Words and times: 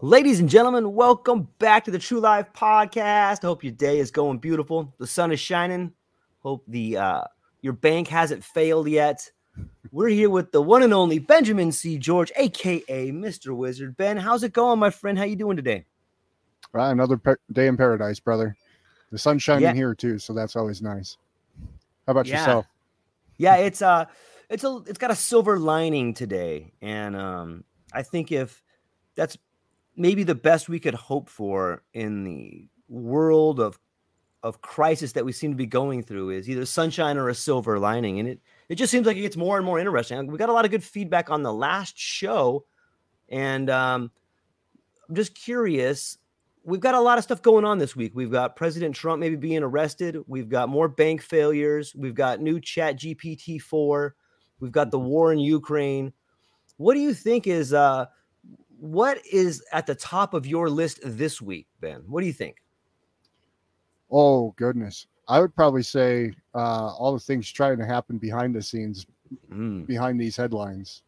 Ladies 0.00 0.38
and 0.38 0.48
gentlemen, 0.48 0.94
welcome 0.94 1.48
back 1.58 1.84
to 1.84 1.90
the 1.90 1.98
True 1.98 2.20
Life 2.20 2.46
Podcast. 2.54 3.42
I 3.42 3.46
hope 3.46 3.64
your 3.64 3.72
day 3.72 3.98
is 3.98 4.12
going 4.12 4.38
beautiful. 4.38 4.94
The 4.98 5.06
sun 5.08 5.32
is 5.32 5.40
shining. 5.40 5.92
Hope 6.40 6.62
the 6.68 6.96
uh, 6.96 7.24
your 7.62 7.72
bank 7.72 8.06
hasn't 8.06 8.44
failed 8.44 8.88
yet. 8.88 9.28
We're 9.90 10.08
here 10.08 10.30
with 10.30 10.52
the 10.52 10.62
one 10.62 10.84
and 10.84 10.94
only 10.94 11.18
Benjamin 11.18 11.72
C. 11.72 11.98
George, 11.98 12.30
aka 12.36 13.10
Mr. 13.10 13.56
Wizard. 13.56 13.96
Ben, 13.96 14.16
how's 14.16 14.44
it 14.44 14.52
going, 14.52 14.78
my 14.78 14.90
friend? 14.90 15.18
How 15.18 15.24
you 15.24 15.34
doing 15.34 15.56
today? 15.56 15.84
Right, 16.72 16.92
another 16.92 17.20
day 17.52 17.66
in 17.66 17.76
paradise, 17.76 18.20
brother. 18.20 18.56
The 19.10 19.18
sun's 19.18 19.42
shining 19.42 19.64
Yeah. 19.64 19.74
here 19.74 19.94
too, 19.96 20.18
so 20.20 20.32
that's 20.32 20.54
always 20.54 20.80
nice. 20.80 21.16
How 22.06 22.12
about 22.12 22.26
Yeah. 22.26 22.38
yourself? 22.38 22.66
Yeah, 23.36 23.56
it's 23.56 23.82
uh 23.82 24.04
it's 24.48 24.62
a 24.62 24.80
it's 24.86 24.98
got 24.98 25.10
a 25.10 25.16
silver 25.16 25.58
lining 25.58 26.14
today. 26.14 26.72
And 26.80 27.16
um 27.16 27.64
I 27.92 28.02
think 28.04 28.30
if 28.30 28.62
that's 29.16 29.36
maybe 29.98 30.22
the 30.22 30.34
best 30.34 30.68
we 30.68 30.78
could 30.78 30.94
hope 30.94 31.28
for 31.28 31.82
in 31.92 32.24
the 32.24 32.68
world 32.88 33.60
of 33.60 33.78
of 34.44 34.60
crisis 34.60 35.12
that 35.12 35.24
we 35.24 35.32
seem 35.32 35.50
to 35.50 35.56
be 35.56 35.66
going 35.66 36.00
through 36.00 36.30
is 36.30 36.48
either 36.48 36.64
sunshine 36.64 37.18
or 37.18 37.28
a 37.28 37.34
silver 37.34 37.78
lining. 37.78 38.20
And 38.20 38.28
it 38.28 38.40
it 38.68 38.76
just 38.76 38.90
seems 38.90 39.06
like 39.06 39.16
it 39.16 39.22
gets 39.22 39.36
more 39.36 39.56
and 39.56 39.66
more 39.66 39.80
interesting. 39.80 40.26
We 40.28 40.38
got 40.38 40.48
a 40.48 40.52
lot 40.52 40.64
of 40.64 40.70
good 40.70 40.84
feedback 40.84 41.28
on 41.28 41.42
the 41.42 41.52
last 41.52 41.98
show. 41.98 42.64
And 43.28 43.68
um 43.68 44.10
I'm 45.08 45.14
just 45.14 45.34
curious. 45.34 46.18
We've 46.64 46.80
got 46.80 46.94
a 46.94 47.00
lot 47.00 47.18
of 47.18 47.24
stuff 47.24 47.42
going 47.42 47.64
on 47.64 47.78
this 47.78 47.96
week. 47.96 48.12
We've 48.14 48.30
got 48.30 48.54
President 48.54 48.94
Trump 48.94 49.20
maybe 49.20 49.36
being 49.36 49.62
arrested. 49.62 50.18
We've 50.26 50.48
got 50.48 50.68
more 50.68 50.86
bank 50.86 51.22
failures. 51.22 51.94
We've 51.96 52.14
got 52.14 52.40
new 52.40 52.60
Chat 52.60 52.98
GPT 52.98 53.60
4. 53.60 54.14
We've 54.60 54.72
got 54.72 54.90
the 54.90 54.98
war 54.98 55.32
in 55.32 55.38
Ukraine. 55.38 56.12
What 56.76 56.94
do 56.94 57.00
you 57.00 57.14
think 57.14 57.46
is 57.48 57.72
uh 57.72 58.06
what 58.78 59.18
is 59.30 59.62
at 59.72 59.86
the 59.86 59.94
top 59.94 60.34
of 60.34 60.46
your 60.46 60.70
list 60.70 61.00
this 61.02 61.42
week, 61.42 61.66
Ben? 61.80 62.02
What 62.06 62.20
do 62.20 62.26
you 62.26 62.32
think? 62.32 62.56
Oh 64.10 64.52
goodness, 64.56 65.06
I 65.28 65.40
would 65.40 65.54
probably 65.54 65.82
say 65.82 66.32
uh, 66.54 66.94
all 66.94 67.12
the 67.12 67.20
things 67.20 67.50
trying 67.50 67.78
to 67.78 67.86
happen 67.86 68.18
behind 68.18 68.54
the 68.54 68.62
scenes, 68.62 69.06
Mm, 69.52 69.86
behind 69.86 70.18
these 70.20 70.36
headlines. 70.36 71.02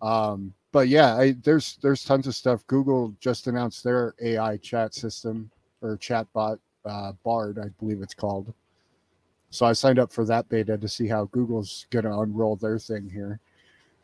Um, 0.00 0.54
but 0.70 0.88
yeah, 0.88 1.16
I, 1.16 1.34
there's 1.42 1.78
there's 1.82 2.04
tons 2.04 2.26
of 2.26 2.34
stuff. 2.34 2.66
Google 2.66 3.14
just 3.20 3.46
announced 3.46 3.82
their 3.82 4.14
AI 4.20 4.56
chat 4.58 4.94
system 4.94 5.50
or 5.82 5.96
chatbot, 5.96 6.58
uh, 6.84 7.12
Bard, 7.24 7.58
I 7.58 7.68
believe 7.80 8.02
it's 8.02 8.14
called. 8.14 8.52
So 9.50 9.64
I 9.64 9.72
signed 9.72 9.98
up 9.98 10.12
for 10.12 10.24
that 10.26 10.48
beta 10.48 10.76
to 10.76 10.88
see 10.88 11.08
how 11.08 11.24
Google's 11.26 11.86
going 11.90 12.04
to 12.04 12.18
unroll 12.18 12.56
their 12.56 12.78
thing 12.78 13.08
here. 13.08 13.40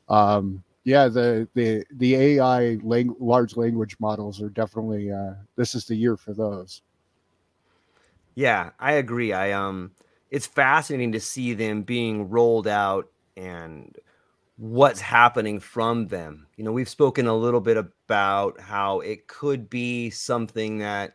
Um, 0.08 0.62
yeah, 0.84 1.08
the 1.08 1.48
the 1.54 1.84
the 1.92 2.14
AI 2.14 2.78
lang- 2.82 3.16
large 3.18 3.56
language 3.56 3.96
models 4.00 4.40
are 4.42 4.50
definitely 4.50 5.10
uh, 5.10 5.34
this 5.56 5.74
is 5.74 5.86
the 5.86 5.96
year 5.96 6.16
for 6.16 6.34
those. 6.34 6.82
Yeah, 8.34 8.70
I 8.78 8.92
agree. 8.94 9.32
I 9.32 9.52
um 9.52 9.92
it's 10.30 10.46
fascinating 10.46 11.12
to 11.12 11.20
see 11.20 11.54
them 11.54 11.82
being 11.82 12.28
rolled 12.28 12.66
out 12.66 13.06
and 13.36 13.94
what's 14.56 15.00
happening 15.00 15.60
from 15.60 16.08
them. 16.08 16.48
You 16.56 16.64
know, 16.64 16.72
we've 16.72 16.88
spoken 16.88 17.26
a 17.28 17.36
little 17.36 17.60
bit 17.60 17.76
about 17.78 18.60
how 18.60 19.00
it 19.00 19.28
could 19.28 19.70
be 19.70 20.10
something 20.10 20.78
that 20.78 21.14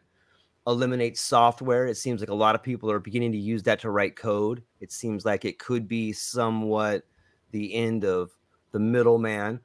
eliminates 0.68 1.22
software. 1.22 1.88
It 1.88 1.98
seems 1.98 2.22
like 2.22 2.30
a 2.30 2.36
lot 2.36 2.56
of 2.56 2.64
people 2.64 2.92
are 2.92 3.00
beginning 3.00 3.34
to 3.34 3.38
use 3.40 3.64
that 3.64 3.82
to 3.82 3.92
write 3.92 4.16
code. 4.18 4.64
It 4.82 4.92
seems 4.94 5.26
like 5.26 5.46
it 5.46 5.60
could 5.60 5.88
be 5.88 6.14
somewhat 6.14 7.04
the 7.52 7.74
end 7.76 8.06
of 8.06 8.32
the 8.72 8.80
middleman. 8.80 9.60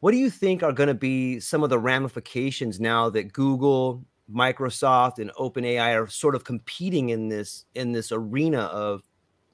What 0.00 0.12
do 0.12 0.16
you 0.16 0.30
think 0.30 0.62
are 0.62 0.72
going 0.72 0.88
to 0.88 0.94
be 0.94 1.40
some 1.40 1.62
of 1.62 1.70
the 1.70 1.78
ramifications 1.78 2.80
now 2.80 3.10
that 3.10 3.32
Google, 3.32 4.04
Microsoft, 4.32 5.18
and 5.18 5.30
OpenAI 5.32 6.00
are 6.00 6.08
sort 6.08 6.34
of 6.34 6.44
competing 6.44 7.10
in 7.10 7.28
this 7.28 7.66
in 7.74 7.92
this 7.92 8.10
arena 8.10 8.60
of 8.60 9.02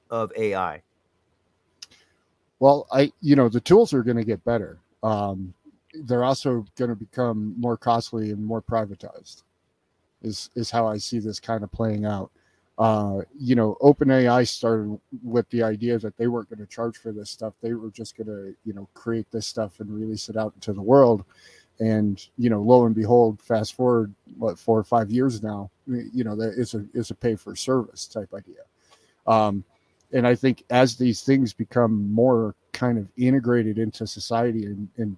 of 0.09 0.31
AI? 0.37 0.81
Well, 2.59 2.87
I 2.91 3.11
you 3.21 3.35
know 3.35 3.49
the 3.49 3.59
tools 3.59 3.93
are 3.93 4.03
going 4.03 4.17
to 4.17 4.23
get 4.23 4.43
better. 4.45 4.79
Um, 5.03 5.53
they're 6.05 6.23
also 6.23 6.65
going 6.77 6.89
to 6.89 6.95
become 6.95 7.53
more 7.57 7.77
costly 7.77 8.31
and 8.31 8.43
more 8.43 8.61
privatized. 8.61 9.43
Is 10.21 10.49
is 10.55 10.71
how 10.71 10.87
I 10.87 10.97
see 10.97 11.19
this 11.19 11.39
kind 11.39 11.63
of 11.63 11.71
playing 11.71 12.05
out. 12.05 12.31
Uh, 12.77 13.21
you 13.37 13.55
know, 13.55 13.75
OpenAI 13.81 14.47
started 14.47 14.99
with 15.23 15.49
the 15.49 15.63
idea 15.63 15.97
that 15.97 16.15
they 16.15 16.27
weren't 16.27 16.49
going 16.49 16.59
to 16.59 16.67
charge 16.67 16.97
for 16.97 17.11
this 17.11 17.31
stuff. 17.31 17.53
They 17.61 17.73
were 17.73 17.89
just 17.89 18.15
going 18.15 18.27
to 18.27 18.55
you 18.65 18.73
know 18.73 18.87
create 18.93 19.29
this 19.31 19.47
stuff 19.47 19.79
and 19.79 19.89
release 19.93 20.29
it 20.29 20.37
out 20.37 20.53
into 20.55 20.73
the 20.73 20.81
world. 20.81 21.23
And 21.79 22.23
you 22.37 22.49
know, 22.49 22.61
lo 22.61 22.85
and 22.85 22.95
behold, 22.95 23.41
fast 23.41 23.75
forward 23.75 24.13
what 24.37 24.59
four 24.59 24.77
or 24.77 24.83
five 24.83 25.09
years 25.09 25.41
now, 25.41 25.71
you 25.87 26.23
know, 26.23 26.35
that 26.35 26.53
it's 26.57 26.73
a 26.73 26.85
it's 26.93 27.11
a 27.11 27.15
pay 27.15 27.35
for 27.35 27.55
service 27.55 28.07
type 28.07 28.33
idea. 28.33 28.61
Um, 29.25 29.63
and 30.13 30.25
I 30.25 30.35
think 30.35 30.63
as 30.69 30.95
these 30.95 31.21
things 31.21 31.53
become 31.53 32.11
more 32.11 32.55
kind 32.71 32.97
of 32.97 33.07
integrated 33.17 33.77
into 33.77 34.07
society 34.07 34.65
and, 34.65 34.87
and 34.97 35.17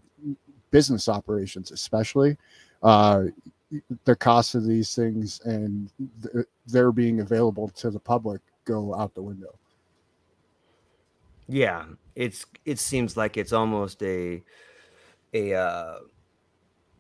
business 0.72 1.10
operations, 1.10 1.72
especially, 1.72 2.38
uh, 2.84 3.26
the 4.06 4.16
cost 4.16 4.56
of 4.56 4.66
these 4.66 4.96
things 4.96 5.42
and 5.46 5.92
th- 6.24 6.46
they're 6.66 6.92
being 6.92 7.20
available 7.20 7.68
to 7.70 7.90
the 7.90 8.00
public 8.00 8.42
go 8.66 8.96
out 8.96 9.14
the 9.14 9.22
window. 9.22 9.58
Yeah, 11.48 11.86
it's 12.16 12.46
it 12.66 12.80
seems 12.80 13.18
like 13.18 13.38
it's 13.38 13.54
almost 13.54 14.02
a 14.04 14.44
a 15.34 15.54
uh, 15.54 16.00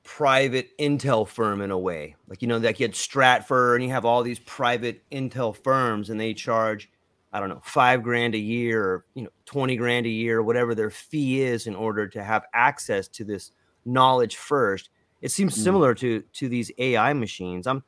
private 0.04 0.76
intel 0.80 1.28
firm 1.28 1.62
in 1.62 1.70
a 1.70 1.78
way. 1.78 2.16
Like 2.28 2.42
you 2.42 2.48
know, 2.48 2.58
like 2.58 2.80
you 2.80 2.86
had 2.86 2.94
Stratfor, 2.94 3.76
and 3.76 3.84
you 3.84 3.92
have 3.92 4.06
all 4.06 4.24
these 4.24 4.40
private 4.40 5.04
intel 5.12 5.56
firms, 5.56 6.10
and 6.10 6.20
they 6.20 6.34
charge 6.34 6.90
I 7.32 7.40
don't 7.40 7.50
know 7.50 7.62
five 7.64 8.02
grand 8.02 8.34
a 8.34 8.40
year, 8.40 8.84
or 8.84 9.06
you 9.14 9.24
know 9.24 9.30
twenty 9.46 9.76
grand 9.76 10.08
a 10.08 10.10
year, 10.10 10.42
whatever 10.42 10.74
their 10.74 10.90
fee 10.90 11.42
is, 11.42 11.68
in 11.68 11.76
order 11.76 12.08
to 12.08 12.24
have 12.24 12.46
access 12.54 13.08
to 13.10 13.24
this 13.24 13.52
knowledge 13.86 14.36
first. 14.36 14.90
It 15.22 15.32
seems 15.32 15.56
Mm. 15.56 15.64
similar 15.64 15.94
to 15.96 16.22
to 16.22 16.50
these 16.50 16.72
AI 16.78 17.14
machines. 17.14 17.68
I'm 17.68 17.84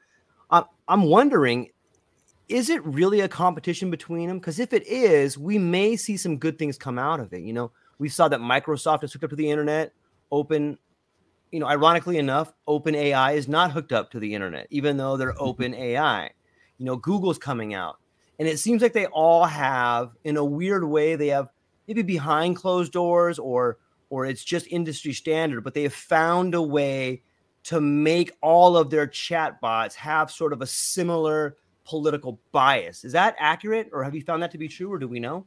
I'm 0.50 0.66
I'm 0.88 1.04
wondering 1.04 1.70
is 2.50 2.70
it 2.70 2.84
really 2.86 3.22
a 3.22 3.30
competition 3.30 3.90
between 3.90 4.28
them? 4.28 4.38
Because 4.38 4.60
if 4.60 4.74
it 4.74 4.86
is, 4.86 5.38
we 5.38 5.58
may 5.58 5.96
see 5.96 6.18
some 6.18 6.38
good 6.38 6.60
things 6.60 6.78
come 6.78 7.00
out 7.00 7.22
of 7.22 7.32
it. 7.32 7.44
You 7.44 7.54
know, 7.54 7.72
we 7.98 8.10
saw 8.10 8.28
that 8.28 8.42
Microsoft 8.42 9.06
is 9.06 9.14
hooked 9.14 9.24
up 9.24 9.30
to 9.30 9.38
the 9.38 9.50
internet. 9.50 9.94
Open, 10.34 10.78
you 11.54 11.62
know, 11.62 11.68
ironically 11.68 12.18
enough, 12.18 12.52
Open 12.68 12.94
AI 12.94 13.32
is 13.34 13.48
not 13.48 13.72
hooked 13.72 13.94
up 13.94 14.12
to 14.12 14.20
the 14.20 14.34
internet, 14.36 14.68
even 14.70 14.98
though 14.98 15.16
they're. 15.16 15.34
Open 15.42 15.74
AI. 15.74 16.32
You 16.78 16.86
know, 16.86 16.98
Google's 16.98 17.38
coming 17.38 17.74
out. 17.74 18.00
And 18.38 18.50
it 18.50 18.60
seems 18.60 18.82
like 18.82 18.92
they 18.94 19.06
all 19.06 19.46
have, 19.46 20.12
in 20.26 20.36
a 20.36 20.44
weird 20.44 20.84
way, 20.84 21.16
they 21.16 21.28
have 21.28 21.48
maybe 21.88 22.02
behind 22.02 22.58
closed 22.58 22.92
doors 22.92 23.40
or 23.40 23.78
or 24.12 24.26
it's 24.26 24.44
just 24.44 24.68
industry 24.68 25.14
standard, 25.14 25.64
but 25.64 25.74
they 25.74 25.84
have 25.84 25.94
found 25.94 26.54
a 26.54 26.62
way 26.62 27.24
to 27.64 27.80
make 27.80 28.32
all 28.42 28.76
of 28.76 28.90
their 28.90 29.08
chatbots 29.08 29.96
have 29.96 30.30
sort 30.30 30.52
of 30.52 30.62
a 30.62 30.68
similar 30.68 31.56
political 31.86 32.38
bias. 32.52 33.06
Is 33.06 33.14
that 33.14 33.36
accurate, 33.40 33.90
or 33.94 34.04
have 34.04 34.14
you 34.14 34.22
found 34.22 34.44
that 34.44 34.52
to 34.52 34.58
be 34.58 34.68
true, 34.68 34.92
or 34.92 35.00
do 35.00 35.08
we 35.08 35.20
know? 35.20 35.46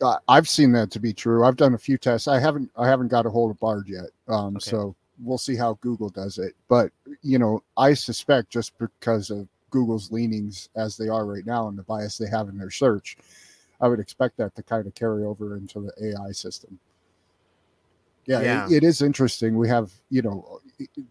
Uh, 0.00 0.16
I've 0.28 0.48
seen 0.48 0.72
that 0.72 0.90
to 0.92 0.98
be 0.98 1.12
true. 1.12 1.44
I've 1.44 1.56
done 1.56 1.74
a 1.74 1.78
few 1.78 1.98
tests. 1.98 2.26
I 2.26 2.40
haven't. 2.40 2.70
I 2.76 2.88
haven't 2.88 3.08
got 3.08 3.26
a 3.26 3.30
hold 3.30 3.50
of 3.50 3.60
Bard 3.60 3.86
yet. 3.86 4.06
Um, 4.28 4.56
okay. 4.56 4.70
So 4.70 4.96
we'll 5.22 5.38
see 5.38 5.54
how 5.54 5.78
Google 5.82 6.08
does 6.08 6.38
it. 6.38 6.54
But 6.68 6.90
you 7.22 7.38
know, 7.38 7.62
I 7.76 7.92
suspect 7.92 8.48
just 8.48 8.72
because 8.78 9.28
of 9.28 9.46
Google's 9.68 10.10
leanings 10.10 10.70
as 10.74 10.96
they 10.96 11.08
are 11.08 11.26
right 11.26 11.44
now 11.44 11.68
and 11.68 11.76
the 11.76 11.82
bias 11.82 12.16
they 12.16 12.30
have 12.30 12.48
in 12.48 12.56
their 12.56 12.70
search, 12.70 13.18
I 13.82 13.88
would 13.88 14.00
expect 14.00 14.38
that 14.38 14.56
to 14.56 14.62
kind 14.62 14.86
of 14.86 14.94
carry 14.94 15.24
over 15.24 15.56
into 15.56 15.80
the 15.80 16.14
AI 16.14 16.32
system. 16.32 16.78
Yeah, 18.26 18.40
yeah. 18.40 18.66
It, 18.66 18.72
it 18.72 18.84
is 18.84 19.02
interesting. 19.02 19.56
We 19.56 19.68
have, 19.68 19.92
you 20.10 20.22
know, 20.22 20.60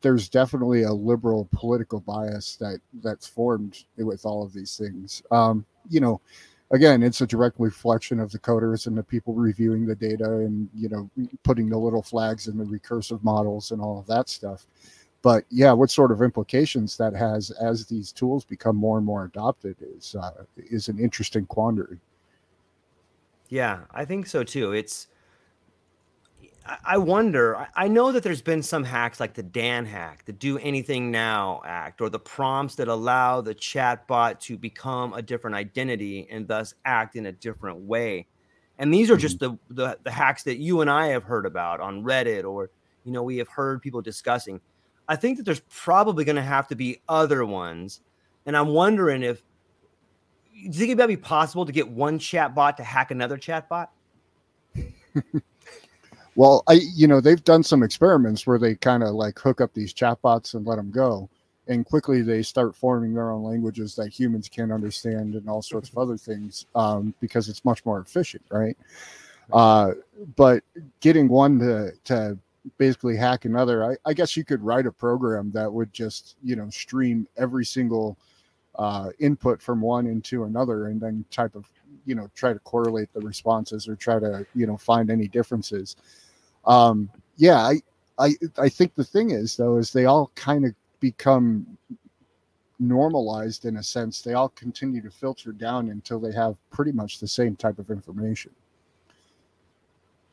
there's 0.02 0.30
definitely 0.30 0.84
a 0.84 0.92
liberal 0.92 1.48
political 1.52 2.00
bias 2.00 2.56
that 2.58 2.80
that's 3.02 3.28
formed 3.28 3.84
with 3.98 4.26
all 4.26 4.44
of 4.44 4.54
these 4.54 4.78
things. 4.78 5.22
Um, 5.32 5.66
you 5.90 6.00
know, 6.00 6.22
again, 6.72 7.04
it's 7.04 7.22
a 7.22 7.28
direct 7.28 7.60
reflection 7.60 8.20
of 8.20 8.32
the 8.32 8.40
coders 8.40 8.88
and 8.88 8.98
the 8.98 9.04
people 9.04 9.34
reviewing 9.34 9.86
the 9.86 9.96
data 9.96 10.26
and 10.26 10.70
you 10.74 10.90
know 10.90 11.10
putting 11.44 11.70
the 11.70 11.78
little 11.78 12.02
flags 12.02 12.48
in 12.48 12.58
the 12.58 12.66
recursive 12.66 13.24
models 13.24 13.72
and 13.72 13.82
all 13.82 14.00
of 14.00 14.08
that 14.08 14.28
stuff. 14.28 14.66
But 15.22 15.46
yeah, 15.50 15.72
what 15.72 15.90
sort 15.90 16.12
of 16.12 16.22
implications 16.22 16.98
that 16.98 17.16
has 17.16 17.52
as 17.52 17.86
these 17.86 18.12
tools 18.12 18.44
become 18.44 18.76
more 18.76 18.98
and 18.98 19.06
more 19.06 19.24
adopted 19.24 19.78
is 19.82 20.16
uh, 20.20 20.44
is 20.58 20.90
an 20.90 21.00
interesting 21.00 21.46
quandary. 21.46 22.00
Yeah, 23.50 23.82
I 23.92 24.04
think 24.04 24.26
so 24.28 24.44
too. 24.44 24.74
It's 24.74 25.08
I 26.86 26.98
wonder. 26.98 27.68
I 27.76 27.90
know 27.90 28.12
that 28.14 28.24
there's 28.24 28.42
been 28.42 28.64
some 28.64 28.86
hacks 28.86 29.20
like 29.20 29.34
the 29.34 29.44
Dan 29.44 29.86
hack, 29.86 30.24
the 30.26 30.32
Do 30.32 30.58
Anything 30.60 31.12
Now 31.12 31.62
act, 31.66 32.00
or 32.00 32.10
the 32.10 32.20
prompts 32.20 32.76
that 32.76 32.88
allow 32.88 33.42
the 33.42 33.54
chatbot 33.54 34.40
to 34.42 34.58
become 34.58 35.14
a 35.14 35.22
different 35.22 35.58
identity 35.58 36.28
and 36.32 36.48
thus 36.48 36.74
act 36.86 37.18
in 37.18 37.26
a 37.26 37.34
different 37.34 37.80
way. 37.80 38.28
And 38.80 38.94
these 38.94 39.12
are 39.12 39.18
just 39.18 39.40
mm-hmm. 39.40 39.56
the, 39.68 39.88
the, 39.88 39.98
the 40.04 40.12
hacks 40.12 40.44
that 40.44 40.58
you 40.58 40.80
and 40.80 40.90
I 40.90 41.08
have 41.08 41.24
heard 41.24 41.46
about 41.46 41.82
on 41.82 42.04
Reddit, 42.04 42.46
or 42.46 42.70
you 43.04 43.12
know 43.12 43.24
we 43.24 43.38
have 43.38 43.50
heard 43.50 43.82
people 43.82 44.02
discussing. 44.02 44.62
I 45.08 45.18
think 45.18 45.38
that 45.38 45.44
there's 45.44 45.62
probably 45.70 46.24
going 46.24 46.38
to 46.38 46.42
have 46.42 46.68
to 46.70 46.76
be 46.76 47.02
other 47.10 47.46
ones, 47.46 48.00
and 48.46 48.56
I'm 48.56 48.70
wondering 48.70 49.22
if 49.22 49.44
do 50.54 50.60
you 50.62 50.72
think 50.72 50.92
it 50.92 50.98
might 50.98 51.08
be 51.08 51.18
possible 51.18 51.66
to 51.66 51.74
get 51.74 51.90
one 51.90 52.20
chatbot 52.20 52.78
to 52.78 52.84
hack 52.84 53.12
another 53.12 53.38
chatbot? 53.38 53.88
Well, 56.36 56.64
I 56.68 56.74
you 56.96 57.08
know 57.08 57.22
they've 57.22 57.44
done 57.44 57.64
some 57.64 57.84
experiments 57.84 58.48
where 58.48 58.58
they 58.58 58.76
kind 58.76 59.04
of 59.04 59.12
like 59.12 59.38
hook 59.38 59.62
up 59.62 59.74
these 59.74 59.94
chatbots 59.94 60.56
and 60.56 60.66
let 60.66 60.78
them 60.78 60.90
go, 60.90 61.30
and 61.68 61.86
quickly 61.86 62.22
they 62.22 62.42
start 62.42 62.76
forming 62.76 63.14
their 63.14 63.32
own 63.32 63.44
languages 63.44 63.96
that 63.96 64.10
humans 64.10 64.50
can't 64.50 64.72
understand 64.72 65.36
and 65.36 65.48
all 65.48 65.62
sorts 65.62 65.90
of 65.90 65.98
other 65.98 66.18
things 66.18 66.66
um, 66.76 67.14
because 67.20 67.50
it's 67.50 67.64
much 67.66 67.86
more 67.86 68.00
efficient, 68.00 68.44
right? 68.50 68.78
Uh, 69.52 69.92
but 70.36 70.64
getting 71.02 71.28
one 71.28 71.60
to 71.60 71.92
to 72.06 72.38
basically 72.78 73.16
hack 73.16 73.46
another, 73.46 73.84
I, 73.84 73.96
I 74.06 74.14
guess 74.14 74.38
you 74.38 74.46
could 74.46 74.64
write 74.64 74.86
a 74.88 74.92
program 74.92 75.52
that 75.52 75.72
would 75.72 75.94
just 75.94 76.36
you 76.44 76.56
know 76.56 76.70
stream 76.72 77.28
every 77.38 77.66
single 77.66 78.18
uh, 78.76 79.10
input 79.20 79.62
from 79.62 79.82
one 79.82 80.08
into 80.08 80.46
another, 80.46 80.88
and 80.88 81.00
then 81.00 81.26
type 81.30 81.54
of 81.54 81.70
you 82.06 82.16
know 82.16 82.28
try 82.34 82.54
to 82.54 82.60
correlate 82.60 83.14
the 83.14 83.22
responses 83.22 83.88
or 83.88 83.96
try 83.96 84.18
to 84.18 84.48
you 84.56 84.66
know 84.66 84.78
find 84.78 85.12
any 85.12 85.28
differences 85.28 85.96
um, 86.66 87.10
yeah, 87.38 87.58
I, 87.58 87.82
I, 88.18 88.36
I 88.58 88.70
think 88.70 88.96
the 88.96 89.04
thing 89.04 89.32
is 89.32 89.58
though 89.58 89.78
is 89.78 89.92
they 89.92 90.06
all 90.06 90.32
kind 90.36 90.66
of 90.66 90.74
become 91.00 91.78
normalized 92.80 93.66
in 93.66 93.78
a 93.78 93.84
sense. 93.84 94.22
They 94.22 94.34
all 94.34 94.50
continue 94.50 95.02
to 95.02 95.10
filter 95.10 95.52
down 95.52 95.90
until 95.90 96.20
they 96.20 96.34
have 96.34 96.56
pretty 96.72 96.92
much 96.92 97.20
the 97.20 97.28
same 97.28 97.56
type 97.56 97.80
of 97.80 97.90
information, 97.90 98.52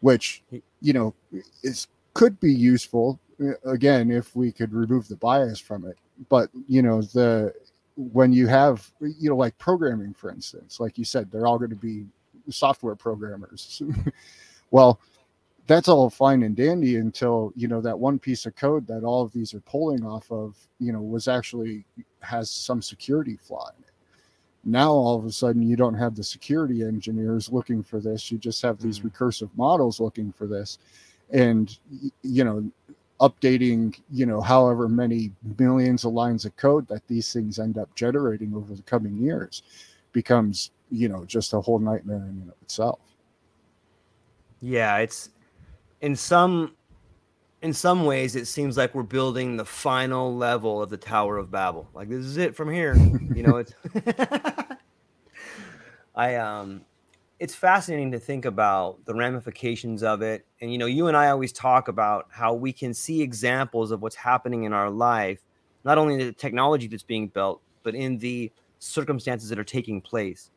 which 0.01 0.43
you 0.81 0.93
know 0.93 1.15
is 1.63 1.89
could 2.15 2.39
be 2.41 2.53
useful 2.53 3.19
uh, 3.43 3.53
again 3.65 4.11
if 4.11 4.35
we 4.35 4.53
could 4.53 4.73
remove 4.73 5.09
the 5.09 5.17
bias 5.17 5.59
from 5.59 5.87
it. 5.87 5.97
But 6.29 6.51
you 6.69 6.83
know 6.83 7.03
the 7.03 7.55
when 7.97 8.33
you 8.33 8.47
have 8.47 8.91
you 9.01 9.31
know 9.31 9.37
like 9.37 9.57
programming 9.59 10.15
for 10.15 10.31
instance 10.31 10.81
like 10.81 10.97
you 10.97 11.05
said 11.05 11.31
they're 11.31 11.47
all 11.47 11.59
going 11.59 11.71
to 11.71 11.77
be 11.77 12.07
software 12.49 12.95
programmers 12.95 13.83
well 14.71 14.99
that's 15.71 15.89
all 15.89 16.11
fine 16.11 16.43
and 16.43 16.57
dandy 16.57 16.97
until 16.97 17.53
you 17.55 17.69
know 17.69 17.81
that 17.81 17.97
one 17.97 18.19
piece 18.19 18.45
of 18.45 18.57
code 18.57 18.85
that 18.89 19.05
all 19.05 19.23
of 19.23 19.33
these 19.33 19.55
are 19.55 19.61
pulling 19.61 20.05
off 20.05 20.29
of 20.33 20.57
you 20.81 20.93
know 20.93 21.01
was 21.01 21.29
actually 21.29 21.85
has 22.19 22.51
some 22.51 22.83
security 22.83 23.37
flaw 23.37 23.71
in 23.79 23.85
it. 23.85 23.91
Now 24.65 24.91
all 24.91 25.17
of 25.17 25.25
a 25.27 25.31
sudden 25.31 25.63
you 25.63 25.77
don't 25.77 25.95
have 25.95 26.17
the 26.17 26.25
security 26.25 26.83
engineers 26.83 27.53
looking 27.53 27.85
for 27.85 28.01
this. 28.01 28.33
You 28.33 28.39
just 28.39 28.61
have 28.63 28.81
these 28.81 28.99
mm-hmm. 28.99 29.09
recursive 29.09 29.49
models 29.57 30.01
looking 30.01 30.33
for 30.33 30.49
this 30.49 30.79
and 31.31 31.79
you 32.23 32.43
know 32.43 32.69
updating 33.21 33.97
you 34.11 34.27
know 34.27 34.41
however 34.41 34.89
many 34.89 35.31
millions 35.57 36.05
of 36.05 36.13
lines 36.13 36.45
of 36.45 36.57
code 36.57 36.89
that 36.89 37.07
these 37.07 37.33
things 37.33 37.61
end 37.61 37.79
up 37.79 37.95
generating 37.95 38.57
over 38.57 38.75
the 38.75 38.83
coming 38.83 39.17
years 39.19 39.63
becomes 40.11 40.73
you 40.91 41.09
know 41.09 41.25
just 41.27 41.53
a 41.53 41.61
whole 41.61 41.79
nightmare 41.79 42.27
in 42.29 42.51
itself. 42.61 42.99
Yeah 44.61 44.99
it's 44.99 45.31
in 46.01 46.17
some 46.17 46.75
in 47.63 47.73
some 47.75 48.05
ways 48.05 48.37
it 48.37 48.47
seems 48.47 48.77
like 48.77 48.95
we're 48.95 49.03
building 49.03 49.57
the 49.57 49.65
final 49.65 50.35
level 50.35 50.83
of 50.83 50.89
the 50.89 50.97
tower 50.97 51.37
of 51.37 51.51
babel. 51.51 51.89
Like 51.95 52.09
this 52.09 52.25
is 52.25 52.37
it 52.37 52.57
from 52.57 52.73
here 52.73 52.95
you 53.35 53.43
know 53.43 53.57
it's 53.59 53.75
i 56.15 56.37
um 56.37 56.83
it's 57.39 57.55
fascinating 57.55 58.13
to 58.13 58.19
think 58.19 58.45
about 58.45 59.03
the 59.07 59.15
ramifications 59.15 60.03
of 60.03 60.21
it. 60.21 60.45
And 60.61 60.73
you 60.73 60.79
know 60.79 60.87
you 60.87 61.09
and 61.09 61.17
i 61.17 61.29
always 61.29 61.53
talk 61.53 61.89
about 61.89 62.27
how 62.31 62.55
we 62.55 62.73
can 62.73 62.95
see 62.95 63.21
examples 63.23 63.91
of 63.91 64.03
what's 64.03 64.17
happening 64.17 64.65
in 64.65 64.73
our 64.73 64.91
life 64.91 65.41
not 65.85 65.97
only 65.99 66.15
in 66.15 66.21
the 66.21 66.33
technology 66.33 66.87
that's 66.87 67.03
being 67.03 67.29
built 67.29 67.61
but 67.83 67.95
in 67.95 68.19
the 68.19 68.51
circumstances 68.79 69.49
that 69.51 69.59
are 69.59 69.65
taking 69.65 70.01
place. 70.01 70.51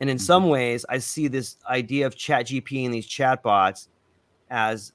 And 0.00 0.10
in 0.10 0.16
mm-hmm. 0.16 0.24
some 0.24 0.48
ways 0.48 0.86
i 0.88 0.98
see 0.98 1.28
this 1.28 1.56
idea 1.68 2.06
of 2.06 2.16
chat 2.16 2.46
gp 2.46 2.84
and 2.86 2.94
these 2.94 3.08
chatbots 3.08 3.88
as 4.50 4.92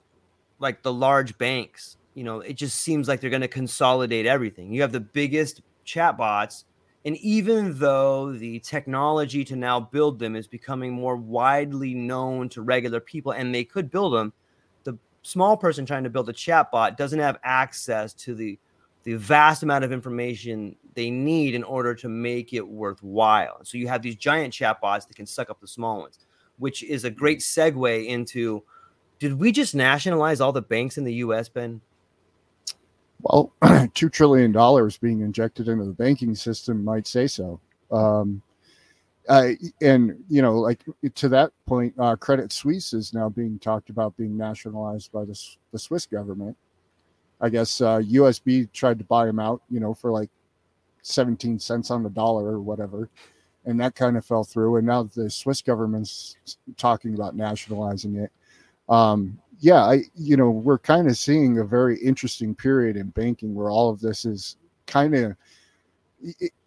like 0.59 0.81
the 0.83 0.93
large 0.93 1.37
banks. 1.37 1.97
You 2.13 2.23
know, 2.23 2.39
it 2.39 2.53
just 2.53 2.81
seems 2.81 3.07
like 3.07 3.21
they're 3.21 3.29
going 3.29 3.41
to 3.41 3.47
consolidate 3.47 4.25
everything. 4.25 4.73
You 4.73 4.81
have 4.81 4.91
the 4.91 4.99
biggest 4.99 5.61
chatbots, 5.85 6.65
and 7.05 7.17
even 7.17 7.79
though 7.79 8.31
the 8.31 8.59
technology 8.59 9.43
to 9.45 9.55
now 9.55 9.79
build 9.79 10.19
them 10.19 10.35
is 10.35 10.47
becoming 10.47 10.91
more 10.91 11.15
widely 11.15 11.93
known 11.93 12.49
to 12.49 12.61
regular 12.61 12.99
people, 12.99 13.31
and 13.31 13.53
they 13.53 13.63
could 13.63 13.89
build 13.89 14.13
them, 14.13 14.33
the 14.83 14.97
small 15.23 15.57
person 15.57 15.85
trying 15.85 16.03
to 16.03 16.09
build 16.09 16.29
a 16.29 16.33
chatbot 16.33 16.97
doesn't 16.97 17.19
have 17.19 17.39
access 17.43 18.13
to 18.13 18.35
the 18.35 18.59
the 19.03 19.13
vast 19.15 19.63
amount 19.63 19.83
of 19.83 19.91
information 19.91 20.75
they 20.93 21.09
need 21.09 21.55
in 21.55 21.63
order 21.63 21.95
to 21.95 22.07
make 22.07 22.53
it 22.53 22.67
worthwhile. 22.67 23.59
So 23.63 23.79
you 23.79 23.87
have 23.87 24.03
these 24.03 24.15
giant 24.15 24.53
chatbots 24.53 25.07
that 25.07 25.15
can 25.15 25.25
suck 25.25 25.49
up 25.49 25.59
the 25.59 25.67
small 25.67 26.01
ones, 26.01 26.19
which 26.59 26.83
is 26.83 27.03
a 27.03 27.09
great 27.09 27.39
segue 27.39 28.05
into 28.05 28.63
did 29.21 29.39
we 29.39 29.51
just 29.51 29.75
nationalize 29.75 30.41
all 30.41 30.51
the 30.51 30.63
banks 30.63 30.97
in 30.97 31.03
the 31.03 31.13
U.S., 31.13 31.47
Ben? 31.47 31.79
Well, 33.21 33.53
two 33.93 34.09
trillion 34.09 34.51
dollars 34.51 34.97
being 34.97 35.21
injected 35.21 35.67
into 35.67 35.85
the 35.85 35.93
banking 35.93 36.33
system 36.33 36.83
might 36.83 37.05
say 37.05 37.27
so. 37.27 37.59
Um, 37.91 38.41
uh, 39.29 39.49
and 39.79 40.23
you 40.27 40.41
know, 40.41 40.57
like 40.57 40.83
to 41.13 41.29
that 41.29 41.51
point, 41.67 41.93
uh, 41.99 42.15
Credit 42.15 42.51
Suisse 42.51 42.93
is 42.93 43.13
now 43.13 43.29
being 43.29 43.59
talked 43.59 43.91
about 43.91 44.17
being 44.17 44.35
nationalized 44.35 45.11
by 45.11 45.23
the 45.23 45.39
the 45.71 45.77
Swiss 45.77 46.07
government. 46.07 46.57
I 47.39 47.49
guess 47.49 47.79
uh, 47.79 47.99
USB 47.99 48.71
tried 48.73 48.97
to 48.97 49.05
buy 49.05 49.27
them 49.27 49.37
out, 49.37 49.61
you 49.69 49.79
know, 49.79 49.93
for 49.93 50.11
like 50.11 50.31
seventeen 51.03 51.59
cents 51.59 51.91
on 51.91 52.01
the 52.01 52.09
dollar 52.09 52.45
or 52.45 52.59
whatever, 52.59 53.07
and 53.65 53.79
that 53.81 53.93
kind 53.93 54.17
of 54.17 54.25
fell 54.25 54.43
through. 54.43 54.77
And 54.77 54.87
now 54.87 55.03
the 55.03 55.29
Swiss 55.29 55.61
government's 55.61 56.37
talking 56.75 57.13
about 57.13 57.35
nationalizing 57.35 58.15
it 58.15 58.31
um, 58.91 59.39
yeah, 59.59 59.83
I 59.83 60.03
you 60.15 60.37
know 60.37 60.51
we're 60.51 60.77
kind 60.77 61.07
of 61.07 61.17
seeing 61.17 61.57
a 61.57 61.63
very 61.63 61.97
interesting 61.99 62.53
period 62.53 62.97
in 62.97 63.07
banking 63.09 63.55
where 63.55 63.71
all 63.71 63.89
of 63.89 63.99
this 63.99 64.25
is 64.25 64.57
kind 64.85 65.15
of 65.15 65.35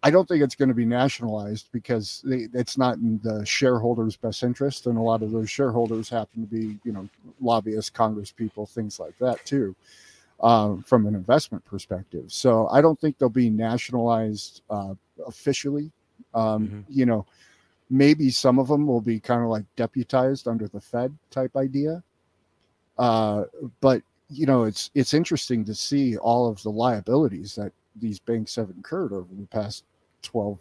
I 0.03 0.11
don't 0.11 0.27
think 0.27 0.43
it's 0.43 0.55
going 0.55 0.69
to 0.69 0.75
be 0.75 0.85
nationalized 0.85 1.69
because 1.71 2.21
they, 2.25 2.47
it's 2.53 2.77
not 2.77 2.97
in 2.97 3.19
the 3.23 3.45
shareholders' 3.45 4.17
best 4.17 4.43
interest, 4.43 4.87
and 4.87 4.97
a 4.97 5.01
lot 5.01 5.23
of 5.23 5.31
those 5.31 5.49
shareholders 5.49 6.09
happen 6.09 6.41
to 6.41 6.47
be, 6.47 6.77
you 6.83 6.91
know, 6.91 7.07
lobbyists, 7.39 7.89
Congress 7.89 8.31
people, 8.31 8.65
things 8.65 8.99
like 8.99 9.17
that 9.19 9.45
too, 9.45 9.75
um, 10.41 10.83
from 10.83 11.05
an 11.05 11.15
investment 11.15 11.63
perspective. 11.63 12.31
So 12.31 12.67
I 12.67 12.81
don't 12.81 12.99
think 12.99 13.17
they'll 13.17 13.29
be 13.29 13.49
nationalized 13.49 14.61
uh, 14.69 14.93
officially. 15.25 15.91
Um, 16.33 16.67
mm-hmm. 16.67 16.79
You 16.89 17.05
know, 17.05 17.25
maybe 17.89 18.29
some 18.29 18.59
of 18.59 18.67
them 18.67 18.85
will 18.85 19.01
be 19.01 19.19
kind 19.19 19.41
of 19.41 19.49
like 19.49 19.65
deputized 19.75 20.47
under 20.47 20.67
the 20.67 20.81
Fed 20.81 21.15
type 21.31 21.55
idea, 21.55 22.03
uh, 22.97 23.43
but 23.81 24.01
you 24.29 24.45
know, 24.45 24.63
it's 24.63 24.89
it's 24.95 25.13
interesting 25.13 25.63
to 25.65 25.75
see 25.75 26.17
all 26.17 26.49
of 26.49 26.61
the 26.63 26.71
liabilities 26.71 27.55
that 27.55 27.71
these 27.95 28.19
banks 28.19 28.55
have 28.55 28.69
incurred 28.69 29.13
over 29.13 29.27
the 29.33 29.47
past 29.47 29.83
12 30.23 30.59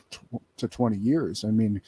to 0.59 0.69
20 0.69 0.97
years. 0.99 1.45
I 1.45 1.49
mean, 1.49 1.81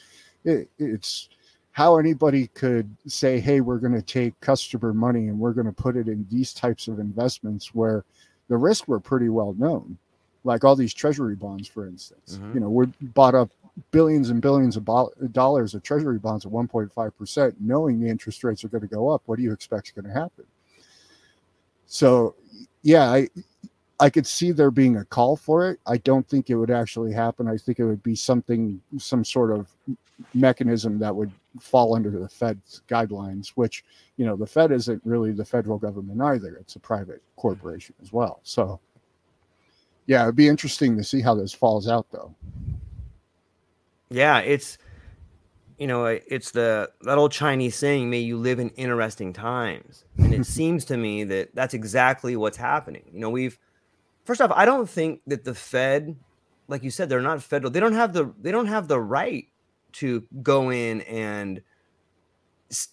it, 0.43 0.69
it's 0.77 1.29
how 1.71 1.97
anybody 1.97 2.47
could 2.47 2.89
say, 3.05 3.39
hey, 3.39 3.61
we're 3.61 3.77
going 3.77 3.93
to 3.93 4.01
take 4.01 4.39
customer 4.41 4.93
money 4.93 5.27
and 5.27 5.39
we're 5.39 5.53
going 5.53 5.67
to 5.67 5.71
put 5.71 5.95
it 5.95 6.07
in 6.07 6.25
these 6.31 6.53
types 6.53 6.87
of 6.87 6.99
investments 6.99 7.75
where 7.75 8.03
the 8.49 8.57
risks 8.57 8.87
were 8.87 8.99
pretty 8.99 9.29
well 9.29 9.53
known, 9.59 9.97
like 10.43 10.63
all 10.63 10.75
these 10.75 10.93
treasury 10.93 11.35
bonds, 11.35 11.67
for 11.67 11.87
instance. 11.87 12.39
Mm-hmm. 12.41 12.53
You 12.55 12.59
know, 12.61 12.69
we 12.69 12.87
bought 13.01 13.35
up 13.35 13.51
billions 13.91 14.29
and 14.29 14.41
billions 14.41 14.77
of 14.77 14.85
dollars 15.31 15.73
of 15.73 15.83
treasury 15.83 16.19
bonds 16.19 16.45
at 16.45 16.51
1.5%, 16.51 17.55
knowing 17.59 17.99
the 17.99 18.07
interest 18.07 18.43
rates 18.43 18.63
are 18.63 18.69
going 18.69 18.81
to 18.81 18.87
go 18.87 19.09
up. 19.09 19.23
What 19.25 19.37
do 19.37 19.43
you 19.43 19.53
expect 19.53 19.87
is 19.87 19.91
going 19.93 20.05
to 20.05 20.19
happen? 20.19 20.45
So, 21.85 22.35
yeah, 22.81 23.09
I, 23.09 23.27
I 23.99 24.09
could 24.09 24.27
see 24.27 24.51
there 24.51 24.71
being 24.71 24.97
a 24.97 25.05
call 25.05 25.35
for 25.35 25.69
it. 25.69 25.79
I 25.85 25.97
don't 25.97 26.27
think 26.27 26.49
it 26.49 26.55
would 26.55 26.71
actually 26.71 27.13
happen. 27.13 27.47
I 27.47 27.57
think 27.57 27.79
it 27.79 27.85
would 27.85 28.03
be 28.03 28.15
something, 28.15 28.81
some 28.97 29.23
sort 29.23 29.51
of 29.51 29.69
mechanism 30.33 30.99
that 30.99 31.15
would 31.15 31.31
fall 31.59 31.95
under 31.95 32.09
the 32.09 32.27
Fed's 32.27 32.81
guidelines, 32.87 33.49
which, 33.49 33.83
you 34.17 34.25
know, 34.25 34.35
the 34.35 34.45
Fed 34.45 34.71
isn't 34.71 35.01
really 35.05 35.31
the 35.31 35.45
federal 35.45 35.77
government 35.77 36.21
either. 36.21 36.55
It's 36.55 36.75
a 36.75 36.79
private 36.79 37.21
corporation 37.35 37.95
as 38.01 38.11
well. 38.11 38.39
So, 38.43 38.79
yeah, 40.07 40.23
it'd 40.23 40.35
be 40.35 40.47
interesting 40.47 40.97
to 40.97 41.03
see 41.03 41.21
how 41.21 41.35
this 41.35 41.53
falls 41.53 41.87
out, 41.87 42.07
though. 42.11 42.33
Yeah, 44.09 44.39
it's, 44.39 44.77
you 45.77 45.87
know, 45.87 46.05
it's 46.05 46.51
the 46.51 46.89
that 47.01 47.17
old 47.17 47.31
Chinese 47.31 47.75
saying, 47.75 48.09
"May 48.09 48.19
you 48.19 48.37
live 48.37 48.59
in 48.59 48.69
interesting 48.71 49.33
times," 49.33 50.05
and 50.17 50.33
it 50.33 50.45
seems 50.57 50.85
to 50.85 50.97
me 50.97 51.23
that 51.25 51.53
that's 51.53 51.73
exactly 51.73 52.35
what's 52.35 52.57
happening. 52.57 53.03
You 53.13 53.19
know, 53.19 53.29
we've 53.29 53.59
first 54.27 54.41
off, 54.41 54.51
I 54.53 54.65
don't 54.65 54.89
think 54.89 55.21
that 55.27 55.43
the 55.43 55.53
Fed, 55.53 56.15
like 56.67 56.83
you 56.83 56.91
said, 56.91 57.09
they're 57.09 57.21
not 57.21 57.41
federal. 57.41 57.71
They 57.71 57.79
don't 57.79 57.93
have 57.93 58.13
the 58.13 58.33
they 58.41 58.51
don't 58.51 58.67
have 58.67 58.87
the 58.87 58.99
right 58.99 59.47
to 59.93 60.23
go 60.41 60.69
in 60.71 61.01
and 61.01 61.61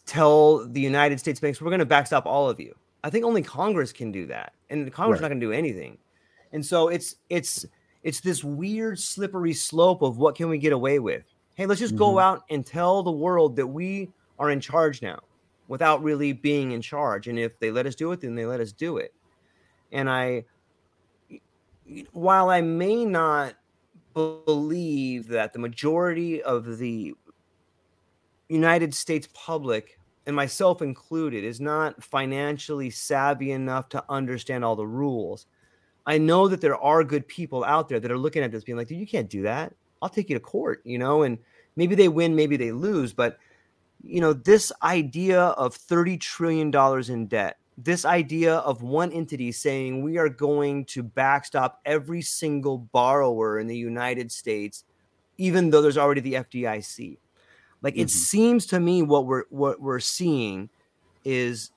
tell 0.06 0.66
the 0.66 0.80
United 0.80 1.18
States 1.21 1.40
banks 1.40 1.61
we're 1.61 1.71
going 1.71 1.80
to 1.80 1.87
backstop 1.87 2.25
all 2.25 2.49
of 2.49 2.61
you. 2.61 2.75
I 3.02 3.11
think 3.11 3.25
only 3.25 3.42
Congress 3.42 3.92
can 3.92 4.12
do 4.12 4.26
that, 4.26 4.52
and 4.71 4.90
Congress 4.92 5.18
right. 5.18 5.23
not 5.23 5.28
going 5.28 5.40
to 5.40 5.47
do 5.47 5.52
anything. 5.52 5.99
And 6.52 6.64
so 6.64 6.88
it's 6.88 7.16
it's 7.28 7.66
it's 8.04 8.20
this 8.20 8.44
weird 8.44 8.99
slippery 9.00 9.54
slope 9.54 10.02
of 10.02 10.18
what 10.18 10.37
can 10.37 10.49
we 10.49 10.58
get 10.58 10.73
away 10.73 11.00
with. 11.00 11.25
Hey, 11.56 11.66
let's 11.66 11.80
just 11.80 11.94
mm-hmm. 11.94 11.99
go 11.99 12.18
out 12.20 12.42
and 12.50 12.64
tell 12.64 13.02
the 13.02 13.11
world 13.11 13.56
that 13.56 13.66
we 13.66 14.12
are 14.38 14.50
in 14.50 14.61
charge 14.61 15.02
now, 15.02 15.20
without 15.66 16.02
really 16.02 16.32
being 16.32 16.73
in 16.73 16.82
charge. 16.82 17.26
And 17.26 17.38
if 17.38 17.58
they 17.58 17.70
let 17.70 17.87
us 17.87 17.94
do 17.94 18.12
it, 18.12 18.20
then 18.20 18.34
they 18.34 18.46
let 18.46 18.61
us 18.61 18.73
do 18.73 18.99
it. 18.99 19.12
And 19.90 20.08
I 20.08 20.44
while 22.12 22.49
I 22.50 22.61
may 22.61 23.04
not 23.04 23.54
believe 24.14 25.28
that 25.28 25.52
the 25.52 25.58
majority 25.58 26.42
of 26.42 26.78
the 26.78 27.14
United 28.49 28.94
States 28.94 29.28
public, 29.34 29.99
and 30.26 30.34
myself 30.34 30.80
included, 30.82 31.44
is 31.44 31.61
not 31.61 32.02
financially 32.02 32.90
savvy 32.90 33.52
enough 33.52 33.88
to 33.90 34.04
understand 34.08 34.64
all 34.64 34.76
the 34.76 34.87
rules. 34.87 35.46
I 36.06 36.18
know 36.18 36.49
that 36.49 36.61
there 36.61 36.76
are 36.76 37.02
good 37.02 37.26
people 37.26 37.64
out 37.64 37.88
there 37.88 38.00
that 38.00 38.11
are 38.11 38.18
looking 38.18 38.42
at 38.42 38.52
this 38.52 38.64
being 38.64 38.76
like, 38.76 38.88
dude, 38.88 38.99
you 38.99 39.06
can't 39.06 39.30
do 39.30 39.42
that. 39.42 39.75
I'll 40.02 40.08
take 40.08 40.28
you 40.28 40.37
to 40.37 40.40
court, 40.40 40.82
you 40.84 40.99
know, 40.99 41.23
and 41.23 41.38
maybe 41.76 41.94
they 41.94 42.08
win, 42.08 42.37
maybe 42.37 42.56
they 42.56 42.73
lose. 42.73 43.12
But, 43.12 43.38
you 44.02 44.20
know, 44.20 44.34
this 44.34 44.70
idea 44.82 45.40
of 45.40 45.76
$30 45.76 46.20
trillion 46.20 46.75
in 47.11 47.26
debt, 47.26 47.58
this 47.78 48.04
idea 48.04 48.56
of 48.56 48.82
one 48.82 49.12
entity 49.12 49.50
saying 49.50 50.02
we 50.02 50.18
are 50.18 50.28
going 50.28 50.84
to 50.87 51.02
backstop 51.02 51.80
every 51.84 52.20
single 52.23 52.78
borrower 52.78 53.58
in 53.58 53.66
the 53.66 53.76
United 53.76 54.30
States, 54.30 54.84
even 55.38 55.70
though 55.70 55.80
there's 55.82 55.99
already 55.99 56.20
the 56.20 56.34
FDIC. 56.34 57.16
Like 57.82 57.94
mm-hmm. 57.94 58.02
it 58.02 58.11
seems 58.11 58.66
to 58.66 58.80
me 58.80 59.02
what 59.02 59.26
we're 59.26 59.44
what 59.50 59.80
we're 59.80 60.00
seeing 60.00 60.70
is 61.25 61.70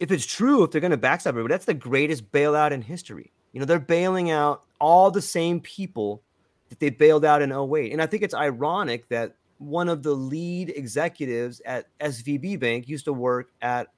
if 0.00 0.10
it's 0.10 0.26
true, 0.26 0.62
if 0.62 0.70
they're 0.70 0.80
going 0.80 0.90
to 0.92 0.96
backstop 0.96 1.30
everybody, 1.30 1.52
that's 1.52 1.64
the 1.64 1.74
greatest 1.74 2.30
bailout 2.30 2.70
in 2.70 2.82
history. 2.82 3.32
You 3.52 3.60
know, 3.60 3.66
they're 3.66 3.78
bailing 3.78 4.30
out 4.30 4.62
all 4.80 5.10
the 5.10 5.22
same 5.22 5.60
people 5.60 6.22
that 6.68 6.78
they 6.78 6.90
bailed 6.90 7.24
out 7.24 7.42
in 7.42 7.52
08. 7.52 7.92
And 7.92 8.02
I 8.02 8.06
think 8.06 8.22
it's 8.22 8.34
ironic 8.34 9.08
that 9.08 9.34
one 9.58 9.88
of 9.88 10.02
the 10.02 10.12
lead 10.12 10.70
executives 10.70 11.60
at 11.64 11.86
SVB 12.00 12.60
Bank 12.60 12.88
used 12.88 13.06
to 13.06 13.12
work 13.12 13.50
at 13.60 13.88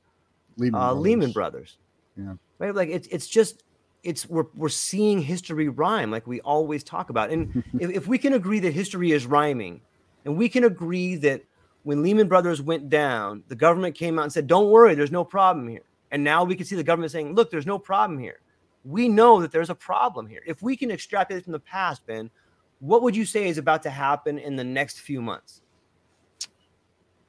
Lehman, 0.56 0.80
uh, 0.80 0.88
Brothers. 0.88 1.02
Lehman 1.02 1.32
Brothers. 1.32 1.78
Yeah. 2.16 2.34
Right. 2.58 2.74
Like 2.74 2.88
it's 2.88 3.08
it's 3.08 3.26
just 3.26 3.64
it's 4.02 4.28
we're 4.28 4.46
we're 4.54 4.68
seeing 4.68 5.20
history 5.20 5.68
rhyme 5.68 6.10
like 6.10 6.26
we 6.26 6.40
always 6.40 6.82
talk 6.82 7.10
about. 7.10 7.30
And 7.30 7.62
if, 7.78 7.90
if 7.90 8.06
we 8.08 8.18
can 8.18 8.34
agree 8.34 8.60
that 8.60 8.72
history 8.72 9.12
is 9.12 9.26
rhyming, 9.26 9.80
and 10.24 10.36
we 10.36 10.48
can 10.48 10.64
agree 10.64 11.16
that 11.16 11.42
when 11.82 12.02
Lehman 12.02 12.28
Brothers 12.28 12.60
went 12.60 12.88
down, 12.90 13.42
the 13.48 13.56
government 13.56 13.94
came 13.94 14.18
out 14.18 14.22
and 14.22 14.32
said, 14.32 14.46
"Don't 14.46 14.70
worry, 14.70 14.94
there's 14.94 15.12
no 15.12 15.24
problem 15.24 15.68
here." 15.68 15.82
And 16.10 16.24
now 16.24 16.44
we 16.44 16.56
can 16.56 16.66
see 16.66 16.76
the 16.76 16.84
government 16.84 17.12
saying, 17.12 17.34
"Look, 17.34 17.50
there's 17.50 17.66
no 17.66 17.78
problem 17.78 18.18
here." 18.18 18.40
We 18.84 19.08
know 19.08 19.40
that 19.40 19.52
there's 19.52 19.70
a 19.70 19.74
problem 19.74 20.26
here. 20.26 20.42
If 20.46 20.62
we 20.62 20.76
can 20.76 20.90
extrapolate 20.90 21.44
from 21.44 21.52
the 21.52 21.60
past, 21.60 22.06
Ben, 22.06 22.30
what 22.80 23.02
would 23.02 23.14
you 23.14 23.24
say 23.24 23.48
is 23.48 23.58
about 23.58 23.82
to 23.82 23.90
happen 23.90 24.38
in 24.38 24.56
the 24.56 24.64
next 24.64 25.00
few 25.00 25.20
months? 25.20 25.60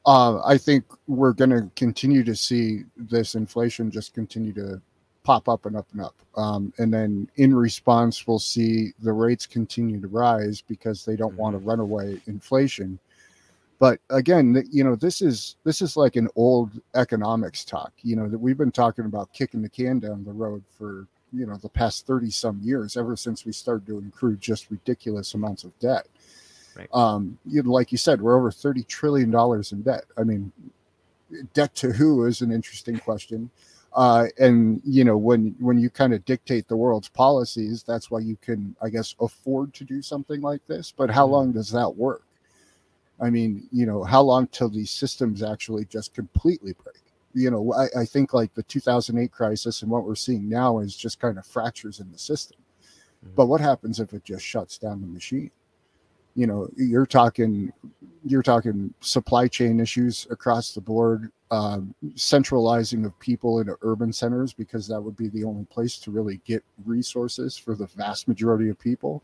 uh, 0.06 0.42
I 0.44 0.58
think 0.58 0.86
we're 1.08 1.34
going 1.34 1.52
to 1.52 1.70
continue 1.76 2.24
to 2.24 2.36
see 2.36 2.84
this 2.98 3.36
inflation 3.36 3.92
just 3.92 4.14
continue 4.14 4.54
to 4.54 4.82
pop 5.24 5.48
up 5.48 5.66
and 5.66 5.78
up 5.78 5.88
and 5.92 6.02
up. 6.02 6.16
Um, 6.36 6.74
and 6.80 6.92
then 6.92 7.30
in 7.36 7.54
response, 7.54 8.26
we'll 8.26 8.40
see 8.40 8.94
the 9.00 9.14
rates 9.14 9.46
continue 9.46 10.02
to 10.02 10.08
rise 10.08 10.62
because 10.62 11.06
they 11.06 11.16
don't 11.16 11.36
want 11.36 11.54
to 11.54 11.60
mm-hmm. 11.60 11.70
run 11.70 11.80
away 11.80 12.20
inflation. 12.26 12.98
But 13.82 14.00
again, 14.12 14.64
you 14.72 14.84
know, 14.84 14.96
this 14.96 15.24
is 15.24 15.56
this 15.64 15.82
is 15.82 15.98
like 15.98 16.16
an 16.16 16.28
old 16.36 16.80
economics 16.94 17.66
talk. 17.66 17.92
You 18.04 18.16
know 18.16 18.30
that 18.30 18.38
we've 18.38 18.56
been 18.58 18.72
talking 18.72 19.06
about 19.06 19.34
kicking 19.34 19.64
the 19.64 19.70
can 19.70 19.98
down 19.98 20.24
the 20.24 20.32
road 20.32 20.64
for 20.78 21.08
you 21.34 21.48
know 21.48 21.58
the 21.58 21.68
past 21.68 22.06
thirty 22.06 22.30
some 22.30 22.60
years, 22.62 22.96
ever 22.96 23.16
since 23.16 23.44
we 23.44 23.52
started 23.52 23.88
to 23.88 23.98
accrue 23.98 24.38
just 24.38 24.70
ridiculous 24.70 25.34
amounts 25.34 25.64
of 25.64 25.78
debt. 25.80 26.06
Right. 26.78 26.90
Um, 26.94 27.40
you 27.44 27.64
like 27.64 27.92
you 27.92 27.98
said, 27.98 28.22
we're 28.22 28.38
over 28.38 28.52
thirty 28.52 28.84
trillion 28.84 29.32
dollars 29.32 29.72
in 29.72 29.82
debt. 29.82 30.06
I 30.16 30.26
mean, 30.26 30.52
debt 31.56 31.74
to 31.78 31.92
who 31.92 32.26
is 32.26 32.42
an 32.42 32.52
interesting 32.52 33.00
question. 33.00 33.50
Uh, 33.94 34.28
and 34.38 34.80
you 34.86 35.04
know, 35.04 35.18
when 35.18 35.56
when 35.58 35.80
you 35.80 35.90
kind 35.90 36.14
of 36.14 36.24
dictate 36.26 36.68
the 36.68 36.78
world's 36.78 37.10
policies, 37.10 37.82
that's 37.82 38.12
why 38.12 38.20
you 38.20 38.38
can, 38.44 38.76
I 38.80 38.90
guess, 38.90 39.16
afford 39.20 39.74
to 39.74 39.84
do 39.84 40.04
something 40.04 40.40
like 40.40 40.62
this. 40.68 40.94
But 40.96 41.10
how 41.10 41.24
mm-hmm. 41.24 41.34
long 41.34 41.52
does 41.52 41.72
that 41.72 41.90
work? 41.90 42.22
I 43.22 43.30
mean, 43.30 43.68
you 43.72 43.86
know, 43.86 44.04
how 44.04 44.22
long 44.22 44.48
till 44.48 44.70
these 44.70 44.92
systems 44.92 45.44
actually 45.44 45.86
just 45.86 46.14
completely 46.14 46.74
break? 46.84 47.04
You 47.34 47.52
know, 47.52 47.74
I, 47.74 48.02
I 48.02 48.06
think 48.06 48.34
like 48.34 48.54
the 48.54 48.64
2008 48.64 49.32
crisis 49.32 49.82
and 49.82 49.92
what 49.92 50.04
we're 50.06 50.16
seeing 50.16 50.50
now 50.50 50.80
is 50.80 50.96
just 50.96 51.20
kind 51.20 51.38
of 51.38 51.46
fractures 51.46 52.00
in 52.00 52.12
the 52.12 52.18
system. 52.18 52.58
Mm-hmm. 53.24 53.36
But 53.36 53.46
what 53.46 53.62
happens 53.62 54.00
if 54.00 54.14
it 54.14 54.24
just 54.24 54.44
shuts 54.44 54.78
down 54.78 55.02
the 55.02 55.08
machine? 55.08 55.52
you 56.36 56.48
know 56.48 56.68
you're 56.76 57.06
talking 57.06 57.72
you're 58.24 58.44
talking 58.44 58.94
supply 59.02 59.48
chain 59.48 59.80
issues 59.80 60.28
across 60.30 60.74
the 60.74 60.82
board 60.82 61.32
um, 61.50 61.94
centralizing 62.16 63.04
of 63.06 63.18
people 63.20 63.60
into 63.60 63.76
urban 63.82 64.14
centers 64.14 64.54
because 64.54 64.88
that 64.88 65.02
would 65.02 65.18
be 65.18 65.28
the 65.30 65.44
only 65.44 65.66
place 65.66 65.98
to 65.98 66.12
really 66.12 66.40
get 66.46 66.64
resources 66.86 67.58
for 67.58 67.76
the 67.76 67.88
vast 67.88 68.28
majority 68.28 68.70
of 68.70 68.80
people 68.80 69.24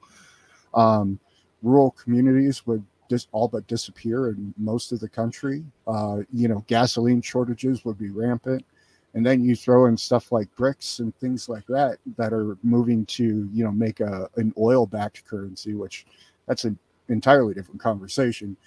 um, 0.73 1.19
rural 1.63 1.91
communities 1.91 2.67
would 2.67 2.83
just 3.09 3.27
all 3.31 3.47
but 3.47 3.67
disappear 3.67 4.29
in 4.29 4.53
most 4.57 4.91
of 4.91 4.99
the 4.99 5.09
country 5.09 5.63
uh, 5.87 6.17
you 6.33 6.47
know 6.47 6.63
gasoline 6.67 7.21
shortages 7.21 7.85
would 7.85 7.97
be 7.97 8.09
rampant 8.09 8.65
and 9.13 9.25
then 9.25 9.43
you 9.43 9.55
throw 9.55 9.85
in 9.85 9.97
stuff 9.97 10.31
like 10.31 10.53
BRICS 10.55 10.99
and 10.99 11.15
things 11.15 11.49
like 11.49 11.65
that 11.67 11.97
that 12.17 12.33
are 12.33 12.57
moving 12.63 13.05
to 13.07 13.49
you 13.51 13.63
know 13.63 13.71
make 13.71 13.99
a 13.99 14.29
an 14.35 14.53
oil 14.57 14.85
backed 14.85 15.25
currency 15.25 15.73
which 15.73 16.05
that's 16.47 16.63
an 16.63 16.77
entirely 17.09 17.53
different 17.53 17.79
conversation. 17.79 18.57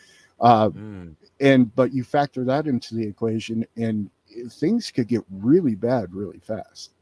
Uh, 0.40 0.70
mm. 0.70 1.14
And 1.40 1.74
but 1.74 1.92
you 1.92 2.04
factor 2.04 2.44
that 2.44 2.66
into 2.66 2.94
the 2.94 3.06
equation, 3.06 3.66
and 3.76 4.10
things 4.50 4.90
could 4.90 5.08
get 5.08 5.22
really 5.30 5.74
bad 5.74 6.14
really 6.14 6.38
fast. 6.38 6.92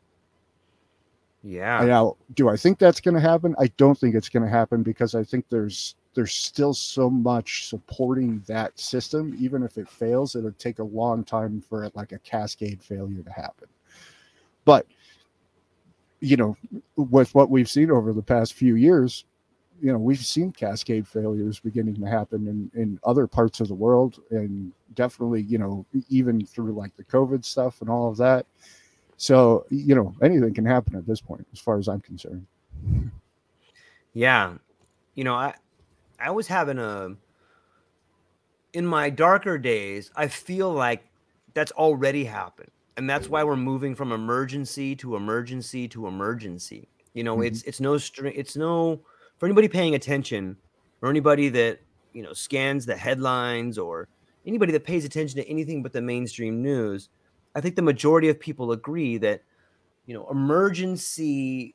Yeah. 1.45 1.85
Now, 1.85 2.17
do 2.35 2.49
I 2.49 2.57
think 2.57 2.79
that's 2.79 3.01
going 3.01 3.15
to 3.15 3.21
happen? 3.21 3.55
I 3.59 3.69
don't 3.77 3.97
think 3.97 4.15
it's 4.15 4.29
going 4.29 4.43
to 4.43 4.51
happen 4.51 4.83
because 4.83 5.15
I 5.15 5.23
think 5.23 5.47
there's 5.49 5.95
there's 6.19 6.35
still 6.35 6.75
so 6.75 7.09
much 7.09 7.69
supporting 7.69 8.43
that 8.49 8.77
system. 8.77 9.37
Even 9.39 9.63
if 9.63 9.79
it 9.79 9.89
fails, 9.89 10.35
it'll 10.35 10.51
take 10.51 10.81
a 10.81 10.83
long 10.83 11.23
time 11.23 11.61
for 11.61 11.85
it 11.85 11.95
like 11.95 12.11
a 12.11 12.19
cascade 12.19 12.83
failure 12.83 13.23
to 13.23 13.31
happen. 13.31 13.69
But 14.65 14.85
you 16.19 16.37
know, 16.37 16.57
with 16.97 17.33
what 17.37 17.51
we've 17.51 17.71
seen 17.71 17.93
over 17.93 18.13
the 18.13 18.21
past 18.21 18.55
few 18.55 18.75
years, 18.75 19.27
you 19.81 19.93
know, 19.93 19.99
we've 19.99 20.19
seen 20.19 20.51
cascade 20.51 21.07
failures 21.07 21.61
beginning 21.61 21.95
to 21.95 22.07
happen 22.07 22.49
in, 22.49 22.83
in 22.83 22.99
other 23.05 23.29
parts 23.29 23.61
of 23.61 23.69
the 23.69 23.75
world 23.75 24.21
and 24.33 24.73
definitely, 24.95 25.43
you 25.43 25.59
know, 25.59 25.87
even 26.09 26.45
through 26.45 26.73
like 26.73 26.97
the 26.97 27.05
COVID 27.05 27.45
stuff 27.45 27.81
and 27.81 27.89
all 27.89 28.11
of 28.11 28.17
that. 28.17 28.45
So, 29.19 29.67
you 29.71 29.95
know, 29.95 30.17
anything 30.21 30.53
can 30.53 30.67
happen 30.67 30.97
at 30.97 31.07
this 31.07 31.21
point, 31.21 31.47
as 31.53 31.61
far 31.61 31.79
as 31.79 31.87
I'm 31.87 32.01
concerned. 32.01 32.45
Yeah. 34.15 34.55
You 35.15 35.23
know, 35.23 35.37
I 35.37 35.55
I 36.21 36.31
was 36.31 36.47
having 36.47 36.79
a 36.79 37.11
in 38.73 38.87
my 38.87 39.11
darker 39.11 39.59
days, 39.59 40.11
I 40.15 40.29
feel 40.29 40.73
like 40.73 41.05
that's 41.55 41.73
already 41.73 42.25
happened. 42.25 42.71
And 42.97 43.09
that's 43.09 43.29
why 43.29 43.45
we're 43.45 43.57
moving 43.57 43.95
from 43.95 44.13
emergency 44.13 44.97
to 44.97 45.15
emergency 45.15 45.87
to 45.89 46.09
emergency. 46.09 46.89
You 47.15 47.25
know, 47.25 47.37
mm-hmm. 47.37 47.47
it's 47.47 47.63
it's 47.63 47.81
no 47.81 47.97
string 47.99 48.35
it's 48.37 48.57
no 48.57 49.01
for 49.39 49.47
anybody 49.47 49.69
paying 49.69 49.95
attention 49.95 50.57
or 51.01 51.09
anybody 51.09 51.49
that, 51.51 51.81
you 52.13 52.23
know, 52.23 52.33
scans 52.33 52.87
the 52.87 52.97
headlines 52.97 53.79
or 53.79 54.09
anybody 54.47 54.73
that 54.73 54.85
pays 54.85 55.05
attention 55.05 55.37
to 55.41 55.49
anything 55.49 55.83
but 55.83 55.93
the 55.93 56.03
mainstream 56.03 56.61
news, 56.61 57.09
I 57.55 57.61
think 57.61 57.77
the 57.77 57.83
majority 57.83 58.29
of 58.29 58.41
people 58.41 58.73
agree 58.73 59.17
that, 59.19 59.43
you 60.07 60.15
know, 60.15 60.29
emergency 60.29 61.75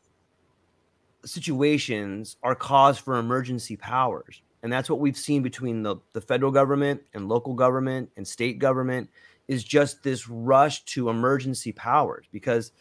situations 1.26 2.38
are 2.44 2.56
cause 2.56 2.98
for 2.98 3.18
emergency 3.18 3.76
powers. 3.76 4.42
And 4.62 4.72
that's 4.72 4.90
what 4.90 5.00
we've 5.00 5.18
seen 5.18 5.44
between 5.44 5.84
the, 5.84 5.98
the 6.14 6.22
federal 6.22 6.52
government 6.52 7.02
and 7.14 7.28
local 7.28 7.54
government 7.54 8.10
and 8.16 8.28
state 8.28 8.60
government 8.60 9.10
is 9.48 9.64
just 9.64 10.04
this 10.04 10.28
rush 10.30 10.84
to 10.86 11.10
emergency 11.10 11.72
powers 11.72 12.26
because 12.32 12.72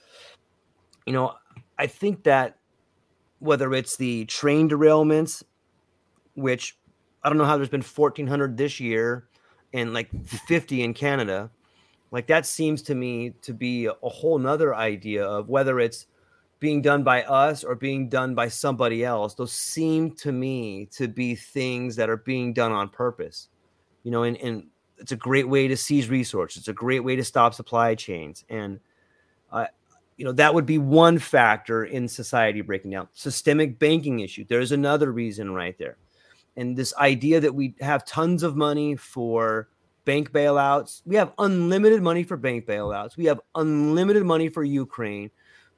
you 1.07 1.13
know 1.13 1.35
i 1.79 1.87
think 1.87 2.23
that 2.25 2.59
whether 3.41 3.73
it's 3.75 3.97
the 3.97 4.25
train 4.27 4.69
derailments 4.69 5.43
which 6.35 6.79
i 7.23 7.29
don't 7.29 7.39
know 7.39 7.45
how 7.45 7.57
there's 7.57 7.69
been 7.69 7.83
1400 7.83 8.57
this 8.57 8.79
year 8.79 9.29
and 9.73 9.93
like 9.93 10.09
50 10.25 10.83
in 10.83 10.95
canada 10.95 11.51
like 12.11 12.27
that 12.29 12.47
seems 12.47 12.83
to 12.83 12.95
me 12.95 13.31
to 13.43 13.53
be 13.53 13.87
a 13.87 14.09
whole 14.09 14.39
nother 14.39 14.75
idea 14.75 15.25
of 15.25 15.49
whether 15.49 15.81
it's 15.81 16.07
being 16.63 16.81
done 16.81 17.03
by 17.03 17.25
us 17.25 17.65
or 17.65 17.75
being 17.75 18.09
done 18.09 18.37
by 18.37 18.47
somebody 18.47 19.05
else 19.05 19.35
those 19.35 19.53
seem 19.53 20.13
to 20.13 20.31
me 20.31 20.87
to 20.87 21.09
be 21.09 21.35
things 21.35 21.97
that 21.97 22.09
are 22.09 22.19
being 22.19 22.53
done 22.53 22.71
on 22.71 22.89
purpose 22.89 23.49
you 24.05 24.13
know 24.13 24.23
and, 24.23 24.37
and 24.37 24.69
it's 24.97 25.11
a 25.11 25.17
great 25.17 25.49
way 25.49 25.67
to 25.67 25.77
seize 25.77 26.09
resources 26.09 26.59
it's 26.59 26.69
a 26.69 26.73
great 26.73 27.03
way 27.03 27.17
to 27.17 27.25
stop 27.25 27.53
supply 27.53 27.97
chains 27.97 28.45
and 28.49 28.79
uh, 29.51 29.67
you 30.17 30.25
know 30.25 30.31
that 30.31 30.55
would 30.55 30.65
be 30.65 30.79
one 30.79 31.19
factor 31.19 31.85
in 31.85 32.07
society 32.07 32.61
breaking 32.61 32.93
down. 32.93 33.09
Systemic 33.13 33.81
banking 33.81 34.21
issue 34.21 34.45
there's 34.49 34.71
another 34.71 35.11
reason 35.11 35.53
right 35.53 35.77
there 35.79 35.97
and 36.57 36.77
this 36.77 36.95
idea 36.97 37.41
that 37.41 37.53
we 37.53 37.75
have 37.81 38.05
tons 38.05 38.45
of 38.45 38.55
money 38.55 38.95
for 38.95 39.69
bank 40.05 40.31
bailouts 40.31 41.03
we 41.05 41.17
have 41.17 41.33
unlimited 41.41 42.03
money 42.03 42.23
for 42.23 42.37
bank 42.37 42.67
bailouts 42.67 43.17
we 43.17 43.25
have 43.25 43.41
unlimited 43.57 44.25
money 44.25 44.49
for 44.49 44.63
ukraine 44.63 45.29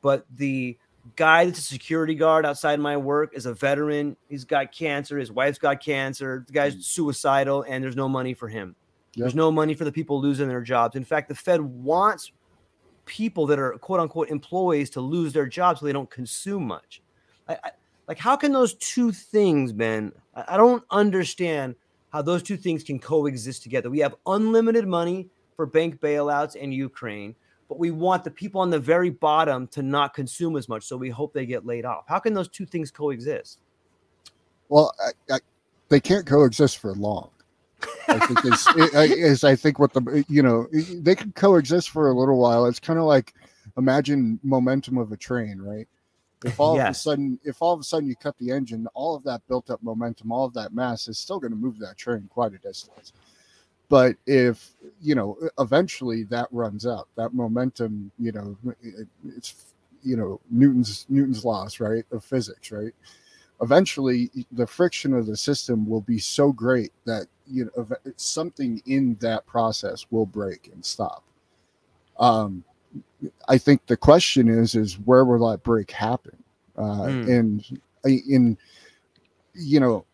but 0.05 0.27
the 0.37 0.77
guy 1.17 1.47
that's 1.47 1.59
a 1.59 1.63
security 1.63 2.15
guard 2.15 2.45
outside 2.45 2.79
my 2.79 2.95
work 2.95 3.33
is 3.35 3.47
a 3.47 3.55
veteran. 3.55 4.19
He's 4.29 4.45
got 4.45 4.71
cancer. 4.71 5.17
His 5.17 5.33
wife's 5.33 5.57
got 5.57 5.83
cancer. 5.83 6.45
The 6.47 6.53
guy's 6.53 6.77
mm. 6.77 6.83
suicidal, 6.83 7.65
and 7.67 7.83
there's 7.83 7.97
no 7.97 8.07
money 8.07 8.35
for 8.35 8.47
him. 8.47 8.77
Yep. 9.15 9.23
There's 9.23 9.35
no 9.35 9.51
money 9.51 9.73
for 9.73 9.85
the 9.85 9.93
people 9.93 10.21
losing 10.21 10.47
their 10.47 10.61
jobs. 10.61 10.95
In 10.95 11.05
fact, 11.05 11.31
the 11.31 11.35
Fed 11.35 11.63
wants 11.63 12.33
people 13.07 13.47
that 13.47 13.59
are 13.59 13.73
quote 13.79 13.99
unquote 13.99 14.29
employees 14.29 14.91
to 14.91 15.01
lose 15.01 15.33
their 15.33 15.47
jobs 15.47 15.81
so 15.81 15.87
they 15.87 15.93
don't 15.93 16.11
consume 16.11 16.67
much. 16.67 17.01
I, 17.49 17.55
I, 17.65 17.71
like, 18.07 18.19
how 18.19 18.37
can 18.37 18.53
those 18.53 18.75
two 18.75 19.11
things, 19.11 19.73
Ben? 19.73 20.13
I, 20.35 20.45
I 20.49 20.57
don't 20.59 20.85
understand 20.91 21.77
how 22.13 22.21
those 22.21 22.43
two 22.43 22.59
things 22.59 22.85
can 22.85 22.99
coexist 22.99 23.63
together. 23.63 23.89
We 23.89 24.01
have 24.01 24.17
unlimited 24.27 24.87
money 24.87 25.29
for 25.57 25.65
bank 25.65 25.99
bailouts 25.99 26.61
and 26.61 26.75
Ukraine 26.75 27.35
but 27.69 27.79
we 27.79 27.91
want 27.91 28.25
the 28.25 28.31
people 28.31 28.61
on 28.61 28.71
the 28.71 28.79
very 28.79 29.11
bottom 29.11 29.67
to 29.69 29.83
not 29.83 30.15
consume 30.15 30.57
as 30.57 30.69
much. 30.69 30.85
So 30.85 30.97
we 30.97 31.11
hope 31.11 31.33
they 31.33 31.47
get 31.47 31.67
laid 31.67 31.85
off. 31.85 32.05
How 32.09 32.19
can 32.19 32.35
those 32.35 32.49
two 32.49 32.67
things 32.67 32.91
coexist? 32.91 33.61
Well, 34.69 34.95
I, 35.01 35.35
I, 35.35 35.39
they 35.89 36.01
can't 36.01 36.27
coexist 36.27 36.79
for 36.79 36.95
long. 36.95 37.31
I 38.09 38.19
think 38.27 38.45
is, 38.45 38.67
is 38.77 39.45
I 39.45 39.57
think 39.57 39.79
what 39.79 39.93
the 39.93 40.25
you 40.29 40.43
know 40.43 40.67
they 40.73 41.15
can 41.15 41.33
coexist 41.33 41.91
for 41.91 42.09
a 42.09 42.15
little 42.15 42.39
while. 42.39 42.67
It's 42.67 42.81
kind 42.81 42.99
of 42.99 43.05
like 43.05 43.35
imagine 43.77 44.39
momentum 44.43 44.99
of 44.99 45.13
a 45.13 45.17
train, 45.17 45.61
right? 45.61 45.89
If 46.45 46.61
all 46.61 46.77
yes. 46.77 46.87
of 46.87 46.91
a 46.91 46.95
sudden, 46.95 47.41
if 47.45 47.63
all 47.63 47.73
of 47.73 47.81
a 47.81 47.85
sudden 47.85 48.09
you 48.09 48.17
cut 48.17 48.37
the 48.39 48.51
engine, 48.51 48.87
all 48.93 49.17
of 49.17 49.25
that 49.25 49.41
built 49.49 49.71
up 49.71 49.83
momentum, 49.83 50.31
all 50.31 50.45
of 50.45 50.53
that 50.55 50.75
mass 50.75 51.09
is 51.09 51.19
still 51.19 51.41
going 51.41 51.53
to 51.53 51.57
move 51.57 51.79
that 51.79 51.97
train 51.97 52.29
quite 52.29 52.53
a 52.53 52.59
distance. 52.59 53.15
But 53.95 54.17
if 54.27 54.73
you 55.01 55.15
know, 55.15 55.39
eventually 55.61 56.25
that 56.25 56.49
runs 56.51 56.85
out. 56.85 57.07
That 57.15 57.33
momentum, 57.33 58.11
you 58.19 58.33
know, 58.33 58.57
it, 58.83 59.07
it's 59.37 59.73
you 60.03 60.17
know 60.17 60.41
Newton's 60.51 61.07
Newton's 61.09 61.45
laws, 61.45 61.79
right, 61.79 62.05
of 62.11 62.25
physics, 62.25 62.73
right. 62.73 62.91
Eventually, 63.63 64.33
the 64.51 64.67
friction 64.67 65.15
of 65.15 65.27
the 65.27 65.37
system 65.37 65.89
will 65.89 66.01
be 66.01 66.19
so 66.19 66.51
great 66.51 66.91
that 67.05 67.29
you 67.47 67.71
know 67.77 67.87
something 68.17 68.83
in 68.87 69.17
that 69.21 69.47
process 69.47 70.07
will 70.11 70.27
break 70.27 70.71
and 70.73 70.85
stop. 70.85 71.23
Um, 72.19 72.65
I 73.47 73.59
think 73.59 73.87
the 73.87 73.97
question 73.97 74.49
is, 74.49 74.75
is 74.75 74.95
where 74.95 75.25
will 75.25 75.49
that 75.49 75.63
break 75.63 75.93
happen? 75.93 76.37
Uh, 76.77 77.07
mm. 77.07 77.29
And 77.29 77.81
in 78.05 78.59
you 79.55 79.79
know 79.79 80.05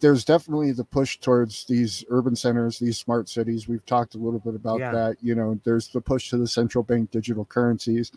there's 0.00 0.24
definitely 0.24 0.72
the 0.72 0.84
push 0.84 1.18
towards 1.18 1.64
these 1.64 2.04
urban 2.08 2.36
centers, 2.36 2.78
these 2.78 2.98
smart 2.98 3.28
cities. 3.28 3.68
We've 3.68 3.84
talked 3.86 4.14
a 4.14 4.18
little 4.18 4.40
bit 4.40 4.54
about 4.54 4.80
yeah. 4.80 4.92
that. 4.92 5.16
You 5.20 5.34
know, 5.34 5.60
there's 5.64 5.88
the 5.88 6.00
push 6.00 6.30
to 6.30 6.36
the 6.36 6.48
central 6.48 6.84
bank 6.84 7.10
digital 7.10 7.44
currencies. 7.44 8.12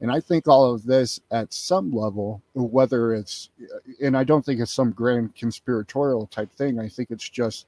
And 0.00 0.10
I 0.10 0.20
think 0.20 0.48
all 0.48 0.72
of 0.72 0.84
this 0.84 1.20
at 1.30 1.52
some 1.52 1.92
level, 1.92 2.42
whether 2.54 3.14
it's, 3.14 3.50
and 4.02 4.16
I 4.16 4.24
don't 4.24 4.44
think 4.44 4.60
it's 4.60 4.72
some 4.72 4.90
grand 4.90 5.34
conspiratorial 5.34 6.26
type 6.26 6.52
thing. 6.52 6.78
I 6.78 6.88
think 6.88 7.10
it's 7.10 7.28
just 7.28 7.66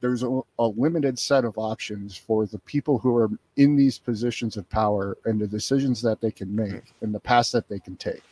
there's 0.00 0.22
a, 0.22 0.40
a 0.58 0.66
limited 0.66 1.18
set 1.18 1.44
of 1.44 1.58
options 1.58 2.16
for 2.16 2.46
the 2.46 2.58
people 2.60 2.98
who 2.98 3.16
are 3.16 3.30
in 3.56 3.76
these 3.76 3.98
positions 3.98 4.56
of 4.56 4.68
power 4.68 5.16
and 5.24 5.40
the 5.40 5.46
decisions 5.46 6.00
that 6.02 6.20
they 6.20 6.30
can 6.30 6.54
make 6.54 6.70
mm. 6.70 6.92
and 7.02 7.14
the 7.14 7.20
paths 7.20 7.50
that 7.52 7.68
they 7.68 7.78
can 7.78 7.96
take 7.96 8.22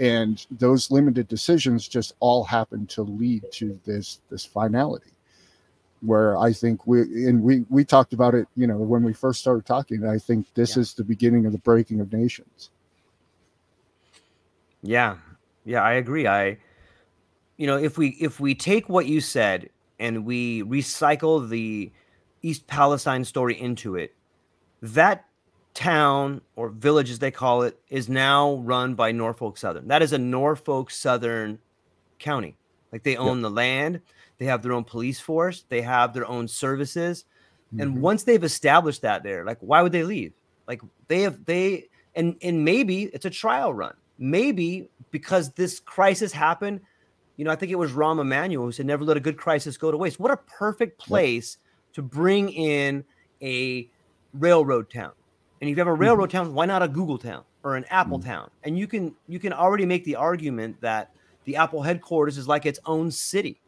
and 0.00 0.46
those 0.50 0.90
limited 0.90 1.28
decisions 1.28 1.86
just 1.86 2.14
all 2.20 2.42
happen 2.42 2.86
to 2.86 3.02
lead 3.02 3.44
to 3.52 3.78
this 3.84 4.20
this 4.30 4.44
finality 4.44 5.12
where 6.00 6.36
i 6.38 6.52
think 6.52 6.86
we 6.86 7.02
and 7.26 7.42
we 7.42 7.64
we 7.68 7.84
talked 7.84 8.14
about 8.14 8.34
it 8.34 8.48
you 8.56 8.66
know 8.66 8.78
when 8.78 9.02
we 9.04 9.12
first 9.12 9.38
started 9.38 9.64
talking 9.66 10.04
i 10.06 10.18
think 10.18 10.46
this 10.54 10.74
yeah. 10.74 10.80
is 10.80 10.94
the 10.94 11.04
beginning 11.04 11.46
of 11.46 11.52
the 11.52 11.58
breaking 11.58 12.00
of 12.00 12.12
nations. 12.12 12.70
Yeah. 14.82 15.16
Yeah 15.66 15.82
i 15.82 15.92
agree. 15.92 16.26
I 16.26 16.56
you 17.58 17.66
know 17.66 17.76
if 17.76 17.98
we 17.98 18.16
if 18.18 18.40
we 18.40 18.54
take 18.54 18.88
what 18.88 19.04
you 19.04 19.20
said 19.20 19.68
and 19.98 20.24
we 20.24 20.62
recycle 20.62 21.46
the 21.46 21.92
east 22.40 22.66
palestine 22.66 23.22
story 23.22 23.60
into 23.60 23.96
it 23.96 24.14
that 24.80 25.26
town 25.74 26.40
or 26.56 26.68
village 26.68 27.10
as 27.10 27.18
they 27.18 27.30
call 27.30 27.62
it 27.62 27.78
is 27.88 28.08
now 28.08 28.56
run 28.56 28.94
by 28.94 29.12
Norfolk 29.12 29.56
Southern. 29.56 29.88
That 29.88 30.02
is 30.02 30.12
a 30.12 30.18
Norfolk 30.18 30.90
Southern 30.90 31.58
county. 32.18 32.56
Like 32.92 33.02
they 33.02 33.16
own 33.16 33.38
yep. 33.38 33.42
the 33.42 33.50
land, 33.50 34.00
they 34.38 34.46
have 34.46 34.62
their 34.62 34.72
own 34.72 34.84
police 34.84 35.20
force, 35.20 35.64
they 35.68 35.82
have 35.82 36.12
their 36.12 36.26
own 36.26 36.48
services. 36.48 37.24
Mm-hmm. 37.68 37.80
And 37.80 38.02
once 38.02 38.24
they've 38.24 38.42
established 38.42 39.02
that 39.02 39.22
there, 39.22 39.44
like 39.44 39.58
why 39.60 39.82
would 39.82 39.92
they 39.92 40.02
leave? 40.02 40.32
Like 40.66 40.82
they 41.08 41.22
have 41.22 41.44
they 41.44 41.88
and 42.16 42.36
and 42.42 42.64
maybe 42.64 43.04
it's 43.04 43.24
a 43.24 43.30
trial 43.30 43.72
run. 43.72 43.94
Maybe 44.18 44.88
because 45.10 45.50
this 45.52 45.80
crisis 45.80 46.32
happened, 46.32 46.80
you 47.36 47.44
know, 47.44 47.50
I 47.50 47.56
think 47.56 47.72
it 47.72 47.76
was 47.76 47.92
Rahm 47.92 48.20
Emanuel 48.20 48.64
who 48.64 48.72
said 48.72 48.86
never 48.86 49.04
let 49.04 49.16
a 49.16 49.20
good 49.20 49.36
crisis 49.36 49.76
go 49.76 49.90
to 49.90 49.96
waste. 49.96 50.18
What 50.18 50.32
a 50.32 50.36
perfect 50.36 50.98
place 50.98 51.58
yep. 51.60 51.94
to 51.94 52.02
bring 52.02 52.50
in 52.50 53.04
a 53.40 53.88
railroad 54.34 54.90
town 54.90 55.12
and 55.60 55.68
if 55.68 55.76
you 55.76 55.80
have 55.80 55.88
a 55.88 55.94
railroad 55.94 56.30
mm-hmm. 56.30 56.44
town, 56.44 56.54
why 56.54 56.66
not 56.66 56.82
a 56.82 56.88
Google 56.88 57.18
town 57.18 57.44
or 57.62 57.76
an 57.76 57.84
Apple 57.90 58.18
mm-hmm. 58.18 58.28
town? 58.28 58.50
And 58.64 58.78
you 58.78 58.86
can 58.86 59.14
you 59.28 59.38
can 59.38 59.52
already 59.52 59.86
make 59.86 60.04
the 60.04 60.16
argument 60.16 60.80
that 60.80 61.10
the 61.44 61.56
Apple 61.56 61.82
headquarters 61.82 62.38
is 62.38 62.48
like 62.48 62.66
its 62.66 62.80
own 62.86 63.10
city. 63.10 63.60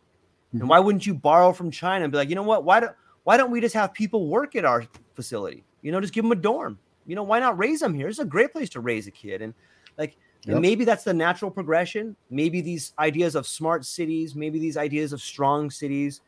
Mm-hmm. 0.49 0.61
And 0.61 0.69
why 0.69 0.79
wouldn't 0.79 1.07
you 1.07 1.15
borrow 1.15 1.53
from 1.53 1.71
China 1.71 2.05
and 2.05 2.13
be 2.13 2.19
like, 2.19 2.29
you 2.29 2.35
know 2.35 2.43
what? 2.43 2.65
Why 2.65 2.81
don't 2.81 2.95
why 3.25 3.37
don't 3.37 3.51
we 3.51 3.61
just 3.61 3.75
have 3.75 3.93
people 3.93 4.27
work 4.27 4.57
at 4.57 4.65
our 4.65 4.85
facility? 5.15 5.65
You 5.83 5.93
know, 5.93 6.01
just 6.01 6.13
give 6.13 6.25
them 6.25 6.33
a 6.33 6.37
dorm. 6.37 6.79
You 7.07 7.17
know, 7.17 7.23
why 7.23 7.41
not 7.41 7.59
raise 7.59 7.81
them 7.81 7.95
here? 7.95 8.09
It's 8.09 8.21
a 8.21 8.25
great 8.25 8.53
place 8.53 8.71
to 8.71 8.81
raise 8.81 9.07
a 9.07 9.11
kid. 9.11 9.43
And 9.43 9.53
Like 9.99 10.17
yep. 10.47 10.61
maybe 10.61 10.85
that's 10.85 11.05
the 11.05 11.13
natural 11.13 11.51
progression. 11.51 12.17
Maybe 12.31 12.61
these 12.61 12.95
ideas 12.99 13.35
of 13.35 13.47
smart 13.47 13.85
cities, 13.85 14.35
maybe 14.35 14.59
these 14.59 14.77
ideas 14.77 15.13
of 15.13 15.21
strong 15.21 15.71
cities 15.71 16.21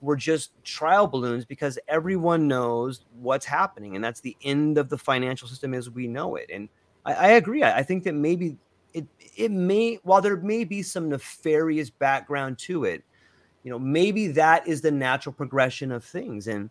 were 0.00 0.16
just 0.16 0.52
trial 0.64 1.06
balloons 1.06 1.44
because 1.44 1.78
everyone 1.88 2.46
knows 2.46 3.04
what's 3.20 3.46
happening, 3.46 3.96
and 3.96 4.04
that's 4.04 4.20
the 4.20 4.36
end 4.42 4.78
of 4.78 4.88
the 4.88 4.98
financial 4.98 5.48
system 5.48 5.74
as 5.74 5.90
we 5.90 6.06
know 6.06 6.36
it. 6.36 6.50
And 6.52 6.68
I, 7.04 7.14
I 7.14 7.28
agree. 7.30 7.62
I, 7.62 7.78
I 7.78 7.82
think 7.82 8.04
that 8.04 8.14
maybe 8.14 8.56
it 8.94 9.06
it 9.36 9.50
may 9.50 9.98
while 10.02 10.20
there 10.20 10.36
may 10.36 10.64
be 10.64 10.82
some 10.82 11.08
nefarious 11.08 11.90
background 11.90 12.58
to 12.58 12.84
it, 12.84 13.04
you 13.62 13.70
know, 13.70 13.78
maybe 13.78 14.28
that 14.28 14.66
is 14.66 14.80
the 14.80 14.90
natural 14.90 15.32
progression 15.32 15.92
of 15.92 16.04
things. 16.04 16.46
And 16.46 16.70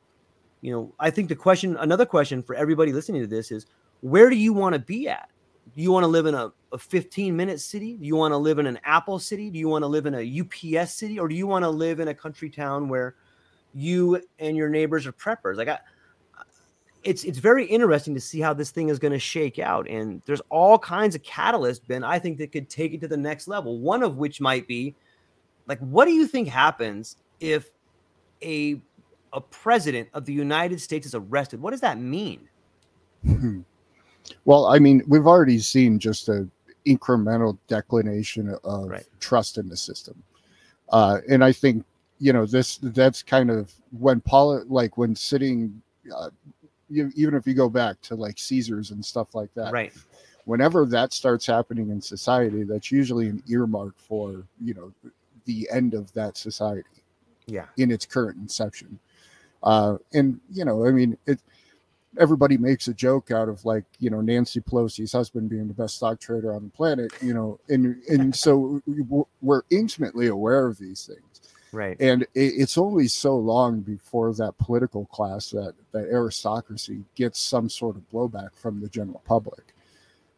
you 0.61 0.71
know, 0.71 0.93
I 0.99 1.11
think 1.11 1.29
the 1.29 1.35
question, 1.35 1.77
another 1.77 2.05
question 2.05 2.41
for 2.41 2.55
everybody 2.55 2.91
listening 2.91 3.21
to 3.21 3.27
this 3.27 3.51
is, 3.51 3.67
where 4.01 4.29
do 4.29 4.35
you 4.35 4.53
want 4.53 4.73
to 4.73 4.79
be 4.79 5.07
at? 5.07 5.29
Do 5.75 5.81
you 5.81 5.91
want 5.91 6.03
to 6.03 6.07
live 6.07 6.25
in 6.25 6.33
a, 6.33 6.51
a 6.71 6.77
15 6.77 7.35
minute 7.35 7.59
city? 7.59 7.97
Do 7.97 8.05
you 8.05 8.15
want 8.15 8.31
to 8.31 8.37
live 8.37 8.59
in 8.59 8.65
an 8.67 8.79
Apple 8.83 9.19
city? 9.19 9.49
Do 9.49 9.59
you 9.59 9.67
want 9.67 9.83
to 9.83 9.87
live 9.87 10.05
in 10.05 10.15
a 10.15 10.41
UPS 10.41 10.93
city? 10.93 11.19
Or 11.19 11.27
do 11.27 11.35
you 11.35 11.47
want 11.47 11.63
to 11.63 11.69
live 11.69 11.99
in 11.99 12.07
a 12.07 12.13
country 12.13 12.49
town 12.49 12.89
where 12.89 13.15
you 13.73 14.21
and 14.39 14.55
your 14.55 14.69
neighbors 14.69 15.05
are 15.05 15.11
preppers? 15.11 15.57
Like, 15.57 15.67
I, 15.67 15.79
it's 17.03 17.23
it's 17.23 17.37
very 17.37 17.65
interesting 17.65 18.13
to 18.15 18.21
see 18.21 18.39
how 18.39 18.53
this 18.53 18.71
thing 18.71 18.89
is 18.89 18.99
going 18.99 19.13
to 19.13 19.19
shake 19.19 19.59
out. 19.59 19.87
And 19.87 20.21
there's 20.25 20.41
all 20.49 20.77
kinds 20.77 21.15
of 21.15 21.21
catalysts, 21.23 21.79
Ben, 21.85 22.03
I 22.03 22.19
think 22.19 22.37
that 22.39 22.51
could 22.51 22.69
take 22.69 22.93
it 22.93 23.01
to 23.01 23.07
the 23.07 23.17
next 23.17 23.47
level. 23.47 23.79
One 23.79 24.03
of 24.03 24.17
which 24.17 24.41
might 24.41 24.67
be 24.67 24.95
like, 25.67 25.79
what 25.79 26.05
do 26.05 26.11
you 26.11 26.27
think 26.27 26.47
happens 26.47 27.17
if 27.39 27.71
a 28.41 28.81
a 29.33 29.41
president 29.41 30.09
of 30.13 30.25
the 30.25 30.33
United 30.33 30.81
States 30.81 31.05
is 31.05 31.15
arrested? 31.15 31.61
What 31.61 31.71
does 31.71 31.81
that 31.81 31.99
mean? 31.99 32.49
Hmm. 33.23 33.61
Well, 34.45 34.67
I 34.67 34.79
mean, 34.79 35.03
we've 35.07 35.27
already 35.27 35.59
seen 35.59 35.99
just 35.99 36.29
a 36.29 36.47
incremental 36.85 37.57
declination 37.67 38.57
of 38.63 38.89
right. 38.89 39.05
trust 39.19 39.57
in 39.57 39.67
the 39.67 39.77
system, 39.77 40.21
uh, 40.89 41.19
and 41.29 41.43
I 41.43 41.51
think 41.51 41.85
you 42.19 42.33
know 42.33 42.45
this. 42.45 42.77
That's 42.81 43.23
kind 43.23 43.51
of 43.51 43.73
when 43.97 44.21
Paul, 44.21 44.63
like 44.67 44.97
when 44.97 45.15
sitting, 45.15 45.81
uh, 46.15 46.29
you, 46.89 47.11
even 47.15 47.35
if 47.35 47.45
you 47.45 47.53
go 47.53 47.69
back 47.69 48.01
to 48.03 48.15
like 48.15 48.39
Caesars 48.39 48.91
and 48.91 49.03
stuff 49.03 49.35
like 49.35 49.53
that, 49.55 49.73
right? 49.73 49.93
Whenever 50.45 50.85
that 50.85 51.11
starts 51.11 51.45
happening 51.45 51.89
in 51.89 52.01
society, 52.01 52.63
that's 52.63 52.91
usually 52.91 53.27
an 53.27 53.43
earmark 53.49 53.95
for 53.97 54.43
you 54.63 54.73
know 54.73 54.93
the 55.45 55.67
end 55.71 55.93
of 55.93 56.11
that 56.13 56.37
society. 56.37 56.83
Yeah, 57.47 57.65
in 57.77 57.91
its 57.91 58.05
current 58.05 58.37
inception, 58.37 58.99
uh, 59.63 59.97
and 60.13 60.39
you 60.51 60.65
know, 60.65 60.85
I 60.85 60.91
mean 60.91 61.17
it 61.25 61.39
everybody 62.19 62.57
makes 62.57 62.87
a 62.87 62.93
joke 62.93 63.31
out 63.31 63.49
of 63.49 63.63
like 63.65 63.85
you 63.99 64.09
know 64.09 64.21
Nancy 64.21 64.59
Pelosi's 64.59 65.11
husband 65.11 65.49
being 65.49 65.67
the 65.67 65.73
best 65.73 65.95
stock 65.95 66.19
trader 66.19 66.53
on 66.53 66.63
the 66.63 66.69
planet, 66.69 67.11
you 67.21 67.33
know, 67.33 67.59
and 67.69 68.01
and 68.09 68.35
so 68.35 68.81
we're 69.41 69.63
intimately 69.69 70.27
aware 70.27 70.65
of 70.67 70.77
these 70.77 71.05
things, 71.05 71.53
right? 71.71 71.97
And 71.99 72.25
it's 72.33 72.77
only 72.77 73.07
so 73.07 73.37
long 73.37 73.81
before 73.81 74.33
that 74.33 74.57
political 74.57 75.05
class, 75.05 75.49
that 75.51 75.73
that 75.91 76.07
aristocracy, 76.11 77.03
gets 77.15 77.39
some 77.39 77.69
sort 77.69 77.95
of 77.95 78.09
blowback 78.11 78.55
from 78.55 78.81
the 78.81 78.89
general 78.89 79.21
public. 79.25 79.73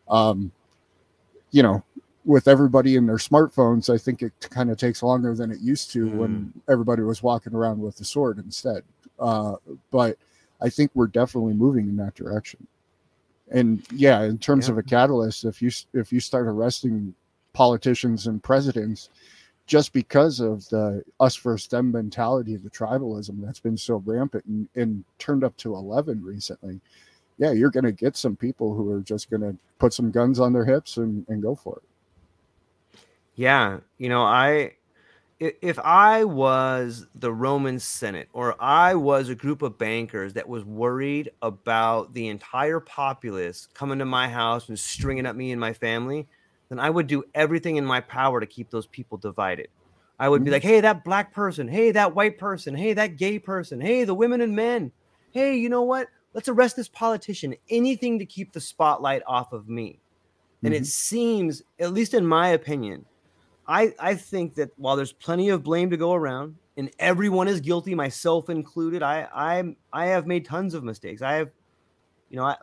Um, 0.07 0.51
you 1.51 1.63
know, 1.63 1.83
with 2.25 2.47
everybody 2.47 2.95
in 2.95 3.05
their 3.05 3.17
smartphones, 3.17 3.93
I 3.93 3.97
think 3.97 4.21
it 4.21 4.33
kind 4.41 4.69
of 4.69 4.77
takes 4.77 5.01
longer 5.01 5.33
than 5.35 5.51
it 5.51 5.59
used 5.59 5.91
to 5.93 6.05
mm. 6.05 6.13
when 6.13 6.53
everybody 6.69 7.01
was 7.01 7.23
walking 7.23 7.53
around 7.53 7.79
with 7.79 7.99
a 7.99 8.05
sword 8.05 8.37
instead. 8.37 8.83
Uh, 9.19 9.55
but 9.91 10.17
I 10.61 10.69
think 10.69 10.91
we're 10.93 11.07
definitely 11.07 11.53
moving 11.53 11.87
in 11.87 11.95
that 11.97 12.15
direction. 12.15 12.65
And 13.51 13.83
yeah, 13.91 14.23
in 14.23 14.37
terms 14.37 14.67
yeah. 14.67 14.73
of 14.73 14.77
a 14.77 14.83
catalyst, 14.83 15.45
if 15.45 15.61
you 15.61 15.71
if 15.93 16.13
you 16.13 16.19
start 16.19 16.47
arresting 16.47 17.13
politicians 17.53 18.27
and 18.27 18.43
presidents 18.43 19.09
just 19.65 19.93
because 19.93 20.39
of 20.39 20.67
the 20.69 21.03
us 21.19 21.35
versus 21.35 21.67
them 21.67 21.91
mentality, 21.91 22.55
the 22.55 22.69
tribalism 22.71 23.43
that's 23.43 23.59
been 23.59 23.77
so 23.77 24.01
rampant 24.05 24.43
and, 24.45 24.67
and 24.75 25.03
turned 25.19 25.43
up 25.43 25.55
to 25.57 25.75
11 25.75 26.23
recently, 26.23 26.81
yeah, 27.37 27.51
you're 27.51 27.69
going 27.69 27.83
to 27.85 27.91
get 27.91 28.17
some 28.17 28.35
people 28.35 28.73
who 28.73 28.91
are 28.91 29.01
just 29.01 29.29
going 29.29 29.41
to 29.41 29.55
put 29.77 29.93
some 29.93 30.09
guns 30.09 30.39
on 30.39 30.53
their 30.53 30.65
hips 30.65 30.97
and, 30.97 31.23
and 31.29 31.43
go 31.43 31.53
for 31.53 31.77
it. 31.77 32.99
Yeah. 33.35 33.79
You 33.99 34.09
know, 34.09 34.23
I, 34.23 34.73
if 35.39 35.79
I 35.79 36.25
was 36.25 37.07
the 37.15 37.31
Roman 37.31 37.79
Senate 37.79 38.27
or 38.33 38.61
I 38.61 38.95
was 38.95 39.29
a 39.29 39.35
group 39.35 39.61
of 39.61 39.77
bankers 39.77 40.33
that 40.33 40.47
was 40.47 40.65
worried 40.65 41.31
about 41.41 42.13
the 42.13 42.27
entire 42.27 42.81
populace 42.81 43.67
coming 43.73 43.99
to 43.99 44.05
my 44.05 44.27
house 44.27 44.67
and 44.67 44.77
stringing 44.77 45.25
up 45.25 45.37
me 45.37 45.51
and 45.51 45.59
my 45.59 45.71
family, 45.71 46.27
then 46.67 46.79
I 46.79 46.89
would 46.89 47.07
do 47.07 47.23
everything 47.33 47.77
in 47.77 47.85
my 47.85 48.01
power 48.01 48.39
to 48.41 48.45
keep 48.45 48.69
those 48.69 48.87
people 48.87 49.17
divided. 49.17 49.69
I 50.19 50.27
would 50.27 50.43
be 50.43 50.47
mm-hmm. 50.47 50.53
like, 50.53 50.63
hey, 50.63 50.81
that 50.81 51.05
black 51.05 51.33
person, 51.33 51.69
hey, 51.69 51.91
that 51.91 52.13
white 52.13 52.37
person, 52.37 52.75
hey, 52.75 52.93
that 52.93 53.15
gay 53.15 53.39
person, 53.39 53.79
hey, 53.79 54.03
the 54.03 54.13
women 54.13 54.41
and 54.41 54.53
men, 54.53 54.91
hey, 55.31 55.55
you 55.55 55.69
know 55.69 55.83
what? 55.83 56.07
Let's 56.33 56.49
arrest 56.49 56.75
this 56.75 56.89
politician. 56.89 57.55
Anything 57.69 58.19
to 58.19 58.25
keep 58.25 58.51
the 58.51 58.59
spotlight 58.59 59.21
off 59.25 59.53
of 59.53 59.69
me. 59.69 59.99
And 60.63 60.73
mm-hmm. 60.73 60.83
it 60.83 60.87
seems, 60.87 61.63
at 61.79 61.93
least 61.93 62.13
in 62.13 62.27
my 62.27 62.49
opinion, 62.49 63.05
I, 63.69 63.93
I 63.99 64.15
think 64.15 64.55
that 64.55 64.71
while 64.77 64.95
there's 64.95 65.13
plenty 65.13 65.49
of 65.49 65.63
blame 65.63 65.91
to 65.91 65.97
go 65.97 66.13
around 66.13 66.55
and 66.75 66.89
everyone 66.97 67.47
is 67.47 67.61
guilty, 67.61 67.93
myself 67.93 68.49
included, 68.49 69.03
I 69.03 69.27
I 69.31 69.75
I 69.93 70.07
have 70.07 70.25
made 70.25 70.43
tons 70.43 70.73
of 70.73 70.83
mistakes. 70.83 71.21
I 71.21 71.33
have, 71.33 71.51
you 72.31 72.37
know, 72.37 72.45
I 72.45 72.55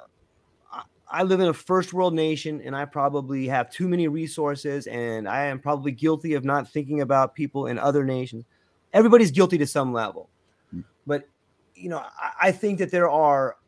I 1.09 1.23
live 1.23 1.39
in 1.39 1.47
a 1.47 1.55
first 1.55 1.93
world 1.93 2.13
nation 2.13 2.61
and 2.61 2.75
I 2.75 2.85
probably 2.87 3.47
have 3.47 3.71
too 3.71 3.87
many 3.87 4.09
resources 4.09 4.89
and 4.89 5.29
I 5.29 5.45
am 5.45 5.61
probably 5.61 5.93
guilty 5.93 6.35
of 6.35 6.45
not 6.45 6.69
thinking 6.69 7.01
about 7.01 7.37
people 7.37 7.69
in 7.69 7.79
other 7.79 8.05
nations. 8.05 8.45
Everybody's 8.93 9.31
guilty 9.31 9.59
to 9.59 9.67
some 9.67 9.93
level. 9.93 10.29
Hmm. 10.73 10.81
But 11.07 11.29
you 11.77 11.89
know, 11.89 11.99
I, 11.99 12.49
I 12.49 12.53
think 12.53 12.81
that 12.81 12.91
there 12.91 13.09
are 13.09 13.59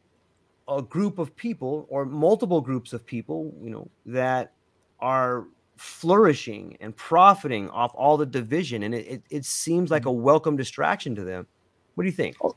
a 0.67 0.83
group 0.83 1.21
of 1.21 1.37
people 1.37 1.87
or 1.89 2.05
multiple 2.05 2.61
groups 2.61 2.93
of 2.93 3.07
people, 3.07 3.55
you 3.63 3.71
know, 3.71 3.89
that 4.07 4.55
are 4.99 5.47
flourishing 5.79 6.77
and 6.81 6.95
profiting 6.97 7.71
off 7.71 7.93
all 7.95 8.17
the 8.17 8.27
division 8.27 8.83
and 8.83 8.95
it, 8.95 9.07
it, 9.07 9.23
it, 9.31 9.45
seems 9.45 9.91
like 9.91 10.07
a 10.07 10.09
mm-hmm. 10.09 10.23
welcome 10.23 10.57
distraction 10.57 11.15
to 11.15 11.23
them 11.23 11.47
what 11.95 12.03
do 12.03 12.09
you 12.09 12.15
think 12.15 12.37
oh, 12.43 12.55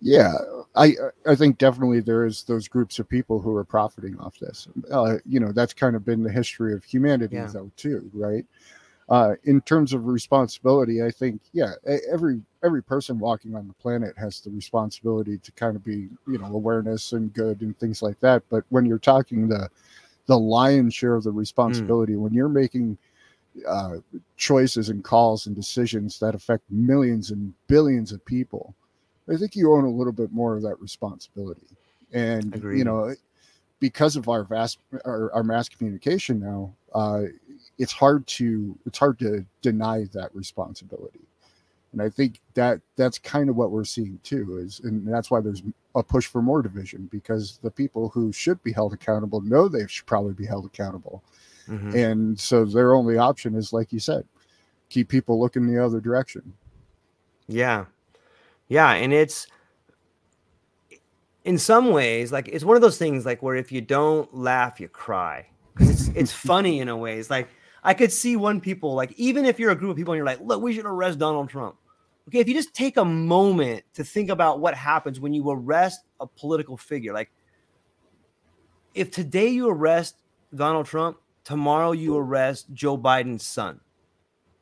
yeah 0.00 0.32
i 0.76 0.92
i 1.26 1.34
think 1.34 1.58
definitely 1.58 2.00
there 2.00 2.24
is 2.24 2.44
those 2.44 2.68
groups 2.68 2.98
of 2.98 3.08
people 3.08 3.40
who 3.40 3.54
are 3.54 3.64
profiting 3.64 4.16
off 4.20 4.38
this 4.38 4.68
uh, 4.92 5.16
you 5.24 5.40
know 5.40 5.50
that's 5.52 5.72
kind 5.72 5.96
of 5.96 6.04
been 6.04 6.22
the 6.22 6.30
history 6.30 6.72
of 6.72 6.84
humanity 6.84 7.36
yeah. 7.36 7.46
though 7.46 7.70
too 7.76 8.08
right 8.14 8.44
uh, 9.08 9.34
in 9.44 9.60
terms 9.62 9.92
of 9.92 10.06
responsibility 10.06 11.02
i 11.02 11.10
think 11.10 11.40
yeah 11.52 11.72
every 12.12 12.40
every 12.62 12.82
person 12.82 13.18
walking 13.18 13.54
on 13.56 13.66
the 13.66 13.74
planet 13.74 14.14
has 14.16 14.40
the 14.40 14.50
responsibility 14.50 15.38
to 15.38 15.50
kind 15.52 15.74
of 15.74 15.84
be 15.84 16.08
you 16.28 16.38
know 16.38 16.46
awareness 16.46 17.12
and 17.12 17.32
good 17.32 17.60
and 17.62 17.76
things 17.78 18.02
like 18.02 18.18
that 18.20 18.42
but 18.50 18.64
when 18.68 18.84
you're 18.84 18.98
talking 18.98 19.48
the 19.48 19.68
the 20.26 20.38
lion's 20.38 20.94
share 20.94 21.14
of 21.14 21.24
the 21.24 21.30
hmm. 21.30 21.38
responsibility 21.38 22.14
mm. 22.14 22.18
when 22.18 22.34
you're 22.34 22.48
making 22.48 22.98
uh, 23.66 23.96
choices 24.36 24.88
and 24.88 25.02
calls 25.02 25.46
and 25.46 25.56
decisions 25.56 26.18
that 26.18 26.34
affect 26.34 26.64
millions 26.70 27.30
and 27.30 27.54
billions 27.68 28.12
of 28.12 28.24
people. 28.24 28.74
I 29.32 29.36
think 29.36 29.56
you 29.56 29.72
own 29.72 29.84
a 29.84 29.90
little 29.90 30.12
bit 30.12 30.32
more 30.32 30.56
of 30.56 30.62
that 30.62 30.80
responsibility. 30.80 31.66
And 32.12 32.54
Agreed. 32.54 32.78
you 32.78 32.84
know, 32.84 33.14
because 33.80 34.16
of 34.16 34.28
our 34.28 34.44
vast 34.44 34.78
our, 35.04 35.32
our 35.32 35.42
mass 35.42 35.68
communication 35.68 36.40
now, 36.40 36.72
uh, 36.94 37.24
it's 37.78 37.92
hard 37.92 38.26
to 38.26 38.78
it's 38.86 38.98
hard 38.98 39.18
to 39.20 39.44
deny 39.62 40.06
that 40.12 40.34
responsibility. 40.34 41.20
And 41.92 42.02
I 42.02 42.10
think 42.10 42.40
that 42.54 42.80
that's 42.96 43.18
kind 43.18 43.48
of 43.48 43.56
what 43.56 43.70
we're 43.70 43.84
seeing 43.84 44.20
too 44.22 44.58
is 44.58 44.80
and 44.80 45.06
that's 45.06 45.30
why 45.30 45.40
there's 45.40 45.62
a 45.96 46.02
push 46.02 46.26
for 46.26 46.42
more 46.42 46.62
division 46.62 47.08
because 47.10 47.58
the 47.62 47.70
people 47.70 48.10
who 48.10 48.30
should 48.30 48.62
be 48.62 48.72
held 48.72 48.92
accountable 48.92 49.40
know 49.40 49.66
they 49.66 49.86
should 49.86 50.06
probably 50.06 50.34
be 50.34 50.44
held 50.44 50.66
accountable. 50.66 51.24
Mm-hmm. 51.68 51.96
And 51.96 52.38
so 52.38 52.64
their 52.64 52.94
only 52.94 53.16
option 53.16 53.54
is 53.54 53.72
like 53.72 53.92
you 53.92 53.98
said, 53.98 54.24
keep 54.90 55.08
people 55.08 55.40
looking 55.40 55.66
the 55.66 55.82
other 55.82 56.00
direction. 56.00 56.52
Yeah. 57.48 57.86
Yeah, 58.68 58.92
and 58.92 59.12
it's 59.12 59.46
in 61.44 61.56
some 61.56 61.90
ways 61.92 62.30
like 62.30 62.48
it's 62.48 62.64
one 62.64 62.76
of 62.76 62.82
those 62.82 62.98
things 62.98 63.24
like 63.24 63.42
where 63.42 63.54
if 63.54 63.70
you 63.70 63.80
don't 63.80 64.34
laugh 64.34 64.80
you 64.80 64.88
cry 64.88 65.46
because 65.72 65.88
it's 65.90 66.16
it's 66.16 66.32
funny 66.46 66.80
in 66.80 66.88
a 66.88 66.96
way. 66.96 67.18
It's 67.18 67.30
like 67.30 67.48
I 67.82 67.94
could 67.94 68.12
see 68.12 68.36
one 68.36 68.60
people 68.60 68.94
like 68.94 69.12
even 69.12 69.46
if 69.46 69.58
you're 69.58 69.70
a 69.70 69.76
group 69.76 69.92
of 69.92 69.96
people 69.96 70.12
and 70.12 70.18
you're 70.18 70.26
like, 70.26 70.40
look, 70.40 70.60
we 70.60 70.74
should 70.74 70.84
arrest 70.86 71.18
Donald 71.18 71.48
Trump 71.48 71.76
okay, 72.28 72.40
if 72.40 72.48
you 72.48 72.54
just 72.54 72.74
take 72.74 72.96
a 72.96 73.04
moment 73.04 73.84
to 73.94 74.04
think 74.04 74.30
about 74.30 74.60
what 74.60 74.74
happens 74.74 75.20
when 75.20 75.32
you 75.32 75.48
arrest 75.50 76.00
a 76.20 76.26
political 76.26 76.76
figure, 76.76 77.12
like 77.12 77.30
if 78.94 79.10
today 79.10 79.48
you 79.48 79.68
arrest 79.68 80.16
Donald 80.54 80.86
Trump, 80.86 81.18
tomorrow 81.44 81.92
you 81.92 82.16
arrest 82.16 82.72
Joe 82.72 82.98
Biden's 82.98 83.46
son, 83.46 83.80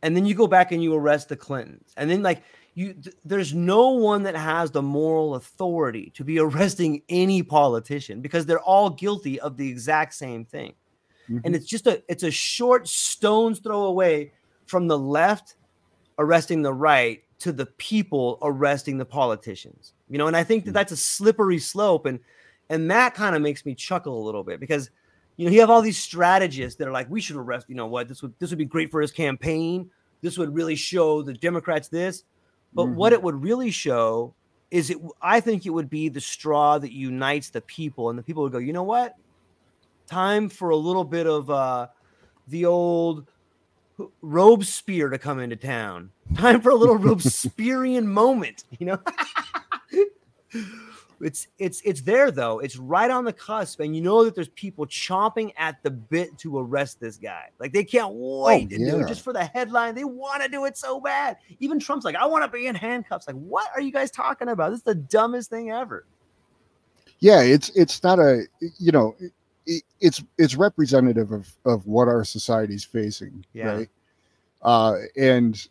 and 0.02 0.14
then 0.14 0.26
you 0.26 0.34
go 0.34 0.46
back 0.46 0.72
and 0.72 0.82
you 0.82 0.94
arrest 0.94 1.28
the 1.28 1.36
Clintons, 1.36 1.92
and 1.96 2.10
then 2.10 2.22
like 2.22 2.42
you, 2.74 2.92
th- 2.92 3.16
there's 3.24 3.54
no 3.54 3.90
one 3.90 4.24
that 4.24 4.36
has 4.36 4.70
the 4.70 4.82
moral 4.82 5.36
authority 5.36 6.12
to 6.16 6.24
be 6.24 6.38
arresting 6.40 7.02
any 7.08 7.42
politician 7.42 8.20
because 8.20 8.44
they're 8.44 8.60
all 8.60 8.90
guilty 8.90 9.40
of 9.40 9.56
the 9.56 9.68
exact 9.68 10.14
same 10.14 10.44
thing. 10.44 10.74
mm-hmm. 11.28 11.38
and 11.44 11.54
it's 11.54 11.66
just 11.66 11.86
a 11.86 12.02
it's 12.08 12.24
a 12.24 12.30
short 12.30 12.86
stone's 12.88 13.60
throw 13.60 13.84
away 13.84 14.32
from 14.66 14.88
the 14.88 14.98
left 14.98 15.56
arresting 16.18 16.62
the 16.62 16.72
right 16.72 17.23
to 17.40 17.52
the 17.52 17.66
people 17.66 18.38
arresting 18.42 18.98
the 18.98 19.04
politicians. 19.04 19.92
You 20.08 20.18
know, 20.18 20.26
and 20.26 20.36
I 20.36 20.44
think 20.44 20.64
that 20.64 20.70
mm. 20.70 20.74
that's 20.74 20.92
a 20.92 20.96
slippery 20.96 21.58
slope, 21.58 22.06
and 22.06 22.20
and 22.70 22.90
that 22.90 23.14
kind 23.14 23.36
of 23.36 23.42
makes 23.42 23.64
me 23.66 23.74
chuckle 23.74 24.22
a 24.22 24.24
little 24.24 24.44
bit 24.44 24.60
because 24.60 24.90
you 25.36 25.46
know 25.46 25.52
you 25.52 25.60
have 25.60 25.70
all 25.70 25.82
these 25.82 25.98
strategists 25.98 26.78
that 26.78 26.88
are 26.88 26.92
like, 26.92 27.10
we 27.10 27.20
should 27.20 27.36
arrest. 27.36 27.66
You 27.68 27.74
know 27.74 27.86
what? 27.86 28.08
This 28.08 28.22
would 28.22 28.34
this 28.38 28.50
would 28.50 28.58
be 28.58 28.64
great 28.64 28.90
for 28.90 29.00
his 29.00 29.10
campaign. 29.10 29.90
This 30.20 30.38
would 30.38 30.54
really 30.54 30.76
show 30.76 31.22
the 31.22 31.34
Democrats 31.34 31.88
this. 31.88 32.24
But 32.72 32.86
mm-hmm. 32.86 32.96
what 32.96 33.12
it 33.12 33.22
would 33.22 33.42
really 33.42 33.70
show 33.70 34.34
is 34.70 34.90
it. 34.90 34.98
I 35.20 35.40
think 35.40 35.66
it 35.66 35.70
would 35.70 35.90
be 35.90 36.08
the 36.08 36.20
straw 36.20 36.78
that 36.78 36.92
unites 36.92 37.50
the 37.50 37.60
people, 37.62 38.10
and 38.10 38.18
the 38.18 38.22
people 38.22 38.42
would 38.42 38.52
go, 38.52 38.58
you 38.58 38.72
know 38.72 38.82
what? 38.82 39.16
Time 40.06 40.48
for 40.48 40.70
a 40.70 40.76
little 40.76 41.04
bit 41.04 41.26
of 41.26 41.50
uh, 41.50 41.88
the 42.48 42.66
old 42.66 43.26
Robespierre 44.22 45.10
to 45.10 45.18
come 45.18 45.40
into 45.40 45.56
town. 45.56 46.10
Time 46.36 46.60
for 46.60 46.70
a 46.70 46.74
little 46.74 46.98
Robespierrean 46.98 48.04
moment, 48.04 48.64
you 48.78 48.86
know. 48.86 48.98
it's 51.20 51.46
it's 51.58 51.80
it's 51.84 52.00
there 52.02 52.30
though. 52.30 52.58
It's 52.58 52.76
right 52.76 53.10
on 53.10 53.24
the 53.24 53.32
cusp, 53.32 53.80
and 53.80 53.94
you 53.94 54.02
know 54.02 54.24
that 54.24 54.34
there's 54.34 54.48
people 54.48 54.86
chomping 54.86 55.52
at 55.56 55.82
the 55.82 55.90
bit 55.90 56.36
to 56.38 56.58
arrest 56.58 57.00
this 57.00 57.16
guy. 57.16 57.50
Like 57.58 57.72
they 57.72 57.84
can't 57.84 58.12
oh, 58.12 58.44
wait 58.46 58.72
oh, 58.72 58.76
yeah. 58.76 59.06
just 59.06 59.22
for 59.22 59.32
the 59.32 59.44
headline. 59.44 59.94
They 59.94 60.04
want 60.04 60.42
to 60.42 60.48
do 60.48 60.64
it 60.64 60.76
so 60.76 61.00
bad. 61.00 61.36
Even 61.60 61.78
Trump's 61.78 62.04
like, 62.04 62.16
I 62.16 62.26
want 62.26 62.44
to 62.44 62.50
be 62.50 62.66
in 62.66 62.74
handcuffs. 62.74 63.26
Like, 63.26 63.36
what 63.36 63.68
are 63.74 63.80
you 63.80 63.92
guys 63.92 64.10
talking 64.10 64.48
about? 64.48 64.70
This 64.70 64.78
is 64.78 64.84
the 64.84 64.94
dumbest 64.94 65.50
thing 65.50 65.70
ever. 65.70 66.04
Yeah, 67.20 67.42
it's 67.42 67.70
it's 67.70 68.02
not 68.02 68.18
a 68.18 68.42
you 68.78 68.92
know 68.92 69.14
it's 70.00 70.22
it's 70.38 70.56
representative 70.56 71.32
of 71.32 71.50
of 71.64 71.86
what 71.86 72.08
our 72.08 72.24
society's 72.24 72.84
facing, 72.84 73.44
yeah. 73.52 73.66
right? 73.66 73.88
Uh, 74.62 74.94
and 75.16 75.68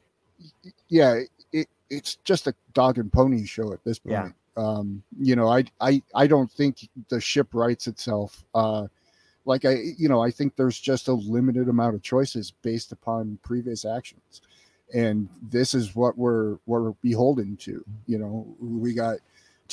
yeah, 0.90 1.20
it, 1.52 1.68
it's 1.90 2.16
just 2.24 2.48
a 2.48 2.56
dog 2.74 2.98
and 2.98 3.12
pony 3.12 3.46
show 3.46 3.74
at 3.74 3.84
this 3.84 4.00
point. 4.00 4.14
Yeah. 4.14 4.64
Um, 4.64 5.04
you 5.20 5.36
know, 5.36 5.48
I 5.48 5.66
I 5.82 6.02
I 6.16 6.28
don't 6.28 6.52
think 6.52 6.90
the 7.10 7.20
ship 7.20 7.48
rights 7.54 7.88
itself. 7.88 8.44
Uh, 8.54 8.88
like 9.46 9.66
I, 9.66 9.78
you 9.98 10.08
know, 10.08 10.22
I 10.22 10.32
think 10.32 10.56
there's 10.56 10.80
just 10.80 11.08
a 11.08 11.14
limited 11.14 11.68
amount 11.68 11.96
of 11.96 12.02
choices 12.02 12.52
based 12.62 12.92
upon 12.92 13.40
previous 13.44 13.84
actions, 13.84 14.42
and 14.94 15.28
this 15.50 15.74
is 15.74 15.96
what 15.96 16.18
we're 16.18 16.58
we're 16.66 16.92
beholden 17.02 17.58
to. 17.58 17.84
You 18.06 18.20
know, 18.20 18.56
we 18.60 18.94
got 18.94 19.18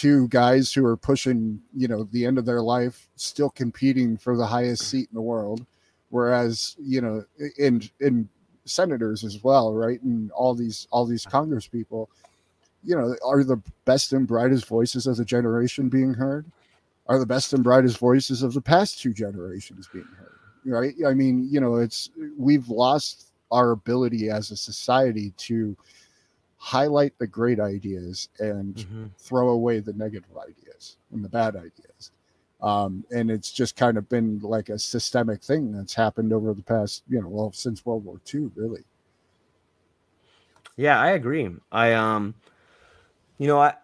two 0.00 0.28
guys 0.28 0.72
who 0.72 0.86
are 0.86 0.96
pushing, 0.96 1.60
you 1.76 1.86
know, 1.86 2.04
the 2.04 2.24
end 2.24 2.38
of 2.38 2.46
their 2.46 2.62
life, 2.62 3.06
still 3.16 3.50
competing 3.50 4.16
for 4.16 4.34
the 4.34 4.46
highest 4.46 4.88
seat 4.88 5.08
in 5.10 5.14
the 5.14 5.20
world. 5.20 5.66
Whereas, 6.08 6.74
you 6.78 7.02
know, 7.02 7.22
and 7.58 7.88
in 8.00 8.26
senators 8.64 9.24
as 9.24 9.44
well, 9.44 9.74
right? 9.74 10.00
And 10.00 10.30
all 10.30 10.54
these 10.54 10.88
all 10.90 11.04
these 11.04 11.26
Congress 11.26 11.66
people, 11.66 12.08
you 12.82 12.96
know, 12.96 13.14
are 13.22 13.44
the 13.44 13.60
best 13.84 14.14
and 14.14 14.26
brightest 14.26 14.66
voices 14.66 15.06
of 15.06 15.18
the 15.18 15.24
generation 15.24 15.90
being 15.90 16.14
heard? 16.14 16.46
Are 17.06 17.18
the 17.18 17.26
best 17.26 17.52
and 17.52 17.62
brightest 17.62 17.98
voices 17.98 18.42
of 18.42 18.54
the 18.54 18.62
past 18.62 19.00
two 19.00 19.12
generations 19.12 19.86
being 19.92 20.08
heard? 20.16 20.38
Right? 20.64 20.94
I 21.06 21.12
mean, 21.12 21.46
you 21.50 21.60
know, 21.60 21.76
it's 21.76 22.08
we've 22.38 22.68
lost 22.70 23.32
our 23.50 23.72
ability 23.72 24.30
as 24.30 24.50
a 24.50 24.56
society 24.56 25.34
to 25.36 25.76
highlight 26.60 27.18
the 27.18 27.26
great 27.26 27.58
ideas 27.58 28.28
and 28.38 28.76
mm-hmm. 28.76 29.06
throw 29.18 29.48
away 29.48 29.80
the 29.80 29.94
negative 29.94 30.36
ideas 30.36 30.98
and 31.10 31.24
the 31.24 31.28
bad 31.28 31.56
ideas. 31.56 32.12
Um, 32.62 33.02
and 33.10 33.30
it's 33.30 33.50
just 33.50 33.76
kind 33.76 33.96
of 33.96 34.06
been 34.10 34.38
like 34.40 34.68
a 34.68 34.78
systemic 34.78 35.42
thing 35.42 35.72
that's 35.72 35.94
happened 35.94 36.34
over 36.34 36.52
the 36.52 36.62
past, 36.62 37.02
you 37.08 37.18
know, 37.18 37.28
well, 37.28 37.50
since 37.52 37.86
World 37.86 38.04
War 38.04 38.20
II, 38.32 38.50
really. 38.54 38.84
Yeah, 40.76 41.00
I 41.00 41.12
agree. 41.12 41.48
I, 41.72 41.94
um, 41.94 42.34
you 43.38 43.46
know, 43.46 43.58
I, 43.58 43.74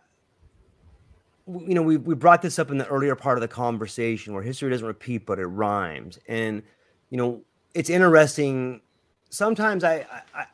you 1.47 1.75
know, 1.75 1.83
we, 1.83 1.97
we 1.97 2.15
brought 2.15 2.43
this 2.43 2.59
up 2.59 2.71
in 2.71 2.77
the 2.77 2.87
earlier 2.89 3.15
part 3.15 3.39
of 3.39 3.41
the 3.41 3.49
conversation 3.49 4.35
where 4.35 4.43
history 4.43 4.69
doesn't 4.69 4.87
repeat, 4.87 5.25
but 5.25 5.39
it 5.39 5.47
rhymes. 5.47 6.19
And, 6.29 6.63
you 7.09 7.17
know, 7.17 7.41
it's 7.73 7.89
interesting. 7.89 8.83
Sometimes 9.31 9.83
I, 9.83 10.05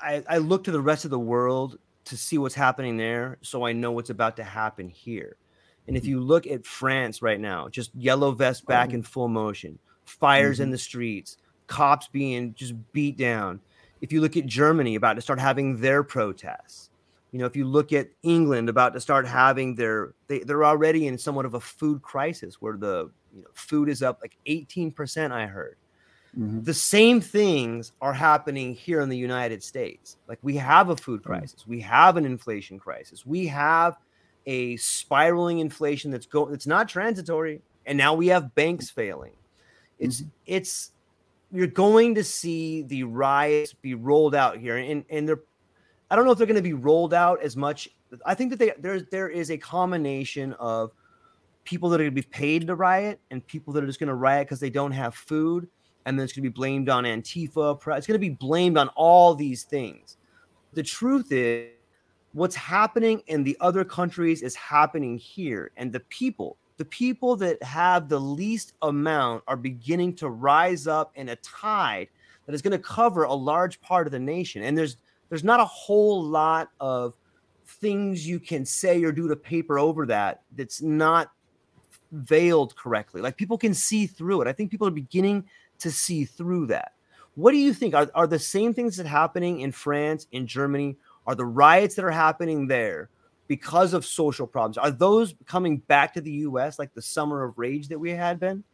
I, 0.00 0.22
I 0.28 0.38
look 0.38 0.62
to 0.64 0.70
the 0.70 0.80
rest 0.80 1.04
of 1.04 1.10
the 1.10 1.18
world 1.18 1.78
to 2.04 2.16
see 2.16 2.38
what's 2.38 2.54
happening 2.54 2.96
there 2.96 3.38
so 3.42 3.64
I 3.64 3.72
know 3.72 3.92
what's 3.92 4.10
about 4.10 4.36
to 4.36 4.44
happen 4.44 4.88
here. 4.88 5.36
And 5.86 5.96
if 5.96 6.02
mm-hmm. 6.02 6.10
you 6.10 6.20
look 6.20 6.46
at 6.46 6.64
France 6.64 7.22
right 7.22 7.40
now, 7.40 7.68
just 7.68 7.94
yellow 7.94 8.32
vest 8.32 8.66
back 8.66 8.90
oh. 8.90 8.94
in 8.94 9.02
full 9.02 9.28
motion, 9.28 9.78
fires 10.04 10.56
mm-hmm. 10.56 10.64
in 10.64 10.70
the 10.70 10.78
streets, 10.78 11.36
cops 11.66 12.08
being 12.08 12.54
just 12.54 12.74
beat 12.92 13.16
down. 13.16 13.60
If 14.00 14.12
you 14.12 14.20
look 14.20 14.36
at 14.36 14.46
Germany 14.46 14.96
about 14.96 15.14
to 15.14 15.20
start 15.20 15.38
having 15.38 15.80
their 15.80 16.02
protests, 16.02 16.90
you 17.30 17.38
know, 17.38 17.46
if 17.46 17.56
you 17.56 17.64
look 17.64 17.92
at 17.92 18.10
England 18.22 18.68
about 18.68 18.92
to 18.92 19.00
start 19.00 19.26
having 19.26 19.74
their, 19.74 20.12
they, 20.26 20.40
they're 20.40 20.64
already 20.64 21.06
in 21.06 21.16
somewhat 21.16 21.46
of 21.46 21.54
a 21.54 21.60
food 21.60 22.02
crisis 22.02 22.60
where 22.60 22.76
the 22.76 23.10
you 23.34 23.42
know, 23.42 23.48
food 23.54 23.88
is 23.88 24.02
up 24.02 24.18
like 24.20 24.36
18%, 24.46 25.30
I 25.32 25.46
heard. 25.46 25.76
Mm-hmm. 26.38 26.62
The 26.62 26.74
same 26.74 27.20
things 27.20 27.92
are 28.00 28.12
happening 28.12 28.74
here 28.74 29.02
in 29.02 29.08
the 29.08 29.16
United 29.16 29.62
States. 29.62 30.16
Like 30.28 30.38
we 30.42 30.56
have 30.56 30.88
a 30.88 30.96
food 30.96 31.20
mm-hmm. 31.20 31.32
crisis, 31.32 31.66
we 31.66 31.80
have 31.80 32.16
an 32.16 32.24
inflation 32.24 32.78
crisis, 32.78 33.26
we 33.26 33.46
have 33.48 33.98
a 34.46 34.76
spiraling 34.76 35.58
inflation 35.58 36.10
that's 36.10 36.26
going 36.26 36.54
it's 36.54 36.66
not 36.66 36.88
transitory, 36.88 37.60
and 37.86 37.98
now 37.98 38.14
we 38.14 38.28
have 38.28 38.54
banks 38.54 38.88
failing. 38.88 39.34
It's 39.98 40.22
mm-hmm. 40.22 40.30
it's 40.46 40.92
you're 41.52 41.66
going 41.66 42.14
to 42.14 42.24
see 42.24 42.82
the 42.82 43.02
riots 43.02 43.74
be 43.74 43.94
rolled 43.94 44.34
out 44.34 44.56
here, 44.56 44.78
and 44.78 45.04
and 45.10 45.28
they're 45.28 45.40
I 46.10 46.16
don't 46.16 46.24
know 46.24 46.32
if 46.32 46.38
they're 46.38 46.46
going 46.46 46.56
to 46.56 46.62
be 46.62 46.72
rolled 46.72 47.12
out 47.12 47.42
as 47.42 47.56
much. 47.56 47.90
I 48.24 48.34
think 48.34 48.50
that 48.50 48.58
they 48.58 48.72
there 48.78 49.00
there 49.00 49.28
is 49.28 49.50
a 49.50 49.58
combination 49.58 50.54
of 50.54 50.92
people 51.64 51.90
that 51.90 52.00
are 52.00 52.04
going 52.04 52.14
to 52.14 52.22
be 52.22 52.26
paid 52.26 52.66
to 52.66 52.74
riot 52.74 53.20
and 53.30 53.46
people 53.46 53.74
that 53.74 53.84
are 53.84 53.86
just 53.86 54.00
going 54.00 54.08
to 54.08 54.14
riot 54.14 54.46
because 54.46 54.60
they 54.60 54.70
don't 54.70 54.92
have 54.92 55.14
food 55.14 55.68
and 56.04 56.18
then 56.18 56.24
it's 56.24 56.32
going 56.32 56.42
to 56.44 56.50
be 56.50 56.54
blamed 56.54 56.88
on 56.88 57.04
Antifa. 57.04 57.76
It's 57.96 58.06
going 58.06 58.14
to 58.14 58.18
be 58.18 58.30
blamed 58.30 58.76
on 58.76 58.88
all 58.88 59.34
these 59.34 59.64
things. 59.64 60.16
The 60.72 60.82
truth 60.82 61.30
is, 61.32 61.70
what's 62.32 62.56
happening 62.56 63.22
in 63.26 63.44
the 63.44 63.56
other 63.60 63.84
countries 63.84 64.42
is 64.42 64.54
happening 64.54 65.18
here, 65.18 65.70
and 65.76 65.92
the 65.92 66.00
people, 66.00 66.56
the 66.78 66.84
people 66.84 67.36
that 67.36 67.62
have 67.62 68.08
the 68.08 68.18
least 68.18 68.74
amount, 68.82 69.44
are 69.46 69.56
beginning 69.56 70.14
to 70.16 70.30
rise 70.30 70.86
up 70.86 71.12
in 71.14 71.28
a 71.28 71.36
tide 71.36 72.08
that 72.46 72.54
is 72.54 72.62
going 72.62 72.72
to 72.72 72.78
cover 72.78 73.24
a 73.24 73.34
large 73.34 73.80
part 73.80 74.06
of 74.06 74.12
the 74.12 74.18
nation. 74.18 74.62
And 74.62 74.76
there's 74.76 74.96
there's 75.28 75.44
not 75.44 75.60
a 75.60 75.64
whole 75.64 76.22
lot 76.22 76.70
of 76.80 77.14
things 77.64 78.26
you 78.26 78.38
can 78.38 78.66
say 78.66 79.02
or 79.02 79.12
do 79.12 79.28
to 79.28 79.36
paper 79.36 79.78
over 79.78 80.04
that 80.06 80.42
that's 80.56 80.82
not 80.82 81.32
veiled 82.12 82.76
correctly. 82.76 83.22
Like 83.22 83.36
people 83.36 83.56
can 83.56 83.72
see 83.72 84.06
through 84.06 84.42
it. 84.42 84.48
I 84.48 84.52
think 84.52 84.70
people 84.70 84.86
are 84.86 84.92
beginning 84.92 85.44
to 85.82 85.90
see 85.90 86.24
through 86.24 86.66
that. 86.66 86.92
What 87.34 87.52
do 87.52 87.58
you 87.58 87.72
think? 87.72 87.94
Are, 87.94 88.10
are 88.14 88.26
the 88.26 88.38
same 88.38 88.74
things 88.74 88.96
that 88.96 89.06
happening 89.06 89.60
in 89.60 89.72
France, 89.72 90.26
in 90.32 90.46
Germany? 90.46 90.96
Are 91.26 91.34
the 91.34 91.46
riots 91.46 91.94
that 91.94 92.04
are 92.04 92.10
happening 92.10 92.66
there 92.66 93.08
because 93.48 93.94
of 93.94 94.04
social 94.04 94.46
problems? 94.46 94.76
Are 94.76 94.90
those 94.90 95.34
coming 95.46 95.78
back 95.78 96.14
to 96.14 96.20
the 96.20 96.30
U.S. 96.30 96.78
like 96.78 96.92
the 96.94 97.02
summer 97.02 97.44
of 97.44 97.58
rage 97.58 97.88
that 97.88 97.98
we 97.98 98.10
had 98.10 98.38
been? 98.38 98.64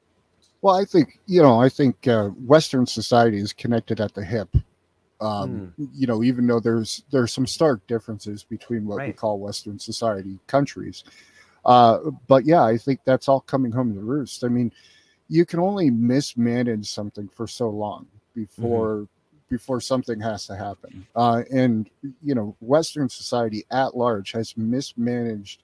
Well, 0.60 0.74
I 0.74 0.84
think 0.84 1.18
you 1.26 1.40
know. 1.40 1.60
I 1.60 1.68
think 1.68 2.08
uh, 2.08 2.28
Western 2.28 2.86
society 2.86 3.38
is 3.38 3.52
connected 3.52 4.00
at 4.00 4.14
the 4.14 4.24
hip. 4.24 4.48
Um, 5.20 5.72
mm. 5.78 5.88
You 5.94 6.06
know, 6.06 6.22
even 6.24 6.46
though 6.46 6.60
there's 6.60 7.04
there's 7.10 7.32
some 7.32 7.46
stark 7.46 7.86
differences 7.86 8.42
between 8.42 8.86
what 8.86 8.98
right. 8.98 9.08
we 9.08 9.12
call 9.12 9.38
Western 9.38 9.78
society 9.78 10.38
countries, 10.48 11.04
uh, 11.64 11.98
but 12.26 12.44
yeah, 12.44 12.64
I 12.64 12.76
think 12.76 13.00
that's 13.04 13.28
all 13.28 13.40
coming 13.42 13.70
home 13.70 13.94
to 13.94 14.00
roost. 14.00 14.42
I 14.42 14.48
mean, 14.48 14.72
you 15.28 15.44
can 15.44 15.60
only 15.60 15.90
mismanage 15.90 16.90
something 16.90 17.28
for 17.28 17.46
so 17.46 17.68
long 17.68 18.06
before 18.34 18.96
mm-hmm. 18.96 19.54
before 19.54 19.80
something 19.80 20.20
has 20.20 20.46
to 20.46 20.56
happen. 20.56 21.06
Uh, 21.14 21.42
and 21.52 21.90
you 22.22 22.34
know, 22.34 22.56
Western 22.60 23.08
society 23.08 23.64
at 23.70 23.96
large 23.96 24.32
has 24.32 24.56
mismanaged 24.56 25.62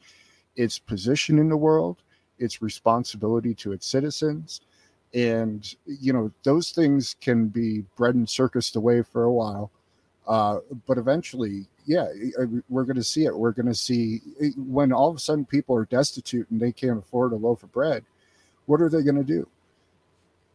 its 0.57 0.79
position 0.79 1.39
in 1.39 1.49
the 1.49 1.57
world, 1.57 1.99
its 2.39 2.63
responsibility 2.63 3.55
to 3.55 3.73
its 3.73 3.87
citizens, 3.87 4.61
and 5.15 5.75
you 5.87 6.13
know 6.13 6.31
those 6.43 6.71
things 6.71 7.17
can 7.21 7.49
be 7.49 7.85
bread 7.97 8.15
and 8.15 8.29
circused 8.29 8.77
away 8.77 9.03
for 9.03 9.25
a 9.25 9.33
while. 9.33 9.71
Uh, 10.27 10.61
but 10.87 10.97
eventually, 10.97 11.67
yeah, 11.85 12.07
we're 12.71 12.85
going 12.85 12.97
to 12.97 13.05
see 13.05 13.27
it. 13.27 13.37
We're 13.37 13.53
going 13.53 13.67
to 13.67 13.75
see 13.75 14.21
when 14.57 14.91
all 14.91 15.11
of 15.11 15.17
a 15.17 15.19
sudden 15.19 15.45
people 15.45 15.77
are 15.77 15.85
destitute 15.85 16.51
and 16.51 16.59
they 16.59 16.73
can't 16.73 16.99
afford 16.99 17.33
a 17.33 17.37
loaf 17.37 17.63
of 17.63 17.73
bread. 17.73 18.05
What 18.65 18.81
are 18.81 18.89
they 18.89 19.03
going 19.03 19.17
to 19.17 19.23
do? 19.23 19.47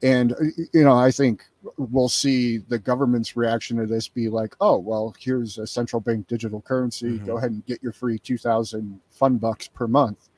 And 0.01 0.33
uh, 0.33 0.45
you 0.73 0.83
know 0.83 0.97
i 0.97 1.11
think 1.11 1.43
we'll 1.77 2.09
see 2.09 2.57
the 2.57 2.79
government's 2.79 3.35
reaction 3.35 3.77
to 3.77 3.85
this 3.85 4.07
be 4.07 4.29
like 4.29 4.55
oh 4.61 4.77
well 4.77 5.13
here's 5.19 5.57
a 5.57 5.67
central 5.67 5.99
bank 5.99 6.27
digital 6.27 6.61
currency 6.61 7.07
mm-hmm. 7.07 7.25
go 7.25 7.37
ahead 7.37 7.51
and 7.51 7.65
get 7.65 7.81
your 7.83 7.91
free 7.91 8.17
2000 8.17 8.99
fun 9.11 9.37
bucks 9.37 9.67
per 9.67 9.87
month 9.87 10.29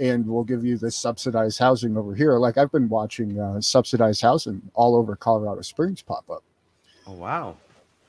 and 0.00 0.26
we'll 0.26 0.44
give 0.44 0.64
you 0.64 0.78
this 0.78 0.96
subsidized 0.96 1.58
housing 1.58 1.96
over 1.96 2.14
here. 2.14 2.38
Like 2.38 2.56
I've 2.58 2.72
been 2.72 2.88
watching 2.88 3.38
uh, 3.38 3.60
subsidized 3.60 4.22
housing 4.22 4.62
all 4.74 4.96
over 4.96 5.14
Colorado 5.14 5.60
Springs 5.60 6.02
pop 6.02 6.28
up. 6.30 6.42
Oh 7.06 7.12
wow! 7.12 7.56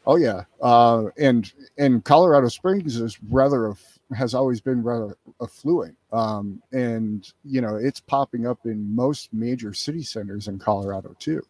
Oh 0.08 0.16
yeah, 0.16 0.46
uh, 0.62 1.08
and 1.18 1.52
and 1.78 2.04
Colorado 2.04 2.48
Springs 2.48 2.96
is 2.96 3.20
rather 3.30 3.76
has 4.16 4.34
always 4.34 4.62
been 4.62 4.84
rather 4.84 5.18
affluent, 5.42 5.98
um, 6.12 6.62
and 6.72 7.32
you 7.44 7.62
know 7.62 7.76
it's 7.76 8.00
popping 8.00 8.46
up 8.48 8.60
in 8.66 8.96
most 8.96 9.34
major 9.34 9.74
city 9.74 10.04
centers 10.04 10.48
in 10.48 10.60
Colorado 10.60 11.16
too. 11.20 11.42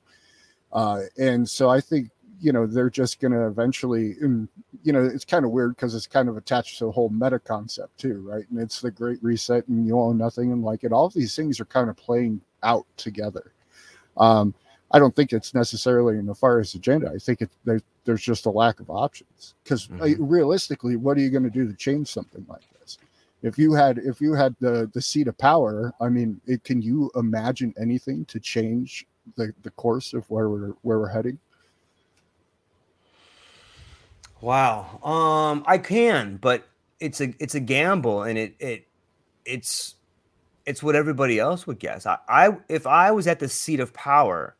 Uh, 0.71 1.01
and 1.17 1.49
so 1.49 1.69
I 1.69 1.81
think 1.81 2.09
you 2.41 2.51
know 2.51 2.65
they're 2.65 2.89
just 2.89 3.19
going 3.19 3.31
to 3.31 3.45
eventually 3.45 4.15
you 4.19 4.93
know 4.93 5.05
it's 5.05 5.25
kind 5.25 5.45
of 5.45 5.51
weird 5.51 5.75
because 5.75 5.93
it's 5.93 6.07
kind 6.07 6.27
of 6.27 6.37
attached 6.37 6.79
to 6.79 6.85
the 6.85 6.91
whole 6.91 7.09
meta 7.09 7.39
concept 7.39 7.99
too 7.99 8.21
right? 8.27 8.45
And 8.49 8.59
it's 8.59 8.81
the 8.81 8.89
great 8.89 9.21
reset 9.23 9.67
and 9.67 9.85
you 9.85 9.99
own 9.99 10.17
nothing 10.17 10.51
and 10.51 10.63
like 10.63 10.83
it 10.83 10.91
all 10.91 11.09
these 11.09 11.35
things 11.35 11.59
are 11.59 11.65
kind 11.65 11.89
of 11.89 11.95
playing 11.97 12.41
out 12.63 12.87
together. 12.97 13.53
Um 14.17 14.55
i 14.93 14.99
don't 14.99 15.15
think 15.15 15.33
it's 15.33 15.53
necessarily 15.53 16.17
a 16.17 16.21
nefarious 16.21 16.73
agenda 16.75 17.11
i 17.13 17.17
think 17.17 17.41
it 17.41 17.49
there's, 17.65 17.81
there's 18.05 18.21
just 18.21 18.45
a 18.45 18.49
lack 18.49 18.79
of 18.79 18.89
options 18.89 19.55
because 19.63 19.87
mm-hmm. 19.87 20.23
realistically 20.23 20.95
what 20.95 21.17
are 21.17 21.21
you 21.21 21.29
going 21.29 21.43
to 21.43 21.49
do 21.49 21.67
to 21.67 21.75
change 21.75 22.07
something 22.07 22.45
like 22.49 22.63
this 22.79 22.97
if 23.43 23.57
you 23.57 23.73
had 23.73 23.97
if 23.99 24.21
you 24.21 24.33
had 24.33 24.55
the 24.59 24.89
the 24.93 25.01
seat 25.01 25.27
of 25.27 25.37
power 25.37 25.93
i 26.01 26.09
mean 26.09 26.39
it, 26.45 26.63
can 26.63 26.81
you 26.81 27.11
imagine 27.15 27.73
anything 27.79 28.25
to 28.25 28.39
change 28.39 29.05
the, 29.35 29.53
the 29.63 29.71
course 29.71 30.13
of 30.13 30.29
where 30.29 30.49
we're 30.49 30.73
where 30.81 30.99
we're 30.99 31.09
heading 31.09 31.37
Wow. 34.41 34.99
Um, 35.03 35.63
I 35.67 35.77
can, 35.77 36.37
but 36.37 36.67
it's 36.99 37.21
a 37.21 37.33
it's 37.39 37.55
a 37.55 37.59
gamble, 37.59 38.23
and 38.23 38.37
it 38.37 38.55
it 38.59 38.87
it's 39.45 39.95
it's 40.65 40.81
what 40.81 40.95
everybody 40.95 41.39
else 41.39 41.67
would 41.67 41.79
guess. 41.79 42.05
I, 42.05 42.17
I 42.27 42.57
if 42.67 42.87
I 42.87 43.11
was 43.11 43.27
at 43.27 43.39
the 43.39 43.47
seat 43.47 43.79
of 43.79 43.93
power, 43.93 44.55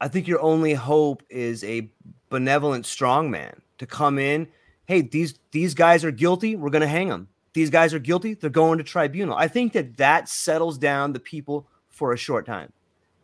I 0.00 0.08
think 0.08 0.26
your 0.26 0.40
only 0.40 0.74
hope 0.74 1.22
is 1.28 1.64
a 1.64 1.90
benevolent 2.28 2.84
strongman 2.84 3.58
to 3.78 3.86
come 3.86 4.18
in. 4.18 4.48
Hey, 4.86 5.02
these 5.02 5.38
these 5.50 5.74
guys 5.74 6.04
are 6.04 6.10
guilty. 6.10 6.56
We're 6.56 6.70
gonna 6.70 6.86
hang 6.86 7.08
them. 7.08 7.28
These 7.54 7.70
guys 7.70 7.94
are 7.94 7.98
guilty. 7.98 8.34
They're 8.34 8.50
going 8.50 8.78
to 8.78 8.84
tribunal. 8.84 9.34
I 9.34 9.48
think 9.48 9.72
that 9.72 9.96
that 9.96 10.28
settles 10.28 10.76
down 10.76 11.12
the 11.12 11.20
people 11.20 11.66
for 11.88 12.12
a 12.12 12.16
short 12.16 12.44
time. 12.44 12.72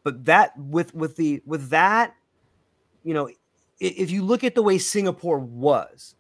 But 0.05 0.25
that 0.25 0.59
with 0.59 0.95
with 0.95 1.17
the 1.17 1.43
with 1.45 1.69
that, 1.69 2.15
you 3.05 3.15
know, 3.15 3.29
if 3.79 4.11
you 4.11 4.23
look 4.25 4.43
at 4.43 4.55
the 4.55 4.63
way 4.63 4.79
Singapore 4.79 5.39
was, 5.39 6.15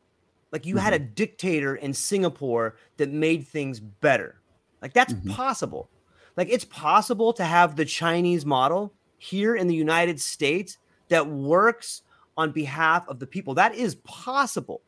like 0.53 0.67
you 0.67 0.75
mm-hmm. 0.75 0.85
had 0.85 0.93
a 0.93 0.99
mm-hmm. 0.99 1.15
dictator 1.15 1.75
in 1.75 1.95
Singapore 1.95 2.77
that 2.99 3.11
made 3.11 3.47
things 3.47 3.81
better. 3.81 4.41
Like 4.83 4.93
that's 4.93 5.15
mm-hmm. 5.15 5.31
possible. 5.31 5.89
Like 6.37 6.49
it's 6.51 6.65
possible 6.65 7.33
to 7.35 7.45
have 7.45 7.77
the 7.77 7.85
Chinese 7.85 8.45
model 8.45 8.93
here 9.23 9.55
in 9.55 9.69
the 9.69 9.75
United 9.75 10.21
States 10.21 10.79
that 11.09 11.25
works 11.27 12.03
on 12.37 12.51
behalf 12.51 13.07
of 13.09 13.21
the 13.21 13.27
people. 13.27 13.55
That 13.55 13.75
is 13.75 13.95
possible. 13.97 14.83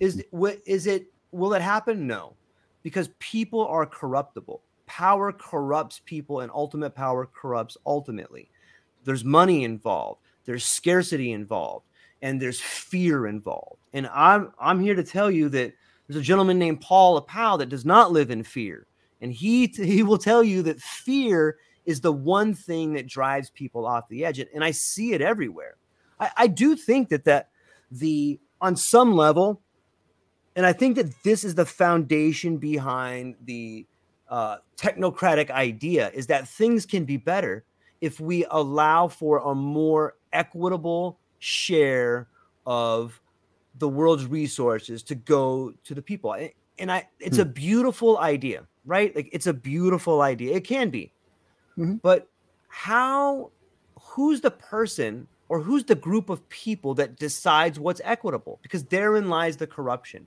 Is 0.00 0.24
hmm. 0.32 0.46
is 0.66 0.86
it 0.86 1.06
will 1.30 1.54
it 1.54 1.62
happen? 1.62 2.06
No. 2.06 2.34
Because 2.82 3.10
people 3.20 3.64
are 3.66 3.86
corruptible. 3.86 4.62
Power 4.86 5.32
corrupts 5.32 6.00
people 6.04 6.40
and 6.40 6.50
ultimate 6.52 6.94
power 6.94 7.26
corrupts 7.26 7.76
ultimately. 7.86 8.50
There's 9.04 9.24
money 9.24 9.62
involved. 9.62 10.22
There's 10.44 10.64
scarcity 10.64 11.32
involved 11.32 11.84
and 12.22 12.40
there's 12.42 12.60
fear 12.60 13.26
involved. 13.28 13.80
And 13.92 14.08
I'm 14.08 14.52
I'm 14.58 14.80
here 14.80 14.94
to 14.96 15.04
tell 15.04 15.30
you 15.30 15.48
that 15.50 15.72
there's 16.06 16.20
a 16.20 16.22
gentleman 16.22 16.58
named 16.58 16.80
Paul 16.80 17.20
Apau 17.20 17.58
that 17.58 17.68
does 17.68 17.84
not 17.84 18.10
live 18.10 18.30
in 18.30 18.42
fear, 18.42 18.86
and 19.20 19.32
he 19.32 19.66
he 19.66 20.02
will 20.02 20.18
tell 20.18 20.42
you 20.42 20.62
that 20.62 20.80
fear 20.80 21.58
is 21.88 22.02
the 22.02 22.12
one 22.12 22.52
thing 22.52 22.92
that 22.92 23.06
drives 23.06 23.48
people 23.48 23.86
off 23.86 24.10
the 24.10 24.22
edge, 24.22 24.38
and 24.38 24.62
I 24.62 24.72
see 24.72 25.14
it 25.14 25.22
everywhere. 25.22 25.78
I, 26.20 26.30
I 26.36 26.46
do 26.46 26.76
think 26.76 27.08
that 27.08 27.24
that 27.24 27.48
the 27.90 28.38
on 28.60 28.76
some 28.76 29.14
level, 29.14 29.62
and 30.54 30.66
I 30.66 30.74
think 30.74 30.96
that 30.96 31.22
this 31.24 31.44
is 31.44 31.54
the 31.54 31.64
foundation 31.64 32.58
behind 32.58 33.36
the 33.42 33.86
uh, 34.28 34.58
technocratic 34.76 35.50
idea 35.50 36.10
is 36.10 36.26
that 36.26 36.46
things 36.46 36.84
can 36.84 37.06
be 37.06 37.16
better 37.16 37.64
if 38.02 38.20
we 38.20 38.44
allow 38.50 39.08
for 39.08 39.38
a 39.38 39.54
more 39.54 40.16
equitable 40.34 41.18
share 41.38 42.28
of 42.66 43.18
the 43.78 43.88
world's 43.88 44.26
resources 44.26 45.02
to 45.04 45.14
go 45.14 45.72
to 45.84 45.94
the 45.94 46.02
people. 46.02 46.36
And 46.78 46.92
I 46.92 47.08
it's 47.18 47.38
hmm. 47.38 47.42
a 47.42 47.46
beautiful 47.46 48.18
idea, 48.18 48.66
right? 48.84 49.16
Like 49.16 49.30
it's 49.32 49.46
a 49.46 49.54
beautiful 49.54 50.20
idea. 50.20 50.54
It 50.54 50.64
can 50.64 50.90
be. 50.90 51.14
Mm-hmm. 51.78 51.96
But 51.96 52.28
how 52.68 53.50
who's 53.98 54.40
the 54.40 54.50
person 54.50 55.26
or 55.48 55.60
who's 55.60 55.84
the 55.84 55.94
group 55.94 56.28
of 56.28 56.46
people 56.48 56.94
that 56.94 57.16
decides 57.16 57.78
what's 57.78 58.00
equitable? 58.04 58.58
Because 58.62 58.84
therein 58.84 59.28
lies 59.28 59.56
the 59.56 59.66
corruption. 59.66 60.26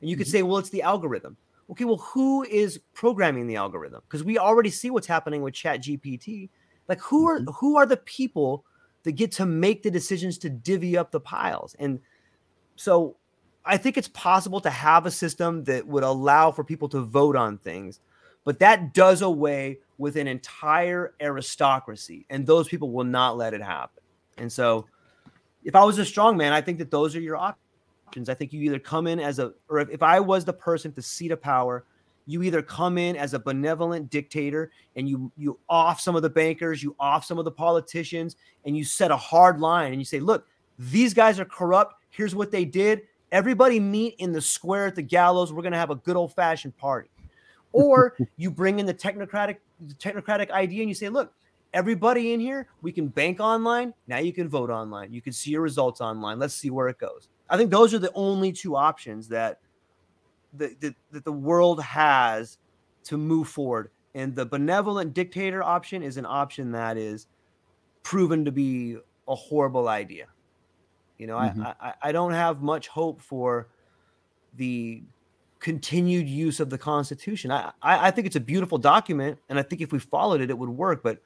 And 0.00 0.08
you 0.08 0.16
could 0.16 0.26
mm-hmm. 0.26 0.32
say, 0.32 0.42
well, 0.42 0.58
it's 0.58 0.70
the 0.70 0.82
algorithm. 0.82 1.36
Okay, 1.70 1.84
well, 1.84 1.98
who 1.98 2.42
is 2.44 2.80
programming 2.94 3.46
the 3.46 3.56
algorithm? 3.56 4.02
Because 4.06 4.24
we 4.24 4.38
already 4.38 4.70
see 4.70 4.90
what's 4.90 5.06
happening 5.06 5.42
with 5.42 5.54
Chat 5.54 5.82
GPT. 5.82 6.48
Like, 6.88 7.00
who 7.00 7.28
are 7.28 7.38
mm-hmm. 7.38 7.50
who 7.52 7.76
are 7.76 7.86
the 7.86 7.96
people 7.96 8.64
that 9.02 9.12
get 9.12 9.32
to 9.32 9.46
make 9.46 9.82
the 9.82 9.90
decisions 9.90 10.38
to 10.38 10.50
divvy 10.50 10.96
up 10.96 11.10
the 11.10 11.20
piles. 11.20 11.74
And 11.78 12.00
so 12.76 13.16
I 13.64 13.76
think 13.76 13.96
it's 13.96 14.08
possible 14.08 14.60
to 14.60 14.70
have 14.70 15.06
a 15.06 15.10
system 15.10 15.64
that 15.64 15.86
would 15.86 16.02
allow 16.02 16.50
for 16.50 16.64
people 16.64 16.88
to 16.90 17.00
vote 17.00 17.36
on 17.36 17.58
things, 17.58 18.00
but 18.44 18.58
that 18.60 18.94
does 18.94 19.22
away 19.22 19.78
with 19.98 20.16
an 20.16 20.26
entire 20.26 21.14
aristocracy, 21.20 22.26
and 22.30 22.46
those 22.46 22.68
people 22.68 22.90
will 22.90 23.04
not 23.04 23.36
let 23.36 23.54
it 23.54 23.62
happen. 23.62 24.02
And 24.38 24.50
so, 24.50 24.86
if 25.64 25.76
I 25.76 25.84
was 25.84 25.98
a 25.98 26.04
strong 26.04 26.36
man, 26.36 26.52
I 26.52 26.60
think 26.60 26.78
that 26.78 26.90
those 26.90 27.14
are 27.14 27.20
your 27.20 27.36
options. 27.36 28.28
I 28.28 28.34
think 28.34 28.52
you 28.52 28.62
either 28.62 28.78
come 28.78 29.06
in 29.06 29.20
as 29.20 29.38
a, 29.38 29.52
or 29.68 29.78
if, 29.78 29.90
if 29.90 30.02
I 30.02 30.18
was 30.18 30.44
the 30.44 30.52
person 30.52 30.92
to 30.92 31.02
seat 31.02 31.30
of 31.30 31.42
power, 31.42 31.84
you 32.26 32.42
either 32.42 32.62
come 32.62 32.96
in 32.96 33.16
as 33.16 33.34
a 33.34 33.38
benevolent 33.38 34.08
dictator 34.08 34.70
and 34.96 35.08
you 35.08 35.30
you 35.36 35.58
off 35.68 36.00
some 36.00 36.16
of 36.16 36.22
the 36.22 36.30
bankers, 36.30 36.82
you 36.82 36.94
off 36.98 37.24
some 37.24 37.38
of 37.38 37.44
the 37.44 37.50
politicians, 37.50 38.36
and 38.64 38.76
you 38.76 38.84
set 38.84 39.10
a 39.10 39.16
hard 39.16 39.60
line 39.60 39.92
and 39.92 40.00
you 40.00 40.04
say, 40.04 40.20
look, 40.20 40.46
these 40.78 41.12
guys 41.12 41.38
are 41.38 41.44
corrupt. 41.44 41.96
Here's 42.10 42.34
what 42.34 42.50
they 42.50 42.64
did. 42.64 43.02
Everybody 43.32 43.78
meet 43.78 44.16
in 44.18 44.32
the 44.32 44.40
square 44.40 44.86
at 44.86 44.94
the 44.94 45.02
gallows. 45.02 45.52
We're 45.52 45.62
gonna 45.62 45.76
have 45.76 45.90
a 45.90 45.96
good 45.96 46.16
old 46.16 46.34
fashioned 46.34 46.76
party. 46.78 47.10
Or 47.72 48.16
you 48.36 48.50
bring 48.50 48.78
in 48.78 48.86
the 48.86 48.94
technocratic 48.94 49.58
the 49.80 49.94
technocratic 49.94 50.50
idea 50.50 50.82
and 50.82 50.88
you 50.88 50.94
say, 50.94 51.08
look, 51.08 51.32
everybody 51.72 52.32
in 52.32 52.40
here, 52.40 52.68
we 52.82 52.92
can 52.92 53.08
bank 53.08 53.40
online. 53.40 53.94
Now 54.06 54.18
you 54.18 54.32
can 54.32 54.48
vote 54.48 54.70
online. 54.70 55.12
You 55.12 55.22
can 55.22 55.32
see 55.32 55.50
your 55.52 55.62
results 55.62 56.00
online. 56.00 56.38
Let's 56.38 56.54
see 56.54 56.70
where 56.70 56.88
it 56.88 56.98
goes. 56.98 57.28
I 57.48 57.56
think 57.56 57.70
those 57.70 57.94
are 57.94 57.98
the 57.98 58.12
only 58.14 58.52
two 58.52 58.76
options 58.76 59.28
that 59.28 59.60
that, 60.54 60.94
that 61.12 61.24
the 61.24 61.32
world 61.32 61.80
has 61.82 62.58
to 63.04 63.16
move 63.16 63.48
forward. 63.48 63.90
And 64.14 64.34
the 64.34 64.44
benevolent 64.44 65.14
dictator 65.14 65.62
option 65.62 66.02
is 66.02 66.16
an 66.16 66.26
option 66.26 66.72
that 66.72 66.96
is 66.96 67.28
proven 68.02 68.44
to 68.44 68.52
be 68.52 68.96
a 69.28 69.34
horrible 69.34 69.88
idea. 69.88 70.26
You 71.18 71.28
know, 71.28 71.36
mm-hmm. 71.36 71.62
I, 71.62 71.74
I, 71.80 71.94
I 72.02 72.12
don't 72.12 72.32
have 72.32 72.62
much 72.62 72.88
hope 72.88 73.20
for 73.20 73.68
the 74.56 75.02
continued 75.60 76.28
use 76.28 76.58
of 76.58 76.70
the 76.70 76.78
Constitution. 76.78 77.52
I, 77.52 77.72
I, 77.82 78.08
I 78.08 78.10
think 78.10 78.26
it's 78.26 78.36
a 78.36 78.40
beautiful 78.40 78.78
document, 78.78 79.38
and 79.48 79.58
I 79.58 79.62
think 79.62 79.82
if 79.82 79.92
we 79.92 79.98
followed 79.98 80.40
it, 80.40 80.50
it 80.50 80.58
would 80.58 80.70
work. 80.70 81.02
But 81.02 81.18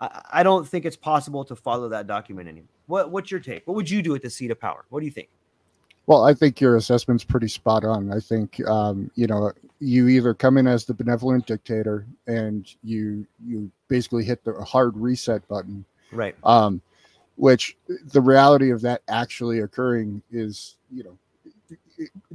I, 0.00 0.22
I 0.32 0.42
don't 0.42 0.66
think 0.66 0.84
it's 0.84 0.96
possible 0.96 1.44
to 1.44 1.54
follow 1.54 1.88
that 1.90 2.06
document 2.06 2.48
anymore. 2.48 2.68
What 2.86 3.10
what's 3.10 3.30
your 3.30 3.40
take? 3.40 3.66
What 3.66 3.76
would 3.76 3.88
you 3.88 4.02
do 4.02 4.14
at 4.14 4.22
the 4.22 4.30
seat 4.30 4.50
of 4.50 4.60
power? 4.60 4.84
What 4.88 5.00
do 5.00 5.06
you 5.06 5.12
think? 5.12 5.28
Well, 6.06 6.24
I 6.24 6.34
think 6.34 6.60
your 6.60 6.76
assessment's 6.76 7.24
pretty 7.24 7.48
spot 7.48 7.82
on. 7.84 8.12
I 8.12 8.20
think 8.20 8.66
um, 8.68 9.10
you 9.14 9.26
know 9.26 9.52
you 9.80 10.08
either 10.08 10.34
come 10.34 10.56
in 10.58 10.66
as 10.66 10.84
the 10.84 10.94
benevolent 10.94 11.46
dictator 11.46 12.06
and 12.26 12.66
you 12.82 13.26
you 13.46 13.70
basically 13.88 14.24
hit 14.24 14.44
the 14.44 14.52
hard 14.64 14.96
reset 14.96 15.46
button, 15.48 15.84
right? 16.12 16.34
Um, 16.44 16.80
which 17.36 17.76
the 17.88 18.20
reality 18.20 18.70
of 18.70 18.80
that 18.82 19.02
actually 19.08 19.60
occurring 19.60 20.22
is 20.30 20.76
you 20.90 21.04
know 21.04 21.18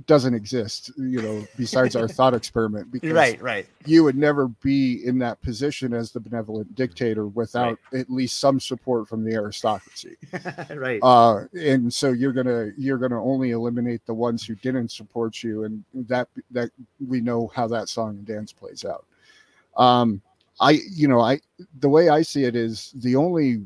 doesn't 0.05 0.33
exist, 0.33 0.91
you 0.97 1.21
know, 1.21 1.45
besides 1.57 1.95
our 1.95 2.07
thought 2.07 2.33
experiment. 2.33 2.91
Because 2.91 3.11
right, 3.11 3.41
right. 3.41 3.67
You 3.85 4.03
would 4.03 4.15
never 4.15 4.47
be 4.47 5.05
in 5.05 5.19
that 5.19 5.41
position 5.41 5.93
as 5.93 6.11
the 6.11 6.19
benevolent 6.19 6.73
dictator 6.75 7.27
without 7.27 7.77
right. 7.91 8.01
at 8.01 8.09
least 8.09 8.39
some 8.39 8.59
support 8.59 9.07
from 9.07 9.23
the 9.23 9.33
aristocracy. 9.33 10.17
right. 10.75 10.99
Uh, 11.03 11.45
and 11.53 11.93
so 11.93 12.11
you're 12.11 12.33
gonna 12.33 12.71
you're 12.77 12.97
gonna 12.97 13.23
only 13.23 13.51
eliminate 13.51 14.05
the 14.05 14.13
ones 14.13 14.45
who 14.45 14.55
didn't 14.55 14.91
support 14.91 15.43
you, 15.43 15.63
and 15.63 15.83
that 15.93 16.27
that 16.51 16.71
we 17.07 17.21
know 17.21 17.51
how 17.53 17.67
that 17.67 17.89
song 17.89 18.17
and 18.17 18.25
dance 18.25 18.51
plays 18.51 18.85
out. 18.85 19.05
Um, 19.77 20.21
I 20.59 20.79
you 20.89 21.07
know 21.07 21.21
I 21.21 21.39
the 21.79 21.89
way 21.89 22.09
I 22.09 22.21
see 22.21 22.43
it 22.45 22.55
is 22.55 22.91
the 22.95 23.15
only 23.15 23.61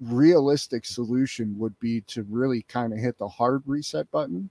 realistic 0.00 0.84
solution 0.84 1.56
would 1.58 1.78
be 1.78 2.00
to 2.02 2.24
really 2.24 2.62
kind 2.62 2.92
of 2.92 2.98
hit 2.98 3.16
the 3.18 3.28
hard 3.28 3.62
reset 3.66 4.10
button 4.10 4.50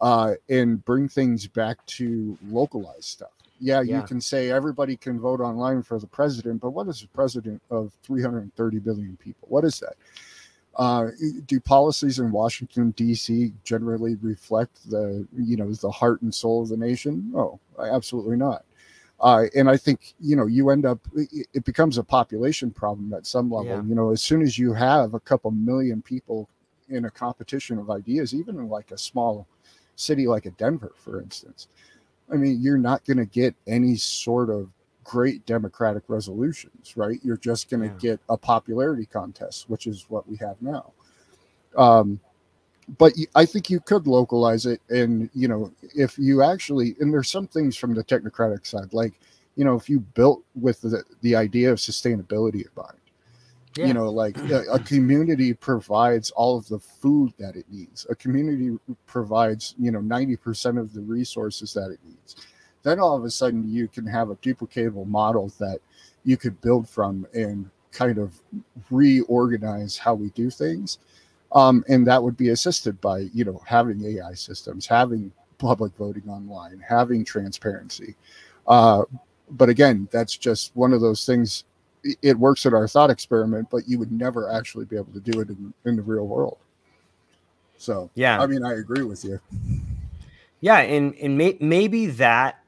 uh, 0.00 0.34
and 0.48 0.84
bring 0.84 1.08
things 1.08 1.46
back 1.46 1.84
to 1.86 2.36
localized 2.48 3.04
stuff. 3.04 3.30
Yeah, 3.58 3.82
Yeah. 3.82 4.00
you 4.00 4.06
can 4.06 4.20
say 4.20 4.50
everybody 4.50 4.96
can 4.96 5.20
vote 5.20 5.40
online 5.40 5.82
for 5.82 5.98
the 5.98 6.06
president, 6.06 6.60
but 6.62 6.70
what 6.70 6.88
is 6.88 7.02
the 7.02 7.08
president 7.08 7.60
of 7.70 7.92
330 8.02 8.78
billion 8.78 9.16
people? 9.18 9.46
What 9.50 9.64
is 9.64 9.78
that? 9.80 9.94
Uh, 10.76 11.08
do 11.46 11.60
policies 11.60 12.20
in 12.20 12.30
Washington 12.30 12.92
D.C. 12.92 13.52
generally 13.64 14.14
reflect 14.22 14.88
the 14.88 15.26
you 15.36 15.56
know 15.56 15.70
the 15.74 15.90
heart 15.90 16.22
and 16.22 16.34
soul 16.34 16.62
of 16.62 16.68
the 16.68 16.76
nation? 16.76 17.28
No, 17.32 17.58
absolutely 17.78 18.36
not. 18.36 18.64
Uh, 19.18 19.46
and 19.54 19.68
I 19.68 19.76
think 19.76 20.14
you 20.20 20.36
know 20.36 20.46
you 20.46 20.70
end 20.70 20.86
up 20.86 21.00
it 21.14 21.64
becomes 21.64 21.98
a 21.98 22.04
population 22.04 22.70
problem 22.70 23.12
at 23.12 23.26
some 23.26 23.50
level. 23.50 23.66
Yeah. 23.66 23.82
You 23.82 23.94
know, 23.94 24.10
as 24.10 24.22
soon 24.22 24.40
as 24.42 24.58
you 24.58 24.72
have 24.72 25.12
a 25.12 25.20
couple 25.20 25.50
million 25.50 26.00
people 26.00 26.48
in 26.88 27.04
a 27.04 27.10
competition 27.10 27.76
of 27.78 27.90
ideas, 27.90 28.32
even 28.32 28.56
in 28.56 28.68
like 28.68 28.90
a 28.92 28.96
small 28.98 29.46
city 30.00 30.26
like 30.26 30.46
a 30.46 30.50
Denver, 30.52 30.92
for 30.96 31.20
instance, 31.20 31.68
I 32.32 32.36
mean, 32.36 32.60
you're 32.60 32.78
not 32.78 33.04
going 33.04 33.18
to 33.18 33.26
get 33.26 33.54
any 33.66 33.96
sort 33.96 34.50
of 34.50 34.70
great 35.04 35.44
democratic 35.46 36.04
resolutions, 36.08 36.96
right? 36.96 37.18
You're 37.24 37.36
just 37.36 37.70
going 37.70 37.80
to 37.82 37.88
Yeah. 37.88 38.12
get 38.12 38.20
a 38.28 38.36
popularity 38.36 39.06
contest, 39.06 39.68
which 39.68 39.86
is 39.86 40.06
what 40.08 40.28
we 40.28 40.36
have 40.36 40.60
now. 40.62 40.92
Um, 41.76 42.20
but 42.98 43.14
I 43.34 43.46
think 43.46 43.70
you 43.70 43.80
could 43.80 44.06
localize 44.06 44.66
it, 44.66 44.80
and 44.90 45.30
you 45.34 45.48
know, 45.48 45.72
if 45.94 46.18
you 46.18 46.42
actually, 46.42 46.96
and 47.00 47.12
there's 47.12 47.30
some 47.30 47.46
things 47.46 47.76
from 47.76 47.94
the 47.94 48.04
technocratic 48.04 48.66
side, 48.66 48.92
like 48.92 49.14
you 49.56 49.64
know, 49.64 49.76
if 49.76 49.88
you 49.90 50.00
built 50.00 50.44
with 50.54 50.80
the, 50.80 51.04
the 51.22 51.36
idea 51.36 51.72
of 51.72 51.78
sustainability 51.78 52.62
in 52.62 52.70
mind, 52.76 52.98
Yeah. 53.76 53.86
you 53.86 53.94
know 53.94 54.10
like 54.10 54.36
a, 54.50 54.64
a 54.72 54.78
community 54.80 55.54
provides 55.54 56.32
all 56.32 56.58
of 56.58 56.66
the 56.68 56.80
food 56.80 57.32
that 57.38 57.54
it 57.54 57.66
needs. 57.70 58.04
A 58.10 58.16
community 58.16 58.76
provides 59.06 59.74
you 59.78 59.90
know 59.92 60.00
90% 60.00 60.78
of 60.78 60.92
the 60.92 61.00
resources 61.02 61.72
that 61.74 61.90
it 61.90 62.00
needs. 62.04 62.36
Then 62.82 62.98
all 62.98 63.16
of 63.16 63.24
a 63.24 63.30
sudden 63.30 63.70
you 63.70 63.86
can 63.86 64.06
have 64.06 64.30
a 64.30 64.36
duplicatable 64.36 65.06
model 65.06 65.52
that 65.60 65.78
you 66.24 66.36
could 66.36 66.60
build 66.60 66.88
from 66.88 67.26
and 67.32 67.70
kind 67.92 68.18
of 68.18 68.40
reorganize 68.90 69.96
how 69.96 70.14
we 70.14 70.30
do 70.30 70.50
things. 70.50 70.98
Um, 71.52 71.84
and 71.88 72.06
that 72.06 72.22
would 72.22 72.36
be 72.36 72.50
assisted 72.50 73.00
by 73.00 73.28
you 73.32 73.44
know 73.44 73.60
having 73.66 74.04
ai 74.04 74.34
systems 74.34 74.86
having 74.86 75.32
public 75.58 75.92
voting 75.96 76.28
online 76.28 76.82
having 76.86 77.24
transparency. 77.24 78.16
Uh, 78.66 79.04
but 79.50 79.68
again 79.68 80.08
that's 80.10 80.36
just 80.36 80.74
one 80.74 80.92
of 80.92 81.00
those 81.00 81.24
things 81.24 81.64
it- 82.22 82.38
works 82.38 82.66
in 82.66 82.74
our 82.74 82.88
thought 82.88 83.10
experiment, 83.10 83.68
but 83.70 83.88
you 83.88 83.98
would 83.98 84.12
never 84.12 84.50
actually 84.50 84.84
be 84.84 84.96
able 84.96 85.12
to 85.12 85.20
do 85.20 85.40
it 85.40 85.48
in, 85.48 85.72
in 85.84 85.96
the 85.96 86.02
real 86.02 86.26
world. 86.26 86.58
So, 87.76 88.10
Yeah. 88.14 88.40
I 88.40 88.46
mean, 88.46 88.64
I 88.64 88.74
agree 88.74 89.02
with 89.02 89.24
you. 89.24 89.40
Yeah, 90.60 90.78
and 90.78 91.14
and 91.14 91.38
may, 91.38 91.56
maybe 91.60 92.06
that. 92.06 92.62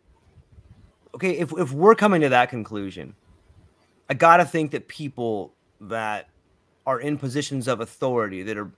Okay, 1.14 1.33
if 1.39 1.53
if 1.59 1.72
we're 1.72 1.95
coming 1.95 2.22
to 2.22 2.30
that 2.30 2.49
conclusion, 2.49 3.14
I 4.09 4.14
gotta 4.14 4.47
think 4.47 4.70
that 4.70 4.89
people 4.89 5.53
that 5.83 6.28
are 6.87 6.99
in 6.99 7.18
positions 7.18 7.68
of 7.68 7.80
authority 7.80 8.43
that 8.43 8.57
are, 8.57 8.70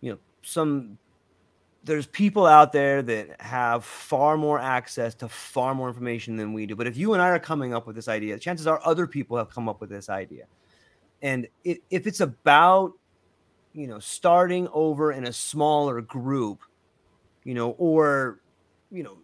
you 0.00 0.12
know, 0.12 0.18
some 0.42 0.96
there's 1.84 2.06
people 2.06 2.46
out 2.46 2.72
there 2.72 3.02
that 3.02 3.40
have 3.40 3.84
far 3.84 4.36
more 4.36 4.58
access 4.58 5.14
to 5.16 5.28
far 5.28 5.74
more 5.74 5.88
information 5.88 6.36
than 6.36 6.52
we 6.52 6.66
do. 6.66 6.76
But 6.76 6.86
if 6.86 6.96
you 6.96 7.12
and 7.12 7.22
I 7.22 7.28
are 7.30 7.38
coming 7.38 7.74
up 7.74 7.86
with 7.86 7.96
this 7.96 8.08
idea, 8.08 8.38
chances 8.38 8.66
are 8.66 8.80
other 8.84 9.06
people 9.06 9.36
have 9.36 9.50
come 9.50 9.68
up 9.68 9.80
with 9.80 9.90
this 9.90 10.08
idea. 10.08 10.44
And 11.22 11.48
it, 11.64 11.82
if 11.90 12.06
it's 12.06 12.20
about, 12.20 12.92
you 13.72 13.86
know, 13.86 13.98
starting 13.98 14.68
over 14.72 15.12
in 15.12 15.24
a 15.24 15.32
smaller 15.32 16.00
group, 16.00 16.60
you 17.44 17.54
know, 17.54 17.70
or, 17.78 18.40
you 18.90 19.02
know, 19.02 19.18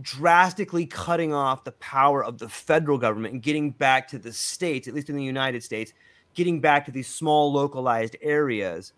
drastically 0.00 0.86
cutting 0.86 1.34
off 1.34 1.64
the 1.64 1.72
power 1.72 2.24
of 2.24 2.38
the 2.38 2.48
federal 2.48 2.98
government 2.98 3.34
and 3.34 3.42
getting 3.42 3.70
back 3.70 4.08
to 4.08 4.18
the 4.18 4.32
states, 4.32 4.88
at 4.88 4.94
least 4.94 5.10
in 5.10 5.16
the 5.16 5.24
United 5.24 5.62
States, 5.62 5.92
getting 6.34 6.60
back 6.60 6.86
to 6.86 6.92
these 6.92 7.08
small 7.08 7.52
localized 7.52 8.16
areas. 8.22 8.92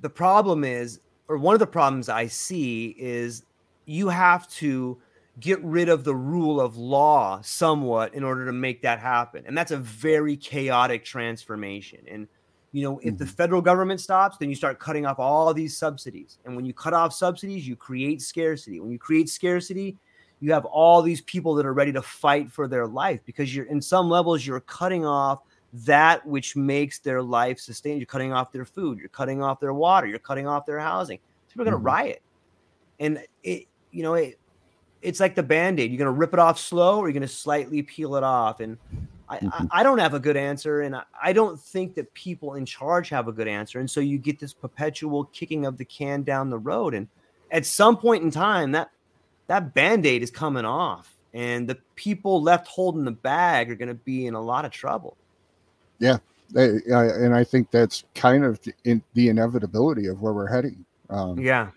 The 0.00 0.10
problem 0.10 0.64
is, 0.64 1.00
or 1.28 1.38
one 1.38 1.54
of 1.54 1.60
the 1.60 1.66
problems 1.66 2.08
I 2.08 2.26
see 2.26 2.94
is 2.98 3.44
you 3.86 4.08
have 4.08 4.48
to 4.50 5.00
get 5.40 5.62
rid 5.62 5.88
of 5.88 6.04
the 6.04 6.14
rule 6.14 6.60
of 6.60 6.76
law 6.76 7.40
somewhat 7.42 8.14
in 8.14 8.24
order 8.24 8.44
to 8.46 8.52
make 8.52 8.82
that 8.82 8.98
happen. 8.98 9.44
And 9.46 9.56
that's 9.56 9.70
a 9.70 9.76
very 9.76 10.36
chaotic 10.36 11.04
transformation. 11.04 12.00
And 12.08 12.28
you 12.72 12.82
know, 12.82 12.98
if 13.02 13.16
the 13.16 13.24
Mhm. 13.24 13.30
federal 13.30 13.62
government 13.62 13.98
stops, 14.00 14.36
then 14.36 14.50
you 14.50 14.54
start 14.54 14.78
cutting 14.78 15.06
off 15.06 15.18
all 15.18 15.54
these 15.54 15.76
subsidies. 15.78 16.38
And 16.44 16.54
when 16.54 16.66
you 16.66 16.74
cut 16.74 16.92
off 16.92 17.14
subsidies, 17.14 17.66
you 17.66 17.76
create 17.76 18.20
scarcity. 18.20 18.78
When 18.78 18.90
you 18.90 18.98
create 18.98 19.30
scarcity, 19.30 19.96
you 20.40 20.52
have 20.52 20.66
all 20.66 21.00
these 21.02 21.22
people 21.22 21.54
that 21.54 21.66
are 21.66 21.72
ready 21.72 21.92
to 21.92 22.02
fight 22.02 22.52
for 22.52 22.68
their 22.68 22.86
life 22.86 23.20
because 23.24 23.54
you're 23.56 23.64
in 23.66 23.80
some 23.80 24.08
levels 24.10 24.46
you're 24.46 24.60
cutting 24.60 25.06
off 25.06 25.40
that 25.72 26.24
which 26.26 26.56
makes 26.56 26.98
their 26.98 27.22
life 27.22 27.58
sustained. 27.60 28.00
You're 28.00 28.06
cutting 28.06 28.32
off 28.32 28.52
their 28.52 28.64
food, 28.64 28.98
you're 28.98 29.08
cutting 29.08 29.42
off 29.42 29.60
their 29.60 29.74
water, 29.74 30.06
you're 30.06 30.18
cutting 30.18 30.46
off 30.46 30.64
their 30.66 30.78
housing. 30.78 31.18
People 31.48 31.62
are 31.62 31.70
going 31.70 31.76
to 31.76 31.82
Mhm. 31.82 31.86
riot. 31.86 32.22
And 33.00 33.24
it, 33.42 33.66
you 33.90 34.02
know, 34.02 34.14
it, 34.14 34.38
it's 35.02 35.20
like 35.20 35.34
the 35.34 35.42
band-aid. 35.42 35.90
You're 35.90 35.98
going 35.98 36.12
to 36.12 36.18
rip 36.18 36.32
it 36.32 36.40
off 36.40 36.58
slow 36.58 36.98
or 36.98 37.08
you're 37.08 37.12
going 37.12 37.22
to 37.22 37.28
slightly 37.28 37.82
peel 37.82 38.16
it 38.16 38.24
off. 38.24 38.60
And 38.60 38.76
I, 39.28 39.36
I, 39.36 39.38
Mhm. 39.38 39.68
I 39.70 39.82
don't 39.82 39.98
have 39.98 40.14
a 40.14 40.18
good 40.18 40.36
answer. 40.36 40.80
And 40.80 40.96
I, 40.96 41.02
I 41.22 41.32
don't 41.32 41.60
think 41.60 41.94
that 41.94 42.12
people 42.14 42.54
in 42.54 42.64
charge 42.64 43.10
have 43.10 43.28
a 43.28 43.32
good 43.32 43.46
answer. 43.46 43.78
And 43.78 43.90
so 43.90 44.00
you 44.00 44.18
get 44.18 44.38
this 44.40 44.52
perpetual 44.52 45.24
kicking 45.26 45.66
of 45.66 45.76
the 45.76 45.84
can 45.84 46.22
down 46.22 46.50
the 46.50 46.58
road. 46.58 46.94
And 46.94 47.06
at 47.50 47.66
some 47.66 47.96
point 47.96 48.24
in 48.24 48.30
time, 48.30 48.72
that 48.72 48.90
that 49.46 49.74
band-aid 49.74 50.22
is 50.22 50.30
coming 50.30 50.64
off. 50.64 51.14
And 51.34 51.68
the 51.68 51.78
people 51.94 52.42
left 52.42 52.66
holding 52.66 53.04
the 53.04 53.10
bag 53.12 53.70
are 53.70 53.76
going 53.76 53.88
to 53.88 53.94
be 53.94 54.26
in 54.26 54.34
a 54.34 54.40
lot 54.40 54.64
of 54.64 54.70
trouble. 54.70 55.16
Uh, 56.04 56.18
and 56.56 57.34
I 57.34 57.44
think 57.44 57.70
that's 57.70 58.04
kind 58.14 58.44
of 58.44 58.60
the, 58.62 58.72
in, 58.84 59.02
the 59.14 59.28
inevitability 59.28 60.06
of 60.06 60.22
where 60.22 60.32
we're 60.32 60.46
heading. 60.46 60.84
Um, 61.10 61.38
Yeah. 61.38 61.70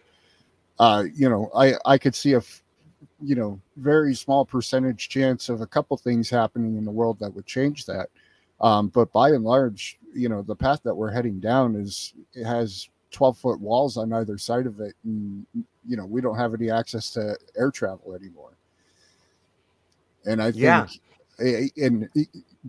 uh, 0.80 1.04
you 1.14 1.30
know, 1.30 1.52
I 1.56 1.74
I 1.86 1.98
could 1.98 2.16
see 2.16 2.34
a, 2.34 2.42
you 3.22 3.36
know, 3.36 3.60
very 3.76 4.16
small 4.16 4.46
percentage 4.46 5.10
chance 5.10 5.50
of 5.50 5.62
a 5.62 5.68
couple 5.68 5.98
things 5.98 6.30
happening 6.30 6.78
in 6.78 6.86
the 6.86 6.92
world 6.92 7.20
that 7.20 7.34
would 7.34 7.46
change 7.46 7.86
that. 7.86 8.10
Um, 8.62 8.88
but 8.88 9.12
by 9.12 9.30
and 9.30 9.44
large, 9.44 10.00
you 10.14 10.30
know, 10.30 10.42
the 10.42 10.56
path 10.56 10.82
that 10.84 10.96
we're 10.96 11.12
heading 11.12 11.40
down 11.40 11.76
is 11.76 12.14
it 12.34 12.46
has 12.46 12.88
12 13.12 13.38
foot 13.38 13.60
walls 13.60 13.98
on 13.98 14.14
either 14.14 14.38
side 14.38 14.68
of 14.68 14.80
it, 14.80 14.96
and 15.04 15.46
you 15.86 15.98
know, 15.98 16.06
we 16.06 16.22
don't 16.22 16.38
have 16.38 16.54
any 16.54 16.70
access 16.72 17.10
to 17.12 17.38
air 17.58 17.72
travel 17.72 18.16
anymore. 18.16 18.54
And 20.26 20.42
I 20.42 20.52
think, 20.52 20.62
Yeah. 20.62 20.88
in 21.76 22.10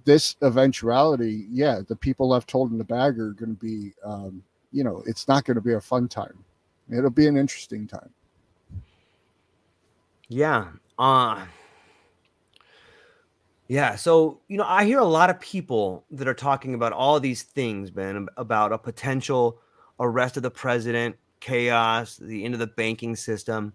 this 0.05 0.37
eventuality, 0.43 1.47
yeah, 1.51 1.81
the 1.87 1.97
people 1.97 2.29
left 2.29 2.51
holding 2.51 2.79
the 2.79 2.85
bag 2.85 3.19
are 3.19 3.33
going 3.33 3.57
to 3.57 3.61
be, 3.61 3.93
um, 4.05 4.43
you 4.73 4.85
know, 4.85 5.03
it's 5.07 5.29
not 5.29 5.45
going 5.45 5.57
to 5.57 5.61
be 5.61 5.75
a 5.75 5.81
fun 5.81 6.09
time. 6.09 6.45
It'll 6.91 7.11
be 7.11 7.27
an 7.27 7.37
interesting 7.37 7.87
time. 7.87 8.11
Yeah. 10.29 10.69
Uh 10.99 11.45
Yeah, 13.69 13.97
so 13.97 14.41
you 14.49 14.59
know, 14.59 14.65
I 14.67 14.85
hear 14.85 14.99
a 14.99 15.05
lot 15.05 15.31
of 15.31 15.41
people 15.41 16.05
that 16.11 16.29
are 16.29 16.35
talking 16.35 16.75
about 16.75 16.93
all 16.93 17.21
these 17.21 17.43
things, 17.43 17.91
Ben, 17.91 18.27
about 18.37 18.73
a 18.73 18.79
potential 18.79 19.61
arrest 20.01 20.37
of 20.37 20.43
the 20.43 20.51
president, 20.51 21.17
chaos, 21.41 22.17
the 22.17 22.45
end 22.45 22.55
of 22.55 22.61
the 22.61 22.67
banking 22.67 23.17
system. 23.17 23.73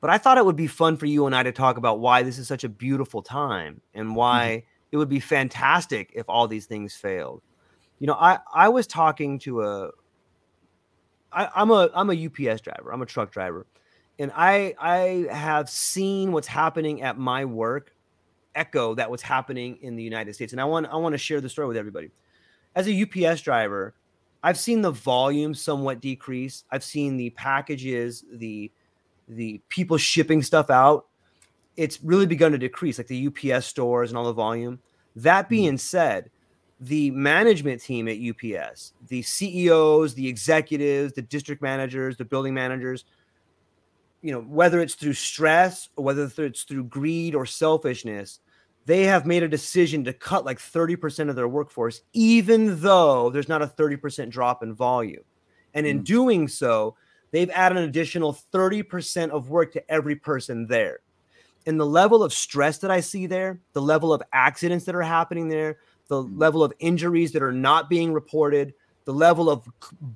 But 0.00 0.10
I 0.10 0.18
thought 0.18 0.38
it 0.38 0.44
would 0.44 0.56
be 0.56 0.66
fun 0.66 0.96
for 0.96 1.06
you 1.06 1.26
and 1.26 1.34
I 1.36 1.42
to 1.42 1.52
talk 1.52 1.76
about 1.76 2.00
why 2.00 2.22
this 2.22 2.38
is 2.38 2.48
such 2.48 2.64
a 2.64 2.68
beautiful 2.68 3.22
time 3.22 3.80
and 3.94 4.16
why 4.16 4.64
it 4.92 4.96
would 4.96 5.08
be 5.08 5.20
fantastic 5.20 6.10
if 6.14 6.28
all 6.28 6.48
these 6.48 6.66
things 6.66 6.94
failed. 6.94 7.42
You 7.98 8.06
know, 8.06 8.14
I 8.14 8.38
I 8.52 8.68
was 8.68 8.86
talking 8.86 9.38
to 9.40 9.62
a 9.62 9.90
I, 11.32 11.48
I'm 11.54 11.70
a 11.70 11.90
I'm 11.94 12.10
a 12.10 12.26
UPS 12.26 12.62
driver. 12.62 12.92
I'm 12.92 13.02
a 13.02 13.06
truck 13.06 13.30
driver 13.30 13.66
and 14.20 14.30
I 14.36 14.74
I 14.78 15.34
have 15.34 15.68
seen 15.70 16.30
what's 16.30 16.46
happening 16.46 17.02
at 17.02 17.18
my 17.18 17.46
work 17.46 17.94
echo 18.54 18.94
that 18.94 19.08
what's 19.08 19.22
happening 19.22 19.78
in 19.80 19.96
the 19.96 20.02
United 20.02 20.34
States. 20.34 20.52
And 20.52 20.60
I 20.60 20.64
want 20.66 20.86
I 20.86 20.96
want 20.96 21.14
to 21.14 21.18
share 21.18 21.40
the 21.40 21.48
story 21.48 21.66
with 21.66 21.78
everybody. 21.78 22.10
As 22.76 22.86
a 22.86 23.02
UPS 23.02 23.40
driver, 23.40 23.94
I've 24.42 24.58
seen 24.58 24.82
the 24.82 24.90
volume 24.90 25.54
somewhat 25.54 26.00
decrease. 26.00 26.64
I've 26.70 26.84
seen 26.84 27.16
the 27.16 27.30
packages, 27.30 28.22
the 28.30 28.70
the 29.26 29.62
people 29.70 29.96
shipping 29.96 30.42
stuff 30.42 30.68
out, 30.68 31.06
it's 31.76 32.02
really 32.02 32.26
begun 32.26 32.52
to 32.52 32.58
decrease, 32.58 32.98
like 32.98 33.06
the 33.06 33.28
UPS 33.28 33.66
stores 33.66 34.10
and 34.10 34.18
all 34.18 34.24
the 34.24 34.32
volume. 34.32 34.80
That 35.16 35.48
being 35.48 35.78
said, 35.78 36.30
the 36.80 37.10
management 37.10 37.82
team 37.82 38.08
at 38.08 38.18
UPS, 38.18 38.92
the 39.08 39.22
CEOs, 39.22 40.14
the 40.14 40.28
executives, 40.28 41.12
the 41.12 41.22
district 41.22 41.62
managers, 41.62 42.16
the 42.16 42.24
building 42.24 42.54
managers, 42.54 43.04
you 44.22 44.32
know, 44.32 44.40
whether 44.40 44.80
it's 44.80 44.94
through 44.94 45.14
stress 45.14 45.88
or 45.96 46.04
whether 46.04 46.30
it's 46.44 46.62
through 46.64 46.84
greed 46.84 47.34
or 47.34 47.46
selfishness, 47.46 48.40
they 48.86 49.04
have 49.04 49.26
made 49.26 49.42
a 49.42 49.48
decision 49.48 50.04
to 50.04 50.12
cut 50.12 50.44
like 50.44 50.58
30% 50.58 51.28
of 51.28 51.36
their 51.36 51.48
workforce, 51.48 52.02
even 52.12 52.80
though 52.80 53.30
there's 53.30 53.48
not 53.48 53.62
a 53.62 53.66
30% 53.66 54.30
drop 54.30 54.62
in 54.62 54.74
volume. 54.74 55.22
And 55.74 55.86
in 55.86 56.00
Mm. 56.00 56.04
doing 56.04 56.48
so, 56.48 56.96
they've 57.30 57.50
added 57.50 57.78
an 57.78 57.84
additional 57.84 58.32
30% 58.52 59.30
of 59.32 59.50
work 59.50 59.72
to 59.72 59.90
every 59.90 60.16
person 60.16 60.66
there. 60.66 61.00
And 61.66 61.78
the 61.78 61.86
level 61.86 62.22
of 62.22 62.32
stress 62.32 62.78
that 62.78 62.90
I 62.90 63.00
see 63.00 63.26
there, 63.26 63.60
the 63.74 63.82
level 63.82 64.12
of 64.12 64.22
accidents 64.32 64.84
that 64.86 64.94
are 64.94 65.02
happening 65.02 65.48
there, 65.48 65.78
the 66.08 66.22
Mm. 66.24 66.40
level 66.40 66.64
of 66.64 66.72
injuries 66.78 67.32
that 67.32 67.42
are 67.42 67.52
not 67.52 67.88
being 67.90 68.12
reported, 68.12 68.74
the 69.04 69.12
level 69.12 69.48
of 69.50 69.66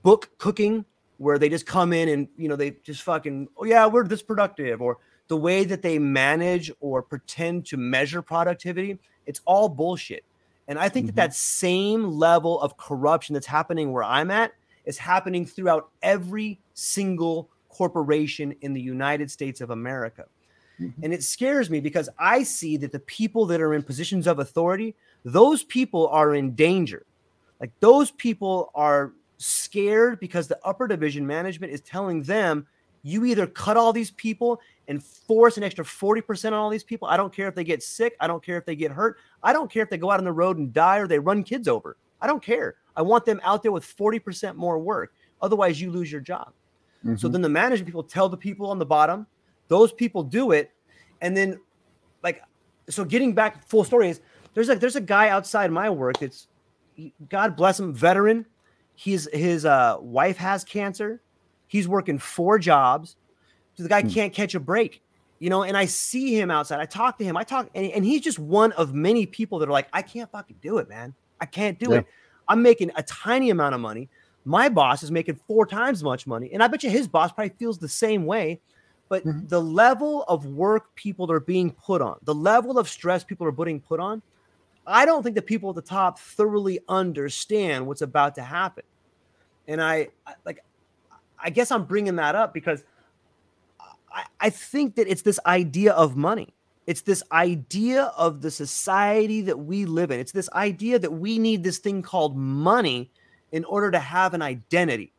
book 0.02 0.30
cooking 0.38 0.84
where 1.18 1.38
they 1.38 1.48
just 1.48 1.66
come 1.66 1.92
in 1.92 2.08
and 2.08 2.28
you 2.36 2.48
know 2.48 2.56
they 2.56 2.72
just 2.82 3.02
fucking 3.02 3.48
oh 3.56 3.64
yeah 3.64 3.86
we're 3.86 4.06
this 4.06 4.22
productive 4.22 4.82
or 4.82 4.98
the 5.28 5.36
way 5.36 5.64
that 5.64 5.80
they 5.80 5.98
manage 5.98 6.70
or 6.80 7.02
pretend 7.02 7.64
to 7.64 7.76
measure 7.76 8.20
productivity 8.20 8.98
it's 9.26 9.40
all 9.44 9.68
bullshit 9.68 10.24
and 10.68 10.76
i 10.78 10.88
think 10.88 11.04
Mhm. 11.06 11.08
that 11.10 11.16
that 11.16 11.34
same 11.34 12.10
level 12.10 12.60
of 12.60 12.76
corruption 12.76 13.32
that's 13.32 13.46
happening 13.46 13.92
where 13.92 14.02
i'm 14.02 14.30
at 14.30 14.52
is 14.86 14.98
happening 14.98 15.46
throughout 15.46 15.88
every 16.02 16.58
single 16.74 17.48
corporation 17.68 18.52
in 18.60 18.72
the 18.74 18.80
united 18.80 19.30
states 19.30 19.60
of 19.60 19.70
america 19.70 20.24
Mhm. 20.80 20.92
and 21.02 21.12
it 21.14 21.22
scares 21.22 21.70
me 21.70 21.80
because 21.80 22.08
i 22.18 22.42
see 22.42 22.76
that 22.76 22.92
the 22.92 22.98
people 23.00 23.46
that 23.46 23.60
are 23.60 23.74
in 23.74 23.82
positions 23.82 24.26
of 24.26 24.38
authority 24.40 24.94
those 25.24 25.62
people 25.62 26.08
are 26.08 26.34
in 26.34 26.54
danger 26.54 27.04
like 27.60 27.70
those 27.80 28.10
people 28.10 28.70
are 28.74 29.12
scared 29.38 30.18
because 30.20 30.48
the 30.48 30.58
upper 30.64 30.86
division 30.88 31.26
management 31.26 31.72
is 31.72 31.80
telling 31.80 32.22
them 32.22 32.66
you 33.02 33.24
either 33.26 33.46
cut 33.46 33.76
all 33.76 33.92
these 33.92 34.10
people 34.12 34.60
and 34.88 35.02
force 35.02 35.56
an 35.58 35.62
extra 35.62 35.84
40% 35.84 36.46
on 36.46 36.54
all 36.54 36.70
these 36.70 36.82
people. 36.84 37.06
I 37.06 37.18
don't 37.18 37.32
care 37.34 37.48
if 37.48 37.54
they 37.54 37.64
get 37.64 37.82
sick. 37.82 38.16
I 38.18 38.26
don't 38.26 38.42
care 38.42 38.56
if 38.56 38.64
they 38.64 38.74
get 38.74 38.90
hurt. 38.90 39.18
I 39.42 39.52
don't 39.52 39.70
care 39.70 39.82
if 39.82 39.90
they 39.90 39.98
go 39.98 40.10
out 40.10 40.18
on 40.20 40.24
the 40.24 40.32
road 40.32 40.56
and 40.56 40.72
die 40.72 40.98
or 40.98 41.06
they 41.06 41.18
run 41.18 41.42
kids 41.44 41.68
over. 41.68 41.96
I 42.22 42.26
don't 42.26 42.42
care. 42.42 42.76
I 42.96 43.02
want 43.02 43.26
them 43.26 43.40
out 43.44 43.62
there 43.62 43.72
with 43.72 43.84
40% 43.84 44.56
more 44.56 44.78
work. 44.78 45.12
Otherwise, 45.42 45.80
you 45.82 45.90
lose 45.90 46.10
your 46.10 46.22
job. 46.22 46.52
So 47.16 47.28
Mhm. 47.28 47.32
then 47.32 47.42
the 47.42 47.48
management 47.50 47.86
people 47.86 48.02
tell 48.04 48.30
the 48.30 48.38
people 48.38 48.68
on 48.70 48.78
the 48.78 48.86
bottom, 48.86 49.26
those 49.68 49.92
people 49.92 50.22
do 50.22 50.50
it. 50.52 50.70
And 51.20 51.36
then, 51.36 51.60
like, 52.22 52.42
so 52.88 53.04
getting 53.04 53.32
back 53.34 53.66
full 53.66 53.84
story 53.84 54.10
is 54.10 54.20
there's 54.54 54.68
a 54.68 54.74
there's 54.76 54.96
a 54.96 55.00
guy 55.00 55.28
outside 55.28 55.70
my 55.70 55.88
work 55.90 56.18
that's 56.18 56.46
God 57.28 57.56
bless 57.56 57.80
him, 57.80 57.92
veteran. 57.94 58.46
He's 58.94 59.28
his 59.32 59.64
uh, 59.64 59.96
wife 60.00 60.36
has 60.36 60.64
cancer. 60.64 61.20
He's 61.66 61.88
working 61.88 62.18
four 62.18 62.58
jobs. 62.58 63.16
So 63.76 63.82
the 63.82 63.88
guy 63.88 64.02
Hmm. 64.02 64.08
can't 64.08 64.32
catch 64.32 64.54
a 64.54 64.60
break, 64.60 65.02
you 65.40 65.50
know. 65.50 65.64
And 65.64 65.76
I 65.76 65.86
see 65.86 66.38
him 66.38 66.50
outside. 66.50 66.78
I 66.78 66.86
talk 66.86 67.18
to 67.18 67.24
him. 67.24 67.36
I 67.36 67.42
talk, 67.42 67.68
and, 67.74 67.90
and 67.90 68.04
he's 68.04 68.20
just 68.20 68.38
one 68.38 68.70
of 68.72 68.94
many 68.94 69.26
people 69.26 69.58
that 69.58 69.68
are 69.68 69.72
like, 69.72 69.88
I 69.92 70.02
can't 70.02 70.30
fucking 70.30 70.56
do 70.62 70.78
it, 70.78 70.88
man. 70.88 71.14
I 71.40 71.46
can't 71.46 71.78
do 71.78 71.90
Yeah. 71.90 71.98
it. 71.98 72.06
I'm 72.46 72.62
making 72.62 72.92
a 72.94 73.02
tiny 73.02 73.50
amount 73.50 73.74
of 73.74 73.80
money. 73.80 74.08
My 74.44 74.68
boss 74.68 75.02
is 75.02 75.10
making 75.10 75.40
four 75.48 75.66
times 75.66 75.98
as 75.98 76.04
much 76.04 76.26
money, 76.26 76.52
and 76.52 76.62
I 76.62 76.68
bet 76.68 76.82
you 76.84 76.90
his 76.90 77.08
boss 77.08 77.32
probably 77.32 77.54
feels 77.58 77.78
the 77.78 77.88
same 77.88 78.26
way. 78.26 78.60
But 79.08 79.24
Mhm. 79.24 79.48
the 79.48 79.60
level 79.60 80.24
of 80.24 80.46
work 80.46 80.94
people 80.94 81.30
are 81.30 81.40
being 81.40 81.70
put 81.70 82.00
on, 82.00 82.18
the 82.22 82.34
level 82.34 82.78
of 82.78 82.88
stress 82.88 83.22
people 83.22 83.46
are 83.46 83.52
being 83.52 83.80
put 83.80 84.00
on, 84.00 84.22
I 84.86 85.06
don't 85.06 85.22
think 85.22 85.34
the 85.36 85.42
people 85.42 85.70
at 85.70 85.76
the 85.76 85.82
top 85.82 86.18
thoroughly 86.18 86.80
understand 86.88 87.86
what's 87.86 88.02
about 88.02 88.34
to 88.36 88.42
happen. 88.42 88.84
And 89.66 89.82
I, 89.82 90.08
I 90.26 90.34
like, 90.44 90.64
I 91.38 91.50
guess 91.50 91.70
I'm 91.70 91.84
bringing 91.84 92.16
that 92.16 92.34
up 92.34 92.52
because 92.52 92.82
I, 94.12 94.24
I 94.40 94.50
think 94.50 94.96
that 94.96 95.08
it's 95.08 95.22
this 95.22 95.40
idea 95.46 95.92
of 95.92 96.16
money. 96.16 96.54
It's 96.86 97.00
this 97.00 97.22
idea 97.32 98.12
of 98.16 98.42
the 98.42 98.50
society 98.50 99.40
that 99.42 99.58
we 99.58 99.86
live 99.86 100.10
in. 100.10 100.20
It's 100.20 100.32
this 100.32 100.50
idea 100.50 100.98
that 100.98 101.12
we 101.12 101.38
need 101.38 101.64
this 101.64 101.78
thing 101.78 102.02
called 102.02 102.36
money 102.36 103.10
in 103.52 103.64
order 103.64 103.90
to 103.90 103.98
have 103.98 104.34
an 104.34 104.42
identity. 104.42 105.12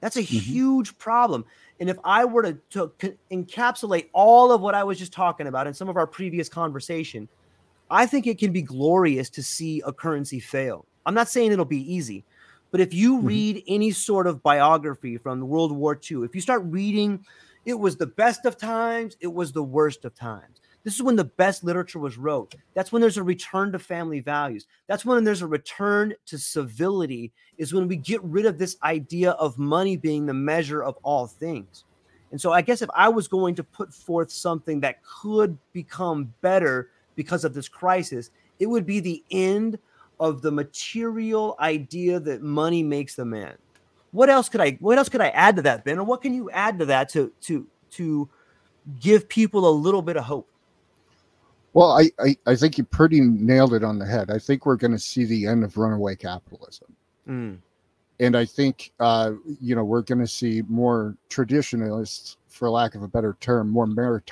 That's 0.00 0.16
a 0.16 0.22
Mhm. 0.30 0.60
huge 0.60 0.96
problem. 0.98 1.44
And 1.80 1.90
if 1.90 1.98
I 2.04 2.24
were 2.24 2.42
to, 2.42 2.92
to 2.98 3.18
encapsulate 3.32 4.08
all 4.14 4.52
of 4.52 4.60
what 4.60 4.74
I 4.74 4.84
was 4.84 4.98
just 4.98 5.12
talking 5.12 5.46
about 5.46 5.66
in 5.66 5.74
some 5.74 5.88
of 5.88 5.96
our 5.96 6.06
previous 6.06 6.48
conversation, 6.48 7.28
I 7.90 8.06
think 8.06 8.26
it 8.26 8.38
can 8.38 8.52
be 8.52 8.62
glorious 8.62 9.30
to 9.30 9.42
see 9.42 9.82
a 9.86 9.92
currency 9.92 10.40
fail. 10.40 10.88
I'm 11.06 11.14
not 11.14 11.28
saying 11.28 11.52
it'll 11.52 11.64
be 11.64 11.94
easy, 11.94 12.26
but 12.70 12.80
if 12.80 12.92
you 12.94 13.20
Mhm. 13.20 13.22
read 13.22 13.62
any 13.66 13.92
sort 13.92 14.26
of 14.26 14.42
biography 14.42 15.16
from 15.18 15.40
World 15.40 15.72
War 15.72 15.96
II, 15.96 16.24
if 16.24 16.34
you 16.34 16.40
start 16.40 16.62
reading, 16.66 17.24
it 17.64 17.74
was 17.78 17.96
the 17.96 18.06
best 18.06 18.44
of 18.44 18.56
times, 18.58 19.16
it 19.20 19.32
was 19.32 19.52
the 19.52 19.64
worst 19.64 20.04
of 20.04 20.14
times. 20.14 20.60
This 20.88 20.94
is 20.94 21.02
when 21.02 21.16
the 21.16 21.24
best 21.24 21.64
literature 21.64 21.98
was 21.98 22.16
wrote. 22.16 22.54
That's 22.72 22.90
when 22.90 23.02
there's 23.02 23.18
a 23.18 23.22
return 23.22 23.72
to 23.72 23.78
family 23.78 24.20
values. 24.20 24.66
That's 24.86 25.04
when 25.04 25.22
there's 25.22 25.42
a 25.42 25.46
return 25.46 26.14
to 26.24 26.38
civility, 26.38 27.30
is 27.58 27.74
when 27.74 27.88
we 27.88 27.96
get 27.96 28.24
rid 28.24 28.46
of 28.46 28.56
this 28.56 28.78
idea 28.82 29.32
of 29.32 29.58
money 29.58 29.98
being 29.98 30.24
the 30.24 30.32
measure 30.32 30.82
of 30.82 30.96
all 31.02 31.26
things. 31.26 31.84
And 32.30 32.40
so 32.40 32.54
I 32.54 32.62
guess 32.62 32.80
if 32.80 32.88
I 32.94 33.10
was 33.10 33.28
going 33.28 33.54
to 33.56 33.64
put 33.64 33.92
forth 33.92 34.32
something 34.32 34.80
that 34.80 35.02
could 35.02 35.58
become 35.74 36.32
better 36.40 36.88
because 37.16 37.44
of 37.44 37.52
this 37.52 37.68
crisis, 37.68 38.30
it 38.58 38.64
would 38.64 38.86
be 38.86 39.00
the 39.00 39.22
end 39.30 39.78
of 40.18 40.40
the 40.40 40.50
material 40.50 41.54
idea 41.60 42.18
that 42.18 42.40
money 42.40 42.82
makes 42.82 43.14
the 43.14 43.26
man. 43.26 43.58
What 44.12 44.30
else 44.30 44.48
could 44.48 44.62
I 44.62 44.78
what 44.80 44.96
else 44.96 45.10
could 45.10 45.20
I 45.20 45.28
add 45.28 45.56
to 45.56 45.62
that, 45.62 45.84
Ben? 45.84 45.98
Or 45.98 46.04
what 46.04 46.22
can 46.22 46.32
you 46.32 46.50
add 46.50 46.78
to 46.78 46.86
that 46.86 47.10
to 47.10 47.30
to 47.42 47.66
to 47.90 48.26
give 48.98 49.28
people 49.28 49.68
a 49.68 49.70
little 49.70 50.00
bit 50.00 50.16
of 50.16 50.24
hope? 50.24 50.48
Well, 51.74 51.92
I, 51.92 52.10
I, 52.18 52.36
I 52.46 52.56
think 52.56 52.78
you 52.78 52.84
pretty 52.84 53.20
nailed 53.20 53.74
it 53.74 53.84
on 53.84 53.98
the 53.98 54.06
head. 54.06 54.30
I 54.30 54.38
think 54.38 54.66
we're 54.66 54.76
going 54.76 54.92
to 54.92 54.98
see 54.98 55.24
the 55.24 55.46
end 55.46 55.64
of 55.64 55.76
runaway 55.76 56.16
capitalism. 56.16 56.94
Mm, 57.28 57.58
And 58.20 58.36
I 58.36 58.44
think, 58.44 58.92
uh, 58.98 59.32
you 59.60 59.76
know, 59.76 59.84
we're 59.84 60.02
going 60.02 60.20
to 60.20 60.26
see 60.26 60.62
more 60.68 61.16
traditionalists, 61.28 62.36
for 62.48 62.70
lack 62.70 62.94
of 62.94 63.02
a 63.02 63.08
better 63.08 63.36
term, 63.40 63.68
more 63.70 63.86
merit, 63.86 64.24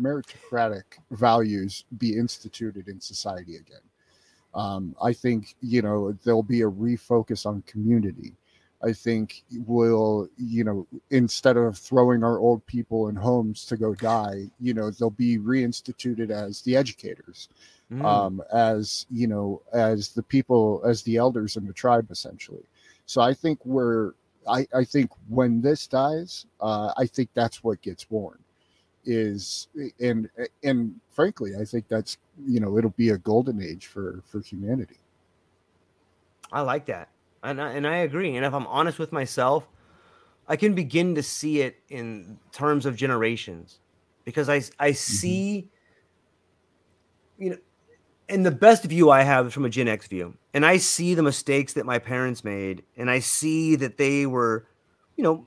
meritocratic 0.00 0.82
values 1.10 1.84
be 1.98 2.16
instituted 2.16 2.86
in 2.88 3.00
society 3.00 3.56
again. 3.56 3.80
Um, 4.54 4.94
I 5.02 5.12
think, 5.12 5.56
you 5.60 5.82
know, 5.82 6.12
there'll 6.24 6.42
be 6.42 6.62
a 6.62 6.70
refocus 6.70 7.46
on 7.46 7.62
community. 7.62 8.34
I 8.82 8.92
think 8.92 9.42
we'll, 9.66 10.28
you 10.36 10.62
know, 10.62 10.86
instead 11.10 11.56
of 11.56 11.78
throwing 11.78 12.22
our 12.22 12.38
old 12.38 12.64
people 12.66 13.08
in 13.08 13.16
homes 13.16 13.64
to 13.66 13.76
go 13.76 13.94
die, 13.94 14.50
you 14.60 14.74
know, 14.74 14.90
they'll 14.90 15.10
be 15.10 15.38
reinstituted 15.38 16.30
as 16.30 16.60
the 16.62 16.76
educators, 16.76 17.48
mm. 17.90 18.04
um, 18.04 18.42
as, 18.52 19.06
you 19.10 19.26
know, 19.26 19.62
as 19.72 20.10
the 20.10 20.22
people, 20.22 20.82
as 20.84 21.02
the 21.02 21.16
elders 21.16 21.56
in 21.56 21.66
the 21.66 21.72
tribe, 21.72 22.08
essentially. 22.10 22.64
So 23.06 23.22
I 23.22 23.32
think 23.32 23.58
we're, 23.64 24.12
I, 24.46 24.66
I 24.74 24.84
think 24.84 25.10
when 25.28 25.62
this 25.62 25.86
dies, 25.86 26.46
uh, 26.60 26.92
I 26.96 27.06
think 27.06 27.30
that's 27.34 27.64
what 27.64 27.80
gets 27.80 28.04
born 28.04 28.38
is, 29.04 29.68
and, 30.00 30.28
and 30.62 31.00
frankly, 31.10 31.52
I 31.58 31.64
think 31.64 31.88
that's, 31.88 32.18
you 32.46 32.60
know, 32.60 32.76
it'll 32.76 32.90
be 32.90 33.10
a 33.10 33.18
golden 33.18 33.62
age 33.62 33.86
for, 33.86 34.22
for 34.26 34.40
humanity. 34.40 34.98
I 36.52 36.60
like 36.60 36.86
that. 36.86 37.08
And 37.42 37.60
I, 37.60 37.72
and 37.72 37.86
I 37.86 37.96
agree. 37.98 38.36
And 38.36 38.44
if 38.44 38.52
I'm 38.52 38.66
honest 38.66 38.98
with 38.98 39.12
myself, 39.12 39.68
I 40.48 40.56
can 40.56 40.74
begin 40.74 41.14
to 41.14 41.22
see 41.22 41.60
it 41.60 41.80
in 41.88 42.38
terms 42.52 42.86
of 42.86 42.96
generations 42.96 43.80
because 44.24 44.48
I 44.48 44.56
I 44.78 44.90
mm-hmm. 44.90 44.94
see 44.94 45.70
you 47.38 47.50
know 47.50 47.56
and 48.28 48.44
the 48.44 48.50
best 48.50 48.84
view 48.84 49.10
I 49.10 49.22
have 49.22 49.46
is 49.46 49.52
from 49.52 49.64
a 49.64 49.70
Gen 49.70 49.88
X 49.88 50.08
view. 50.08 50.34
And 50.52 50.66
I 50.66 50.78
see 50.78 51.14
the 51.14 51.22
mistakes 51.22 51.74
that 51.74 51.86
my 51.86 51.98
parents 51.98 52.42
made 52.42 52.82
and 52.96 53.10
I 53.10 53.20
see 53.20 53.76
that 53.76 53.98
they 53.98 54.26
were 54.26 54.66
you 55.16 55.24
know 55.24 55.46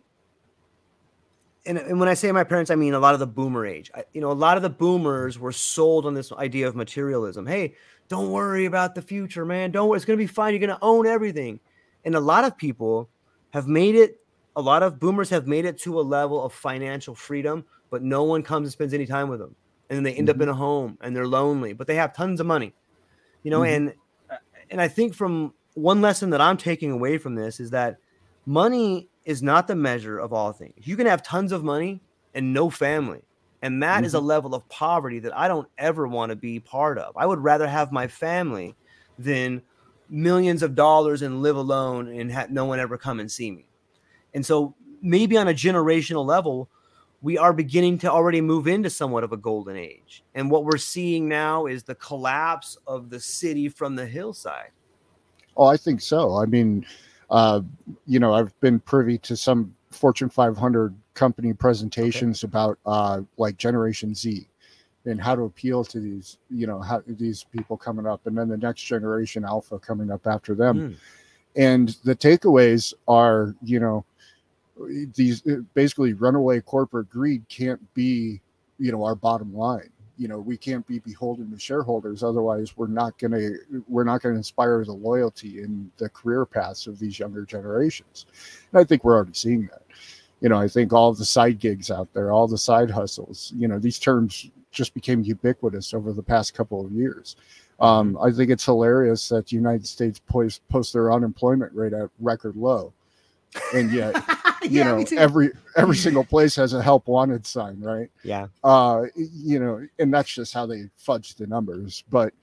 and, 1.66 1.78
and 1.78 2.00
when 2.00 2.10
I 2.10 2.14
say 2.14 2.32
my 2.32 2.44
parents, 2.44 2.72
I 2.72 2.76
mean 2.76 2.94
a 2.94 3.00
lot 3.00 3.14
of 3.14 3.20
the 3.20 3.28
boomer 3.28 3.66
age. 3.66 3.92
I, 3.94 4.04
you 4.14 4.22
know, 4.22 4.32
a 4.32 4.34
lot 4.34 4.58
of 4.58 4.64
the 4.64 4.70
boomers 4.70 5.38
were 5.38 5.52
sold 5.52 6.06
on 6.06 6.14
this 6.14 6.32
idea 6.32 6.68
of 6.68 6.76
materialism. 6.76 7.46
Hey, 7.46 7.76
don't 8.08 8.32
worry 8.32 8.66
about 8.66 8.96
the 8.96 9.02
future, 9.02 9.46
man. 9.46 9.70
Don't 9.70 9.88
worry. 9.88 9.98
It's 9.98 10.06
going 10.06 10.18
to 10.18 10.24
be 10.24 10.28
fine. 10.28 10.54
You're 10.54 10.66
going 10.66 10.70
to 10.72 10.80
own 10.82 11.06
everything. 11.06 11.60
And 12.06 12.16
a 12.16 12.20
lot 12.20 12.44
of 12.44 12.58
people 12.58 13.10
have 13.52 13.68
made 13.68 13.96
it, 13.96 14.20
a 14.56 14.62
lot 14.62 14.84
of 14.84 15.00
boomers 15.00 15.30
have 15.30 15.48
made 15.48 15.66
it 15.66 15.78
to 15.80 16.00
a 16.00 16.02
level 16.02 16.44
of 16.44 16.54
financial 16.54 17.16
freedom, 17.16 17.66
but 17.90 18.04
no 18.04 18.24
one 18.24 18.44
comes 18.44 18.68
and 18.68 18.72
spends 18.72 18.94
any 18.94 19.06
time 19.06 19.30
with 19.30 19.40
them. 19.40 19.56
And 19.90 19.98
then 19.98 20.04
they 20.04 20.14
end 20.14 20.30
up 20.30 20.38
Mhm. 20.38 20.44
in 20.44 20.50
a 20.50 20.54
home 20.54 20.98
and 21.02 21.16
they're 21.16 21.28
lonely, 21.28 21.74
but 21.74 21.88
they 21.88 21.96
have 21.96 22.14
tons 22.14 22.40
of 22.40 22.46
money, 22.46 22.74
you 23.44 23.52
know. 23.52 23.62
Mhm. 23.62 23.76
And 23.76 23.94
and 24.72 24.80
I 24.80 24.88
think 24.88 25.16
from 25.16 25.54
one 25.74 26.00
lesson 26.00 26.30
that 26.30 26.42
I'm 26.42 26.56
taking 26.58 26.92
away 26.92 27.18
from 27.18 27.34
this 27.34 27.60
is 27.60 27.72
that 27.72 27.98
money 28.46 29.10
is 29.26 29.42
not 29.42 29.68
the 29.68 29.76
measure 29.76 30.20
of 30.20 30.32
all 30.32 30.52
things. 30.52 30.88
You 30.88 30.96
can 30.96 31.08
have 31.08 31.24
tons 31.24 31.52
of 31.52 31.64
money 31.64 32.02
and 32.36 32.54
no 32.54 32.70
family. 32.70 33.24
And 33.64 33.82
that 33.82 34.06
is 34.06 34.14
a 34.14 34.20
level 34.20 34.54
of 34.56 34.68
poverty 34.70 35.20
that 35.20 35.36
I 35.36 35.48
don't 35.48 35.68
ever 35.78 36.08
want 36.08 36.30
to 36.30 36.36
be 36.36 36.60
part 36.60 36.98
of. 36.98 37.18
I 37.18 37.26
would 37.26 37.40
rather 37.40 37.68
have 37.68 37.92
my 37.92 38.08
family 38.08 38.76
than 39.18 39.64
millions 40.10 40.64
of 40.64 40.76
dollars 40.76 41.22
and 41.22 41.42
live 41.42 41.56
alone 41.56 42.08
and 42.08 42.32
have 42.32 42.50
no 42.50 42.66
one 42.66 42.80
ever 42.80 42.98
come 42.98 43.20
and 43.20 43.32
see 43.32 43.52
me. 43.52 43.66
And 44.34 44.46
so 44.46 44.76
maybe 45.02 45.38
on 45.38 45.48
a 45.48 45.54
generational 45.54 46.26
level, 46.26 46.70
we 47.22 47.38
are 47.38 47.54
beginning 47.54 47.98
to 48.00 48.12
already 48.12 48.42
move 48.42 48.68
into 48.68 48.90
somewhat 48.90 49.24
of 49.24 49.32
a 49.32 49.38
golden 49.38 49.76
age. 49.76 50.24
And 50.36 50.50
what 50.50 50.64
we're 50.64 50.78
seeing 50.78 51.28
now 51.28 51.66
is 51.66 51.84
the 51.84 51.96
collapse 51.96 52.78
of 52.88 53.10
the 53.10 53.20
city 53.20 53.68
from 53.70 53.96
the 53.96 54.06
hillside. 54.06 54.72
Oh, 55.58 55.66
I 55.66 55.76
think 55.76 56.00
so. 56.02 56.38
I 56.38 56.46
mean, 56.46 56.86
uh, 57.30 57.62
you 58.06 58.20
know, 58.20 58.34
I've 58.34 58.58
been 58.62 58.80
privy 58.80 59.18
to 59.20 59.36
some 59.36 59.76
Fortune 59.92 60.30
500 60.30 60.96
company 61.14 61.54
presentations 61.54 62.44
okay. 62.44 62.50
about 62.50 62.80
uh, 62.86 63.22
like 63.38 63.58
Generation 63.58 64.16
Z 64.16 64.48
and 65.06 65.22
how 65.22 65.36
to 65.36 65.44
appeal 65.44 65.84
to 65.86 66.00
these, 66.00 66.38
you 66.50 66.68
know, 66.68 66.80
how 66.80 67.02
these 67.08 67.44
people 67.44 67.78
coming 67.78 68.06
up, 68.06 68.26
and 68.28 68.38
then 68.38 68.50
the 68.50 68.58
next 68.58 68.84
generation 68.84 69.46
Alpha 69.46 69.80
coming 69.80 70.12
up 70.12 70.28
after 70.28 70.56
them. 70.56 70.78
Mm. 70.78 70.96
And 71.56 71.98
the 72.04 72.16
takeaways 72.16 72.94
are, 73.08 73.56
you 73.64 73.80
know, 73.80 74.06
these 75.16 75.42
basically 75.74 76.14
runaway 76.14 76.62
corporate 76.62 77.10
greed 77.10 77.44
can't 77.50 77.82
be, 77.94 78.40
you 78.78 78.92
know, 78.92 79.04
our 79.04 79.16
bottom 79.16 79.54
line 79.54 79.90
you 80.20 80.28
know 80.28 80.38
we 80.38 80.58
can't 80.58 80.86
be 80.86 81.00
beholden 81.00 81.50
to 81.50 81.58
shareholders 81.58 82.22
otherwise 82.22 82.78
we're 82.78 82.88
not 82.88 83.18
going 83.18 83.32
to 83.32 83.84
we're 83.88 84.04
not 84.04 84.22
going 84.22 84.36
to 84.36 84.38
inspire 84.38 84.84
the 84.84 84.92
loyalty 84.92 85.62
in 85.62 85.90
the 85.98 86.10
career 86.10 86.46
paths 86.46 86.86
of 86.86 87.00
these 87.00 87.18
younger 87.18 87.46
generations 87.46 88.26
and 88.72 88.80
i 88.80 88.84
think 88.84 89.04
we're 89.04 89.16
already 89.16 89.34
seeing 89.34 89.62
that 89.68 89.84
you 90.42 90.50
know 90.50 90.58
i 90.60 90.68
think 90.68 90.92
all 90.92 91.14
the 91.14 91.26
side 91.26 91.58
gigs 91.58 91.90
out 91.90 92.14
there 92.14 92.32
all 92.32 92.48
the 92.48 92.58
side 92.58 92.92
hustles 92.92 93.54
you 93.56 93.68
know 93.68 93.80
these 93.80 93.98
terms 93.98 94.52
just 94.72 94.94
became 94.94 95.24
ubiquitous 95.24 95.94
over 95.94 96.14
the 96.14 96.24
past 96.24 96.54
couple 96.54 96.86
of 96.86 96.92
years. 96.92 97.36
Um, 97.80 98.18
i 98.22 98.30
think 98.30 98.50
it's 98.52 98.66
hilarious 98.66 99.30
that 99.30 99.48
the 99.48 99.56
united 99.56 99.88
states 99.88 100.20
post, 100.20 100.68
post 100.68 100.92
their 100.92 101.14
unemployment 101.14 101.74
rate 101.74 101.94
at 101.94 102.10
record 102.20 102.56
low. 102.58 102.94
And 103.74 103.92
yet 103.92 104.16
you 104.64 104.70
yeah, 104.70 104.84
know 104.84 105.06
every 105.18 105.52
every 105.78 105.96
single 106.06 106.26
place 106.26 106.56
has 106.58 106.74
a 106.74 106.82
help 106.82 107.08
wanted 107.08 107.46
sign 107.46 107.80
right? 107.80 108.10
Yeah. 108.24 108.48
Uh 108.64 109.06
you 109.16 109.60
know 109.60 109.86
and 109.98 110.14
that's 110.14 110.34
just 110.34 110.54
how 110.54 110.66
they 110.66 110.90
fudge 110.98 111.36
the 111.36 111.48
numbers. 111.48 112.04
But 112.10 112.34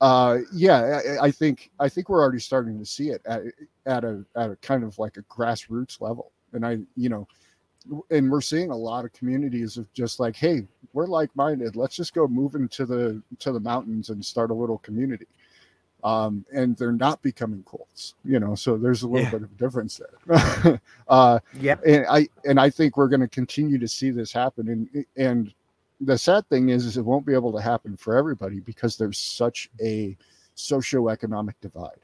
uh 0.00 0.38
yeah 0.52 1.00
I, 1.20 1.26
I, 1.26 1.30
think 1.30 1.70
i 1.78 1.88
think 1.88 2.08
we're 2.08 2.22
already 2.22 2.40
starting 2.40 2.76
to 2.80 2.84
see 2.84 3.10
it 3.10 3.22
at, 3.24 3.42
at 3.86 4.02
a 4.02 4.24
at 4.34 4.50
a 4.50 4.56
kind 4.56 4.82
of 4.82 4.98
like 4.98 5.16
a 5.16 5.22
grassroots 5.22 6.00
level. 6.00 6.32
And 6.52 6.66
i 6.66 6.78
you 6.96 7.08
know 7.08 7.26
and 8.10 8.30
we're 8.30 8.40
seeing 8.40 8.70
a 8.70 8.76
lot 8.76 9.04
of 9.04 9.12
communities 9.12 9.76
of 9.76 9.92
just 9.92 10.20
like 10.20 10.36
hey 10.36 10.66
we're 10.92 11.06
like-minded 11.06 11.74
let's 11.76 11.96
just 11.96 12.14
go 12.14 12.28
move 12.28 12.54
into 12.54 12.86
the 12.86 13.20
to 13.38 13.52
the 13.52 13.60
mountains 13.60 14.10
and 14.10 14.24
start 14.24 14.50
a 14.50 14.54
little 14.54 14.78
community 14.78 15.26
um, 16.04 16.44
and 16.52 16.76
they're 16.76 16.92
not 16.92 17.22
becoming 17.22 17.64
cults. 17.68 18.14
You 18.24 18.40
know, 18.40 18.54
so 18.54 18.76
there's 18.76 19.02
a 19.02 19.08
little 19.08 19.24
yeah. 19.24 19.30
bit 19.30 19.42
of 19.42 19.56
difference 19.56 20.00
there. 20.26 20.80
uh, 21.08 21.38
yeah, 21.60 21.76
and 21.86 22.06
I 22.08 22.28
and 22.44 22.58
I 22.58 22.70
think 22.70 22.96
we're 22.96 23.08
going 23.08 23.20
to 23.20 23.28
continue 23.28 23.78
to 23.78 23.88
see 23.88 24.10
this 24.10 24.32
happen. 24.32 24.68
And 24.68 25.06
and 25.16 25.54
the 26.00 26.18
sad 26.18 26.48
thing 26.48 26.70
is, 26.70 26.84
is 26.86 26.96
it 26.96 27.04
won't 27.04 27.26
be 27.26 27.34
able 27.34 27.52
to 27.52 27.60
happen 27.60 27.96
for 27.96 28.16
everybody 28.16 28.60
because 28.60 28.96
there's 28.96 29.18
such 29.18 29.70
a 29.80 30.16
socioeconomic 30.56 31.54
divide. 31.60 32.00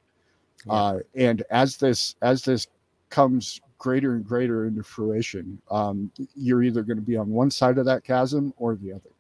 Yeah. 0.66 0.72
Uh, 0.72 0.99
and 1.16 1.43
as 1.51 1.76
this 1.76 2.14
as 2.22 2.43
this 2.43 2.68
comes 3.11 3.61
greater 3.79 4.14
and 4.14 4.26
greater 4.26 4.66
into 4.66 4.83
fruition, 4.83 5.61
um, 5.70 6.11
you're 6.35 6.62
either 6.62 6.83
going 6.83 6.97
to 6.97 7.03
be 7.03 7.16
on 7.16 7.31
one 7.31 7.51
side 7.51 7.79
of 7.79 7.85
that 7.87 8.05
chasm 8.05 8.53
or 8.57 8.74
the 8.74 8.93
other. 8.93 9.11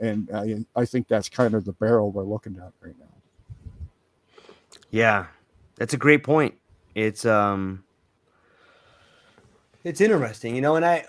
And 0.00 0.30
I, 0.32 0.80
I 0.80 0.84
think 0.84 1.08
that's 1.08 1.28
kind 1.28 1.54
of 1.54 1.64
the 1.64 1.72
barrel 1.72 2.12
we're 2.12 2.22
looking 2.22 2.56
at 2.56 2.72
right 2.80 2.94
now. 2.98 3.06
Yeah, 4.90 5.26
that's 5.76 5.92
a 5.92 5.96
great 5.96 6.22
point. 6.22 6.54
It's 6.94 7.26
um, 7.26 7.84
it's 9.84 10.00
interesting, 10.00 10.54
you 10.54 10.60
know, 10.60 10.76
and 10.76 10.84
I. 10.84 11.04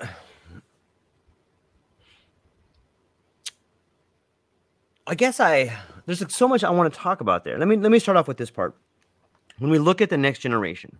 I 5.08 5.16
guess 5.16 5.40
I 5.40 5.76
there's 6.06 6.24
so 6.32 6.48
much 6.48 6.64
I 6.64 6.70
want 6.70 6.94
to 6.94 7.00
talk 7.00 7.20
about 7.20 7.44
there. 7.44 7.58
Let 7.58 7.68
me 7.68 7.78
let 7.78 7.92
me 7.92 7.98
start 7.98 8.16
off 8.16 8.28
with 8.28 8.38
this 8.38 8.52
part. 8.52 8.76
When 9.58 9.72
we 9.72 9.80
look 9.80 10.02
at 10.02 10.10
the 10.12 10.18
next 10.18 10.40
generation, 10.40 11.00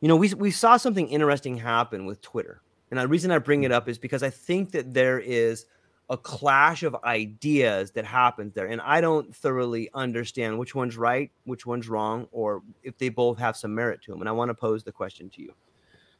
you 0.00 0.08
know, 0.08 0.16
we 0.16 0.32
we 0.34 0.50
saw 0.50 0.76
something 0.76 1.08
interesting 1.08 1.56
happen 1.56 2.06
with 2.06 2.20
Twitter. 2.20 2.62
And 2.90 2.98
the 2.98 3.06
reason 3.06 3.30
I 3.30 3.38
bring 3.38 3.62
it 3.62 3.72
up 3.72 3.88
is 3.88 3.98
because 3.98 4.22
I 4.22 4.30
think 4.30 4.72
that 4.72 4.92
there 4.92 5.20
is 5.20 5.66
a 6.08 6.16
clash 6.16 6.82
of 6.82 6.96
ideas 7.04 7.92
that 7.92 8.04
happens 8.04 8.52
there. 8.52 8.66
And 8.66 8.80
i 8.80 9.00
don't 9.00 9.34
thoroughly 9.34 9.88
understand 9.94 10.58
which 10.58 10.74
one's 10.74 10.96
right 10.96 11.30
which 11.44 11.66
one's 11.66 11.88
wrong 11.88 12.26
or 12.32 12.62
if 12.82 12.98
they 12.98 13.08
both 13.08 13.38
have 13.38 13.56
some 13.56 13.72
merit 13.72 14.02
to 14.02 14.10
them 14.10 14.18
and 14.18 14.28
i 14.28 14.32
want 14.32 14.48
to 14.48 14.54
pose 14.54 14.82
the 14.82 14.90
question 14.90 15.30
to 15.30 15.42
you. 15.42 15.54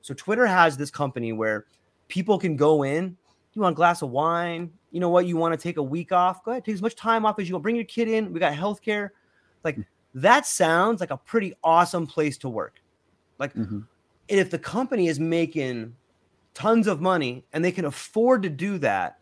So 0.00 0.14
twitter 0.14 0.46
has 0.46 0.76
this 0.76 0.92
company 0.92 1.32
where 1.32 1.66
people 2.06 2.38
can 2.38 2.56
go 2.56 2.84
in 2.84 3.16
you 3.52 3.62
want 3.62 3.74
a 3.74 3.76
glass 3.76 4.02
of 4.02 4.10
wine? 4.10 4.70
You 4.90 5.00
know 5.00 5.08
what? 5.08 5.26
You 5.26 5.36
want 5.36 5.52
to 5.52 5.60
take 5.60 5.76
a 5.76 5.82
week 5.82 6.12
off? 6.12 6.44
Go 6.44 6.52
ahead 6.52 6.64
take 6.64 6.74
as 6.74 6.82
much 6.82 6.94
time 6.94 7.26
off 7.26 7.38
as 7.38 7.48
you 7.48 7.54
want. 7.54 7.62
Bring 7.62 7.76
your 7.76 7.84
kid 7.84 8.08
in. 8.08 8.32
We 8.32 8.40
got 8.40 8.52
healthcare. 8.52 9.10
Like 9.64 9.78
that 10.14 10.46
sounds 10.46 11.00
like 11.00 11.10
a 11.10 11.16
pretty 11.16 11.54
awesome 11.64 12.06
place 12.06 12.38
to 12.38 12.48
work 12.48 12.80
like 13.40 13.52
mm-hmm. 13.54 13.80
and 14.28 14.40
if 14.40 14.50
the 14.50 14.58
company 14.58 15.08
is 15.08 15.18
making 15.18 15.96
tons 16.54 16.86
of 16.86 17.00
money 17.00 17.44
and 17.52 17.64
they 17.64 17.72
can 17.72 17.86
afford 17.86 18.44
to 18.44 18.48
do 18.48 18.78
that 18.78 19.20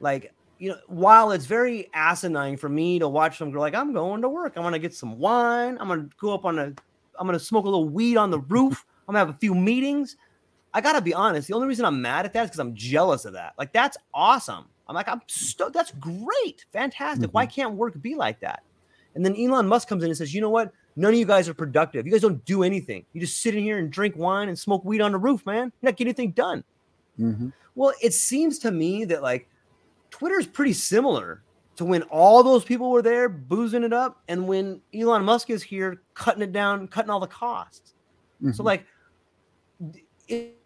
like, 0.00 0.32
you 0.58 0.70
know, 0.70 0.78
while 0.86 1.30
it's 1.32 1.46
very 1.46 1.88
asinine 1.94 2.56
for 2.56 2.68
me 2.68 2.98
to 2.98 3.08
watch 3.08 3.38
them 3.38 3.50
go 3.50 3.60
like, 3.60 3.74
I'm 3.74 3.92
going 3.92 4.22
to 4.22 4.28
work. 4.28 4.54
I'm 4.56 4.62
gonna 4.62 4.78
get 4.78 4.94
some 4.94 5.18
wine. 5.18 5.76
I'm 5.80 5.88
gonna 5.88 6.08
go 6.20 6.34
up 6.34 6.44
on 6.44 6.58
a 6.58 6.72
I'm 7.18 7.26
gonna 7.26 7.38
smoke 7.38 7.64
a 7.64 7.68
little 7.68 7.88
weed 7.88 8.16
on 8.16 8.30
the 8.30 8.40
roof. 8.48 8.84
I'm 9.06 9.14
gonna 9.14 9.24
have 9.24 9.34
a 9.34 9.38
few 9.38 9.54
meetings. 9.54 10.16
I 10.74 10.80
gotta 10.80 11.00
be 11.00 11.14
honest. 11.14 11.48
The 11.48 11.54
only 11.54 11.68
reason 11.68 11.84
I'm 11.84 12.02
mad 12.02 12.24
at 12.24 12.32
that 12.34 12.44
is 12.44 12.50
because 12.50 12.60
I'm 12.60 12.74
jealous 12.74 13.24
of 13.24 13.34
that. 13.34 13.54
Like 13.58 13.72
that's 13.72 13.96
awesome. 14.12 14.66
I'm 14.88 14.94
like, 14.94 15.08
I'm 15.08 15.20
stoked. 15.26 15.74
That's 15.74 15.92
great, 15.92 16.64
fantastic. 16.72 17.26
Mm-hmm. 17.26 17.32
Why 17.32 17.46
can't 17.46 17.74
work 17.74 18.00
be 18.00 18.14
like 18.14 18.40
that? 18.40 18.62
And 19.14 19.24
then 19.24 19.36
Elon 19.36 19.68
Musk 19.68 19.88
comes 19.88 20.02
in 20.02 20.08
and 20.08 20.16
says, 20.16 20.32
you 20.32 20.40
know 20.40 20.48
what? 20.48 20.72
None 20.98 21.12
of 21.12 21.18
you 21.18 21.24
guys 21.24 21.48
are 21.48 21.54
productive. 21.54 22.06
You 22.06 22.12
guys 22.12 22.22
don't 22.22 22.44
do 22.44 22.64
anything. 22.64 23.04
You 23.12 23.20
just 23.20 23.40
sit 23.40 23.54
in 23.54 23.62
here 23.62 23.78
and 23.78 23.88
drink 23.88 24.16
wine 24.16 24.48
and 24.48 24.58
smoke 24.58 24.84
weed 24.84 25.00
on 25.00 25.12
the 25.12 25.18
roof, 25.18 25.46
man. 25.46 25.72
You're 25.80 25.90
not 25.90 25.96
getting 25.96 26.08
anything 26.08 26.32
done. 26.32 26.64
Mm-hmm. 27.20 27.50
Well, 27.76 27.92
it 28.02 28.12
seems 28.14 28.58
to 28.60 28.72
me 28.72 29.04
that 29.04 29.22
like 29.22 29.48
Twitter 30.10 30.40
is 30.40 30.46
pretty 30.48 30.72
similar 30.72 31.42
to 31.76 31.84
when 31.84 32.02
all 32.04 32.42
those 32.42 32.64
people 32.64 32.90
were 32.90 33.02
there 33.02 33.28
boozing 33.28 33.84
it 33.84 33.92
up 33.92 34.20
and 34.26 34.48
when 34.48 34.80
Elon 34.92 35.24
Musk 35.24 35.50
is 35.50 35.62
here 35.62 36.02
cutting 36.14 36.42
it 36.42 36.52
down, 36.52 36.88
cutting 36.88 37.10
all 37.10 37.20
the 37.20 37.28
costs. 37.28 37.94
Mm-hmm. 38.42 38.52
So 38.52 38.64
like 38.64 38.84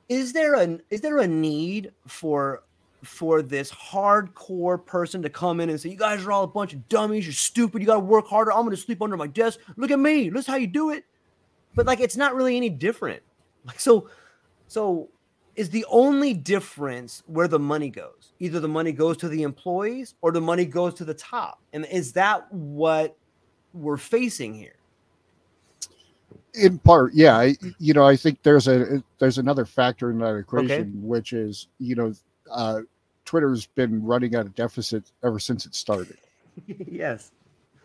is 0.08 0.32
there 0.32 0.54
a 0.54 0.78
is 0.88 1.02
there 1.02 1.18
a 1.18 1.26
need 1.26 1.92
for 2.06 2.62
for 3.02 3.42
this 3.42 3.70
hardcore 3.70 4.84
person 4.84 5.22
to 5.22 5.30
come 5.30 5.60
in 5.60 5.70
and 5.70 5.80
say, 5.80 5.90
You 5.90 5.96
guys 5.96 6.24
are 6.24 6.32
all 6.32 6.44
a 6.44 6.48
bunch 6.48 6.72
of 6.72 6.88
dummies, 6.88 7.26
you're 7.26 7.32
stupid, 7.32 7.82
you 7.82 7.86
gotta 7.86 8.00
work 8.00 8.26
harder, 8.26 8.52
I'm 8.52 8.64
gonna 8.64 8.76
sleep 8.76 9.02
under 9.02 9.16
my 9.16 9.26
desk. 9.26 9.60
Look 9.76 9.90
at 9.90 9.98
me, 9.98 10.30
look 10.30 10.46
how 10.46 10.56
you 10.56 10.66
do 10.66 10.90
it. 10.90 11.04
But 11.74 11.86
like 11.86 12.00
it's 12.00 12.16
not 12.16 12.34
really 12.34 12.56
any 12.56 12.70
different. 12.70 13.22
Like 13.64 13.78
so 13.78 14.08
so 14.66 15.08
is 15.54 15.70
the 15.70 15.84
only 15.88 16.34
difference 16.34 17.22
where 17.26 17.46
the 17.46 17.58
money 17.58 17.90
goes. 17.90 18.32
Either 18.40 18.58
the 18.58 18.68
money 18.68 18.92
goes 18.92 19.16
to 19.18 19.28
the 19.28 19.42
employees 19.42 20.14
or 20.22 20.32
the 20.32 20.40
money 20.40 20.64
goes 20.64 20.94
to 20.94 21.04
the 21.04 21.14
top. 21.14 21.60
And 21.72 21.86
is 21.86 22.12
that 22.14 22.52
what 22.52 23.16
we're 23.74 23.98
facing 23.98 24.54
here? 24.54 24.74
In 26.54 26.78
part, 26.78 27.14
yeah. 27.14 27.36
I, 27.36 27.56
you 27.78 27.94
know, 27.94 28.04
I 28.04 28.16
think 28.16 28.42
there's 28.42 28.68
a 28.68 29.02
there's 29.18 29.38
another 29.38 29.64
factor 29.64 30.10
in 30.10 30.18
that 30.18 30.34
equation, 30.36 30.80
okay. 30.80 30.90
which 30.94 31.32
is 31.32 31.68
you 31.78 31.94
know, 31.94 32.12
uh, 32.50 32.80
Twitter's 33.24 33.66
been 33.66 34.04
running 34.04 34.34
at 34.34 34.46
a 34.46 34.50
deficit 34.50 35.04
ever 35.22 35.38
since 35.38 35.66
it 35.66 35.74
started. 35.74 36.18
yes. 36.90 37.32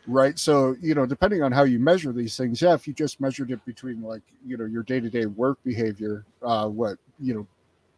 Right. 0.08 0.40
So, 0.40 0.76
you 0.82 0.96
know, 0.96 1.06
depending 1.06 1.44
on 1.44 1.52
how 1.52 1.64
you 1.64 1.80
measure 1.80 2.14
these 2.14 2.38
things, 2.38 2.62
yeah, 2.62 2.74
if 2.74 2.88
you 2.88 2.94
just 2.94 3.20
measured 3.20 3.52
it 3.52 3.64
between 3.66 4.02
like, 4.02 4.22
you 4.46 4.56
know, 4.56 4.66
your 4.66 4.84
day 4.84 5.00
to 5.00 5.10
day 5.10 5.26
work 5.26 5.58
behavior, 5.64 6.24
uh, 6.42 6.68
what, 6.68 6.98
you 7.20 7.34
know, 7.34 7.48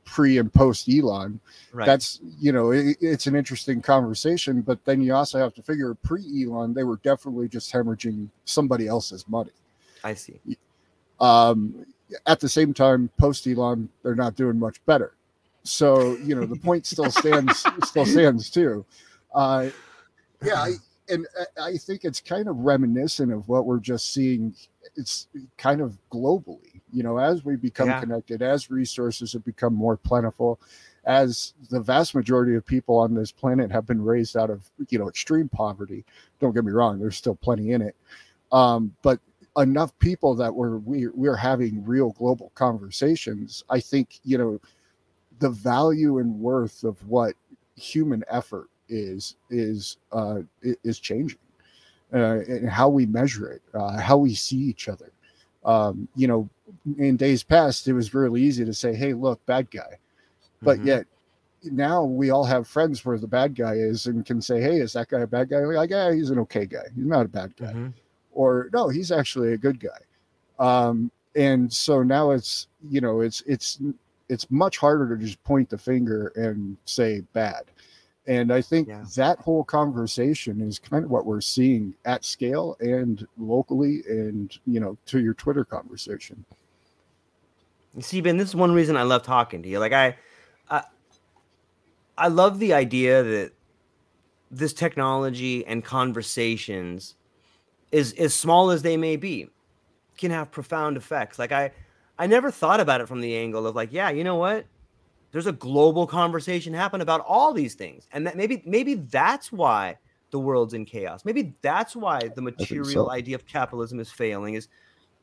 pre 0.10 0.40
and 0.40 0.52
post 0.54 0.90
Elon. 0.90 1.40
Right. 1.72 1.86
That's 1.86 2.20
you 2.40 2.52
know 2.52 2.72
it, 2.72 2.98
it's 3.00 3.28
an 3.28 3.36
interesting 3.36 3.82
conversation, 3.82 4.62
but 4.62 4.84
then 4.86 5.02
you 5.02 5.14
also 5.14 5.40
have 5.40 5.54
to 5.56 5.62
figure 5.62 5.94
pre 5.94 6.22
Elon 6.44 6.74
they 6.74 6.84
were 6.84 6.98
definitely 6.98 7.48
just 7.48 7.72
hemorrhaging 7.72 8.30
somebody 8.46 8.88
else's 8.88 9.28
money. 9.28 9.52
I 10.04 10.14
see. 10.16 10.40
Um, 11.20 11.86
at 12.26 12.40
the 12.40 12.50
same 12.50 12.74
time, 12.74 13.10
post 13.18 13.46
Elon 13.46 13.90
they're 14.04 14.16
not 14.16 14.36
doing 14.36 14.58
much 14.60 14.84
better. 14.86 15.14
So 15.64 16.16
you 16.18 16.36
know 16.36 16.46
the 16.46 16.56
point 16.56 16.86
still 16.86 17.12
stands 17.12 17.66
still 17.84 18.06
stands 18.06 18.50
too. 18.50 18.86
Uh, 19.34 19.70
yeah, 20.44 20.56
I, 20.56 20.74
and 21.10 21.28
I 21.62 21.78
think 21.78 22.06
it's 22.06 22.22
kind 22.22 22.48
of 22.48 22.58
reminiscent 22.58 23.32
of 23.32 23.48
what 23.48 23.66
we're 23.66 23.80
just 23.80 24.14
seeing. 24.14 24.56
It's 24.96 25.28
kind 25.58 25.82
of 25.82 25.98
globally 26.12 26.80
you 26.92 27.04
know 27.04 27.18
as 27.18 27.46
we 27.46 27.56
become 27.56 27.90
yeah. 27.90 28.00
connected 28.00 28.42
as 28.42 28.70
resources 28.70 29.34
have 29.34 29.46
become 29.46 29.74
more 29.74 29.98
plentiful 29.98 30.60
as 31.06 31.54
the 31.70 31.80
vast 31.80 32.14
majority 32.14 32.56
of 32.56 32.66
people 32.66 32.98
on 32.98 33.14
this 33.14 33.32
planet 33.32 33.72
have 33.72 33.86
been 33.86 34.04
raised 34.04 34.36
out 34.36 34.50
of 34.50 34.70
you 34.90 35.00
know 35.00 35.08
extreme 35.08 35.50
poverty 35.50 36.06
don't 36.40 36.54
get 36.54 36.66
me 36.66 36.72
wrong 36.72 37.00
there's 37.00 37.18
still 37.18 37.36
plenty 37.36 37.72
in 37.72 37.82
it 37.82 37.96
um, 38.52 38.94
but 39.02 39.20
enough 39.58 39.98
people 40.00 40.36
that 40.36 40.54
we're 40.54 40.78
we, 40.78 41.08
we're 41.08 41.36
having 41.36 41.84
real 41.86 42.12
global 42.12 42.52
conversations 42.56 43.64
i 43.70 43.80
think 43.80 44.20
you 44.24 44.38
know 44.38 44.60
the 45.40 45.50
value 45.50 46.20
and 46.20 46.40
worth 46.40 46.84
of 46.84 47.06
what 47.08 47.36
human 47.76 48.24
effort 48.30 48.70
is 48.90 49.36
is 49.50 49.98
uh, 50.12 50.40
is 50.62 51.00
changing 51.00 51.40
uh, 52.14 52.40
and 52.48 52.70
how 52.70 52.90
we 52.90 53.06
measure 53.06 53.52
it 53.52 53.62
uh, 53.74 54.00
how 54.00 54.18
we 54.18 54.34
see 54.34 54.58
each 54.58 54.90
other 54.90 55.12
um, 55.66 56.08
you 56.16 56.28
know 56.28 56.50
in 56.98 57.18
days 57.18 57.44
past, 57.44 57.88
it 57.88 57.94
was 57.94 58.14
really 58.14 58.42
easy 58.42 58.64
to 58.64 58.74
say, 58.74 58.94
"Hey, 58.96 59.14
look, 59.14 59.44
bad 59.46 59.70
guy," 59.72 59.98
but 60.64 60.80
Mhm. 60.80 60.86
yet 60.86 61.08
now 61.64 62.04
we 62.04 62.30
all 62.30 62.46
have 62.46 62.68
friends 62.68 63.06
where 63.06 63.18
the 63.18 63.28
bad 63.28 63.56
guy 63.56 63.74
is 63.76 64.08
and 64.08 64.26
can 64.26 64.42
say, 64.42 64.62
"Hey, 64.62 64.80
is 64.80 64.94
that 64.94 65.10
guy 65.10 65.22
a 65.22 65.28
bad 65.28 65.50
guy?" 65.50 65.58
We're 65.62 65.76
like, 65.76 65.90
"Yeah, 65.92 66.14
he's 66.14 66.30
an 66.32 66.40
okay 66.40 66.66
guy. 66.66 66.86
He's 66.96 67.06
not 67.06 67.26
a 67.26 67.30
bad 67.30 67.56
guy." 67.58 67.74
Mhm. 67.74 67.94
or 68.34 68.70
no 68.74 68.90
he's 68.90 69.12
actually 69.12 69.54
a 69.54 69.58
good 69.58 69.80
guy 69.80 70.00
um 70.60 71.12
and 71.36 71.72
so 71.72 72.04
now 72.04 72.32
it's 72.32 72.68
you 72.90 73.02
know 73.02 73.22
it's 73.22 73.42
it's 73.48 73.80
it's 74.30 74.50
much 74.52 74.78
harder 74.78 75.16
to 75.16 75.22
just 75.24 75.44
point 75.44 75.70
the 75.70 75.78
finger 75.78 76.32
and 76.36 76.78
say 76.86 77.22
bad 77.34 77.64
and 78.28 78.54
i 78.54 78.62
think 78.62 78.88
Yeah. 78.88 79.04
that 79.16 79.40
whole 79.40 79.64
conversation 79.64 80.62
is 80.62 80.80
kind 80.80 81.04
of 81.04 81.12
what 81.12 81.26
we're 81.26 81.42
seeing 81.42 81.94
at 82.06 82.24
scale 82.24 82.78
and 82.80 83.28
locally 83.38 84.04
and 84.08 84.58
you 84.66 84.80
know 84.80 84.98
to 85.08 85.20
your 85.20 85.34
twitter 85.34 85.66
conversation 85.66 86.46
You 87.96 88.04
See, 88.04 88.22
Ben, 88.22 88.38
this 88.38 88.50
is 88.50 88.56
one 88.56 88.72
reason 88.72 88.96
I 88.96 89.02
love 89.04 89.24
talking 89.24 89.64
to 89.64 89.68
you. 89.68 89.80
Like 89.80 89.94
I, 89.94 90.16
I, 90.70 90.84
I 92.18 92.28
love 92.28 92.60
the 92.60 92.72
idea 92.74 93.24
that 93.24 93.52
this 94.52 94.74
technology 94.74 95.66
and 95.66 95.84
conversations, 95.84 97.16
is 97.92 98.14
as 98.14 98.34
small 98.36 98.70
as 98.70 98.84
they 98.84 98.96
may 98.96 99.16
be, 99.16 99.50
can 100.18 100.30
have 100.32 100.52
profound 100.52 100.98
effects. 100.98 101.40
Like 101.40 101.52
I, 101.52 101.72
I 102.20 102.28
never 102.28 102.52
thought 102.52 102.82
about 102.82 103.02
it 103.02 103.08
from 103.08 103.22
the 103.22 103.38
angle 103.38 103.68
of 103.68 103.76
like, 103.76 103.94
yeah, 103.94 104.12
you 104.12 104.26
know 104.26 104.38
what? 104.38 104.68
There's 105.32 105.48
a 105.48 105.54
global 105.54 106.08
conversation 106.08 106.74
happen 106.74 107.02
about 107.02 107.22
all 107.22 107.54
these 107.54 107.76
things, 107.76 108.08
and 108.12 108.28
that 108.28 108.38
maybe 108.38 108.64
maybe 108.66 108.96
that's 108.96 109.52
why 109.52 109.98
the 110.32 110.40
world's 110.40 110.74
in 110.76 110.86
chaos. 110.86 111.26
Maybe 111.26 111.58
that's 111.62 111.96
why 111.96 112.30
the 112.30 112.42
material 112.42 113.10
so. 113.10 113.10
Mm-hmm. 113.10 113.20
idea 113.20 113.36
of 113.36 113.46
capitalism 113.48 114.00
is 114.00 114.12
failing. 114.12 114.56
Is 114.56 114.70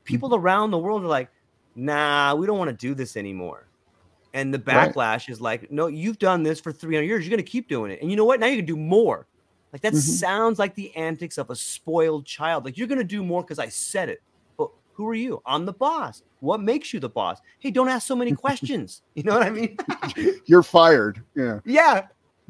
people 0.04 0.34
around 0.34 0.70
the 0.72 0.78
world 0.78 1.04
are 1.04 1.08
like, 1.08 1.30
nah, 1.76 2.34
we 2.36 2.46
don't 2.46 2.58
want 2.58 2.70
to 2.70 2.76
do 2.76 2.94
this 2.94 3.16
anymore. 3.16 3.70
And 4.34 4.52
the 4.52 4.58
Right. 4.70 4.94
backlash 4.94 5.28
is 5.30 5.40
like, 5.40 5.70
no, 5.70 5.86
you've 5.86 6.18
done 6.18 6.42
this 6.42 6.60
for 6.60 6.72
300 6.72 7.06
years. 7.06 7.24
You're 7.26 7.36
going 7.36 7.44
to 7.44 7.50
keep 7.50 7.68
doing 7.68 7.90
it. 7.92 8.00
And 8.02 8.10
you 8.10 8.16
know 8.16 8.24
what? 8.24 8.40
Now 8.40 8.46
you 8.46 8.56
can 8.56 8.66
do 8.66 8.76
more. 8.76 9.28
Like 9.72 9.82
that 9.82 9.96
Mhm. 9.96 9.96
sounds 9.96 10.58
like 10.58 10.74
the 10.74 10.94
antics 10.96 11.38
of 11.38 11.50
a 11.50 11.56
spoiled 11.56 12.26
child. 12.26 12.64
Like 12.64 12.76
you're 12.76 12.88
going 12.88 12.98
to 12.98 13.04
do 13.04 13.24
more 13.24 13.42
because 13.42 13.58
I 13.58 13.68
said 13.68 14.08
it. 14.10 14.20
Who 14.96 15.06
are 15.08 15.14
you? 15.14 15.42
I'm 15.44 15.66
the 15.66 15.72
boss. 15.74 16.22
What 16.40 16.60
makes 16.60 16.92
you 16.94 17.00
the 17.00 17.08
boss? 17.08 17.38
Hey, 17.58 17.70
don't 17.70 17.88
ask 17.88 18.06
so 18.06 18.16
many 18.16 18.32
questions. 18.44 19.02
You 19.14 19.22
know 19.24 19.34
what 19.34 19.42
I 19.46 19.50
mean? 19.50 19.76
you're 20.46 20.62
fired 20.62 21.22
yeah 21.34 21.60
yeah. 21.64 22.06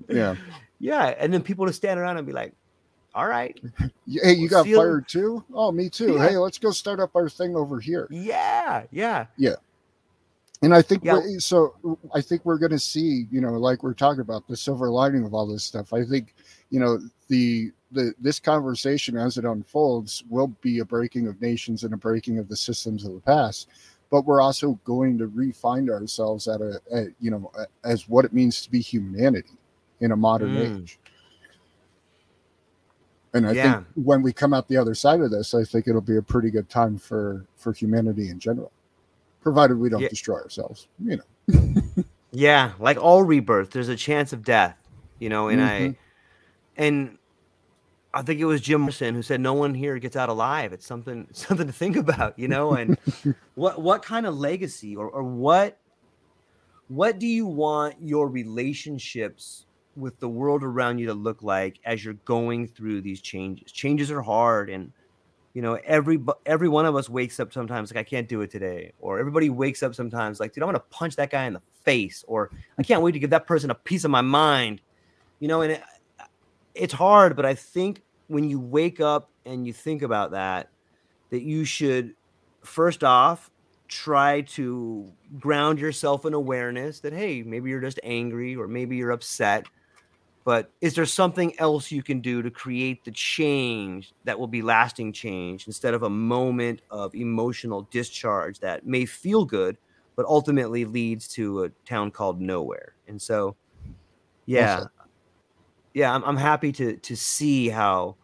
yeah 0.09 0.37
Yeah. 0.79 1.07
And 1.19 1.33
then 1.35 1.43
people 1.43 1.67
to 1.67 1.73
stand 1.73 1.99
around 1.99 2.19
and 2.19 2.27
be 2.27 2.33
like, 2.33 2.53
all 3.15 3.27
right. 3.27 3.59
Hey 4.07 4.33
you 4.35 4.49
got 4.49 4.65
Seal- 4.65 4.79
fired 4.81 5.09
too 5.09 5.45
oh 5.55 5.73
me 5.73 5.89
too 5.89 6.15
Yeah. 6.15 6.29
hey 6.29 6.37
let's 6.37 6.59
go 6.59 6.71
start 6.71 7.01
up 7.01 7.11
our 7.17 7.29
thing 7.29 7.57
over 7.57 7.81
here 7.81 8.07
Yeah. 8.11 8.85
Yeah. 8.91 9.27
Yeah. 9.37 9.55
And 10.63 10.75
I 10.75 10.83
think 10.83 11.05
Yeah. 11.05 11.21
so. 11.39 11.75
I 12.15 12.21
think 12.23 12.45
we're 12.47 12.57
going 12.59 12.73
to 12.73 12.79
see, 12.79 13.27
you 13.31 13.41
know, 13.43 13.53
like 13.53 13.83
we're 13.83 13.93
talking 13.93 14.21
about 14.23 14.47
the 14.49 14.57
silver 14.57 14.89
lining 14.89 15.25
of 15.25 15.35
all 15.35 15.47
this 15.47 15.65
stuff. 15.65 15.93
I 15.93 16.03
think, 16.05 16.35
you 16.71 16.81
know, 16.81 16.99
the 17.29 17.73
the 17.93 18.13
this 18.19 18.41
conversation 18.41 19.17
as 19.17 19.39
it 19.39 19.45
unfolds 19.45 20.25
will 20.29 20.49
be 20.61 20.81
a 20.81 20.85
breaking 20.85 21.29
of 21.29 21.41
nations 21.41 21.85
and 21.85 21.95
a 21.95 21.97
breaking 21.97 22.39
of 22.39 22.49
the 22.49 22.57
systems 22.57 23.05
of 23.05 23.15
the 23.15 23.21
past. 23.21 23.69
But 24.11 24.25
we're 24.25 24.41
also 24.41 24.79
going 24.85 25.19
to 25.19 25.27
re-find 25.27 25.91
ourselves 25.91 26.47
at 26.47 26.61
a, 26.61 26.81
at, 26.93 27.07
you 27.21 27.31
know, 27.31 27.51
as 27.85 28.09
what 28.09 28.25
it 28.25 28.33
means 28.33 28.63
to 28.63 28.71
be 28.71 28.81
humanity 28.81 29.57
in 30.01 30.13
a 30.13 30.17
modern 30.17 30.55
Mm. 30.55 30.81
age. 30.81 30.99
And 33.35 33.47
I 33.47 33.53
Yeah. 33.53 33.81
think 33.81 33.89
when 34.05 34.23
we 34.23 34.33
come 34.33 34.55
out 34.55 34.69
the 34.69 34.77
other 34.77 34.95
side 34.95 35.21
of 35.21 35.31
this, 35.31 35.55
I 35.55 35.65
think 35.65 35.89
it'll 35.89 36.01
be 36.01 36.17
a 36.17 36.23
pretty 36.23 36.51
good 36.51 36.69
time 36.69 36.99
for 36.99 37.45
for 37.57 37.73
humanity 37.73 38.31
in 38.31 38.39
general, 38.39 38.71
provided 39.43 39.77
we 39.79 39.89
don't 39.89 40.03
Yeah. 40.03 40.09
destroy 40.09 40.41
ourselves. 40.41 40.89
You 41.05 41.19
know. 41.19 41.75
Yeah, 42.33 42.73
like 42.79 42.99
all 42.99 43.23
rebirth, 43.23 43.71
there's 43.71 43.89
a 43.89 43.97
chance 43.97 44.33
of 44.33 44.45
death, 44.45 44.77
you 45.19 45.29
know, 45.29 45.49
and 45.49 45.63
I 45.63 45.79
Mhm. 45.79 45.97
and 46.77 47.19
I 48.17 48.23
think 48.23 48.41
it 48.41 48.47
was 48.47 48.63
Jim 48.63 48.81
Morrison 48.81 49.15
who 49.15 49.21
said 49.21 49.43
no 49.43 49.53
one 49.53 49.75
here 49.75 49.99
gets 49.99 50.17
out 50.17 50.31
alive. 50.31 50.73
It's 50.73 50.87
something 50.87 51.29
something 51.33 51.67
to 51.67 51.73
think 51.73 51.97
about, 51.97 52.39
you 52.39 52.49
know, 52.49 52.73
and 52.73 52.97
what 53.55 53.83
what 53.83 54.03
kind 54.03 54.27
of 54.27 54.37
legacy 54.37 54.97
or 54.97 55.09
or 55.09 55.23
what 55.23 55.79
what 56.89 57.19
do 57.19 57.27
you 57.27 57.47
want 57.47 57.97
your 58.01 58.29
relationships 58.29 59.67
with 59.97 60.19
the 60.19 60.29
world 60.29 60.63
around 60.63 60.99
you 60.99 61.07
to 61.07 61.15
look 61.15 61.43
like 61.43 61.79
as 61.85 62.05
you're 62.05 62.15
going 62.25 62.67
through 62.67 63.03
these 63.03 63.21
changes? 63.21 63.71
Changes 63.71 64.11
are 64.11 64.23
hard 64.23 64.71
and 64.71 64.93
you 65.53 65.63
know, 65.63 65.79
every 65.85 66.19
every 66.47 66.69
one 66.69 66.87
of 66.87 66.97
us 66.97 67.11
wakes 67.11 67.39
up 67.39 67.53
sometimes 67.53 67.91
like 67.91 67.99
I 67.99 68.03
can't 68.03 68.29
do 68.29 68.41
it 68.41 68.51
today, 68.51 68.93
or 68.99 69.19
everybody 69.19 69.51
wakes 69.51 69.83
up 69.83 69.95
sometimes 69.95 70.41
like, 70.41 70.53
dude, 70.53 70.63
I'm 70.63 70.69
gonna 70.69 70.81
punch 70.91 71.17
that 71.17 71.31
guy 71.31 71.45
in 71.45 71.55
the 71.55 71.63
face, 71.83 72.25
or 72.29 72.51
I 72.79 72.83
can't 72.83 73.01
wait 73.03 73.13
to 73.13 73.19
give 73.19 73.31
that 73.31 73.47
person 73.47 73.71
a 73.71 73.75
piece 73.75 74.05
of 74.05 74.11
my 74.11 74.21
mind, 74.21 74.83
you 75.41 75.49
know. 75.49 75.63
And 75.63 75.73
it, 75.73 75.83
it's 76.75 76.93
hard, 76.93 77.37
but 77.37 77.47
I 77.47 77.55
think 77.55 78.03
when 78.29 78.45
you 78.45 78.61
wake 78.61 79.01
up 79.01 79.31
and 79.45 79.67
you 79.67 79.73
think 79.73 80.03
about 80.03 80.33
that, 80.33 80.69
that 81.31 81.43
you 81.43 81.65
should 81.65 82.15
first 82.63 83.05
off 83.05 83.51
try 83.89 84.41
to 84.41 85.13
ground 85.39 85.79
yourself 85.79 86.25
in 86.25 86.35
awareness 86.35 87.01
that 87.01 87.13
hey, 87.13 87.43
maybe 87.43 87.71
you're 87.71 87.81
just 87.81 88.01
angry 88.03 88.57
or 88.57 88.67
maybe 88.67 88.97
you're 88.97 89.13
upset, 89.13 89.67
but 90.45 90.71
is 90.81 90.95
there 90.95 91.07
something 91.07 91.59
else 91.59 91.91
you 91.91 92.03
can 92.03 92.21
do 92.21 92.43
to 92.43 92.51
create 92.51 93.05
the 93.05 93.11
change 93.11 94.13
that 94.25 94.39
will 94.39 94.47
be 94.49 94.63
lasting 94.63 95.13
change 95.13 95.67
instead 95.67 95.95
of 95.95 96.03
a 96.03 96.11
moment 96.11 96.83
of 96.91 97.15
emotional 97.15 97.89
discharge 97.91 98.59
that 98.61 98.87
may 98.87 99.05
feel 99.05 99.45
good 99.45 99.77
but 100.17 100.25
ultimately 100.25 100.85
leads 100.87 101.29
to 101.29 101.65
a 101.65 101.69
town 101.85 102.11
called 102.11 102.41
nowhere 102.41 102.95
and 103.07 103.21
so 103.21 103.55
yeah. 104.47 104.85
Yeah 105.97 106.15
I'm, 106.15 106.23
I'm 106.25 106.37
happy 106.37 106.73
to 106.73 106.97
to 106.97 107.17
see 107.17 107.69
how 107.69 108.17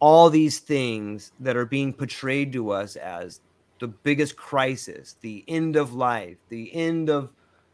all 0.00 0.30
these 0.30 0.58
things 0.58 1.32
that 1.40 1.56
are 1.56 1.66
being 1.66 1.92
portrayed 1.92 2.52
to 2.54 2.70
us 2.70 2.96
as 2.96 3.40
the 3.78 3.88
biggest 3.88 4.36
crisis 4.36 5.16
the 5.20 5.44
end 5.46 5.76
of 5.76 5.94
life 5.94 6.38
the 6.48 6.74
end 6.74 7.10
of 7.10 7.30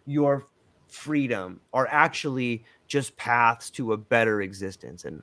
your 0.07 0.49
freedom 0.89 1.61
are 1.72 1.87
actually 1.91 2.64
just 2.87 3.16
paths 3.16 3.70
to 3.70 3.93
a 3.93 3.97
better 3.97 4.43
existence. 4.43 5.05
And 5.05 5.22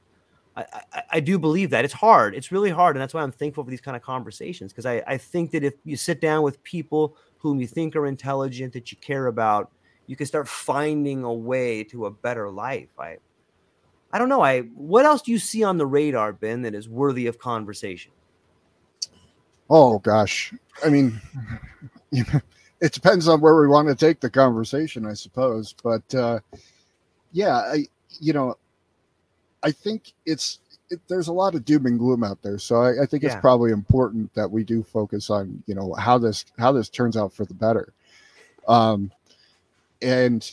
I, 0.56 0.66
I, 0.94 1.04
I 1.14 1.20
do 1.20 1.38
believe 1.38 1.70
that. 1.72 1.84
It's 1.84 1.94
hard. 1.94 2.34
It's 2.34 2.52
really 2.52 2.70
hard. 2.70 2.96
And 2.96 3.02
that's 3.02 3.14
why 3.14 3.22
i'm 3.22 3.32
thankful 3.32 3.64
for 3.64 3.70
these 3.70 3.82
kind 3.82 3.98
of 3.98 4.04
conversations 4.04 4.72
because 4.72 4.86
I, 4.86 5.04
I 5.06 5.18
think 5.18 5.52
that 5.52 5.64
if 5.64 5.74
you 5.84 5.98
sit 5.98 6.22
down 6.22 6.44
with 6.44 6.64
people 6.64 7.18
whom 7.38 7.60
you 7.60 7.68
think 7.68 7.96
are 7.96 8.08
intelligent 8.08 8.74
that 8.74 8.92
you 8.92 8.98
care 9.00 9.28
about 9.28 9.72
you 10.08 10.16
can 10.16 10.26
start 10.26 10.48
finding 10.48 11.26
a 11.26 11.34
way 11.34 11.84
to 11.84 12.06
a 12.06 12.12
better 12.12 12.50
life. 12.50 12.88
I 12.98 13.18
i 14.18 14.20
don't 14.20 14.30
know 14.30 14.42
i 14.42 14.62
what 14.62 15.06
else 15.06 15.22
do 15.22 15.32
you 15.32 15.38
see 15.38 15.64
on 15.64 15.78
the 15.78 15.86
radar 15.86 16.34
ben 16.34 16.64
that 16.64 16.74
is 16.74 16.90
worthy 16.90 17.28
of 17.28 17.38
conversation 17.38 18.12
Oh 19.70 20.00
gosh, 20.00 20.54
I 20.86 20.90
mean, 20.90 21.20
it 22.12 22.94
depends 22.94 23.28
on 23.28 23.42
where 23.42 23.60
we 23.60 23.68
want 23.68 23.90
to 23.90 23.96
take 23.96 24.20
the 24.22 24.30
conversation, 24.30 25.06
I 25.06 25.14
suppose. 25.14 25.76
But 25.84 26.16
uh, 26.16 26.40
yeah, 27.34 27.58
I 27.58 27.86
you 28.20 28.34
know, 28.34 28.56
I 29.64 29.72
think 29.72 30.14
it's 30.26 30.60
it, 30.90 31.02
there's 31.10 31.28
a 31.28 31.34
lot 31.34 31.54
of 31.56 31.66
doom 31.66 31.86
and 31.86 32.00
gloom 32.00 32.24
out 32.24 32.42
there, 32.42 32.58
so 32.58 32.78
I, 32.82 33.04
I 33.04 33.06
think 33.06 33.24
Yeah. 33.24 33.34
it's 33.34 33.42
probably 33.42 33.72
important 33.72 34.34
that 34.36 34.50
we 34.50 34.64
do 34.64 34.84
focus 34.84 35.30
on 35.30 35.62
you 35.68 35.76
know 35.76 35.94
how 35.96 36.18
this 36.18 36.46
how 36.58 36.72
this 36.72 36.90
turns 36.90 37.18
out 37.18 37.34
for 37.34 37.46
the 37.46 37.54
better. 37.54 37.94
Um, 38.70 39.12
and 40.02 40.50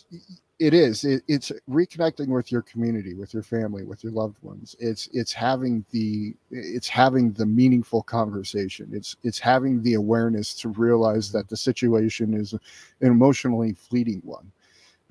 it 0.61 0.73
is 0.73 1.05
it, 1.05 1.23
it's 1.27 1.51
reconnecting 1.69 2.29
with 2.29 2.53
your 2.53 2.63
community 2.63 3.15
with 3.15 3.35
your 3.35 3.43
family 3.43 3.83
with 3.85 4.05
your 4.05 4.13
loved 4.13 4.41
ones 4.43 4.77
it's 4.79 5.09
it's 5.13 5.33
having 5.33 5.85
the 5.91 6.35
it's 6.51 6.89
having 6.89 7.33
the 7.33 7.47
meaningful 7.47 8.03
conversation 8.03 8.89
it's 8.93 9.17
it's 9.25 9.39
having 9.39 9.83
the 9.83 9.95
awareness 9.95 10.55
to 10.55 10.69
realize 10.71 11.33
that 11.33 11.49
the 11.49 11.57
situation 11.57 12.35
is 12.35 12.53
an 12.53 12.61
emotionally 13.01 13.73
fleeting 13.73 14.21
one 14.25 14.51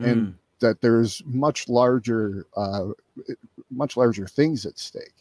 and 0.02 0.28
Mm. 0.30 0.34
that 0.60 0.82
there's 0.82 1.22
much 1.26 1.68
larger 1.70 2.46
uh 2.56 2.88
much 3.70 3.98
larger 3.98 4.28
things 4.28 4.66
at 4.66 4.78
stake 4.80 5.14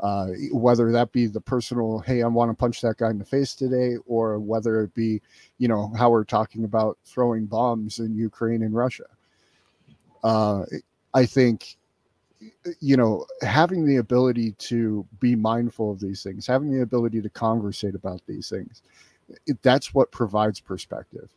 uh, 0.00 0.28
whether 0.52 0.92
that 0.92 1.10
be 1.12 1.26
the 1.26 1.40
personal, 1.40 2.00
hey, 2.00 2.22
I 2.22 2.26
want 2.26 2.50
to 2.50 2.54
punch 2.54 2.82
that 2.82 2.98
guy 2.98 3.10
in 3.10 3.18
the 3.18 3.24
face 3.24 3.54
today, 3.54 3.96
or 4.06 4.38
whether 4.38 4.82
it 4.82 4.92
be, 4.94 5.22
you 5.58 5.68
know, 5.68 5.90
how 5.96 6.10
we're 6.10 6.24
talking 6.24 6.64
about 6.64 6.98
throwing 7.06 7.46
bombs 7.46 7.98
in 7.98 8.14
Ukraine 8.14 8.62
and 8.62 8.74
Russia. 8.74 9.04
Uh, 10.26 10.64
I 11.14 11.24
think, 11.24 11.76
you 12.80 12.96
know, 12.96 13.26
having 13.42 13.86
the 13.86 13.96
ability 13.96 14.52
to 14.58 15.06
be 15.20 15.36
mindful 15.36 15.92
of 15.92 16.00
these 16.00 16.24
things, 16.24 16.48
having 16.48 16.72
the 16.72 16.82
ability 16.82 17.22
to 17.22 17.30
conversate 17.30 17.94
about 17.94 18.20
these 18.26 18.48
things, 18.48 18.82
it, 19.46 19.62
that's 19.62 19.94
what 19.94 20.10
provides 20.10 20.58
perspective. 20.58 21.30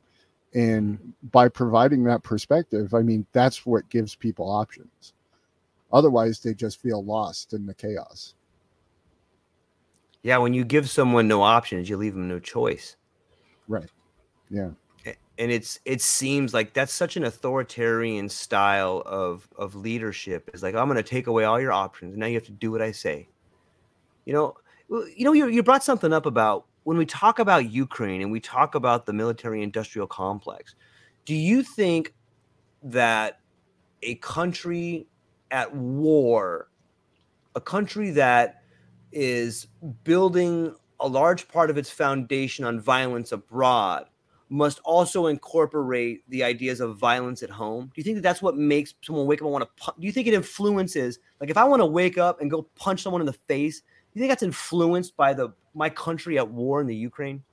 And 0.56 1.14
by 1.32 1.50
providing 1.50 2.04
that 2.06 2.24
perspective, 2.24 2.96
I 2.96 3.04
mean, 3.04 3.28
that's 3.32 3.64
what 3.64 3.88
gives 3.90 4.16
people 4.16 4.50
options. 4.50 5.14
Otherwise, 5.94 6.40
they 6.40 6.56
just 6.56 6.82
feel 6.82 7.04
lost 7.04 7.54
in 7.54 7.68
the 7.68 7.76
chaos. 7.76 8.34
yeah 10.24 10.38
when 10.38 10.54
you 10.54 10.64
give 10.64 10.90
someone 10.90 11.28
no 11.28 11.42
options 11.42 11.88
you 11.90 11.96
leave 11.96 12.14
them 12.14 12.28
no 12.28 12.40
choice 12.40 12.98
Right. 13.70 13.90
Yeah. 14.50 14.72
And 15.40 15.52
it's 15.52 15.80
it 15.86 16.02
seems 16.02 16.54
like 16.54 16.74
that's 16.74 16.94
such 16.94 17.16
an 17.18 17.24
authoritarian 17.24 18.30
style 18.30 19.02
of 19.06 19.48
of 19.56 19.74
leadership. 19.74 20.50
Is 20.54 20.62
like 20.62 20.76
I'm 20.76 20.88
going 20.88 20.98
to 20.98 21.04
take 21.04 21.28
away 21.28 21.46
all 21.46 21.60
your 21.60 21.72
options. 21.72 22.14
And 22.14 22.20
now 22.20 22.28
you 22.28 22.36
have 22.36 22.46
to 22.46 22.52
do 22.52 22.72
what 22.72 22.82
I 22.82 22.92
say. 22.92 23.28
You 24.26 24.34
know, 24.34 24.58
you 24.90 25.26
know, 25.26 25.34
you, 25.34 25.48
you 25.48 25.64
brought 25.64 25.84
something 25.84 26.14
up 26.14 26.26
about 26.26 26.66
when 26.84 26.98
we 26.98 27.06
talk 27.06 27.40
about 27.40 27.72
Ukraine 27.72 28.22
and 28.22 28.32
we 28.32 28.40
talk 28.40 28.76
about 28.76 29.06
the 29.06 29.14
military 29.14 29.64
industrial 29.64 30.08
complex. 30.08 30.76
Do 31.26 31.36
you 31.36 31.64
think 31.64 32.14
that 32.84 33.40
a 34.04 34.16
country 34.16 35.08
at 35.52 35.74
war, 35.76 36.70
a 37.56 37.62
country 37.62 38.12
that 38.12 38.64
is 39.12 39.68
building 40.04 40.76
a 41.00 41.08
large 41.08 41.48
part 41.48 41.70
of 41.70 41.78
its 41.78 41.90
foundation 41.90 42.66
on 42.66 42.80
violence 42.80 43.32
abroad 43.32 44.06
must 44.50 44.80
also 44.80 45.28
incorporate 45.28 46.24
the 46.30 46.44
ideas 46.44 46.80
of 46.82 46.98
violence 46.98 47.44
at 47.44 47.50
home. 47.52 47.86
Do 47.86 47.94
you 47.96 48.04
think 48.04 48.16
that 48.16 48.22
that's 48.22 48.42
what 48.42 48.58
makes 48.58 48.96
someone 49.02 49.28
wake 49.28 49.42
up 49.42 49.46
and 49.46 49.52
want 49.52 49.64
to? 49.64 49.84
Pu- 49.84 50.02
do 50.02 50.08
you 50.08 50.12
think 50.12 50.28
it 50.28 50.34
influences? 50.34 51.20
Like, 51.40 51.50
if 51.52 51.58
I 51.58 51.64
want 51.64 51.82
to 51.82 51.86
wake 51.86 52.18
up 52.18 52.42
and 52.42 52.50
go 52.50 52.64
punch 52.76 53.04
someone 53.04 53.22
in 53.22 53.28
the 53.28 53.34
face, 53.48 53.82
do 53.82 53.86
you 54.14 54.22
think 54.22 54.32
that's 54.32 54.44
influenced 54.44 55.16
by 55.16 55.34
the 55.34 55.50
my 55.76 55.90
country 55.90 56.40
at 56.40 56.50
war 56.50 56.82
in 56.82 56.88
the 56.88 56.96
Ukraine? 56.96 57.44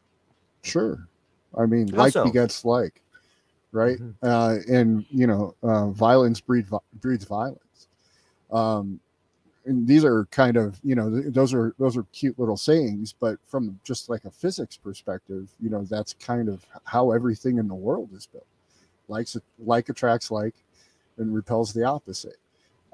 Sure. 0.63 1.07
I 1.57 1.67
mean, 1.67 1.89
How 1.89 1.99
like 1.99 2.13
so? 2.13 2.25
begets 2.25 2.65
like, 2.65 3.03
right? 3.73 3.99
Mhm. 3.99 4.15
Uh, 4.23 4.57
and 4.69 5.05
you 5.11 5.27
know, 5.27 5.55
uh, 5.63 5.91
violence 5.91 6.41
breed, 6.41 6.67
breeds 7.01 7.25
violence. 7.25 7.89
Um, 8.51 9.01
and 9.67 9.87
these 9.87 10.05
are 10.05 10.25
kind 10.27 10.57
of, 10.57 10.79
you 10.83 10.95
know, 10.95 11.11
th- 11.11 11.35
those 11.35 11.53
are 11.53 11.75
those 11.79 11.97
are 11.97 12.05
cute 12.13 12.39
little 12.39 12.57
sayings, 12.57 13.13
but 13.13 13.39
from 13.47 13.79
just 13.85 14.09
like 14.09 14.25
a 14.25 14.31
physics 14.31 14.77
perspective, 14.77 15.49
you 15.61 15.69
know, 15.71 15.83
that's 15.85 16.15
kind 16.15 16.49
of 16.49 16.65
how 16.85 17.11
everything 17.11 17.59
in 17.59 17.69
the 17.69 17.75
world 17.75 18.11
is 18.15 18.27
built. 18.27 18.47
Likes 19.09 19.37
like 19.59 19.89
attracts 19.89 20.31
like, 20.31 20.55
and 21.19 21.35
repels 21.35 21.73
the 21.73 21.85
opposite. 21.85 22.37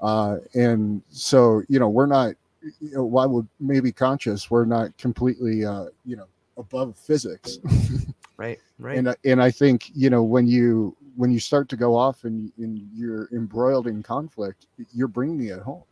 Uh, 0.01 0.37
and 0.53 1.01
so, 1.09 1.61
you 1.69 1.79
know, 1.79 1.87
we're 1.89 2.05
not, 2.05 2.33
you 2.81 2.91
know, 2.95 3.03
while 3.05 3.29
we're 3.29 3.47
maybe 3.59 3.91
conscious, 3.91 4.51
we're 4.51 4.65
not 4.65 4.95
completely, 4.97 5.63
uh, 5.65 5.85
you 6.05 6.15
know, 6.15 6.27
above 6.57 6.97
physics. 6.97 7.59
Right, 8.35 8.59
right. 8.79 8.97
and 8.97 9.09
I- 9.09 9.15
and 9.25 9.41
I 9.41 9.51
think 9.51 9.91
you 9.93 10.09
know 10.09 10.23
when 10.23 10.47
you 10.47 10.97
when 11.15 11.31
you 11.31 11.39
start 11.39 11.69
to 11.69 11.77
go 11.77 11.95
off 11.95 12.23
and, 12.23 12.51
and 12.57 12.89
you're 12.91 13.29
embroiled 13.31 13.85
in 13.85 14.01
conflict, 14.01 14.65
you're 14.91 15.07
bringing 15.07 15.45
it 15.49 15.59
home. 15.59 15.83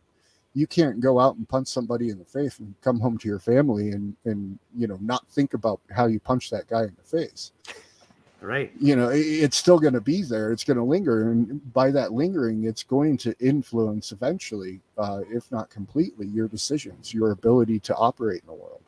You 0.54 0.66
can't 0.66 1.00
go 1.00 1.18
out 1.18 1.36
and 1.36 1.48
punch 1.48 1.68
somebody 1.68 2.10
in 2.10 2.18
the 2.18 2.24
face 2.24 2.58
and 2.58 2.74
come 2.82 3.00
home 3.00 3.16
to 3.18 3.28
your 3.28 3.38
family 3.38 3.90
and 3.92 4.16
and 4.24 4.58
you 4.76 4.86
know 4.86 4.98
not 5.00 5.26
think 5.28 5.54
about 5.54 5.80
how 5.90 6.06
you 6.06 6.20
punch 6.20 6.50
that 6.50 6.68
guy 6.68 6.82
in 6.82 6.96
the 6.96 7.18
face. 7.18 7.52
right. 8.40 8.72
You 8.80 8.96
know, 8.96 9.08
it- 9.10 9.20
it's 9.20 9.56
still 9.56 9.78
going 9.78 9.94
to 9.94 10.00
be 10.00 10.22
there. 10.22 10.52
It's 10.52 10.64
going 10.64 10.76
to 10.76 10.82
linger, 10.82 11.30
and 11.30 11.72
by 11.72 11.90
that 11.92 12.12
lingering, 12.12 12.64
it's 12.64 12.82
going 12.82 13.16
to 13.18 13.34
influence 13.38 14.12
eventually, 14.12 14.80
uh, 14.98 15.22
if 15.30 15.50
not 15.52 15.70
completely, 15.70 16.26
your 16.26 16.48
decisions, 16.48 17.14
your 17.14 17.30
ability 17.30 17.78
to 17.80 17.94
operate 17.96 18.42
in 18.42 18.48
the 18.48 18.52
world. 18.54 18.80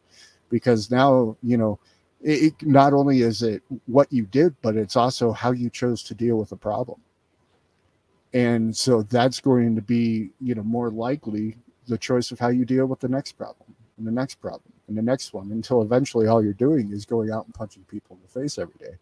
Because 0.51 0.91
now, 0.91 1.37
you 1.43 1.57
know, 1.57 1.79
it, 2.21 2.55
it 2.61 2.67
not 2.67 2.93
only 2.93 3.23
is 3.23 3.43
it 3.43 3.62
what 3.87 4.12
you 4.12 4.25
did, 4.27 4.55
but 4.62 4.77
it's 4.77 4.97
also 4.97 5.33
how 5.33 5.53
you 5.53 5.71
chose 5.71 6.03
to 6.05 6.15
deal 6.15 6.37
with 6.37 6.53
a 6.53 6.57
problem. 6.57 7.01
And 8.35 8.76
so 8.76 9.03
that's 9.03 9.41
going 9.41 9.76
to 9.76 9.82
be, 9.82 10.30
you 10.41 10.57
know, 10.57 10.64
more 10.64 10.91
likely 10.91 11.57
the 11.87 11.97
choice 11.97 12.32
of 12.32 12.39
how 12.39 12.49
you 12.49 12.64
deal 12.64 12.87
with 12.87 12.99
the 12.99 13.09
next 13.09 13.32
problem 13.32 13.74
and 13.97 14.07
the 14.07 14.11
next 14.11 14.37
problem 14.37 14.72
and 14.89 14.99
the 14.99 15.03
next 15.03 15.32
one 15.32 15.53
until 15.53 15.82
eventually 15.82 16.26
all 16.26 16.43
you're 16.43 16.53
doing 16.53 16.93
is 16.93 17.07
going 17.07 17.30
out 17.30 17.45
and 17.45 17.55
punching 17.55 17.85
people 17.85 18.16
in 18.16 18.22
the 18.22 18.41
face 18.41 18.59
every 18.59 18.74
day. 18.80 18.97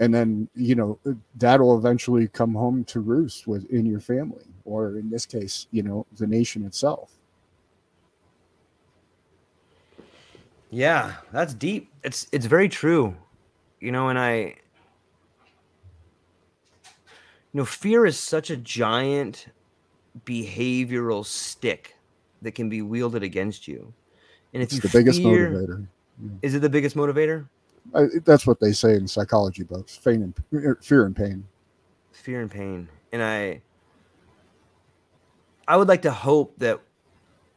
And 0.00 0.12
then, 0.12 0.48
you 0.56 0.74
know, 0.74 0.98
that'll 1.36 1.78
eventually 1.78 2.26
come 2.26 2.52
home 2.52 2.82
to 2.86 2.98
roost 2.98 3.46
within 3.46 3.86
your 3.86 4.00
family, 4.00 4.44
or 4.64 4.98
in 4.98 5.08
this 5.08 5.24
case, 5.24 5.68
you 5.70 5.84
know, 5.84 6.04
the 6.16 6.26
nation 6.26 6.66
itself. 6.66 7.12
Yeah, 10.70 11.12
that's 11.30 11.54
deep. 11.54 11.92
It's 12.02 12.26
it's 12.32 12.46
very 12.46 12.68
true. 12.68 13.14
You 13.78 13.92
know, 13.92 14.08
and 14.08 14.18
I 14.18 14.56
you 17.54 17.58
know, 17.58 17.64
fear 17.64 18.04
is 18.04 18.18
such 18.18 18.50
a 18.50 18.56
giant 18.56 19.46
behavioral 20.26 21.24
stick 21.24 21.96
that 22.42 22.52
can 22.52 22.68
be 22.68 22.82
wielded 22.82 23.22
against 23.22 23.68
you. 23.68 23.94
And 24.52 24.62
if 24.62 24.72
It's 24.72 24.74
you 24.74 24.80
the 24.80 24.98
biggest 24.98 25.22
fear, 25.22 25.50
motivator. 25.52 25.86
is 26.42 26.54
it 26.54 26.60
the 26.60 26.68
biggest 26.68 26.96
motivator? 26.96 27.46
I, 27.94 28.06
that's 28.24 28.46
what 28.46 28.58
they 28.58 28.72
say 28.72 28.94
in 28.96 29.06
psychology 29.06 29.62
books: 29.62 30.00
and 30.04 30.34
er, 30.52 30.78
fear 30.82 31.06
and 31.06 31.14
pain. 31.14 31.46
fear 32.12 32.40
and 32.40 32.50
pain 32.50 32.88
and 33.12 33.22
i 33.22 33.60
i 35.68 35.76
would 35.76 35.88
like 35.88 36.02
to 36.02 36.10
hope 36.10 36.54
that 36.58 36.80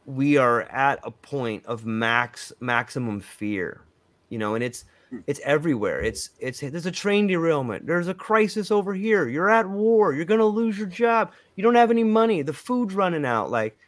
we 0.04 0.36
are 0.36 0.62
at 0.62 1.00
a 1.02 1.10
point 1.10 1.64
of 1.66 1.86
max 1.86 2.52
maximum 2.60 3.20
fear 3.20 3.80
you 4.28 4.38
know 4.38 4.54
and 4.54 4.62
it's 4.62 4.84
Hmm. 5.10 5.20
it's 5.26 5.40
everywhere. 5.42 6.00
It's 6.00 6.30
it's 6.38 6.60
there's 6.60 6.86
a 6.86 6.92
train 6.92 7.26
derailment. 7.26 7.86
There's 7.86 8.08
a 8.08 8.14
crisis 8.14 8.70
over 8.70 8.92
here. 8.92 9.28
You're 9.28 9.50
at 9.50 9.68
war. 9.68 10.12
You're 10.12 10.24
going 10.24 10.40
to 10.40 10.46
lose 10.46 10.76
your 10.76 10.86
job. 10.86 11.32
You 11.56 11.62
don't 11.62 11.74
have 11.74 11.90
any 11.90 12.04
money. 12.04 12.42
The 12.42 12.52
food's 12.52 12.94
running 12.94 13.24
out. 13.24 13.50
Like 13.50 13.78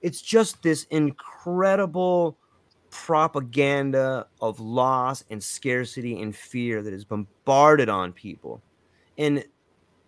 it's 0.00 0.22
just 0.22 0.62
this 0.62 0.84
incredible 0.84 2.38
propaganda 2.90 4.26
of 4.40 4.60
loss 4.60 5.24
and 5.30 5.42
scarcity 5.42 6.20
and 6.20 6.34
fear 6.34 6.82
that 6.82 6.92
is 6.92 7.04
bombarded 7.04 7.88
on 7.88 8.12
people. 8.12 8.62
And 9.18 9.44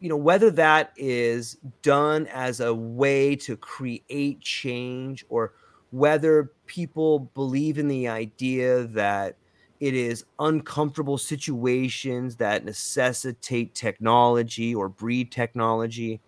you 0.01 0.09
know 0.09 0.17
whether 0.17 0.51
that 0.51 0.93
is 0.97 1.59
done 1.83 2.27
as 2.27 2.61
a 2.61 2.75
way 2.75 3.37
to 3.37 3.57
create 3.57 4.41
change 4.41 5.25
or 5.29 5.53
whether 5.91 6.53
people 6.67 7.21
believe 7.35 7.79
in 7.79 7.89
the 7.89 8.09
idea 8.09 8.85
that 8.89 9.37
it 9.81 9.95
is 9.95 10.25
uncomfortable 10.39 11.19
situations 11.19 12.37
that 12.37 12.65
necessitate 12.65 13.75
technology 13.75 14.75
or 14.75 14.89
breed 14.89 15.33
technology. 15.33 16.21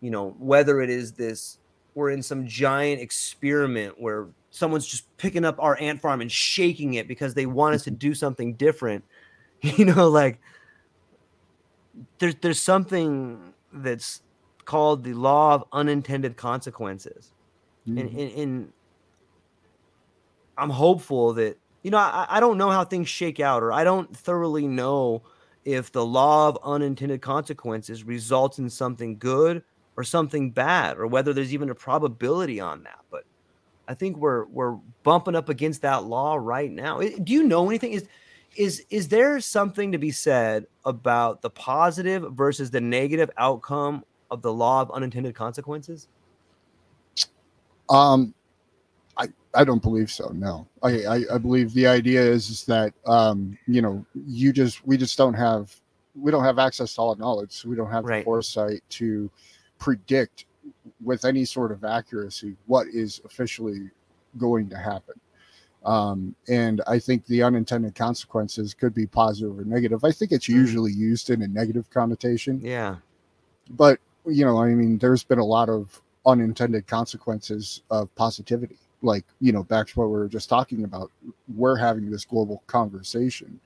You 0.00 0.10
know 0.10 0.34
whether 0.38 0.80
it 0.82 0.90
is 0.90 1.12
this 1.12 1.58
we're 1.94 2.10
in 2.10 2.22
some 2.22 2.46
giant 2.46 3.00
experiment 3.02 4.00
where 4.00 4.28
someone's 4.50 4.86
just 4.86 5.14
picking 5.18 5.44
up 5.44 5.56
our 5.58 5.78
ant 5.80 6.00
farm 6.00 6.20
and 6.22 6.32
shaking 6.32 6.94
it 6.94 7.06
because 7.08 7.34
they 7.34 7.46
want 7.46 7.74
us 7.74 7.84
to 7.84 7.90
do 7.90 8.14
something 8.14 8.54
different. 8.54 9.04
You 9.62 9.84
know 9.84 10.08
like 10.08 10.40
there's 12.18 12.34
there's 12.36 12.60
something 12.60 13.52
that's 13.72 14.22
called 14.64 15.04
the 15.04 15.14
law 15.14 15.54
of 15.54 15.64
unintended 15.72 16.36
consequences. 16.36 17.32
And, 17.86 17.98
Mhm. 17.98 18.20
and, 18.20 18.32
and 18.38 18.72
i'm 20.58 20.70
hopeful 20.70 21.32
that 21.34 21.56
you 21.82 21.90
know 21.90 21.98
I, 21.98 22.26
I 22.28 22.40
don't 22.40 22.58
know 22.58 22.70
how 22.70 22.84
things 22.84 23.08
shake 23.08 23.40
out 23.40 23.62
or 23.62 23.72
i 23.72 23.84
don't 23.84 24.14
thoroughly 24.16 24.66
know 24.66 25.22
if 25.64 25.92
the 25.92 26.04
law 26.04 26.48
of 26.48 26.58
unintended 26.64 27.22
consequences 27.22 28.04
results 28.04 28.58
in 28.58 28.68
something 28.68 29.18
good 29.18 29.62
or 29.96 30.04
something 30.04 30.50
bad 30.50 30.98
or 30.98 31.06
whether 31.06 31.32
there's 31.32 31.52
even 31.52 31.70
a 31.70 31.74
probability 31.74 32.60
on 32.60 32.82
that. 32.84 33.00
But 33.10 33.24
i 33.88 33.94
think 33.94 34.16
we're 34.16 34.46
we're 34.46 34.76
bumping 35.02 35.34
up 35.34 35.48
against 35.48 35.82
that 35.82 36.04
law 36.04 36.36
right 36.36 36.70
now. 36.70 37.00
Do 37.00 37.32
you 37.32 37.42
know 37.44 37.68
anything? 37.68 37.92
Is 37.92 38.08
is 38.56 38.84
is 38.90 39.08
there 39.08 39.40
something 39.40 39.92
to 39.92 39.98
be 39.98 40.10
said 40.10 40.66
about 40.84 41.42
the 41.42 41.50
positive 41.50 42.32
versus 42.32 42.70
the 42.70 42.80
negative 42.80 43.30
outcome 43.36 44.04
of 44.30 44.42
the 44.42 44.52
law 44.52 44.82
of 44.82 44.90
unintended 44.90 45.34
consequences? 45.34 46.08
Um, 47.88 48.34
I 49.16 49.28
I 49.54 49.64
don't 49.64 49.82
believe 49.82 50.10
so. 50.10 50.28
No, 50.34 50.66
I 50.82 51.04
I, 51.04 51.24
I 51.34 51.38
believe 51.38 51.72
the 51.74 51.86
idea 51.86 52.22
is, 52.22 52.50
is 52.50 52.64
that 52.66 52.92
um, 53.06 53.56
you 53.66 53.82
know, 53.82 54.04
you 54.26 54.52
just 54.52 54.86
we 54.86 54.96
just 54.96 55.16
don't 55.18 55.34
have 55.34 55.74
we 56.14 56.30
don't 56.30 56.44
have 56.44 56.58
access 56.58 56.94
to 56.94 57.00
all 57.00 57.14
knowledge, 57.16 57.52
so 57.52 57.68
we 57.68 57.76
don't 57.76 57.90
have 57.90 58.04
Right. 58.04 58.20
the 58.20 58.24
foresight 58.24 58.82
to 58.90 59.30
predict 59.78 60.46
with 61.02 61.24
any 61.24 61.44
sort 61.44 61.72
of 61.72 61.84
accuracy 61.84 62.56
what 62.66 62.86
is 62.88 63.20
officially 63.24 63.90
going 64.38 64.68
to 64.70 64.76
happen. 64.78 65.14
Um, 65.84 66.34
and 66.48 66.80
I 66.86 67.00
think 67.00 67.26
the 67.26 67.42
unintended 67.42 67.96
consequences 67.96 68.72
could 68.72 68.94
be 68.94 69.06
positive 69.06 69.58
or 69.58 69.64
negative. 69.64 70.04
I 70.04 70.12
think 70.12 70.30
it's 70.30 70.46
Mm. 70.46 70.54
usually 70.54 70.92
used 70.92 71.30
in 71.30 71.42
a 71.42 71.48
negative 71.48 71.90
connotation 71.90 72.60
yeah 72.62 72.96
but 73.70 73.98
you 74.26 74.44
know 74.44 74.58
i 74.62 74.68
mean 74.74 74.98
there's 74.98 75.22
been 75.24 75.38
a 75.38 75.44
lot 75.44 75.68
of 75.68 76.00
unintended 76.26 76.86
consequences 76.86 77.82
of 77.90 78.12
positivity 78.16 78.76
like 79.02 79.24
you 79.40 79.52
know 79.52 79.62
back 79.64 79.88
to 79.88 79.98
what 79.98 80.06
we 80.06 80.12
were 80.12 80.28
just 80.28 80.48
talking 80.48 80.84
about 80.84 81.10
we're 81.54 81.76
having 81.76 82.10
this 82.10 82.24
global 82.24 82.62
conversation. 82.66 83.60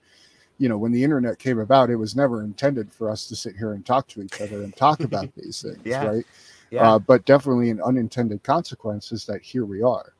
You 0.58 0.68
know 0.68 0.78
when 0.78 0.92
the 0.92 1.04
internet 1.04 1.38
came 1.38 1.58
about 1.58 1.90
it 1.90 1.96
was 1.96 2.16
never 2.16 2.42
intended 2.42 2.90
for 2.92 3.10
us 3.10 3.26
to 3.28 3.36
sit 3.36 3.56
here 3.56 3.72
and 3.72 3.84
talk 3.84 4.08
to 4.08 4.22
each 4.22 4.40
other 4.40 4.62
and 4.62 4.74
talk 4.76 5.00
about 5.04 5.34
these 5.34 5.62
things 5.62 5.78
Yeah. 5.84 6.06
right? 6.06 6.24
Yeah. 6.70 6.94
Uh, 6.94 6.98
but 6.98 7.24
definitely 7.24 7.70
an 7.70 7.80
unintended 7.80 8.42
consequence 8.42 9.12
is 9.12 9.24
that 9.26 9.40
here 9.42 9.64
we 9.64 9.82
are. 9.82 10.14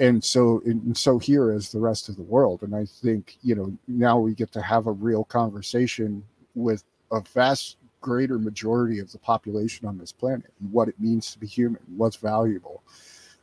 And 0.00 0.22
so 0.22 0.62
and 0.64 0.96
so 0.96 1.18
here 1.18 1.52
is 1.52 1.70
the 1.70 1.78
rest 1.78 2.08
of 2.08 2.16
the 2.16 2.22
world. 2.22 2.62
And 2.62 2.74
i 2.74 2.84
think 2.84 3.36
you 3.42 3.54
know 3.54 3.72
now 3.86 4.18
we 4.18 4.34
get 4.34 4.52
to 4.52 4.62
have 4.62 4.86
a 4.86 4.92
real 4.92 5.24
conversation 5.24 6.24
with 6.54 6.84
a 7.12 7.20
vast 7.20 7.76
greater 8.00 8.38
majority 8.38 9.00
of 9.00 9.10
the 9.10 9.18
population 9.18 9.86
on 9.86 9.98
this 9.98 10.12
planet 10.12 10.52
and 10.60 10.72
what 10.72 10.88
it 10.88 10.94
means 11.00 11.32
to 11.32 11.38
be 11.38 11.46
human 11.46 11.82
what's 11.96 12.16
valuable 12.16 12.82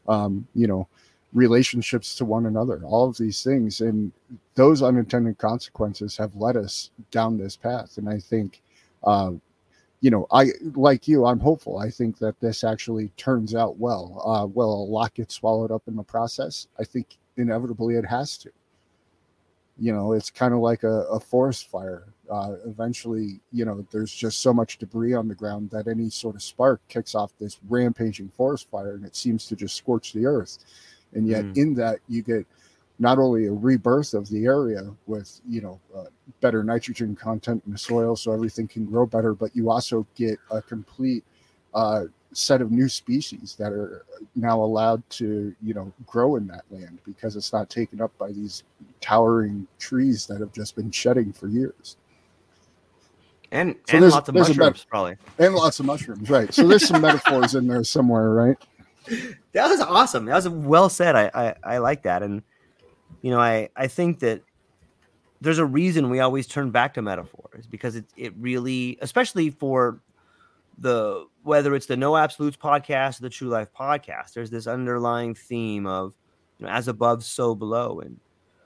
um, 0.07 0.47
you 0.55 0.67
know 0.67 0.87
relationships 1.33 2.15
to 2.15 2.23
one 2.23 2.45
another 2.45 2.81
all 2.85 3.09
of 3.09 3.17
these 3.17 3.43
things 3.43 3.81
and 3.81 4.11
those 4.53 4.81
unintended 4.81 5.37
consequences 5.37 6.15
have 6.15 6.33
led 6.35 6.55
us 6.55 6.91
down 7.11 7.37
this 7.37 7.57
path 7.57 7.97
and 7.97 8.07
i 8.07 8.17
think 8.17 8.61
uh, 9.03 9.31
you 10.05 10.11
know, 10.11 10.27
I 10.31 10.49
like 10.75 11.07
you, 11.07 11.25
I'm 11.25 11.39
hopeful. 11.39 11.79
I 11.79 11.89
think 11.89 12.19
that 12.19 12.39
this 12.39 12.63
actually 12.63 13.09
turns 13.17 13.55
out 13.55 13.79
well. 13.79 14.21
Uh, 14.23 14.45
well, 14.45 14.69
a 14.69 14.85
lot 14.91 15.15
gets 15.15 15.33
swallowed 15.33 15.71
up 15.71 15.81
in 15.87 15.95
the 15.95 16.03
process. 16.03 16.67
I 16.79 16.83
think 16.83 17.17
inevitably 17.37 17.95
it 17.95 18.05
has 18.05 18.37
to. 18.39 18.51
You 19.79 19.93
know, 19.93 20.13
it's 20.13 20.29
kind 20.29 20.53
of 20.53 20.59
like 20.59 20.83
a, 20.83 21.05
a 21.09 21.19
forest 21.19 21.69
fire. 21.69 22.03
Uh, 22.31 22.55
eventually, 22.65 23.39
you 23.51 23.65
know, 23.65 23.85
there's 23.91 24.13
just 24.13 24.39
so 24.39 24.53
much 24.53 24.77
debris 24.77 25.13
on 25.13 25.27
the 25.27 25.35
ground 25.35 25.69
that 25.69 25.87
any 25.87 26.09
sort 26.09 26.35
of 26.35 26.41
spark 26.41 26.81
kicks 26.87 27.15
off 27.15 27.31
this 27.39 27.59
rampaging 27.69 28.29
forest 28.29 28.69
fire 28.69 28.95
and 28.95 29.05
it 29.05 29.15
seems 29.15 29.45
to 29.47 29.55
just 29.55 29.75
scorch 29.75 30.13
the 30.13 30.25
earth. 30.25 30.57
And 31.13 31.27
yet, 31.27 31.45
mm. 31.45 31.57
in 31.57 31.73
that, 31.75 31.99
you 32.07 32.21
get 32.21 32.45
not 32.99 33.17
only 33.17 33.47
a 33.47 33.51
rebirth 33.51 34.13
of 34.13 34.29
the 34.29 34.45
area 34.45 34.81
with 35.07 35.41
you 35.47 35.61
know 35.61 35.79
uh, 35.95 36.05
better 36.41 36.63
nitrogen 36.63 37.15
content 37.15 37.61
in 37.65 37.71
the 37.71 37.77
soil 37.77 38.15
so 38.15 38.31
everything 38.31 38.67
can 38.67 38.85
grow 38.85 39.05
better 39.05 39.33
but 39.33 39.53
you 39.55 39.69
also 39.69 40.05
get 40.15 40.39
a 40.51 40.61
complete 40.61 41.23
uh, 41.73 42.05
set 42.31 42.61
of 42.61 42.71
new 42.71 42.87
species 42.87 43.55
that 43.57 43.71
are 43.71 44.05
now 44.35 44.61
allowed 44.61 45.07
to 45.09 45.53
you 45.61 45.73
know 45.73 45.91
grow 46.05 46.35
in 46.37 46.47
that 46.47 46.63
land 46.69 46.99
because 47.05 47.35
it's 47.35 47.51
not 47.51 47.69
taken 47.69 48.01
up 48.01 48.17
by 48.17 48.31
these 48.31 48.63
towering 49.01 49.67
trees 49.77 50.25
that 50.25 50.39
have 50.39 50.53
just 50.53 50.75
been 50.75 50.91
shedding 50.91 51.33
for 51.33 51.47
years 51.47 51.97
and, 53.55 53.75
so 53.87 53.97
and 53.97 54.09
lots 54.09 54.29
of 54.29 54.35
mushrooms 54.35 54.59
met- 54.59 54.85
probably. 54.89 55.15
And 55.39 55.55
lots 55.55 55.79
of 55.79 55.85
mushrooms 55.85 56.29
right. 56.29 56.53
So 56.53 56.67
there's 56.67 56.87
some 56.87 57.01
metaphors 57.01 57.55
in 57.55 57.67
there 57.67 57.83
somewhere 57.83 58.29
right? 58.31 58.57
That 59.53 59.69
was 59.69 59.79
awesome. 59.79 60.25
That 60.25 60.35
was 60.35 60.49
well 60.49 60.89
said. 60.89 61.15
I, 61.15 61.31
I 61.33 61.55
i 61.63 61.77
like 61.77 62.03
that. 62.03 62.21
And 62.21 62.43
you 63.21 63.31
know, 63.31 63.39
I 63.39 63.69
I 63.73 63.87
think 63.87 64.19
that 64.19 64.41
there's 65.39 65.59
a 65.59 65.65
reason 65.65 66.09
we 66.09 66.19
always 66.19 66.45
turn 66.45 66.71
back 66.71 66.95
to 66.95 67.01
metaphors 67.01 67.65
because 67.65 67.95
it 67.95 68.03
it 68.17 68.33
really, 68.37 68.97
especially 69.01 69.51
for 69.51 70.01
the 70.77 71.25
whether 71.43 71.73
it's 71.73 71.85
the 71.85 71.95
No 71.95 72.17
Absolutes 72.17 72.57
podcast 72.57 73.19
or 73.19 73.23
the 73.23 73.29
True 73.29 73.47
Life 73.47 73.69
podcast, 73.73 74.33
there's 74.33 74.49
this 74.49 74.67
underlying 74.67 75.35
theme 75.35 75.87
of 75.87 76.13
you 76.57 76.65
know 76.65 76.71
as 76.71 76.87
above, 76.89 77.23
so 77.23 77.55
below, 77.55 78.01
and 78.01 78.19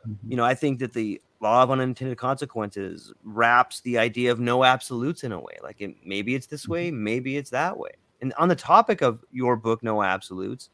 mm-hmm. 0.07 0.31
you 0.31 0.37
know 0.37 0.45
I 0.45 0.55
think 0.55 0.79
that 0.79 0.93
the 0.93 1.21
law 1.41 1.63
of 1.63 1.71
unintended 1.71 2.17
consequences 2.17 3.13
wraps 3.23 3.81
the 3.81 3.97
idea 3.97 4.31
of 4.31 4.39
no 4.39 4.63
absolutes 4.63 5.23
in 5.23 5.31
a 5.31 5.39
way. 5.39 5.57
Like 5.63 5.79
it, 5.79 5.95
maybe 6.03 6.35
it's 6.35 6.47
this 6.47 6.67
way, 6.67 6.89
mm-hmm. 6.89 7.03
maybe 7.03 7.37
it's 7.37 7.49
that 7.51 7.77
way. 7.77 7.91
And 8.21 8.33
on 8.37 8.49
the 8.49 8.55
topic 8.55 9.01
of 9.01 9.23
your 9.31 9.55
book, 9.55 9.81
No 9.81 10.03
Absolutes, 10.03 10.69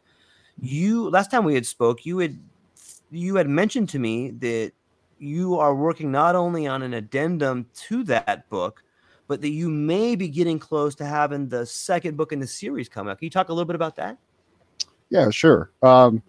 you 0.59 1.09
last 1.09 1.29
time 1.29 1.43
we 1.43 1.53
had 1.53 1.65
spoke, 1.65 2.05
you 2.05 2.17
had 2.19 2.39
you 3.11 3.35
had 3.35 3.47
mentioned 3.47 3.89
to 3.89 3.99
me 3.99 4.31
that 4.31 4.71
you 5.19 5.57
are 5.59 5.75
working 5.75 6.11
not 6.11 6.35
only 6.35 6.67
on 6.67 6.81
an 6.81 6.93
addendum 6.93 7.67
to 7.75 8.03
that 8.03 8.49
book, 8.49 8.83
but 9.27 9.41
that 9.41 9.49
you 9.49 9.69
may 9.69 10.15
be 10.15 10.27
getting 10.27 10.59
close 10.59 10.95
to 10.95 11.05
having 11.05 11.47
the 11.47 11.65
second 11.65 12.17
book 12.17 12.31
in 12.31 12.39
the 12.39 12.47
series 12.47 12.89
come 12.89 13.07
out. 13.07 13.19
Can 13.19 13.25
you 13.25 13.29
talk 13.29 13.49
a 13.49 13.53
little 13.53 13.65
bit 13.65 13.75
about 13.75 13.95
that? 13.97 14.17
Yeah, 15.09 15.29
sure. 15.29 15.71
Um, 15.81 16.21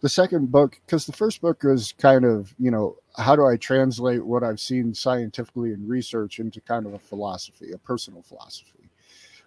the 0.00 0.08
second 0.08 0.50
book, 0.50 0.80
because 0.86 1.04
the 1.04 1.12
first 1.12 1.40
book 1.40 1.62
was 1.62 1.92
kind 1.98 2.24
of, 2.24 2.54
you 2.58 2.70
know, 2.70 2.96
how 3.16 3.36
do 3.36 3.46
I 3.46 3.56
translate 3.56 4.24
what 4.24 4.42
I've 4.42 4.60
seen 4.60 4.94
scientifically 4.94 5.72
in 5.72 5.86
research 5.86 6.38
into 6.38 6.60
kind 6.60 6.86
of 6.86 6.94
a 6.94 6.98
philosophy, 6.98 7.72
a 7.72 7.78
personal 7.78 8.22
philosophy. 8.22 8.88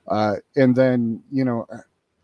Uh, 0.07 0.35
and 0.55 0.75
then, 0.75 1.23
you 1.31 1.45
know, 1.45 1.65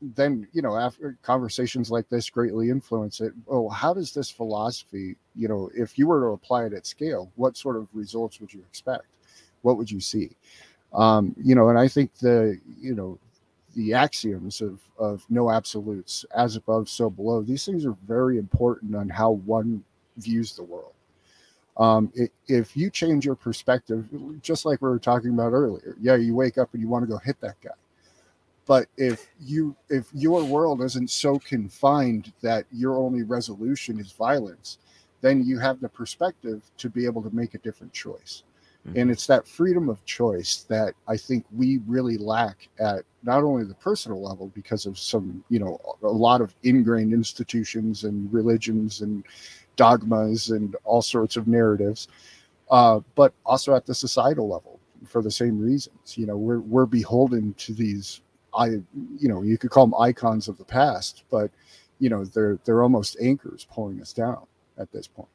then 0.01 0.47
you 0.53 0.61
know 0.61 0.77
after 0.77 1.17
conversations 1.21 1.91
like 1.91 2.07
this 2.09 2.29
greatly 2.29 2.69
influence 2.69 3.19
it. 3.19 3.33
Oh 3.47 3.69
how 3.69 3.93
does 3.93 4.13
this 4.13 4.29
philosophy 4.29 5.15
you 5.35 5.47
know 5.47 5.69
if 5.75 5.97
you 5.97 6.07
were 6.07 6.21
to 6.21 6.27
apply 6.27 6.65
it 6.65 6.73
at 6.73 6.87
scale 6.87 7.31
what 7.35 7.57
sort 7.57 7.75
of 7.75 7.87
results 7.93 8.39
would 8.39 8.53
you 8.53 8.61
expect? 8.61 9.07
What 9.61 9.77
would 9.77 9.91
you 9.91 9.99
see? 9.99 10.31
Um 10.93 11.35
you 11.37 11.53
know 11.53 11.69
and 11.69 11.77
i 11.77 11.87
think 11.87 12.13
the 12.15 12.59
you 12.79 12.95
know 12.95 13.19
the 13.75 13.93
axioms 13.93 14.61
of 14.61 14.79
of 14.97 15.23
no 15.29 15.51
absolutes 15.51 16.25
as 16.35 16.55
above 16.55 16.89
so 16.89 17.09
below 17.09 17.41
these 17.43 17.65
things 17.65 17.85
are 17.85 17.95
very 18.07 18.37
important 18.39 18.95
on 18.95 19.07
how 19.07 19.31
one 19.31 19.83
views 20.17 20.55
the 20.55 20.63
world 20.63 20.93
um, 21.79 22.11
it, 22.13 22.31
if 22.47 22.75
you 22.75 22.89
change 22.89 23.25
your 23.25 23.35
perspective 23.35 24.07
just 24.41 24.65
like 24.65 24.81
we 24.81 24.89
were 24.89 24.99
talking 24.99 25.31
about 25.31 25.53
earlier 25.53 25.95
yeah 25.99 26.15
you 26.15 26.35
wake 26.35 26.57
up 26.57 26.69
and 26.73 26.81
you 26.81 26.87
want 26.87 27.03
to 27.03 27.09
go 27.09 27.17
hit 27.17 27.39
that 27.41 27.55
guy 27.61 27.71
but 28.65 28.87
if 28.97 29.27
you 29.39 29.75
if 29.89 30.07
your 30.13 30.43
world 30.43 30.83
isn't 30.83 31.09
so 31.09 31.39
confined 31.39 32.31
that 32.41 32.65
your 32.71 32.97
only 32.97 33.23
resolution 33.23 33.99
is 33.99 34.11
violence 34.11 34.77
then 35.21 35.43
you 35.43 35.57
have 35.57 35.79
the 35.79 35.89
perspective 35.89 36.61
to 36.77 36.89
be 36.89 37.05
able 37.05 37.21
to 37.21 37.33
make 37.33 37.55
a 37.55 37.59
different 37.59 37.93
choice 37.93 38.43
mm-hmm. 38.85 38.99
and 38.99 39.09
it's 39.09 39.25
that 39.25 39.47
freedom 39.47 39.87
of 39.87 40.03
choice 40.05 40.65
that 40.67 40.93
i 41.07 41.15
think 41.15 41.45
we 41.55 41.79
really 41.87 42.17
lack 42.17 42.67
at 42.79 43.03
not 43.23 43.43
only 43.43 43.63
the 43.63 43.73
personal 43.75 44.21
level 44.21 44.51
because 44.53 44.85
of 44.85 44.99
some 44.99 45.43
you 45.49 45.59
know 45.59 45.79
a 46.03 46.07
lot 46.07 46.41
of 46.41 46.53
ingrained 46.63 47.13
institutions 47.13 48.03
and 48.03 48.31
religions 48.33 49.01
and 49.01 49.23
dogmas 49.83 50.49
and 50.49 50.75
all 50.83 51.01
sorts 51.01 51.35
of 51.37 51.47
narratives 51.47 52.07
uh, 52.69 52.99
but 53.15 53.33
also 53.45 53.75
at 53.75 53.85
the 53.85 53.95
societal 53.95 54.47
level 54.47 54.79
for 55.05 55.21
the 55.21 55.31
same 55.31 55.59
reasons 55.59 56.17
you 56.17 56.25
know 56.25 56.37
we're, 56.37 56.59
we're 56.59 56.85
beholden 56.85 57.53
to 57.53 57.73
these 57.73 58.21
I, 58.53 58.67
you 58.67 59.27
know, 59.27 59.41
you 59.41 59.57
could 59.57 59.69
call 59.69 59.85
them 59.85 59.95
icons 59.99 60.47
of 60.47 60.57
the 60.57 60.65
past, 60.65 61.23
but 61.29 61.51
you 61.99 62.09
know, 62.09 62.25
they're 62.25 62.59
they're 62.65 62.83
almost 62.83 63.17
anchors 63.21 63.67
pulling 63.71 64.01
us 64.01 64.13
down 64.13 64.45
at 64.77 64.91
this 64.91 65.07
point. 65.07 65.29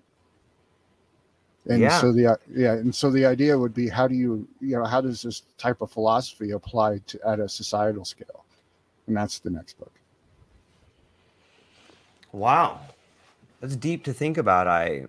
And 1.66 1.80
yeah. 1.80 2.00
so 2.00 2.12
the 2.12 2.38
yeah, 2.52 2.72
and 2.72 2.94
so 2.94 3.10
the 3.10 3.24
idea 3.24 3.58
would 3.58 3.74
be 3.74 3.88
how 3.88 4.06
do 4.06 4.14
you 4.14 4.46
you 4.60 4.76
know 4.76 4.84
how 4.84 5.00
does 5.00 5.22
this 5.22 5.42
type 5.56 5.80
of 5.80 5.90
philosophy 5.90 6.50
apply 6.50 7.00
to 7.06 7.18
at 7.26 7.40
a 7.40 7.48
societal 7.48 8.04
scale, 8.04 8.44
and 9.06 9.16
that's 9.16 9.38
the 9.38 9.50
next 9.50 9.78
book. 9.78 9.92
Wow, 12.32 12.80
that's 13.64 13.76
deep 13.76 14.04
to 14.04 14.12
think 14.12 14.36
about. 14.36 14.68
I, 14.68 15.06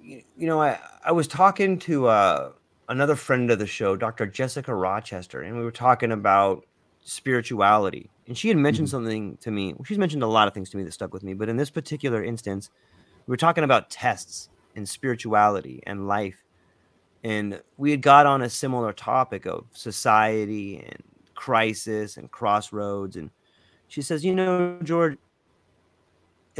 you 0.00 0.22
know, 0.38 0.62
I 0.62 0.78
I 1.04 1.10
was 1.10 1.26
talking 1.26 1.76
to 1.80 2.06
uh 2.06 2.52
another 2.88 3.16
friend 3.16 3.50
of 3.50 3.58
the 3.58 3.66
show, 3.66 3.96
Dr. 3.96 4.26
Jessica 4.26 4.72
Rochester, 4.72 5.42
and 5.42 5.56
we 5.56 5.64
were 5.64 5.72
talking 5.72 6.12
about 6.12 6.64
spirituality. 7.02 8.10
And 8.28 8.38
she 8.38 8.46
had 8.46 8.56
mentioned 8.56 8.86
mm-hmm. 8.86 8.96
something 8.96 9.36
to 9.38 9.50
me. 9.50 9.74
She's 9.84 9.98
mentioned 9.98 10.22
a 10.22 10.28
lot 10.28 10.46
of 10.46 10.54
things 10.54 10.70
to 10.70 10.76
me 10.76 10.84
that 10.84 10.92
stuck 10.92 11.12
with 11.12 11.24
me, 11.24 11.34
but 11.34 11.48
in 11.48 11.56
this 11.56 11.68
particular 11.70 12.22
instance, 12.22 12.70
we 13.26 13.32
were 13.32 13.36
talking 13.36 13.64
about 13.64 13.90
tests 13.90 14.50
and 14.76 14.88
spirituality 14.88 15.82
and 15.84 16.06
life. 16.06 16.44
And 17.24 17.60
we 17.76 17.90
had 17.90 18.02
got 18.02 18.26
on 18.26 18.42
a 18.42 18.48
similar 18.48 18.92
topic 18.92 19.46
of 19.46 19.66
society 19.72 20.78
and 20.78 21.02
crisis 21.34 22.16
and 22.16 22.30
crossroads. 22.30 23.16
And 23.16 23.30
she 23.88 24.00
says, 24.00 24.24
You 24.24 24.34
know, 24.34 24.78
George, 24.84 25.18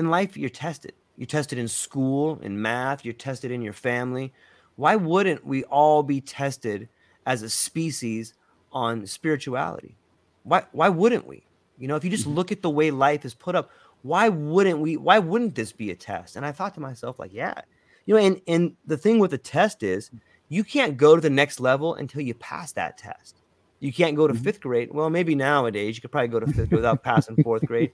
in 0.01 0.11
life, 0.11 0.36
you're 0.36 0.51
tested. 0.51 0.94
You're 1.16 1.26
tested 1.26 1.59
in 1.59 1.68
school, 1.68 2.40
in 2.42 2.61
math, 2.61 3.05
you're 3.05 3.14
tested 3.14 3.53
in 3.53 3.62
your 3.62 3.74
family 3.74 4.32
why 4.80 4.96
wouldn't 4.96 5.44
we 5.44 5.62
all 5.64 6.03
be 6.03 6.22
tested 6.22 6.88
as 7.26 7.42
a 7.42 7.51
species 7.51 8.32
on 8.72 9.07
spirituality? 9.07 9.94
Why 10.44 10.64
why 10.72 10.88
wouldn't 10.88 11.26
we? 11.26 11.42
You 11.78 11.86
know, 11.86 11.96
if 11.96 12.05
you 12.05 12.09
just 12.09 12.24
mm-hmm. 12.24 12.34
look 12.34 12.51
at 12.51 12.62
the 12.62 12.70
way 12.70 12.90
life 12.90 13.26
is 13.26 13.34
put 13.34 13.55
up, 13.55 13.70
why 14.03 14.30
wouldn't 14.30 14.78
we 14.78 14.96
why 14.96 15.18
wouldn't 15.18 15.55
this 15.55 15.70
be 15.70 15.90
a 15.90 15.94
test? 15.94 16.34
And 16.34 16.46
I 16.46 16.53
thought 16.53 16.72
to 16.74 16.80
myself 16.80 17.18
like, 17.18 17.34
yeah. 17.34 17.61
You 18.07 18.14
know, 18.14 18.20
and 18.20 18.40
and 18.48 18.74
the 18.86 18.96
thing 18.96 19.18
with 19.18 19.34
a 19.34 19.38
test 19.38 19.82
is 19.82 20.11
you 20.48 20.64
can't 20.64 20.96
go 20.96 21.14
to 21.14 21.20
the 21.20 21.28
next 21.28 21.61
level 21.61 21.94
until 21.94 22.22
you 22.22 22.32
pass 22.32 22.72
that 22.72 22.96
test. 22.96 23.39
You 23.81 23.93
can't 23.93 24.16
go 24.16 24.26
to 24.26 24.35
mm-hmm. 24.35 24.43
fifth 24.43 24.61
grade. 24.61 24.91
Well, 24.93 25.11
maybe 25.11 25.35
nowadays 25.35 25.97
you 25.97 26.03
could 26.03 26.12
probably 26.12 26.28
go 26.28 26.41
to 26.41 26.47
fifth 26.47 26.70
without 26.70 27.03
passing 27.05 27.43
fourth 27.43 27.66
grade. 27.66 27.93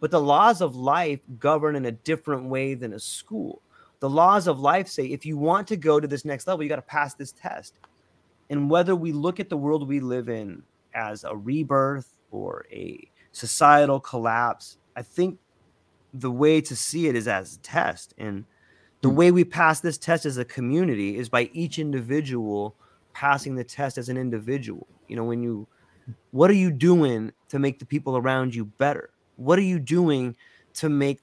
But 0.00 0.10
the 0.10 0.20
laws 0.20 0.60
of 0.60 0.76
life 0.76 1.20
govern 1.38 1.76
in 1.76 1.86
a 1.86 1.92
different 1.92 2.44
way 2.44 2.74
than 2.74 2.92
a 2.92 3.00
school 3.00 3.62
the 4.00 4.10
laws 4.10 4.48
of 4.48 4.58
life 4.58 4.88
say 4.88 5.04
if 5.04 5.24
you 5.24 5.36
want 5.36 5.68
to 5.68 5.76
go 5.76 6.00
to 6.00 6.08
this 6.08 6.24
next 6.24 6.46
level, 6.46 6.62
you 6.62 6.68
got 6.68 6.76
to 6.76 6.82
pass 6.82 7.14
this 7.14 7.32
test. 7.32 7.78
And 8.48 8.68
whether 8.68 8.96
we 8.96 9.12
look 9.12 9.38
at 9.38 9.48
the 9.48 9.56
world 9.56 9.86
we 9.86 10.00
live 10.00 10.28
in 10.28 10.62
as 10.94 11.22
a 11.22 11.36
rebirth 11.36 12.12
or 12.30 12.66
a 12.72 13.08
societal 13.32 14.00
collapse, 14.00 14.78
I 14.96 15.02
think 15.02 15.38
the 16.12 16.30
way 16.30 16.60
to 16.62 16.74
see 16.74 17.06
it 17.06 17.14
is 17.14 17.28
as 17.28 17.56
a 17.56 17.58
test. 17.60 18.14
And 18.18 18.44
the 19.02 19.10
hmm. 19.10 19.16
way 19.16 19.30
we 19.30 19.44
pass 19.44 19.80
this 19.80 19.98
test 19.98 20.26
as 20.26 20.38
a 20.38 20.44
community 20.44 21.16
is 21.16 21.28
by 21.28 21.50
each 21.52 21.78
individual 21.78 22.74
passing 23.12 23.54
the 23.54 23.64
test 23.64 23.98
as 23.98 24.08
an 24.08 24.16
individual. 24.16 24.88
You 25.10 25.16
know, 25.16 25.24
when 25.24 25.42
you, 25.42 25.66
what 26.30 26.50
are 26.50 26.54
you 26.54 26.70
doing 26.70 27.32
to 27.48 27.58
make 27.58 27.80
the 27.80 27.84
people 27.84 28.16
around 28.16 28.54
you 28.54 28.64
better? 28.64 29.10
What 29.36 29.58
are 29.58 29.62
you 29.62 29.80
doing 29.80 30.36
to 30.74 30.88
make 30.88 31.20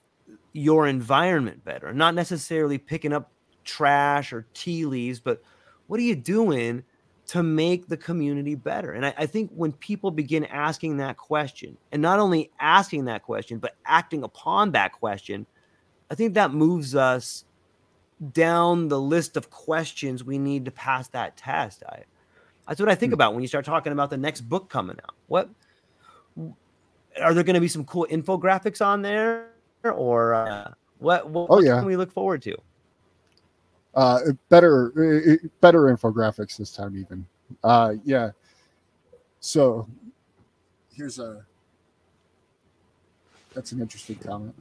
your 0.53 0.87
environment 0.87 1.63
better? 1.63 1.93
Not 1.93 2.13
necessarily 2.13 2.77
picking 2.77 3.13
up 3.13 3.31
trash 3.63 4.33
or 4.33 4.45
tea 4.53 4.85
leaves, 4.85 5.19
but 5.19 5.41
what 5.87 5.99
are 5.99 6.03
you 6.03 6.15
doing 6.15 6.83
to 7.27 7.43
make 7.43 7.87
the 7.87 7.97
community 7.97 8.55
better? 8.55 8.91
And 8.91 9.05
I, 9.05 9.13
I, 9.17 9.25
think 9.25 9.51
when 9.53 9.71
people 9.73 10.11
begin 10.11 10.45
asking 10.45 10.97
that 10.97 11.17
question, 11.17 11.77
and 11.91 12.01
not 12.01 12.19
only 12.19 12.51
asking 12.59 13.05
that 13.05 13.23
question, 13.23 13.59
but 13.59 13.75
acting 13.85 14.23
upon 14.23 14.71
that 14.71 14.93
question, 14.93 15.45
I 16.09 16.15
think 16.15 16.33
that 16.33 16.51
moves 16.51 16.95
us 16.95 17.45
down 18.31 18.87
the 18.87 18.99
list 18.99 19.37
of 19.37 19.49
questions 19.49 20.23
we 20.23 20.37
need 20.37 20.65
to 20.65 20.71
pass 20.71 21.07
that 21.09 21.37
test. 21.37 21.83
I, 21.87 22.03
that's 22.67 22.79
what 22.79 22.89
I 22.89 22.95
think 22.95 23.11
hmm. 23.11 23.15
about 23.15 23.33
when 23.33 23.41
you 23.41 23.47
start 23.47 23.65
talking 23.65 23.91
about 23.93 24.09
the 24.09 24.17
next 24.17 24.41
book 24.41 24.69
coming 24.69 24.97
out. 25.03 25.15
What 25.27 25.49
are 27.21 27.33
there 27.33 27.43
going 27.43 27.55
to 27.55 27.61
be 27.61 27.67
some 27.67 27.85
cool 27.85 28.07
infographics 28.09 28.85
on 28.85 29.01
there, 29.01 29.49
or 29.83 30.33
uh, 30.33 30.71
what? 30.99 31.29
What, 31.29 31.47
oh, 31.49 31.61
yeah. 31.61 31.77
can 31.77 31.85
we 31.85 31.95
look 31.95 32.11
forward 32.11 32.41
to? 32.43 32.57
Uh, 33.95 34.19
better, 34.49 35.39
better 35.61 35.81
infographics 35.83 36.57
this 36.57 36.71
time, 36.71 36.97
even. 36.97 37.25
Uh, 37.63 37.93
yeah. 38.03 38.31
So 39.39 39.87
here's 40.93 41.19
a. 41.19 41.45
That's 43.53 43.71
an 43.71 43.81
interesting 43.81 44.17
comment. 44.17 44.53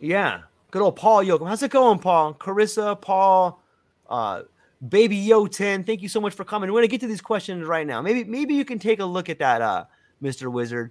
Yeah. 0.00 0.42
Good 0.70 0.80
old 0.80 0.96
Paul 0.96 1.22
Yoakum. 1.22 1.46
How's 1.46 1.62
it 1.62 1.70
going, 1.70 1.98
Paul? 1.98 2.32
Carissa, 2.32 2.98
Paul, 2.98 3.60
uh, 4.08 4.42
Baby 4.88 5.16
Yo 5.16 5.46
10. 5.46 5.84
Thank 5.84 6.02
you 6.02 6.08
so 6.08 6.20
much 6.20 6.34
for 6.34 6.44
coming. 6.44 6.72
We're 6.72 6.80
gonna 6.80 6.88
get 6.88 7.00
to 7.02 7.06
these 7.06 7.20
questions 7.20 7.66
right 7.66 7.86
now. 7.86 8.02
Maybe 8.02 8.24
maybe 8.24 8.54
you 8.54 8.64
can 8.64 8.78
take 8.78 8.98
a 8.98 9.04
look 9.04 9.28
at 9.28 9.38
that, 9.38 9.62
uh, 9.62 9.84
Mr. 10.22 10.50
Wizard. 10.50 10.90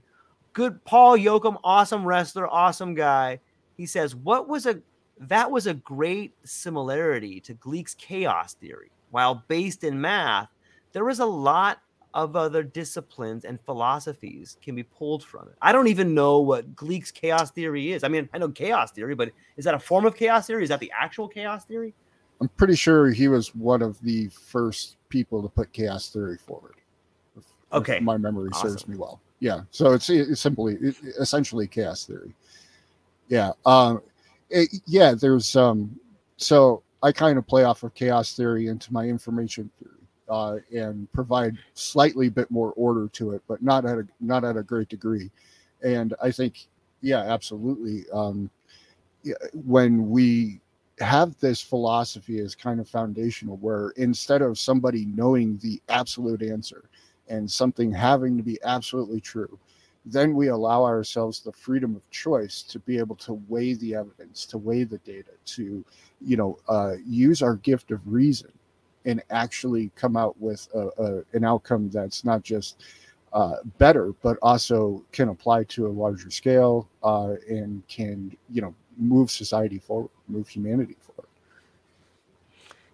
Good 0.53 0.83
Paul 0.85 1.17
Yoakum, 1.17 1.57
awesome 1.63 2.05
wrestler, 2.05 2.47
awesome 2.47 2.93
guy. 2.93 3.39
He 3.75 3.85
says, 3.85 4.15
What 4.15 4.47
was 4.47 4.65
a 4.65 4.81
that 5.19 5.51
was 5.51 5.67
a 5.67 5.73
great 5.73 6.33
similarity 6.45 7.39
to 7.41 7.53
Gleick's 7.53 7.93
chaos 7.93 8.53
theory. 8.53 8.91
While 9.11 9.43
based 9.47 9.83
in 9.83 9.99
math, 9.99 10.49
there 10.93 11.05
was 11.05 11.19
a 11.19 11.25
lot 11.25 11.81
of 12.13 12.35
other 12.35 12.63
disciplines 12.63 13.45
and 13.45 13.59
philosophies 13.61 14.57
can 14.61 14.75
be 14.75 14.83
pulled 14.83 15.23
from 15.23 15.47
it. 15.47 15.55
I 15.61 15.71
don't 15.71 15.87
even 15.87 16.13
know 16.13 16.39
what 16.39 16.75
Gleick's 16.75 17.11
chaos 17.11 17.51
theory 17.51 17.91
is. 17.91 18.03
I 18.03 18.07
mean, 18.07 18.29
I 18.33 18.37
know 18.37 18.49
chaos 18.49 18.91
theory, 18.91 19.15
but 19.15 19.31
is 19.57 19.65
that 19.65 19.73
a 19.73 19.79
form 19.79 20.05
of 20.05 20.15
chaos 20.15 20.47
theory? 20.47 20.63
Is 20.63 20.69
that 20.69 20.79
the 20.79 20.91
actual 20.97 21.27
chaos 21.27 21.65
theory? 21.65 21.93
I'm 22.41 22.49
pretty 22.49 22.75
sure 22.75 23.11
he 23.11 23.27
was 23.27 23.55
one 23.55 23.81
of 23.81 24.01
the 24.01 24.27
first 24.29 24.97
people 25.09 25.41
to 25.43 25.49
put 25.49 25.71
chaos 25.71 26.09
theory 26.09 26.37
forward. 26.37 26.75
Okay. 27.71 27.99
my 27.99 28.17
memory 28.17 28.49
awesome. 28.51 28.71
serves 28.71 28.87
me 28.87 28.97
well. 28.97 29.21
Yeah. 29.39 29.61
So 29.69 29.93
it's, 29.93 30.09
it's 30.09 30.41
simply, 30.41 30.75
it, 30.81 30.95
essentially 31.19 31.67
chaos 31.67 32.05
theory. 32.05 32.33
Yeah. 33.29 33.51
Um, 33.65 34.01
it, 34.49 34.69
yeah, 34.87 35.13
there's, 35.13 35.55
um, 35.55 35.97
so 36.37 36.83
I 37.03 37.11
kind 37.11 37.37
of 37.37 37.47
play 37.47 37.63
off 37.63 37.83
of 37.83 37.93
chaos 37.93 38.35
theory 38.35 38.67
into 38.67 38.91
my 38.91 39.05
information 39.05 39.69
theory 39.79 40.01
uh, 40.29 40.57
and 40.73 41.11
provide 41.11 41.57
slightly 41.73 42.29
bit 42.29 42.49
more 42.49 42.71
order 42.73 43.07
to 43.09 43.31
it, 43.31 43.41
but 43.47 43.61
not 43.61 43.85
at 43.85 43.97
a 43.97 44.07
not 44.21 44.43
at 44.45 44.55
a 44.55 44.63
great 44.63 44.87
degree. 44.87 45.29
And 45.83 46.13
I 46.23 46.31
think, 46.31 46.67
yeah, 47.01 47.19
absolutely. 47.19 48.05
Um, 48.13 48.49
when 49.65 50.09
we 50.09 50.60
have 51.01 51.37
this 51.39 51.61
philosophy 51.61 52.39
as 52.39 52.55
kind 52.55 52.79
of 52.79 52.87
foundational, 52.87 53.57
where 53.57 53.89
instead 53.97 54.41
of 54.41 54.57
somebody 54.57 55.05
knowing 55.05 55.57
the 55.57 55.81
absolute 55.89 56.41
answer 56.41 56.89
and 57.27 57.49
something 57.49 57.91
having 57.91 58.37
to 58.37 58.43
be 58.43 58.59
absolutely 58.63 59.21
true, 59.21 59.57
then 60.05 60.33
we 60.33 60.47
allow 60.47 60.83
ourselves 60.83 61.41
the 61.41 61.51
freedom 61.51 61.95
of 61.95 62.09
choice 62.09 62.63
to 62.63 62.79
be 62.79 62.97
able 62.97 63.15
to 63.15 63.33
weigh 63.47 63.73
the 63.75 63.93
evidence, 63.93 64.45
to 64.47 64.57
weigh 64.57 64.83
the 64.83 64.97
data, 64.99 65.31
to 65.45 65.85
you 66.21 66.37
know 66.37 66.57
uh, 66.67 66.95
use 67.05 67.41
our 67.41 67.55
gift 67.57 67.91
of 67.91 67.99
reason 68.05 68.51
and 69.05 69.21
actually 69.31 69.91
come 69.95 70.15
out 70.15 70.39
with 70.39 70.67
a, 70.75 70.89
a, 71.03 71.23
an 71.33 71.43
outcome 71.43 71.89
that's 71.89 72.23
not 72.23 72.43
just 72.43 72.83
uh, 73.33 73.55
better, 73.77 74.13
but 74.21 74.37
also 74.41 75.03
can 75.11 75.29
apply 75.29 75.63
to 75.63 75.87
a 75.87 75.89
larger 75.89 76.29
scale 76.29 76.87
uh, 77.03 77.35
and 77.49 77.85
can, 77.87 78.35
you 78.49 78.61
know, 78.61 78.75
move 78.97 79.31
society 79.31 79.79
forward, 79.79 80.09
move 80.27 80.47
humanity 80.47 80.95
forward. 80.99 81.27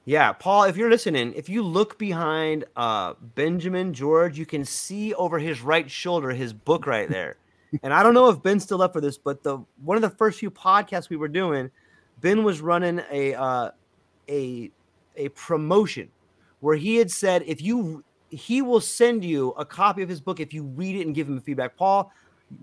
Yeah, 0.06 0.32
Paul, 0.32 0.64
if 0.64 0.78
you're 0.78 0.90
listening, 0.90 1.34
if 1.36 1.50
you 1.50 1.62
look 1.62 1.98
behind 1.98 2.64
uh, 2.78 3.16
Benjamin 3.36 3.94
George, 3.94 4.40
you 4.40 4.46
can 4.46 4.64
see 4.64 5.14
over 5.16 5.38
his 5.38 5.62
right 5.62 5.92
shoulder 5.92 6.30
his 6.30 6.54
book 6.54 6.88
right 6.88 7.10
there. 7.10 7.36
and 7.84 7.94
I 7.94 8.04
don't 8.04 8.14
know 8.14 8.30
if 8.30 8.42
Ben's 8.42 8.64
still 8.64 8.82
up 8.82 8.94
for 8.94 9.02
this, 9.02 9.18
but 9.18 9.44
the 9.44 9.58
one 9.84 9.98
of 9.98 10.02
the 10.02 10.10
first 10.10 10.40
few 10.40 10.50
podcasts 10.50 11.10
we 11.10 11.18
were 11.18 11.28
doing, 11.28 11.70
Ben 12.22 12.46
was 12.46 12.62
running 12.62 13.02
a 13.12 13.36
uh, 13.36 13.72
a 14.30 14.72
a 15.18 15.28
promotion 15.30 16.10
where 16.62 16.78
he 16.78 16.96
had 16.96 17.12
said 17.12 17.44
if 17.46 17.62
you 17.62 18.04
he 18.30 18.62
will 18.62 18.82
send 18.82 19.26
you 19.26 19.50
a 19.58 19.66
copy 19.66 20.02
of 20.04 20.10
his 20.10 20.22
book 20.22 20.40
if 20.40 20.54
you 20.54 20.64
read 20.64 20.96
it 20.96 21.06
and 21.06 21.16
give 21.16 21.28
him 21.28 21.40
feedback. 21.42 21.76
Paul, 21.76 22.12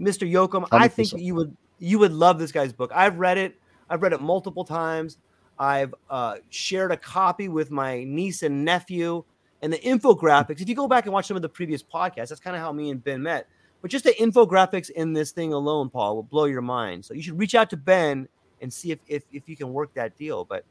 Mr. 0.00 0.30
Yoakum, 0.30 0.66
I 0.72 0.88
think 0.88 1.12
you 1.12 1.34
would 1.34 1.56
you 1.84 1.98
would 1.98 2.12
love 2.12 2.38
this 2.38 2.50
guy's 2.50 2.72
book. 2.72 2.90
I've 2.94 3.18
read 3.18 3.38
it. 3.38 3.60
I've 3.90 4.02
read 4.02 4.12
it 4.12 4.20
multiple 4.20 4.64
times. 4.64 5.18
I've 5.58 5.94
uh, 6.08 6.36
shared 6.48 6.90
a 6.90 6.96
copy 6.96 7.48
with 7.48 7.70
my 7.70 8.04
niece 8.04 8.42
and 8.42 8.64
nephew. 8.64 9.24
And 9.62 9.72
the 9.72 9.78
infographics, 9.78 10.60
if 10.60 10.68
you 10.68 10.74
go 10.74 10.88
back 10.88 11.04
and 11.04 11.12
watch 11.12 11.26
some 11.26 11.36
of 11.36 11.42
the 11.42 11.48
previous 11.48 11.82
podcasts, 11.82 12.28
that's 12.28 12.40
kind 12.40 12.56
of 12.56 12.62
how 12.62 12.72
me 12.72 12.90
and 12.90 13.02
Ben 13.02 13.22
met. 13.22 13.46
But 13.82 13.90
just 13.90 14.04
the 14.04 14.14
infographics 14.14 14.90
in 14.90 15.12
this 15.12 15.30
thing 15.30 15.52
alone, 15.52 15.90
Paul, 15.90 16.16
will 16.16 16.22
blow 16.22 16.46
your 16.46 16.62
mind. 16.62 17.04
So 17.04 17.12
you 17.14 17.22
should 17.22 17.38
reach 17.38 17.54
out 17.54 17.70
to 17.70 17.76
Ben 17.76 18.28
and 18.60 18.72
see 18.72 18.90
if 18.90 18.98
if, 19.06 19.24
if 19.30 19.48
you 19.48 19.56
can 19.56 19.72
work 19.72 19.92
that 19.94 20.16
deal. 20.16 20.44
But 20.44 20.64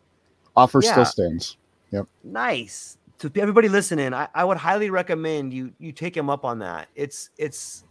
offer 0.56 0.82
yeah. 0.84 0.92
still 0.92 1.06
stands. 1.06 1.58
Yep. 1.92 2.08
Nice. 2.24 2.98
To 3.20 3.32
everybody 3.36 3.70
listening, 3.70 4.14
I, 4.14 4.28
I 4.34 4.44
would 4.44 4.58
highly 4.58 4.90
recommend 4.90 5.54
you 5.54 5.72
you 5.80 5.92
take 5.92 6.18
him 6.18 6.30
up 6.30 6.44
on 6.44 6.60
that. 6.60 6.88
It's 6.96 7.30
it's 7.38 7.84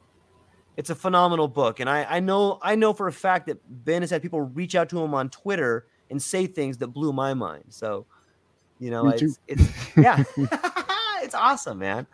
it's 0.76 0.90
a 0.90 0.94
phenomenal 0.94 1.48
book, 1.48 1.80
and 1.80 1.88
I 1.88 2.04
I 2.04 2.20
know 2.20 2.58
I 2.62 2.74
know 2.74 2.92
for 2.92 3.08
a 3.08 3.12
fact 3.12 3.46
that 3.46 3.58
Ben 3.84 4.02
has 4.02 4.10
had 4.10 4.22
people 4.22 4.40
reach 4.40 4.74
out 4.74 4.88
to 4.90 5.00
him 5.00 5.14
on 5.14 5.28
Twitter 5.28 5.86
and 6.10 6.22
say 6.22 6.46
things 6.46 6.78
that 6.78 6.88
blew 6.88 7.12
my 7.12 7.34
mind. 7.34 7.64
So, 7.70 8.06
you 8.78 8.90
know, 8.90 9.08
it's, 9.08 9.38
it's 9.48 9.62
yeah, 9.96 10.22
it's 11.22 11.34
awesome, 11.34 11.78
man. 11.78 12.06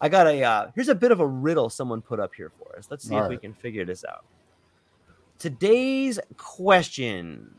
I 0.00 0.08
got 0.08 0.26
a 0.26 0.42
uh, 0.42 0.70
here's 0.74 0.88
a 0.88 0.94
bit 0.94 1.12
of 1.12 1.20
a 1.20 1.26
riddle 1.26 1.70
someone 1.70 2.02
put 2.02 2.20
up 2.20 2.34
here 2.34 2.50
for 2.50 2.76
us. 2.76 2.88
Let's 2.90 3.06
see 3.06 3.14
All 3.14 3.20
if 3.20 3.22
right. 3.22 3.30
we 3.30 3.36
can 3.36 3.52
figure 3.52 3.84
this 3.84 4.04
out. 4.04 4.24
Today's 5.38 6.18
question 6.36 7.54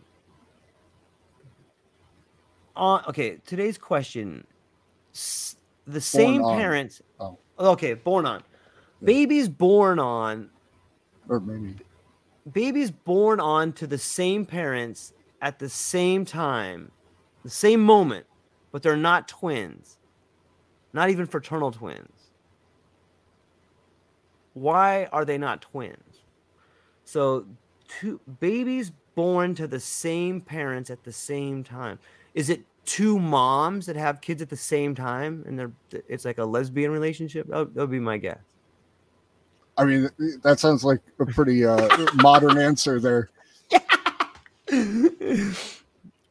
on 2.76 3.04
okay 3.08 3.38
today's 3.46 3.78
question 3.78 4.46
the 5.14 5.56
born 5.86 6.02
same 6.02 6.44
on. 6.44 6.58
parents 6.58 7.02
oh. 7.20 7.38
okay 7.58 7.94
born 7.94 8.26
on 8.26 8.44
babies 9.04 9.50
born 9.50 10.00
on 10.00 10.50
or 11.28 11.40
maybe. 11.40 11.76
Babies 12.52 12.92
born 12.92 13.40
on 13.40 13.74
to 13.74 13.88
the 13.88 13.98
same 13.98 14.46
parents 14.46 15.14
at 15.42 15.60
the 15.60 15.70
same 15.70 16.26
time 16.26 16.92
the 17.44 17.50
same 17.50 17.82
moment 17.82 18.26
but 18.72 18.84
they're 18.84 18.98
not 18.98 19.30
twins. 19.30 19.98
Not 20.92 21.10
even 21.10 21.28
fraternal 21.28 21.72
twins. 21.72 22.32
Why 24.54 25.06
are 25.14 25.24
they 25.24 25.38
not 25.38 25.62
twins? 25.62 26.24
So 27.06 27.46
two 27.88 28.20
babies 28.42 28.92
born 29.16 29.56
to 29.56 29.68
the 29.68 29.80
same 29.80 30.42
parents 30.42 30.90
at 30.90 31.04
the 31.04 31.12
same 31.12 31.64
time. 31.64 32.00
Is 32.34 32.50
it 32.50 32.64
two 32.84 33.18
moms 33.18 33.86
that 33.86 33.96
have 33.96 34.20
kids 34.20 34.42
at 34.42 34.50
the 34.50 34.58
same 34.58 34.94
time 34.94 35.44
and 35.48 35.58
they're 35.58 35.72
it's 36.10 36.26
like 36.26 36.38
a 36.38 36.46
lesbian 36.46 36.92
relationship? 36.92 37.48
That 37.48 37.74
would 37.74 37.92
be 37.92 38.00
my 38.00 38.18
guess. 38.18 38.40
I 39.78 39.86
mean, 39.86 40.10
that 40.44 40.60
sounds 40.60 40.84
like 40.84 41.02
a 41.20 41.26
pretty 41.26 41.66
uh, 41.66 41.90
modern 42.16 42.58
answer 42.58 43.00
there. 43.00 43.30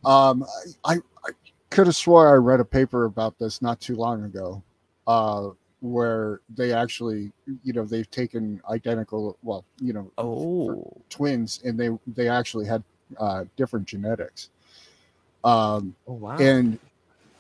um, 0.04 0.44
I, 0.84 0.96
I 1.24 1.30
could 1.70 1.86
have 1.86 1.96
swore 1.96 2.28
I 2.28 2.34
read 2.34 2.60
a 2.60 2.64
paper 2.64 3.04
about 3.04 3.38
this 3.38 3.60
not 3.60 3.80
too 3.80 3.96
long 3.96 4.24
ago, 4.24 4.62
uh, 5.06 5.50
where 5.80 6.40
they 6.56 6.72
actually, 6.72 7.32
you 7.62 7.74
know, 7.74 7.84
they've 7.84 8.10
taken 8.10 8.62
identical, 8.70 9.36
well, 9.42 9.64
you 9.80 9.92
know, 9.92 10.10
oh. 10.16 10.90
twins, 11.10 11.60
and 11.64 11.78
they 11.78 11.90
they 12.06 12.28
actually 12.28 12.64
had 12.66 12.82
uh, 13.18 13.44
different 13.56 13.86
genetics. 13.86 14.48
Um, 15.44 15.94
oh, 16.08 16.14
wow. 16.14 16.36
And 16.38 16.78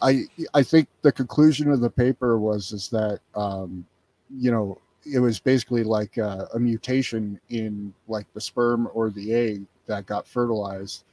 I 0.02 0.24
I 0.52 0.62
think 0.62 0.88
the 1.02 1.12
conclusion 1.12 1.70
of 1.70 1.80
the 1.80 1.90
paper 1.90 2.38
was 2.38 2.72
is 2.72 2.88
that 2.90 3.20
um, 3.34 3.86
you 4.30 4.50
know 4.50 4.78
it 5.06 5.18
was 5.18 5.38
basically 5.38 5.84
like 5.84 6.16
a, 6.16 6.48
a, 6.54 6.58
mutation 6.58 7.40
in 7.50 7.92
like 8.08 8.26
the 8.34 8.40
sperm 8.40 8.88
or 8.94 9.10
the 9.10 9.32
egg 9.32 9.62
that 9.86 10.06
got 10.06 10.26
fertilized. 10.26 11.04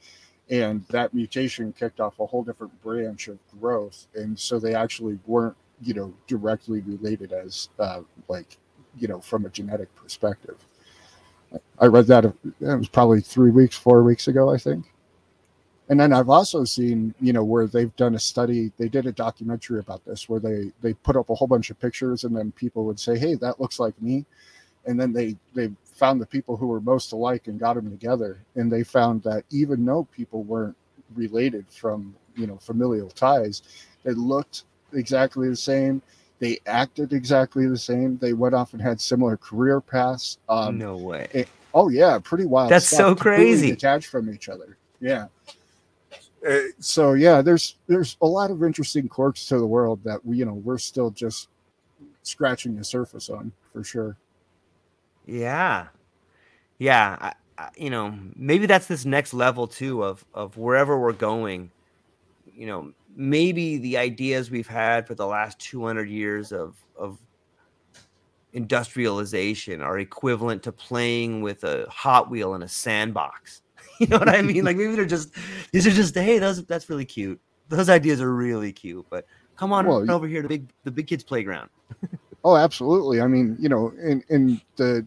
And 0.50 0.84
that 0.88 1.14
mutation 1.14 1.72
kicked 1.72 2.00
off 2.00 2.18
a 2.20 2.26
whole 2.26 2.42
different 2.42 2.80
branch 2.82 3.28
of 3.28 3.38
growth. 3.60 4.06
And 4.14 4.38
so 4.38 4.58
they 4.58 4.74
actually 4.74 5.18
weren't 5.26 5.56
you 5.82 5.94
know 5.94 6.14
directly 6.26 6.80
related 6.80 7.32
as 7.32 7.68
uh, 7.78 8.02
like 8.28 8.56
you 8.96 9.08
know 9.08 9.20
from 9.20 9.44
a 9.44 9.50
genetic 9.50 9.94
perspective. 9.96 10.56
I 11.78 11.86
read 11.86 12.06
that 12.06 12.24
it 12.24 12.34
was 12.60 12.88
probably 12.88 13.20
three 13.20 13.50
weeks, 13.50 13.76
four 13.76 14.02
weeks 14.02 14.26
ago, 14.26 14.50
I 14.50 14.56
think. 14.56 14.91
And 15.88 15.98
then 15.98 16.12
I've 16.12 16.28
also 16.28 16.64
seen, 16.64 17.14
you 17.20 17.32
know, 17.32 17.44
where 17.44 17.66
they've 17.66 17.94
done 17.96 18.14
a 18.14 18.18
study. 18.18 18.72
They 18.78 18.88
did 18.88 19.06
a 19.06 19.12
documentary 19.12 19.80
about 19.80 20.04
this, 20.04 20.28
where 20.28 20.40
they 20.40 20.72
they 20.80 20.94
put 20.94 21.16
up 21.16 21.28
a 21.28 21.34
whole 21.34 21.48
bunch 21.48 21.70
of 21.70 21.80
pictures, 21.80 22.24
and 22.24 22.36
then 22.36 22.52
people 22.52 22.84
would 22.84 23.00
say, 23.00 23.18
"Hey, 23.18 23.34
that 23.36 23.60
looks 23.60 23.78
like 23.78 24.00
me," 24.00 24.24
and 24.86 24.98
then 24.98 25.12
they 25.12 25.36
they 25.54 25.70
found 25.84 26.20
the 26.20 26.26
people 26.26 26.56
who 26.56 26.66
were 26.66 26.80
most 26.80 27.12
alike 27.12 27.46
and 27.46 27.60
got 27.60 27.74
them 27.74 27.90
together, 27.90 28.40
and 28.54 28.72
they 28.72 28.82
found 28.82 29.22
that 29.24 29.44
even 29.50 29.84
though 29.84 30.08
people 30.12 30.44
weren't 30.44 30.76
related 31.14 31.66
from 31.68 32.14
you 32.36 32.46
know 32.46 32.56
familial 32.56 33.10
ties, 33.10 33.62
they 34.04 34.12
looked 34.12 34.64
exactly 34.92 35.48
the 35.48 35.56
same. 35.56 36.00
They 36.38 36.58
acted 36.66 37.12
exactly 37.12 37.66
the 37.68 37.78
same. 37.78 38.18
They 38.18 38.32
went 38.32 38.54
off 38.54 38.72
and 38.72 38.82
had 38.82 39.00
similar 39.00 39.36
career 39.36 39.80
paths. 39.80 40.38
Um, 40.48 40.78
no 40.78 40.96
way. 40.96 41.28
It, 41.32 41.48
oh 41.74 41.88
yeah, 41.88 42.18
pretty 42.22 42.46
wild. 42.46 42.70
That's 42.70 42.86
stuff. 42.86 42.98
so 42.98 43.14
crazy. 43.14 43.70
Detached 43.70 44.08
from 44.08 44.32
each 44.32 44.48
other. 44.48 44.76
Yeah. 45.00 45.26
Uh, 46.48 46.58
so 46.78 47.12
yeah, 47.12 47.40
there's 47.40 47.76
there's 47.86 48.16
a 48.20 48.26
lot 48.26 48.50
of 48.50 48.62
interesting 48.62 49.08
quirks 49.08 49.46
to 49.46 49.58
the 49.58 49.66
world 49.66 50.00
that 50.04 50.24
we 50.24 50.38
you 50.38 50.44
know 50.44 50.54
we're 50.54 50.78
still 50.78 51.10
just 51.10 51.48
scratching 52.22 52.76
the 52.76 52.84
surface 52.84 53.30
on 53.30 53.52
for 53.72 53.84
sure. 53.84 54.16
Yeah, 55.26 55.86
yeah. 56.78 57.16
I, 57.20 57.32
I, 57.58 57.68
you 57.76 57.90
know, 57.90 58.18
maybe 58.34 58.66
that's 58.66 58.86
this 58.86 59.04
next 59.04 59.34
level 59.34 59.68
too 59.68 60.02
of 60.02 60.24
of 60.34 60.56
wherever 60.56 60.98
we're 60.98 61.12
going. 61.12 61.70
You 62.54 62.66
know, 62.66 62.92
maybe 63.14 63.78
the 63.78 63.96
ideas 63.96 64.50
we've 64.50 64.66
had 64.66 65.06
for 65.06 65.14
the 65.14 65.26
last 65.26 65.58
200 65.60 66.08
years 66.08 66.52
of 66.52 66.74
of 66.96 67.18
industrialization 68.52 69.80
are 69.80 69.98
equivalent 69.98 70.62
to 70.64 70.72
playing 70.72 71.40
with 71.40 71.64
a 71.64 71.86
Hot 71.88 72.30
Wheel 72.30 72.54
in 72.54 72.62
a 72.62 72.68
sandbox. 72.68 73.62
You 74.08 74.08
know 74.08 74.18
what 74.18 74.28
I 74.28 74.42
mean? 74.42 74.64
Like 74.64 74.76
maybe 74.78 74.96
they're 74.96 75.04
just 75.04 75.32
these 75.70 75.86
are 75.86 75.90
just 75.90 76.14
hey, 76.14 76.38
those 76.38 76.64
that's 76.64 76.90
really 76.90 77.04
cute. 77.04 77.40
Those 77.68 77.88
ideas 77.88 78.20
are 78.20 78.34
really 78.34 78.72
cute, 78.72 79.06
but 79.08 79.26
come 79.56 79.72
on 79.72 79.86
well, 79.86 80.10
over 80.10 80.26
here 80.26 80.42
to 80.42 80.48
big 80.48 80.68
the 80.82 80.90
big 80.90 81.06
kids 81.06 81.22
playground. 81.22 81.70
oh, 82.44 82.56
absolutely. 82.56 83.20
I 83.20 83.28
mean, 83.28 83.56
you 83.60 83.68
know, 83.68 83.92
in 84.02 84.24
in 84.28 84.60
the 84.74 85.06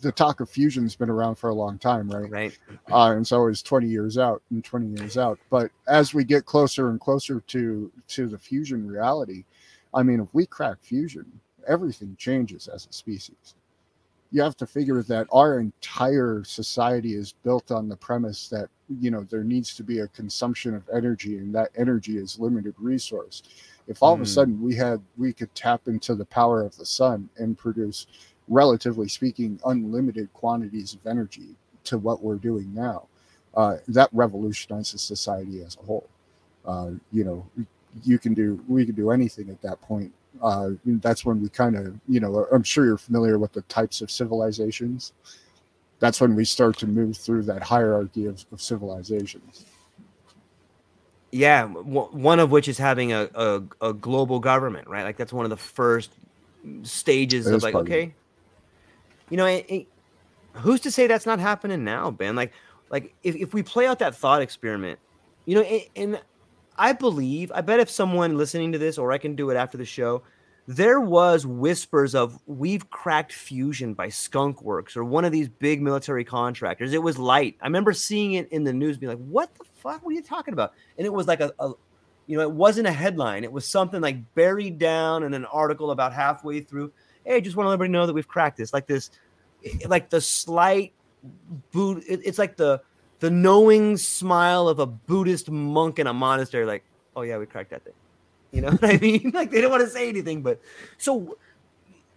the 0.00 0.12
talk 0.12 0.38
of 0.38 0.48
fusion's 0.48 0.94
been 0.94 1.10
around 1.10 1.34
for 1.34 1.50
a 1.50 1.54
long 1.54 1.80
time, 1.80 2.08
right? 2.08 2.30
Right. 2.30 2.58
Uh, 2.90 3.16
and 3.16 3.26
so 3.26 3.48
it's 3.48 3.62
20 3.62 3.88
years 3.88 4.16
out 4.16 4.40
and 4.50 4.64
20 4.64 5.00
years 5.00 5.18
out. 5.18 5.40
But 5.50 5.72
as 5.88 6.14
we 6.14 6.22
get 6.22 6.46
closer 6.46 6.90
and 6.90 7.00
closer 7.00 7.40
to 7.40 7.90
to 8.08 8.28
the 8.28 8.38
fusion 8.38 8.86
reality, 8.86 9.44
I 9.92 10.04
mean, 10.04 10.20
if 10.20 10.28
we 10.32 10.46
crack 10.46 10.76
fusion, 10.80 11.26
everything 11.66 12.14
changes 12.16 12.68
as 12.68 12.86
a 12.86 12.92
species 12.92 13.56
you 14.32 14.42
have 14.42 14.56
to 14.56 14.66
figure 14.66 15.02
that 15.02 15.26
our 15.30 15.60
entire 15.60 16.42
society 16.42 17.14
is 17.14 17.34
built 17.44 17.70
on 17.70 17.88
the 17.88 17.96
premise 17.96 18.48
that 18.48 18.68
you 19.00 19.10
know 19.10 19.24
there 19.30 19.44
needs 19.44 19.76
to 19.76 19.82
be 19.82 20.00
a 20.00 20.08
consumption 20.08 20.74
of 20.74 20.82
energy 20.92 21.36
and 21.36 21.54
that 21.54 21.70
energy 21.76 22.16
is 22.16 22.38
limited 22.38 22.74
resource 22.78 23.42
if 23.86 24.02
all 24.02 24.12
mm. 24.12 24.14
of 24.14 24.20
a 24.20 24.24
hmm. 24.24 24.34
sudden 24.34 24.62
we 24.62 24.74
had 24.74 25.00
we 25.16 25.32
could 25.32 25.54
tap 25.54 25.86
into 25.86 26.14
the 26.14 26.24
power 26.24 26.62
of 26.62 26.76
the 26.78 26.86
sun 26.86 27.28
and 27.36 27.56
produce 27.56 28.06
relatively 28.48 29.08
speaking 29.08 29.60
unlimited 29.66 30.32
quantities 30.32 30.94
of 30.94 31.06
energy 31.06 31.54
to 31.84 31.98
what 31.98 32.22
we're 32.22 32.36
doing 32.36 32.72
now 32.74 33.06
uh, 33.54 33.76
that 33.86 34.08
revolutionizes 34.12 35.02
society 35.02 35.62
as 35.62 35.76
a 35.76 35.84
whole 35.84 36.08
uh, 36.66 36.90
you 37.12 37.24
know 37.24 37.46
you 38.02 38.18
can 38.18 38.32
do 38.34 38.62
we 38.66 38.86
can 38.86 38.94
do 38.94 39.10
anything 39.10 39.50
at 39.50 39.60
that 39.60 39.80
point 39.82 40.12
uh, 40.40 40.70
that's 40.84 41.24
when 41.24 41.42
we 41.42 41.48
kind 41.48 41.76
of, 41.76 41.98
you 42.08 42.20
know, 42.20 42.46
I'm 42.52 42.62
sure 42.62 42.84
you're 42.84 42.98
familiar 42.98 43.38
with 43.38 43.52
the 43.52 43.62
types 43.62 44.00
of 44.00 44.10
civilizations. 44.10 45.12
That's 45.98 46.20
when 46.20 46.34
we 46.34 46.44
start 46.44 46.78
to 46.78 46.86
move 46.86 47.16
through 47.16 47.42
that 47.44 47.62
hierarchy 47.62 48.26
of, 48.26 48.44
of 48.52 48.60
civilizations. 48.60 49.66
Yeah, 51.30 51.66
one 51.66 52.40
of 52.40 52.50
which 52.50 52.68
is 52.68 52.76
having 52.76 53.12
a, 53.12 53.28
a, 53.34 53.62
a, 53.80 53.92
global 53.94 54.38
government, 54.38 54.86
right? 54.86 55.02
Like 55.02 55.16
that's 55.16 55.32
one 55.32 55.46
of 55.46 55.50
the 55.50 55.56
first 55.56 56.10
stages 56.82 57.46
of 57.46 57.62
like, 57.62 57.74
okay, 57.74 58.02
of 58.04 58.10
you 59.30 59.38
know, 59.38 59.46
it, 59.46 59.64
it, 59.68 59.86
who's 60.52 60.80
to 60.80 60.90
say 60.90 61.06
that's 61.06 61.24
not 61.24 61.38
happening 61.38 61.84
now, 61.84 62.10
Ben? 62.10 62.36
Like, 62.36 62.52
like 62.90 63.14
if, 63.22 63.34
if 63.34 63.54
we 63.54 63.62
play 63.62 63.86
out 63.86 63.98
that 64.00 64.14
thought 64.14 64.42
experiment, 64.42 64.98
you 65.46 65.54
know, 65.54 65.62
and 65.96 66.20
I 66.76 66.92
believe, 66.92 67.52
I 67.54 67.60
bet 67.60 67.80
if 67.80 67.90
someone 67.90 68.36
listening 68.36 68.72
to 68.72 68.78
this, 68.78 68.98
or 68.98 69.12
I 69.12 69.18
can 69.18 69.34
do 69.34 69.50
it 69.50 69.56
after 69.56 69.76
the 69.76 69.84
show, 69.84 70.22
there 70.66 71.00
was 71.00 71.44
whispers 71.44 72.14
of 72.14 72.38
we've 72.46 72.88
cracked 72.90 73.32
fusion 73.32 73.94
by 73.94 74.08
Skunk 74.08 74.62
Works 74.62 74.96
or 74.96 75.04
one 75.04 75.24
of 75.24 75.32
these 75.32 75.48
big 75.48 75.82
military 75.82 76.24
contractors. 76.24 76.92
It 76.92 77.02
was 77.02 77.18
light. 77.18 77.56
I 77.60 77.66
remember 77.66 77.92
seeing 77.92 78.34
it 78.34 78.50
in 78.52 78.62
the 78.62 78.72
news, 78.72 78.96
being 78.96 79.10
like, 79.10 79.26
"What 79.26 79.52
the 79.54 79.64
fuck? 79.74 80.04
What 80.04 80.10
are 80.10 80.14
you 80.14 80.22
talking 80.22 80.54
about?" 80.54 80.72
And 80.96 81.06
it 81.06 81.12
was 81.12 81.26
like 81.26 81.40
a, 81.40 81.52
a 81.58 81.72
you 82.26 82.36
know, 82.36 82.42
it 82.42 82.52
wasn't 82.52 82.86
a 82.86 82.92
headline. 82.92 83.42
It 83.44 83.52
was 83.52 83.66
something 83.66 84.00
like 84.00 84.34
buried 84.34 84.78
down 84.78 85.24
in 85.24 85.34
an 85.34 85.44
article 85.46 85.90
about 85.90 86.12
halfway 86.12 86.60
through. 86.60 86.92
Hey, 87.24 87.40
just 87.40 87.56
want 87.56 87.66
to 87.66 87.70
let 87.70 87.74
everybody 87.74 87.92
know 87.92 88.06
that 88.06 88.14
we've 88.14 88.28
cracked 88.28 88.56
this. 88.56 88.72
Like 88.72 88.86
this, 88.86 89.10
like 89.86 90.10
the 90.10 90.20
slight 90.20 90.92
boot. 91.72 92.04
It, 92.08 92.20
it's 92.24 92.38
like 92.38 92.56
the 92.56 92.80
the 93.22 93.30
knowing 93.30 93.96
smile 93.96 94.66
of 94.68 94.80
a 94.80 94.86
Buddhist 94.86 95.48
monk 95.48 96.00
in 96.00 96.08
a 96.08 96.12
monastery, 96.12 96.66
like, 96.66 96.82
oh 97.14 97.22
yeah, 97.22 97.38
we 97.38 97.46
cracked 97.46 97.70
that 97.70 97.84
thing. 97.84 97.92
You 98.50 98.62
know 98.62 98.70
what 98.72 98.84
I 98.84 98.98
mean? 98.98 99.30
like 99.32 99.52
they 99.52 99.60
don't 99.60 99.70
want 99.70 99.84
to 99.84 99.88
say 99.88 100.08
anything, 100.08 100.42
but 100.42 100.60
so 100.98 101.38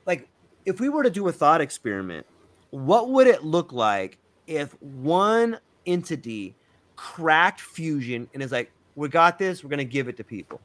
like 0.07 0.27
if 0.65 0.79
we 0.79 0.89
were 0.89 1.03
to 1.03 1.11
do 1.11 1.27
a 1.27 1.31
thought 1.31 1.61
experiment, 1.61 2.25
what 2.71 3.11
would 3.11 3.27
it 3.27 3.43
look 3.43 3.71
like 3.71 4.17
if 4.47 4.73
one 4.81 5.59
entity 5.85 6.55
cracked 6.95 7.61
fusion 7.61 8.27
and 8.33 8.41
is 8.41 8.51
like, 8.51 8.71
we 8.95 9.07
got 9.07 9.37
this, 9.37 9.63
we're 9.63 9.69
gonna 9.69 9.83
give 9.83 10.07
it 10.07 10.17
to 10.17 10.23
people? 10.23 10.59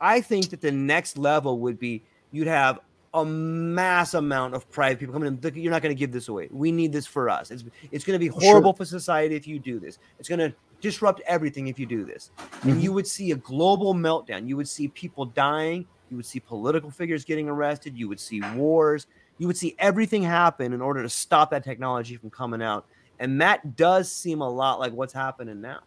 I 0.00 0.20
think 0.20 0.50
that 0.50 0.60
the 0.60 0.70
next 0.70 1.18
level 1.18 1.58
would 1.58 1.80
be 1.80 2.02
you'd 2.30 2.46
have 2.46 2.78
a 3.14 3.24
mass 3.24 4.14
amount 4.14 4.54
of 4.54 4.70
private 4.70 4.98
people 4.98 5.12
coming 5.12 5.38
in. 5.42 5.54
You're 5.54 5.70
not 5.70 5.82
going 5.82 5.94
to 5.94 5.98
give 5.98 6.12
this 6.12 6.28
away. 6.28 6.48
We 6.50 6.72
need 6.72 6.92
this 6.92 7.06
for 7.06 7.28
us. 7.28 7.50
It's 7.50 7.64
it's 7.90 8.04
going 8.04 8.14
to 8.14 8.18
be 8.18 8.28
horrible 8.28 8.70
sure. 8.72 8.78
for 8.78 8.84
society 8.84 9.36
if 9.36 9.46
you 9.46 9.58
do 9.58 9.78
this. 9.78 9.98
It's 10.18 10.28
going 10.28 10.38
to 10.38 10.54
disrupt 10.80 11.20
everything 11.26 11.68
if 11.68 11.78
you 11.78 11.86
do 11.86 12.04
this. 12.04 12.30
Mm-hmm. 12.36 12.68
And 12.68 12.82
you 12.82 12.92
would 12.92 13.06
see 13.06 13.32
a 13.32 13.36
global 13.36 13.94
meltdown. 13.94 14.48
You 14.48 14.56
would 14.56 14.68
see 14.68 14.88
people 14.88 15.26
dying. 15.26 15.86
You 16.10 16.16
would 16.16 16.26
see 16.26 16.40
political 16.40 16.90
figures 16.90 17.24
getting 17.24 17.48
arrested. 17.48 17.96
You 17.96 18.08
would 18.08 18.20
see 18.20 18.42
wars. 18.54 19.06
You 19.38 19.46
would 19.46 19.56
see 19.56 19.74
everything 19.78 20.22
happen 20.22 20.72
in 20.72 20.80
order 20.80 21.02
to 21.02 21.08
stop 21.08 21.50
that 21.50 21.64
technology 21.64 22.16
from 22.16 22.30
coming 22.30 22.62
out. 22.62 22.86
And 23.18 23.40
that 23.40 23.76
does 23.76 24.10
seem 24.10 24.40
a 24.40 24.48
lot 24.48 24.80
like 24.80 24.92
what's 24.92 25.12
happening 25.12 25.60
now. 25.60 25.80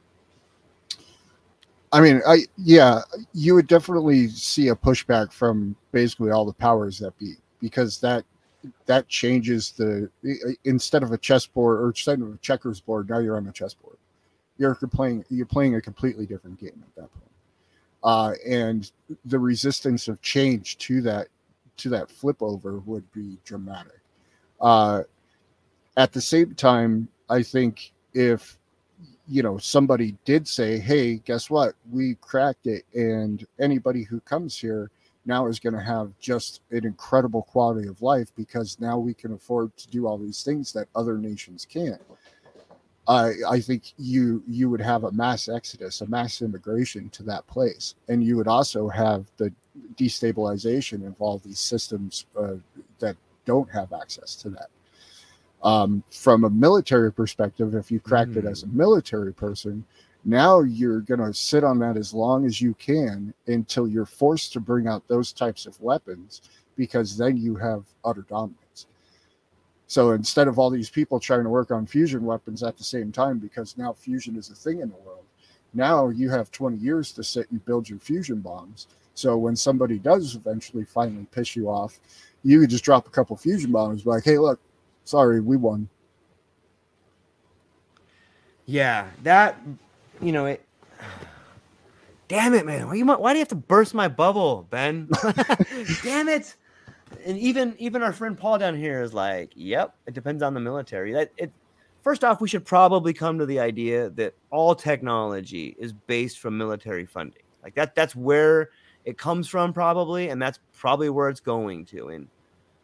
I 1.92 2.02
mean, 2.02 2.22
I 2.28 2.46
yeah, 2.58 3.02
you 3.34 3.56
would 3.56 3.68
definitely 3.68 4.28
see 4.30 4.70
a 4.70 4.76
pushback 4.76 5.32
from 5.32 5.76
basically 5.92 6.32
all 6.32 6.46
the 6.46 6.54
powers 6.54 7.00
that 7.00 7.18
be 7.18 7.36
because 7.60 8.00
that 8.02 8.26
that 8.86 9.08
changes 9.08 9.72
the 9.72 10.10
instead 10.64 11.04
of 11.04 11.12
a 11.12 11.18
chessboard 11.18 11.80
or 11.80 11.88
instead 11.90 12.22
of 12.22 12.34
a 12.34 12.38
checkers 12.38 12.82
board, 12.82 13.10
now 13.10 13.20
you're 13.20 13.38
on 13.38 13.48
a 13.48 13.52
chessboard. 13.52 13.98
You're 14.58 14.76
playing 14.76 15.26
you're 15.30 15.46
playing 15.46 15.76
a 15.76 15.82
completely 15.82 16.26
different 16.26 16.60
game 16.60 16.84
at 16.84 16.96
that 16.96 17.14
point. 17.14 17.32
Uh, 18.04 18.34
and 18.48 18.92
the 19.26 19.40
resistance 19.40 20.08
of 20.08 20.22
change 20.22 20.78
to 20.78 21.02
that 21.02 21.28
to 21.78 21.90
that 21.90 22.10
flip 22.10 22.42
over 22.42 22.80
would 22.80 23.10
be 23.12 23.38
dramatic. 23.44 24.00
Uh, 24.62 25.04
at 25.98 26.12
the 26.14 26.22
same 26.22 26.54
time, 26.56 27.08
I 27.30 27.42
think 27.42 27.92
if 28.14 28.58
you 29.28 29.42
know 29.44 29.58
somebody 29.58 30.16
did 30.26 30.48
say 30.48 30.78
hey 30.80 31.16
guess 31.18 31.50
what? 31.50 31.76
We 31.92 32.16
cracked 32.22 32.68
it 32.68 32.86
and 32.94 33.46
anybody 33.60 34.04
who 34.04 34.20
comes 34.22 34.58
here 34.58 34.92
now 35.26 35.48
is 35.48 35.60
going 35.60 35.74
to 35.74 35.82
have 35.82 36.12
just 36.20 36.62
an 36.72 36.86
incredible 36.86 37.44
quality 37.44 37.88
of 37.88 38.02
life 38.02 38.32
because 38.36 38.80
now 38.80 38.98
we 39.00 39.14
can 39.14 39.34
afford 39.34 39.76
to 39.78 39.88
do 39.88 40.06
all 40.06 40.18
these 40.18 40.44
things 40.44 40.72
that 40.74 40.88
other 40.96 41.18
nations 41.18 41.66
can't. 41.66 42.02
I 43.08 43.34
i 43.48 43.60
think 43.60 43.94
you 43.98 44.44
you 44.48 44.70
would 44.70 44.82
have 44.82 45.04
a 45.04 45.12
mass 45.12 45.48
exodus 45.48 46.02
a 46.02 46.08
mass 46.08 46.42
immigration 46.42 47.10
to 47.10 47.24
that 47.24 47.46
place 47.48 47.96
and 48.10 48.24
you 48.24 48.36
would 48.38 48.48
also 48.48 48.88
have 48.90 49.26
the 49.38 49.54
destabilization 49.96 51.06
of 51.06 51.16
all 51.20 51.40
these 51.40 51.60
systems 51.60 52.26
uh, 52.40 52.56
that 53.00 53.16
don't 53.46 53.70
have 53.72 53.94
access 53.94 54.36
to 54.38 54.50
that 54.50 54.70
um, 55.66 56.04
from 56.12 56.46
a 56.46 56.50
military 56.50 57.12
perspective, 57.12 57.74
if 57.74 57.92
you 57.92 58.00
cracked 58.00 58.32
mm. 58.32 58.38
it 58.38 58.46
as 58.46 58.64
a 58.64 58.68
hmm. 58.68 58.78
military 58.78 59.34
person, 59.34 59.84
now 60.24 60.62
you're 60.62 61.02
going 61.02 61.20
to 61.20 61.34
sit 61.34 61.64
on 61.64 61.80
that 61.80 61.98
as 61.98 62.14
long 62.14 62.46
as 62.46 62.62
you 62.62 62.76
can 62.76 63.34
until 63.48 63.88
you're 63.88 64.06
forced 64.06 64.54
to 64.54 64.60
bring 64.60 64.88
out 64.88 65.08
those 65.08 65.34
types 65.34 65.66
of 65.66 65.80
weapons 65.82 66.42
because 66.78 67.18
then 67.18 67.36
you 67.36 67.56
have 67.56 67.84
utter 68.04 68.26
dominance. 68.30 68.86
So 69.88 70.12
instead 70.12 70.48
of 70.48 70.60
all 70.60 70.70
these 70.70 70.90
people 70.90 71.20
trying 71.20 71.44
to 71.44 71.50
work 71.50 71.72
on 71.72 71.86
fusion 71.86 72.26
weapons 72.26 72.64
at 72.64 72.78
the 72.78 72.84
same 72.84 73.12
time, 73.12 73.40
because 73.40 73.78
now 73.78 73.94
fusion 73.94 74.36
is 74.36 74.50
a 74.50 74.56
thing 74.56 74.82
in 74.82 74.90
the 74.90 74.98
world, 74.98 75.26
now 75.74 76.10
you 76.10 76.30
have 76.30 76.52
20 76.52 76.78
years 76.78 77.12
to 77.14 77.24
sit 77.24 77.50
and 77.52 77.64
build 77.66 77.90
your 77.90 78.00
fusion 78.00 78.40
bombs. 78.40 78.88
So 79.16 79.38
when 79.38 79.56
somebody 79.56 79.98
does 79.98 80.36
eventually 80.36 80.86
finally 80.86 81.28
piss 81.32 81.56
you 81.56 81.70
off, 81.70 82.00
you 82.44 82.60
could 82.60 82.70
just 82.70 82.84
drop 82.84 83.08
a 83.08 83.12
couple 83.12 83.36
fusion 83.36 83.72
bombs, 83.72 84.06
like, 84.06 84.24
hey, 84.24 84.38
look, 84.38 84.60
sorry, 85.06 85.40
we 85.40 85.56
won. 85.58 85.90
Yeah, 88.66 89.08
that 89.24 89.60
you 90.22 90.32
know 90.32 90.46
it. 90.46 90.66
Damn 92.28 92.56
it, 92.56 92.66
man! 92.66 92.88
Why, 92.88 92.96
you, 92.96 93.06
why 93.06 93.34
do 93.34 93.38
you 93.38 93.42
have 93.42 93.50
to 93.50 93.56
burst 93.56 93.94
my 93.94 94.08
bubble, 94.08 94.68
Ben? 94.70 95.08
Damn 96.04 96.28
it! 96.28 96.56
And 97.26 97.38
even 97.38 97.76
even 97.78 98.02
our 98.02 98.12
friend 98.12 98.38
Paul 98.38 98.58
down 98.58 98.76
here 98.76 99.04
is 99.04 99.14
like, 99.14 99.52
"Yep, 99.56 99.96
it 100.08 100.14
depends 100.14 100.42
on 100.42 100.54
the 100.54 100.60
military." 100.60 101.14
That 101.14 101.32
it. 101.38 101.52
First 102.02 102.24
off, 102.24 102.40
we 102.40 102.48
should 102.48 102.66
probably 102.66 103.14
come 103.14 103.40
to 103.40 103.48
the 103.48 103.60
idea 103.60 104.12
that 104.12 104.36
all 104.52 104.76
technology 104.76 105.76
is 105.80 105.92
based 105.92 106.38
from 106.38 106.56
military 106.56 107.06
funding. 107.06 107.42
Like 107.64 107.74
that, 107.74 107.96
that's 107.96 108.16
where 108.16 108.70
it 109.06 109.18
comes 109.18 109.48
from, 109.48 109.74
probably, 109.74 110.30
and 110.30 110.40
that's 110.40 110.60
probably 110.72 111.10
where 111.10 111.30
it's 111.30 111.40
going 111.40 111.86
to. 111.86 112.10
And 112.10 112.28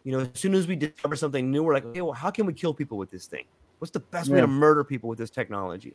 you 0.04 0.12
know, 0.12 0.20
as 0.20 0.40
soon 0.40 0.54
as 0.56 0.68
we 0.68 0.76
discover 0.76 1.16
something 1.16 1.52
new, 1.52 1.64
we're 1.64 1.74
like, 1.74 1.86
okay, 1.86 2.02
well, 2.02 2.14
how 2.14 2.32
can 2.32 2.46
we 2.46 2.54
kill 2.54 2.74
people 2.74 2.98
with 2.98 3.12
this 3.12 3.28
thing? 3.28 3.46
What's 3.80 3.92
the 3.92 4.00
best 4.00 4.30
yeah. 4.30 4.36
way 4.36 4.42
to 4.42 4.48
murder 4.48 4.84
people 4.84 5.10
with 5.10 5.18
this 5.18 5.30
technology? 5.30 5.94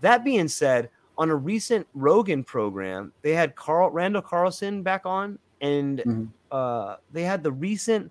That 0.00 0.24
being 0.24 0.48
said, 0.48 0.90
on 1.16 1.30
a 1.30 1.36
recent 1.36 1.86
Rogan 1.94 2.42
program, 2.42 3.12
they 3.22 3.34
had 3.34 3.54
Carl 3.54 3.90
Randall 3.90 4.22
Carlson 4.22 4.82
back 4.82 5.06
on, 5.06 5.38
and 5.60 5.98
mm-hmm. 6.00 6.24
uh, 6.50 6.96
they 7.12 7.22
had 7.22 7.42
the 7.42 7.52
recent 7.52 8.10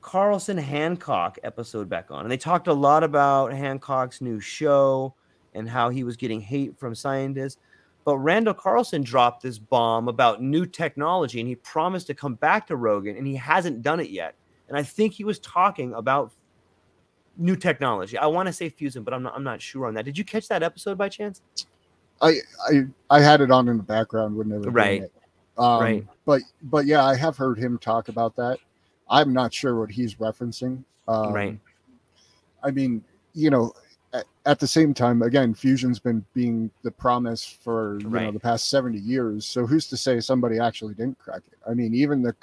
Carlson 0.00 0.56
Hancock 0.56 1.38
episode 1.42 1.88
back 1.88 2.10
on, 2.10 2.22
and 2.22 2.30
they 2.30 2.36
talked 2.36 2.68
a 2.68 2.72
lot 2.72 3.04
about 3.04 3.52
Hancock's 3.52 4.20
new 4.20 4.40
show 4.40 5.14
and 5.54 5.68
how 5.68 5.90
he 5.90 6.04
was 6.04 6.16
getting 6.16 6.40
hate 6.40 6.78
from 6.78 6.94
scientists. 6.94 7.58
But 8.04 8.18
Randall 8.18 8.54
Carlson 8.54 9.02
dropped 9.02 9.42
this 9.42 9.58
bomb 9.58 10.08
about 10.08 10.42
new 10.42 10.66
technology, 10.66 11.40
and 11.40 11.48
he 11.48 11.54
promised 11.54 12.08
to 12.08 12.14
come 12.14 12.34
back 12.34 12.66
to 12.66 12.76
Rogan, 12.76 13.16
and 13.16 13.26
he 13.26 13.36
hasn't 13.36 13.82
done 13.82 14.00
it 14.00 14.10
yet. 14.10 14.34
And 14.68 14.76
I 14.76 14.82
think 14.82 15.12
he 15.12 15.24
was 15.24 15.38
talking 15.38 15.94
about 15.94 16.32
new 17.36 17.56
technology. 17.56 18.18
I 18.18 18.26
want 18.26 18.46
to 18.46 18.52
say 18.52 18.68
fusion, 18.68 19.02
but 19.04 19.14
I'm 19.14 19.22
not. 19.22 19.34
I'm 19.36 19.44
not 19.44 19.60
sure 19.60 19.86
on 19.86 19.94
that. 19.94 20.04
Did 20.04 20.18
you 20.18 20.24
catch 20.24 20.48
that 20.48 20.62
episode 20.62 20.98
by 20.98 21.08
chance? 21.08 21.42
I 22.20 22.38
I 22.68 22.82
I 23.10 23.20
had 23.20 23.40
it 23.40 23.50
on 23.50 23.68
in 23.68 23.76
the 23.76 23.82
background 23.82 24.38
they 24.50 24.58
were 24.58 24.70
right. 24.70 25.04
Um, 25.58 25.80
right. 25.80 26.06
But 26.24 26.42
but 26.62 26.86
yeah, 26.86 27.04
I 27.04 27.16
have 27.16 27.36
heard 27.36 27.58
him 27.58 27.78
talk 27.78 28.08
about 28.08 28.36
that. 28.36 28.58
I'm 29.10 29.32
not 29.32 29.52
sure 29.52 29.78
what 29.78 29.90
he's 29.90 30.14
referencing. 30.14 30.84
Um, 31.06 31.32
right. 31.32 31.58
I 32.62 32.70
mean, 32.70 33.04
you 33.34 33.50
know, 33.50 33.72
at, 34.12 34.24
at, 34.46 34.58
the 34.58 34.66
same 34.66 34.92
time, 34.94 35.22
again, 35.22 35.54
fusion's 35.54 35.98
been 35.98 36.24
being 36.34 36.70
the 36.82 36.90
promise 36.90 37.44
for 37.44 37.98
you 38.00 38.08
right. 38.08 38.24
know 38.24 38.32
the 38.32 38.40
past 38.40 38.68
70 38.68 38.98
years. 38.98 39.46
So 39.46 39.66
who's 39.66 39.86
to 39.88 39.96
say 39.96 40.20
somebody 40.20 40.58
actually 40.58 40.94
didn't 40.94 41.18
crack 41.18 41.42
it? 41.50 41.58
I 41.68 41.74
mean, 41.74 41.94
even 41.94 42.22
the 42.22 42.34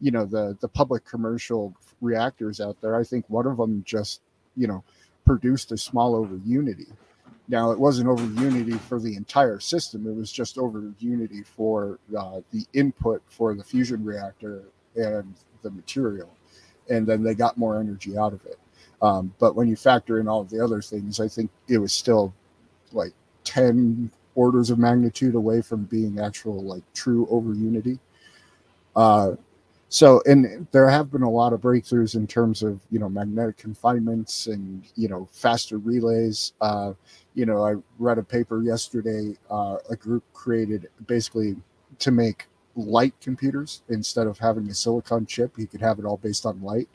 you 0.00 0.10
know 0.10 0.24
the 0.24 0.56
the 0.60 0.68
public 0.68 1.04
commercial 1.04 1.74
reactors 2.00 2.60
out 2.60 2.80
there, 2.80 2.96
I 2.96 3.04
think 3.04 3.24
one 3.28 3.46
of 3.46 3.56
them 3.56 3.82
just 3.86 4.20
you 4.56 4.66
know 4.66 4.82
produced 5.24 5.72
a 5.72 5.76
small 5.76 6.14
over 6.14 6.40
unity 6.44 6.86
now, 7.48 7.70
it 7.70 7.78
wasn't 7.78 8.08
over 8.08 8.24
Unity 8.40 8.78
for 8.78 8.98
the 9.00 9.16
entire 9.16 9.60
system, 9.60 10.06
it 10.06 10.14
was 10.14 10.32
just 10.32 10.58
over 10.58 10.92
Unity 10.98 11.42
for 11.42 11.98
uh, 12.16 12.40
the 12.50 12.64
input 12.72 13.22
for 13.28 13.54
the 13.54 13.64
fusion 13.64 14.04
reactor 14.04 14.62
and 14.96 15.34
the 15.62 15.70
material. 15.70 16.30
And 16.88 17.06
then 17.06 17.22
they 17.22 17.34
got 17.34 17.58
more 17.58 17.78
energy 17.78 18.16
out 18.16 18.32
of 18.32 18.44
it. 18.46 18.58
Um, 19.02 19.34
but 19.38 19.56
when 19.56 19.68
you 19.68 19.76
factor 19.76 20.20
in 20.20 20.28
all 20.28 20.40
of 20.40 20.48
the 20.48 20.62
other 20.62 20.80
things, 20.80 21.20
I 21.20 21.28
think 21.28 21.50
it 21.68 21.78
was 21.78 21.92
still 21.92 22.32
like 22.92 23.12
10 23.44 24.10
orders 24.34 24.70
of 24.70 24.78
magnitude 24.78 25.34
away 25.34 25.60
from 25.60 25.84
being 25.84 26.20
actual, 26.20 26.62
like 26.62 26.82
true 26.94 27.26
over 27.28 27.52
Unity. 27.52 27.98
Uh, 28.94 29.32
so 29.92 30.22
and 30.24 30.66
there 30.72 30.88
have 30.88 31.12
been 31.12 31.22
a 31.22 31.30
lot 31.30 31.52
of 31.52 31.60
breakthroughs 31.60 32.14
in 32.14 32.26
terms 32.26 32.62
of 32.62 32.80
you 32.90 32.98
know 32.98 33.10
magnetic 33.10 33.58
confinements 33.58 34.46
and 34.46 34.84
you 34.96 35.06
know 35.06 35.28
faster 35.32 35.76
relays. 35.76 36.54
Uh, 36.62 36.94
you 37.34 37.44
know 37.44 37.62
i 37.62 37.74
read 37.98 38.16
a 38.16 38.22
paper 38.22 38.62
yesterday 38.62 39.36
uh, 39.50 39.76
a 39.90 39.96
group 39.96 40.24
created 40.32 40.88
basically 41.06 41.56
to 41.98 42.10
make 42.10 42.46
light 42.74 43.12
computers. 43.20 43.82
Instead 43.90 44.26
of 44.26 44.38
having 44.38 44.66
a 44.70 44.74
silicon 44.74 45.26
chip 45.26 45.52
you 45.58 45.66
could 45.66 45.82
have 45.82 45.98
it 45.98 46.06
all 46.06 46.16
based 46.16 46.46
on 46.46 46.62
light 46.62 46.88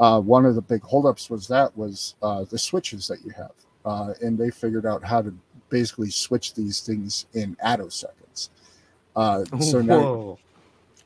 uh, 0.00 0.18
one 0.18 0.46
of 0.46 0.54
the 0.54 0.62
big 0.62 0.82
holdups 0.82 1.30
was 1.30 1.46
that 1.46 1.76
was 1.76 2.16
uh, 2.22 2.44
the 2.44 2.58
switches 2.58 3.06
that 3.06 3.22
you 3.24 3.30
have 3.36 3.52
uh, 3.84 4.14
and 4.22 4.36
they 4.36 4.50
figured 4.50 4.86
out 4.86 5.04
how 5.04 5.22
to 5.22 5.34
basically 5.68 6.10
switch 6.10 6.54
these 6.54 6.80
things 6.80 7.26
in 7.34 7.56
attoseconds. 7.64 8.48
Uh, 9.14 9.44
so 9.60 9.80
now 9.82 10.38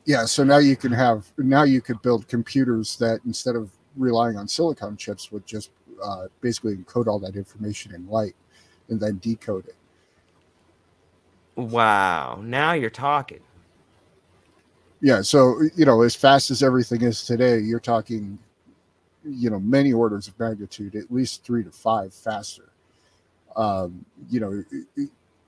yeah 0.05 0.23
so 0.23 0.43
now 0.43 0.57
you 0.57 0.75
can 0.75 0.91
have 0.91 1.25
now 1.37 1.63
you 1.63 1.81
could 1.81 2.01
build 2.01 2.27
computers 2.27 2.95
that 2.97 3.19
instead 3.25 3.55
of 3.55 3.71
relying 3.97 4.37
on 4.37 4.47
silicon 4.47 4.95
chips 4.95 5.31
would 5.31 5.45
just 5.45 5.71
uh, 6.03 6.27
basically 6.41 6.75
encode 6.75 7.07
all 7.07 7.19
that 7.19 7.35
information 7.35 7.93
in 7.93 8.07
light 8.07 8.35
and 8.89 8.99
then 8.99 9.17
decode 9.17 9.65
it. 9.67 9.75
Wow. 11.55 12.41
Now 12.43 12.73
you're 12.73 12.89
talking. 12.89 13.39
Yeah 15.01 15.21
so 15.21 15.61
you 15.75 15.85
know 15.85 16.01
as 16.01 16.15
fast 16.15 16.51
as 16.51 16.63
everything 16.63 17.01
is 17.01 17.25
today 17.25 17.59
you're 17.59 17.79
talking 17.79 18.37
you 19.25 19.49
know 19.49 19.59
many 19.59 19.91
orders 19.91 20.27
of 20.27 20.39
magnitude 20.39 20.95
at 20.95 21.11
least 21.11 21.43
three 21.43 21.63
to 21.63 21.71
five 21.71 22.13
faster 22.13 22.69
um, 23.55 24.05
you 24.29 24.39
know 24.39 24.63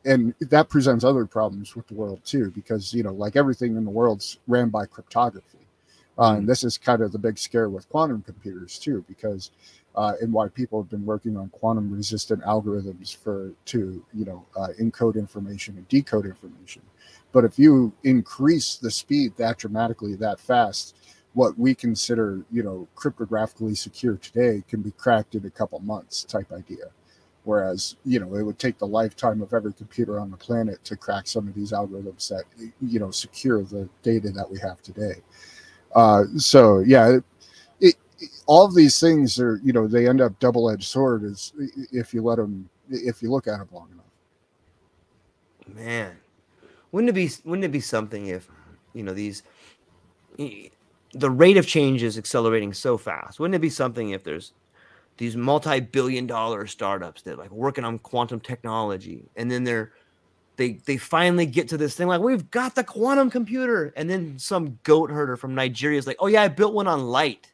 and 0.07 0.33
that 0.39 0.69
presents 0.69 1.03
other 1.03 1.25
problems 1.25 1.75
with 1.75 1.85
the 1.87 1.93
world 1.93 2.21
too, 2.23 2.49
because 2.51 2.93
you 2.93 3.03
know, 3.03 3.13
like 3.13 3.35
everything 3.35 3.75
in 3.75 3.83
the 3.83 3.91
world's 3.91 4.39
ran 4.47 4.69
by 4.69 4.85
cryptography. 4.85 5.59
Uh, 6.17 6.29
and 6.29 6.37
mm-hmm. 6.39 6.47
this 6.47 6.63
is 6.63 6.77
kind 6.77 7.01
of 7.01 7.11
the 7.11 7.19
big 7.19 7.37
scare 7.37 7.69
with 7.69 7.87
quantum 7.89 8.21
computers 8.23 8.79
too, 8.79 9.03
because 9.07 9.51
uh, 9.95 10.13
and 10.21 10.31
why 10.31 10.47
people 10.47 10.81
have 10.81 10.89
been 10.89 11.05
working 11.05 11.35
on 11.35 11.49
quantum 11.49 11.91
resistant 11.91 12.41
algorithms 12.43 13.15
for 13.15 13.51
to 13.65 14.03
you 14.13 14.25
know 14.25 14.45
uh, 14.55 14.69
encode 14.79 15.15
information 15.15 15.75
and 15.75 15.87
decode 15.89 16.25
information. 16.25 16.81
But 17.33 17.43
if 17.43 17.59
you 17.59 17.91
increase 18.03 18.77
the 18.77 18.89
speed 18.89 19.33
that 19.37 19.57
dramatically, 19.57 20.15
that 20.15 20.39
fast, 20.39 20.95
what 21.33 21.57
we 21.57 21.75
consider 21.75 22.41
you 22.51 22.63
know 22.63 22.87
cryptographically 22.95 23.77
secure 23.77 24.17
today 24.17 24.63
can 24.67 24.81
be 24.81 24.91
cracked 24.91 25.35
in 25.35 25.45
a 25.45 25.49
couple 25.49 25.79
months, 25.79 26.23
type 26.23 26.51
idea. 26.51 26.85
Whereas, 27.47 27.95
you 28.03 28.19
know, 28.19 28.35
it 28.35 28.43
would 28.43 28.59
take 28.59 28.77
the 28.77 28.85
lifetime 28.85 29.41
of 29.41 29.53
every 29.53 29.71
computer 29.71 30.19
on 30.19 30.29
the 30.29 30.35
planet 30.35 30.83
to 30.83 30.97
crack 30.97 31.27
some 31.27 31.47
of 31.47 31.53
these 31.53 31.71
algorithms 31.71 32.27
that, 32.27 32.43
you 32.81 32.99
know, 32.99 33.09
secure 33.09 33.63
the 33.63 33.87
data 34.03 34.31
that 34.31 34.51
we 34.51 34.59
have 34.59 34.81
today. 34.81 35.21
Uh, 35.95 36.25
so, 36.35 36.79
yeah, 36.79 37.07
it, 37.07 37.23
it, 37.79 37.95
all 38.47 38.65
of 38.65 38.75
these 38.75 38.99
things 38.99 39.39
are, 39.39 39.61
you 39.63 39.71
know, 39.71 39.87
they 39.87 40.09
end 40.09 40.19
up 40.19 40.37
double 40.39 40.69
edged 40.69 40.83
sword 40.89 41.23
is 41.23 41.53
if 41.93 42.13
you 42.13 42.21
let 42.21 42.35
them, 42.35 42.69
if 42.89 43.21
you 43.21 43.31
look 43.31 43.47
at 43.47 43.59
them 43.59 43.69
long 43.71 43.87
enough. 43.93 44.03
Man, 45.73 46.17
wouldn't 46.91 47.11
it 47.11 47.13
be, 47.13 47.29
wouldn't 47.45 47.63
it 47.63 47.71
be 47.71 47.79
something 47.79 48.27
if, 48.27 48.49
you 48.93 49.03
know, 49.03 49.13
these, 49.13 49.43
the 51.13 51.29
rate 51.29 51.57
of 51.57 51.67
change 51.67 52.03
is 52.03 52.17
accelerating 52.17 52.73
so 52.73 52.97
fast? 52.97 53.39
Wouldn't 53.39 53.55
it 53.55 53.59
be 53.59 53.69
something 53.69 54.11
if 54.11 54.23
there's 54.23 54.53
these 55.17 55.35
multi-billion 55.35 56.27
dollar 56.27 56.67
startups 56.67 57.23
that 57.23 57.37
like 57.37 57.51
working 57.51 57.83
on 57.83 57.99
quantum 57.99 58.39
technology 58.39 59.23
and 59.35 59.49
then 59.49 59.63
they're 59.63 59.91
they 60.57 60.73
they 60.85 60.97
finally 60.97 61.45
get 61.45 61.67
to 61.69 61.77
this 61.77 61.95
thing 61.95 62.07
like 62.07 62.21
we've 62.21 62.49
got 62.51 62.75
the 62.75 62.83
quantum 62.83 63.29
computer! 63.29 63.93
And 63.95 64.09
then 64.09 64.37
some 64.39 64.79
goat 64.83 65.09
herder 65.09 65.37
from 65.37 65.55
Nigeria 65.55 65.97
is 65.99 66.07
like 66.07 66.17
oh 66.19 66.27
yeah 66.27 66.43
I 66.43 66.47
built 66.47 66.73
one 66.73 66.87
on 66.87 67.07
light. 67.07 67.51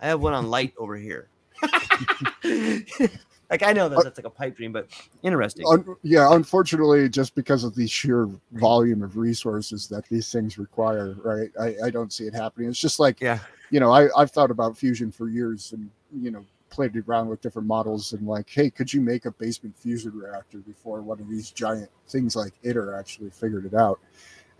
I 0.00 0.08
have 0.08 0.20
one 0.20 0.32
on 0.32 0.48
light 0.48 0.72
over 0.78 0.96
here 0.96 1.28
like 3.50 3.62
I 3.62 3.72
know 3.72 3.88
that 3.88 4.02
that's 4.02 4.18
like 4.18 4.26
a 4.26 4.30
pipe 4.30 4.56
dream 4.56 4.72
but 4.72 4.88
interesting. 5.22 5.66
Un- 5.68 5.96
yeah 6.02 6.32
unfortunately 6.34 7.08
just 7.08 7.34
because 7.34 7.64
of 7.64 7.74
the 7.74 7.86
sheer 7.86 8.28
volume 8.52 9.02
of 9.02 9.16
resources 9.16 9.88
that 9.88 10.08
these 10.08 10.30
things 10.30 10.58
require 10.58 11.16
right? 11.22 11.50
I, 11.60 11.74
I 11.86 11.90
don't 11.90 12.12
see 12.12 12.24
it 12.24 12.34
happening. 12.34 12.68
It's 12.68 12.78
just 12.78 13.00
like 13.00 13.20
yeah. 13.20 13.38
you 13.70 13.80
know 13.80 13.90
I, 13.92 14.08
I've 14.16 14.30
thought 14.30 14.50
about 14.50 14.76
fusion 14.76 15.10
for 15.10 15.28
years 15.28 15.72
and 15.72 15.90
you 16.12 16.30
know 16.30 16.44
played 16.70 16.96
around 17.06 17.28
with 17.28 17.40
different 17.42 17.68
models 17.68 18.12
and 18.12 18.26
like, 18.26 18.48
hey, 18.48 18.70
could 18.70 18.92
you 18.92 19.00
make 19.00 19.26
a 19.26 19.30
basement 19.32 19.76
fusion 19.76 20.12
reactor 20.14 20.58
before 20.58 21.02
one 21.02 21.20
of 21.20 21.28
these 21.28 21.50
giant 21.50 21.90
things 22.08 22.34
like 22.34 22.52
ITER 22.64 22.98
actually 22.98 23.30
figured 23.30 23.66
it 23.66 23.74
out? 23.74 24.00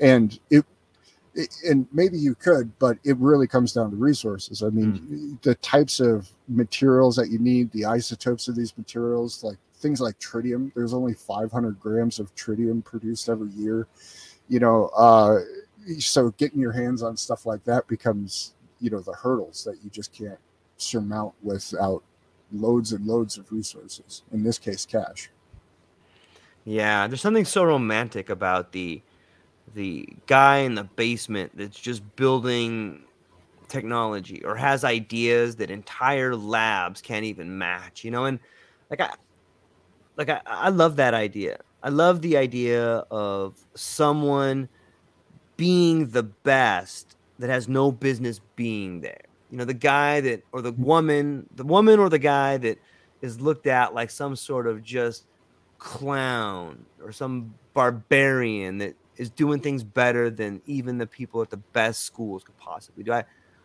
And 0.00 0.38
it, 0.50 0.58
it 0.58 0.66
and 1.65 1.86
maybe 1.93 2.19
you 2.19 2.35
could, 2.35 2.77
but 2.78 2.98
it 3.05 3.16
really 3.19 3.47
comes 3.47 3.73
down 3.73 3.90
to 3.90 3.97
resources. 3.97 4.62
I 4.62 4.69
mean, 4.70 4.93
mm. 4.93 5.43
the 5.43 5.55
types 5.57 6.01
of 6.01 6.28
materials 6.48 7.16
that 7.16 7.31
you 7.31 7.39
need, 7.39 7.70
the 7.73 7.85
isotopes 7.85 8.48
of 8.48 8.57
these 8.57 8.77
materials, 8.77 9.44
like 9.44 9.57
things 9.77 10.01
like 10.01 10.19
tritium. 10.19 10.73
There's 10.74 10.94
only 10.94 11.15
500 11.15 11.81
grams 11.81 12.19
of 12.19 12.35
tritium 12.35 12.85
produced 12.85 13.28
every 13.28 13.51
year. 13.51 13.86
You 14.48 14.61
know, 14.61 14.86
uh, 14.97 15.40
so 15.98 16.31
getting 16.32 16.61
your 16.61 16.73
hands 16.73 17.02
on 17.02 17.16
stuff 17.16 17.47
like 17.47 17.65
that 17.65 17.86
becomes, 17.86 18.55
you 18.81 18.90
know, 18.90 19.01
the 19.01 19.12
hurdles 19.12 19.65
that 19.65 19.78
you 19.82 19.90
just 19.90 20.12
can't 20.12 20.39
surmount 20.77 21.35
without 21.43 22.02
loads 22.52 22.93
and 22.93 23.07
loads 23.07 23.39
of 23.39 23.51
resources. 23.52 24.23
In 24.32 24.43
this 24.43 24.59
case, 24.59 24.85
cash. 24.85 25.31
Yeah, 26.65 27.07
there's 27.07 27.23
something 27.23 27.44
so 27.44 27.65
romantic 27.65 28.28
about 28.28 28.73
the 28.73 29.02
the 29.74 30.09
guy 30.26 30.59
in 30.59 30.74
the 30.74 30.84
basement 30.84 31.52
that's 31.55 31.78
just 31.78 32.02
building 32.16 33.02
technology 33.68 34.44
or 34.44 34.56
has 34.56 34.84
ideas 34.84 35.56
that 35.56 35.70
entire 35.70 36.34
labs 36.36 37.01
can't 37.01 37.24
even 37.24 37.56
match, 37.56 38.05
you 38.05 38.10
know, 38.10 38.24
and 38.24 38.38
like 38.90 39.01
I 39.01 39.14
like 40.16 40.28
I, 40.28 40.40
I 40.47 40.68
love 40.68 40.97
that 40.97 41.14
idea. 41.14 41.60
I 41.82 41.88
love 41.88 42.20
the 42.20 42.36
idea 42.36 43.05
of 43.10 43.55
someone 43.74 44.68
being 45.56 46.09
the 46.09 46.22
best 46.22 47.16
that 47.38 47.48
has 47.48 47.68
no 47.68 47.90
business 47.90 48.40
being 48.56 49.01
there. 49.01 49.22
You 49.51 49.59
know, 49.59 49.64
the 49.64 49.74
guy 49.74 50.20
that 50.20 50.44
or 50.52 50.62
the 50.62 50.72
woman, 50.72 51.48
the 51.56 51.64
woman 51.64 51.98
or 51.98 52.09
the 52.09 52.18
guy 52.18 52.59
that 52.59 52.78
is 53.22 53.40
looked 53.40 53.66
at 53.66 53.94
like 53.94 54.10
some 54.10 54.36
sort 54.36 54.66
of 54.66 54.82
just 54.82 55.24
clown 55.78 56.84
or 57.02 57.12
some 57.12 57.55
barbarian 57.72 58.78
that 58.78 58.94
is 59.20 59.28
doing 59.28 59.60
things 59.60 59.84
better 59.84 60.30
than 60.30 60.62
even 60.64 60.97
the 60.97 61.06
people 61.06 61.42
at 61.42 61.51
the 61.51 61.59
best 61.59 62.05
schools 62.05 62.42
could 62.42 62.56
possibly 62.56 63.05
do. 63.05 63.12
I, 63.12 63.18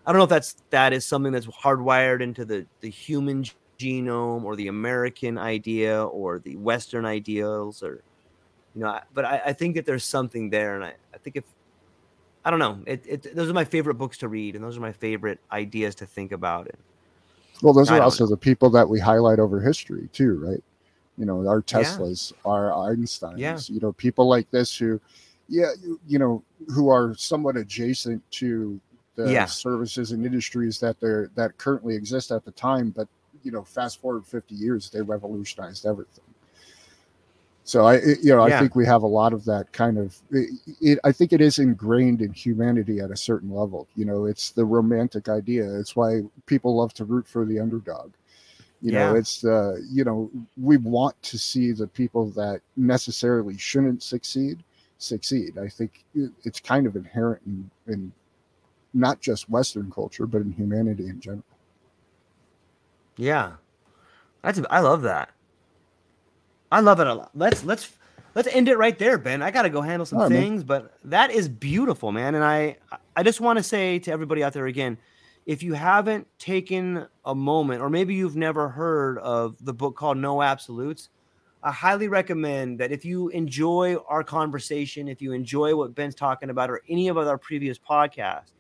I 0.05 0.11
don't 0.11 0.17
know 0.17 0.25
if 0.25 0.29
that's 0.29 0.57
that 0.69 0.91
is 0.91 1.05
something 1.05 1.31
that's 1.31 1.47
hardwired 1.47 2.21
into 2.21 2.43
the 2.43 2.65
the 2.81 2.89
human 2.89 3.45
genome 3.79 4.43
or 4.43 4.55
the 4.57 4.67
American 4.67 5.37
idea 5.37 6.03
or 6.03 6.39
the 6.39 6.57
Western 6.57 7.05
ideals 7.05 7.81
or 7.81 8.03
you 8.75 8.81
know, 8.81 8.99
but 9.13 9.23
I, 9.23 9.41
I 9.45 9.53
think 9.53 9.75
that 9.75 9.85
there's 9.85 10.03
something 10.03 10.49
there, 10.49 10.75
and 10.75 10.83
I, 10.83 10.93
I 11.13 11.17
think 11.19 11.37
if 11.37 11.45
I 12.43 12.51
don't 12.51 12.59
know, 12.59 12.81
it, 12.85 13.03
it 13.07 13.35
those 13.35 13.49
are 13.49 13.53
my 13.53 13.63
favorite 13.63 13.95
books 13.95 14.17
to 14.17 14.27
read, 14.27 14.55
and 14.55 14.63
those 14.63 14.77
are 14.77 14.81
my 14.81 14.91
favorite 14.91 15.39
ideas 15.53 15.95
to 15.95 16.05
think 16.05 16.33
about. 16.33 16.67
It. 16.67 16.77
Well, 17.61 17.73
those 17.73 17.89
are 17.89 18.01
also 18.01 18.25
know. 18.25 18.31
the 18.31 18.37
people 18.37 18.69
that 18.71 18.87
we 18.87 18.99
highlight 18.99 19.39
over 19.39 19.61
history 19.61 20.09
too, 20.11 20.35
right? 20.45 20.61
You 21.17 21.25
know, 21.25 21.47
our 21.47 21.61
Teslas, 21.61 22.33
yeah. 22.33 22.51
our 22.51 22.71
Einsteins, 22.71 23.37
yeah. 23.37 23.57
you 23.67 23.79
know, 23.79 23.93
people 23.93 24.27
like 24.27 24.51
this 24.51 24.77
who, 24.77 24.99
yeah, 25.47 25.71
you, 25.81 25.99
you 26.07 26.19
know, 26.19 26.43
who 26.73 26.89
are 26.89 27.15
somewhat 27.15 27.57
adjacent 27.57 28.23
to 28.31 28.79
the 29.15 29.31
yeah. 29.31 29.45
services 29.45 30.11
and 30.11 30.25
industries 30.25 30.79
that 30.79 30.99
they're 30.99 31.29
that 31.35 31.57
currently 31.57 31.95
exist 31.95 32.31
at 32.31 32.43
the 32.45 32.51
time, 32.51 32.89
but 32.89 33.07
you 33.43 33.51
know, 33.51 33.63
fast 33.63 34.01
forward 34.01 34.25
50 34.25 34.55
years, 34.55 34.89
they 34.89 35.01
revolutionized 35.01 35.85
everything. 35.85 36.23
So 37.63 37.85
I, 37.85 37.95
you 38.21 38.35
know, 38.35 38.45
yeah. 38.45 38.57
I 38.57 38.59
think 38.59 38.75
we 38.75 38.85
have 38.85 39.01
a 39.01 39.07
lot 39.07 39.33
of 39.33 39.43
that 39.45 39.71
kind 39.71 39.97
of. 39.97 40.15
It, 40.29 40.49
it, 40.81 40.99
I 41.03 41.11
think 41.11 41.33
it 41.33 41.41
is 41.41 41.57
ingrained 41.57 42.21
in 42.21 42.31
humanity 42.31 42.99
at 42.99 43.09
a 43.09 43.17
certain 43.17 43.49
level. 43.49 43.87
You 43.95 44.05
know, 44.05 44.25
it's 44.25 44.51
the 44.51 44.65
romantic 44.65 45.29
idea. 45.29 45.67
It's 45.79 45.95
why 45.95 46.21
people 46.45 46.75
love 46.75 46.93
to 46.95 47.05
root 47.05 47.27
for 47.27 47.43
the 47.43 47.59
underdog. 47.59 48.11
You 48.81 48.91
yeah. 48.91 49.09
know, 49.09 49.15
it's 49.15 49.43
uh, 49.43 49.77
you 49.89 50.03
know, 50.03 50.29
we 50.61 50.77
want 50.77 51.19
to 51.23 51.39
see 51.39 51.71
the 51.71 51.87
people 51.87 52.29
that 52.31 52.61
necessarily 52.77 53.57
shouldn't 53.57 54.03
succeed 54.03 54.63
succeed. 54.97 55.57
I 55.57 55.67
think 55.67 56.03
it's 56.43 56.59
kind 56.59 56.87
of 56.87 56.95
inherent 56.95 57.41
in, 57.45 57.69
in 57.87 58.11
not 58.93 59.21
just 59.21 59.49
Western 59.49 59.91
culture, 59.91 60.25
but 60.25 60.41
in 60.41 60.51
humanity 60.51 61.07
in 61.07 61.19
general. 61.19 61.43
Yeah, 63.17 63.53
that's 64.41 64.59
I 64.69 64.79
love 64.79 65.03
that. 65.03 65.29
I 66.71 66.81
love 66.81 66.99
it 66.99 67.07
a 67.07 67.13
lot. 67.13 67.31
Let's 67.33 67.63
let's 67.63 67.93
let's 68.33 68.47
end 68.49 68.67
it 68.67 68.77
right 68.77 68.97
there, 68.97 69.17
Ben. 69.17 69.41
I 69.41 69.51
gotta 69.51 69.69
go 69.69 69.81
handle 69.81 70.05
some 70.05 70.19
right, 70.19 70.29
things, 70.29 70.59
man. 70.59 70.67
but 70.67 70.97
that 71.05 71.31
is 71.31 71.47
beautiful, 71.47 72.11
man. 72.11 72.35
And 72.35 72.43
I 72.43 72.77
I 73.15 73.23
just 73.23 73.39
want 73.39 73.57
to 73.57 73.63
say 73.63 73.99
to 73.99 74.11
everybody 74.11 74.43
out 74.43 74.53
there 74.53 74.65
again, 74.65 74.97
if 75.45 75.63
you 75.63 75.73
haven't 75.73 76.27
taken 76.39 77.07
a 77.23 77.35
moment, 77.35 77.81
or 77.81 77.89
maybe 77.89 78.15
you've 78.15 78.35
never 78.35 78.69
heard 78.69 79.17
of 79.19 79.63
the 79.63 79.73
book 79.73 79.95
called 79.95 80.17
No 80.17 80.41
Absolutes, 80.41 81.09
I 81.65 81.71
highly 81.71 82.07
recommend 82.07 82.79
that 82.79 82.91
if 82.91 83.03
you 83.03 83.29
enjoy 83.29 83.95
our 84.07 84.23
conversation, 84.23 85.07
if 85.07 85.19
you 85.19 85.33
enjoy 85.33 85.75
what 85.75 85.95
Ben's 85.95 86.13
talking 86.13 86.51
about, 86.51 86.69
or 86.69 86.83
any 86.87 87.07
of 87.07 87.17
our 87.17 87.39
previous 87.39 87.79
podcasts, 87.79 88.53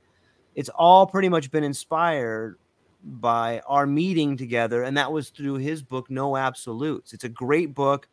it's 0.55 0.69
all 0.69 1.05
pretty 1.05 1.29
much 1.29 1.51
been 1.51 1.63
inspired 1.63 2.57
by 3.03 3.61
our 3.67 3.85
meeting 3.85 4.35
together, 4.35 4.81
and 4.81 4.97
that 4.97 5.11
was 5.11 5.29
through 5.29 5.57
his 5.57 5.83
book, 5.83 6.09
No 6.09 6.35
Absolutes. 6.35 7.13
It's 7.13 7.25
a 7.25 7.29
great 7.29 7.75
book. 7.75 8.09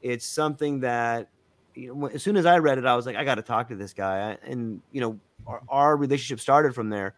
It's 0.00 0.24
something 0.24 0.78
that, 0.80 1.28
you 1.74 1.92
know, 1.92 2.06
as 2.06 2.22
soon 2.22 2.36
as 2.36 2.46
I 2.46 2.58
read 2.58 2.78
it, 2.78 2.86
I 2.86 2.94
was 2.94 3.04
like, 3.04 3.16
I 3.16 3.24
got 3.24 3.34
to 3.34 3.42
talk 3.42 3.66
to 3.70 3.74
this 3.74 3.92
guy. 3.92 4.38
And, 4.44 4.80
you 4.92 5.00
know, 5.00 5.18
our, 5.44 5.62
our 5.68 5.96
relationship 5.96 6.38
started 6.38 6.72
from 6.72 6.88
there. 6.88 7.16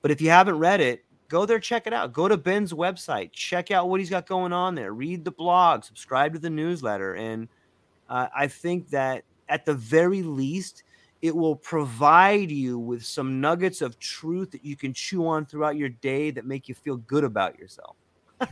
But 0.00 0.12
if 0.12 0.20
you 0.20 0.30
haven't 0.30 0.60
read 0.60 0.80
it, 0.80 1.04
go 1.28 1.46
there, 1.46 1.60
check 1.60 1.86
it 1.86 1.92
out. 1.92 2.12
Go 2.12 2.28
to 2.28 2.36
Ben's 2.36 2.72
website, 2.72 3.32
check 3.32 3.70
out 3.70 3.88
what 3.88 4.00
he's 4.00 4.10
got 4.10 4.26
going 4.26 4.52
on 4.52 4.74
there, 4.74 4.92
read 4.92 5.24
the 5.24 5.30
blog, 5.30 5.84
subscribe 5.84 6.32
to 6.32 6.38
the 6.38 6.50
newsletter. 6.50 7.14
And 7.14 7.48
uh, 8.08 8.28
I 8.34 8.48
think 8.48 8.90
that 8.90 9.24
at 9.48 9.64
the 9.64 9.74
very 9.74 10.22
least, 10.22 10.82
it 11.20 11.34
will 11.34 11.56
provide 11.56 12.50
you 12.50 12.78
with 12.78 13.04
some 13.04 13.40
nuggets 13.40 13.82
of 13.82 13.98
truth 13.98 14.52
that 14.52 14.64
you 14.64 14.76
can 14.76 14.92
chew 14.92 15.26
on 15.26 15.46
throughout 15.46 15.76
your 15.76 15.88
day 15.88 16.30
that 16.30 16.44
make 16.44 16.68
you 16.68 16.74
feel 16.74 16.96
good 16.96 17.24
about 17.24 17.58
yourself. 17.58 17.96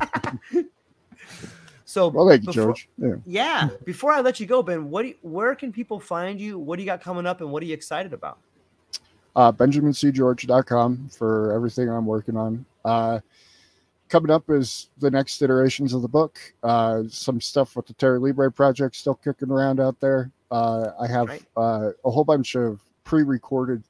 so, 1.85 2.09
well, 2.09 2.28
thank 2.28 2.43
you, 2.43 2.47
before, 2.47 2.65
George. 2.65 2.89
Yeah. 2.98 3.15
yeah. 3.24 3.69
Before 3.85 4.11
I 4.11 4.20
let 4.20 4.40
you 4.40 4.47
go, 4.47 4.62
Ben, 4.62 4.90
what 4.90 5.07
you, 5.07 5.15
where 5.23 5.55
can 5.55 5.73
people 5.73 6.01
find 6.01 6.40
you? 6.40 6.59
What 6.59 6.77
do 6.77 6.82
you 6.82 6.86
got 6.86 7.01
coming 7.01 7.24
up, 7.24 7.40
and 7.40 7.53
what 7.53 7.62
are 7.62 7.66
you 7.66 7.74
excited 7.74 8.12
about? 8.12 8.39
Uh, 9.36 9.52
BenjaminCGeorge.com 9.52 11.10
for 11.10 11.52
everything 11.52 11.90
I'm 11.90 12.06
working 12.06 12.38
on. 12.38 12.64
Uh, 12.86 13.20
coming 14.08 14.30
up 14.30 14.48
is 14.48 14.88
the 14.98 15.10
next 15.10 15.42
iterations 15.42 15.92
of 15.92 16.00
the 16.00 16.08
book. 16.08 16.38
Uh, 16.62 17.02
some 17.10 17.42
stuff 17.42 17.76
with 17.76 17.86
the 17.86 17.92
Terra 17.92 18.18
Libre 18.18 18.50
project 18.50 18.96
still 18.96 19.14
kicking 19.14 19.50
around 19.50 19.78
out 19.78 20.00
there. 20.00 20.30
Uh, 20.50 20.92
I 20.98 21.06
have 21.06 21.28
right. 21.28 21.44
uh, 21.54 21.90
a 22.02 22.10
whole 22.10 22.24
bunch 22.24 22.56
of 22.56 22.80
pre-recorded 23.04 23.82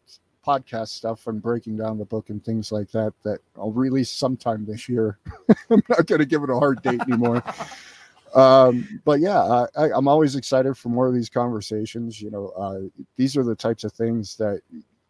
podcast 0.44 0.88
stuff 0.88 1.28
and 1.28 1.40
breaking 1.40 1.76
down 1.76 1.96
the 1.96 2.04
book 2.04 2.30
and 2.30 2.44
things 2.44 2.72
like 2.72 2.90
that 2.90 3.12
that 3.22 3.38
I'll 3.56 3.70
release 3.72 4.10
sometime 4.10 4.66
this 4.66 4.88
year. 4.88 5.18
I'm 5.70 5.82
not 5.88 6.06
going 6.06 6.20
to 6.20 6.26
give 6.26 6.42
it 6.42 6.50
a 6.50 6.58
hard 6.58 6.82
date 6.82 7.00
anymore. 7.02 7.40
um, 8.34 9.00
but 9.04 9.20
yeah, 9.20 9.66
I, 9.76 9.90
am 9.96 10.08
always 10.08 10.34
excited 10.34 10.76
for 10.76 10.88
more 10.88 11.06
of 11.06 11.14
these 11.14 11.28
conversations. 11.28 12.20
You 12.20 12.32
know, 12.32 12.48
uh, 12.48 13.04
these 13.16 13.36
are 13.36 13.44
the 13.44 13.54
types 13.54 13.84
of 13.84 13.92
things 13.92 14.36
that, 14.38 14.60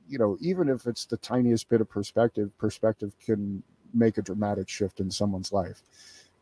you 0.08 0.18
know, 0.18 0.36
even 0.40 0.68
if 0.68 0.86
it's 0.86 1.04
the 1.04 1.16
tiniest 1.16 1.68
bit 1.68 1.80
of 1.80 1.88
perspective, 1.88 2.56
perspective 2.58 3.12
can 3.24 3.62
make 3.96 4.18
a 4.18 4.22
dramatic 4.22 4.68
shift 4.68 5.00
in 5.00 5.10
someone's 5.10 5.52
life. 5.52 5.82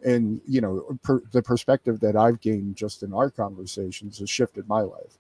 And 0.05 0.41
you 0.47 0.61
know 0.61 0.99
per, 1.03 1.23
the 1.33 1.43
perspective 1.43 2.01
that 2.01 2.15
i've 2.15 2.41
gained 2.41 2.77
just 2.77 3.03
in 3.03 3.15
our 3.15 3.31
conversations 3.31 4.19
has 4.19 4.29
shifted 4.29 4.69
my 4.69 4.81
life. 4.81 5.19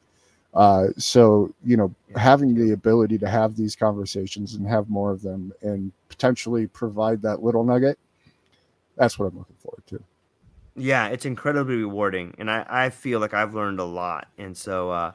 Uh, 0.52 0.88
so 0.98 1.54
you 1.64 1.76
know 1.76 1.94
having 2.16 2.54
the 2.54 2.72
ability 2.72 3.18
to 3.18 3.28
have 3.28 3.56
these 3.56 3.74
conversations 3.74 4.54
and 4.54 4.66
have 4.66 4.90
more 4.90 5.10
of 5.10 5.22
them 5.22 5.52
and 5.62 5.90
potentially 6.08 6.66
provide 6.66 7.22
that 7.22 7.42
little 7.42 7.64
nugget 7.64 7.98
that's 8.96 9.18
what 9.18 9.26
i'm 9.26 9.38
looking 9.38 9.56
forward 9.56 9.82
to. 9.86 10.02
Yeah 10.76 11.08
it's 11.08 11.24
incredibly 11.24 11.76
rewarding. 11.76 12.34
And 12.38 12.50
i, 12.50 12.66
I 12.68 12.90
feel 12.90 13.20
like 13.20 13.32
i've 13.32 13.54
learned 13.54 13.80
a 13.80 13.84
lot. 13.84 14.28
And 14.36 14.56
so 14.56 14.90
uh, 14.90 15.12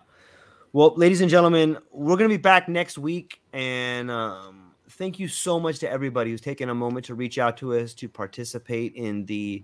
well 0.74 0.94
ladies 0.96 1.22
and 1.22 1.30
gentlemen 1.30 1.78
we're 1.92 2.18
going 2.18 2.30
to 2.30 2.38
be 2.38 2.42
back 2.42 2.68
next 2.68 2.98
week 2.98 3.42
and 3.54 4.10
um, 4.12 4.70
thank 5.00 5.18
you 5.18 5.28
so 5.28 5.60
much 5.60 5.80
to 5.80 5.90
everybody 5.90 6.32
who's 6.32 6.42
taken 6.42 6.70
a 6.70 6.76
moment 6.76 7.06
to 7.06 7.16
reach 7.16 7.38
out 7.38 7.56
to 7.58 7.74
us 7.74 7.94
to 7.94 8.10
participate 8.10 8.94
in 8.96 9.26
the 9.26 9.64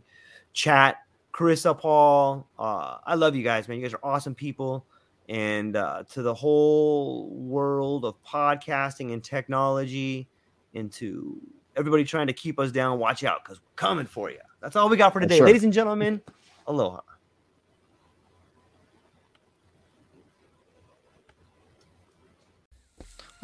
chat. 0.53 0.97
Carissa, 1.33 1.77
Paul, 1.77 2.47
uh, 2.57 2.97
I 3.05 3.15
love 3.15 3.35
you 3.35 3.43
guys, 3.43 3.67
man. 3.67 3.77
You 3.77 3.83
guys 3.83 3.93
are 3.93 3.99
awesome 4.01 4.33
people. 4.33 4.85
And 5.27 5.75
uh, 5.75 6.03
to 6.13 6.21
the 6.21 6.33
whole 6.33 7.29
world 7.31 8.05
of 8.05 8.15
podcasting 8.23 9.11
and 9.11 9.23
technology, 9.23 10.29
and 10.73 10.91
to 10.93 11.41
everybody 11.75 12.03
trying 12.03 12.27
to 12.27 12.33
keep 12.33 12.59
us 12.59 12.71
down, 12.71 12.99
watch 12.99 13.23
out 13.23 13.43
because 13.43 13.59
we're 13.59 13.75
coming 13.75 14.05
for 14.05 14.29
you. 14.29 14.39
That's 14.61 14.75
all 14.75 14.87
we 14.87 14.97
got 14.97 15.13
for 15.13 15.19
today. 15.19 15.37
Sure. 15.37 15.47
Ladies 15.47 15.63
and 15.63 15.73
gentlemen, 15.73 16.21
aloha. 16.67 17.01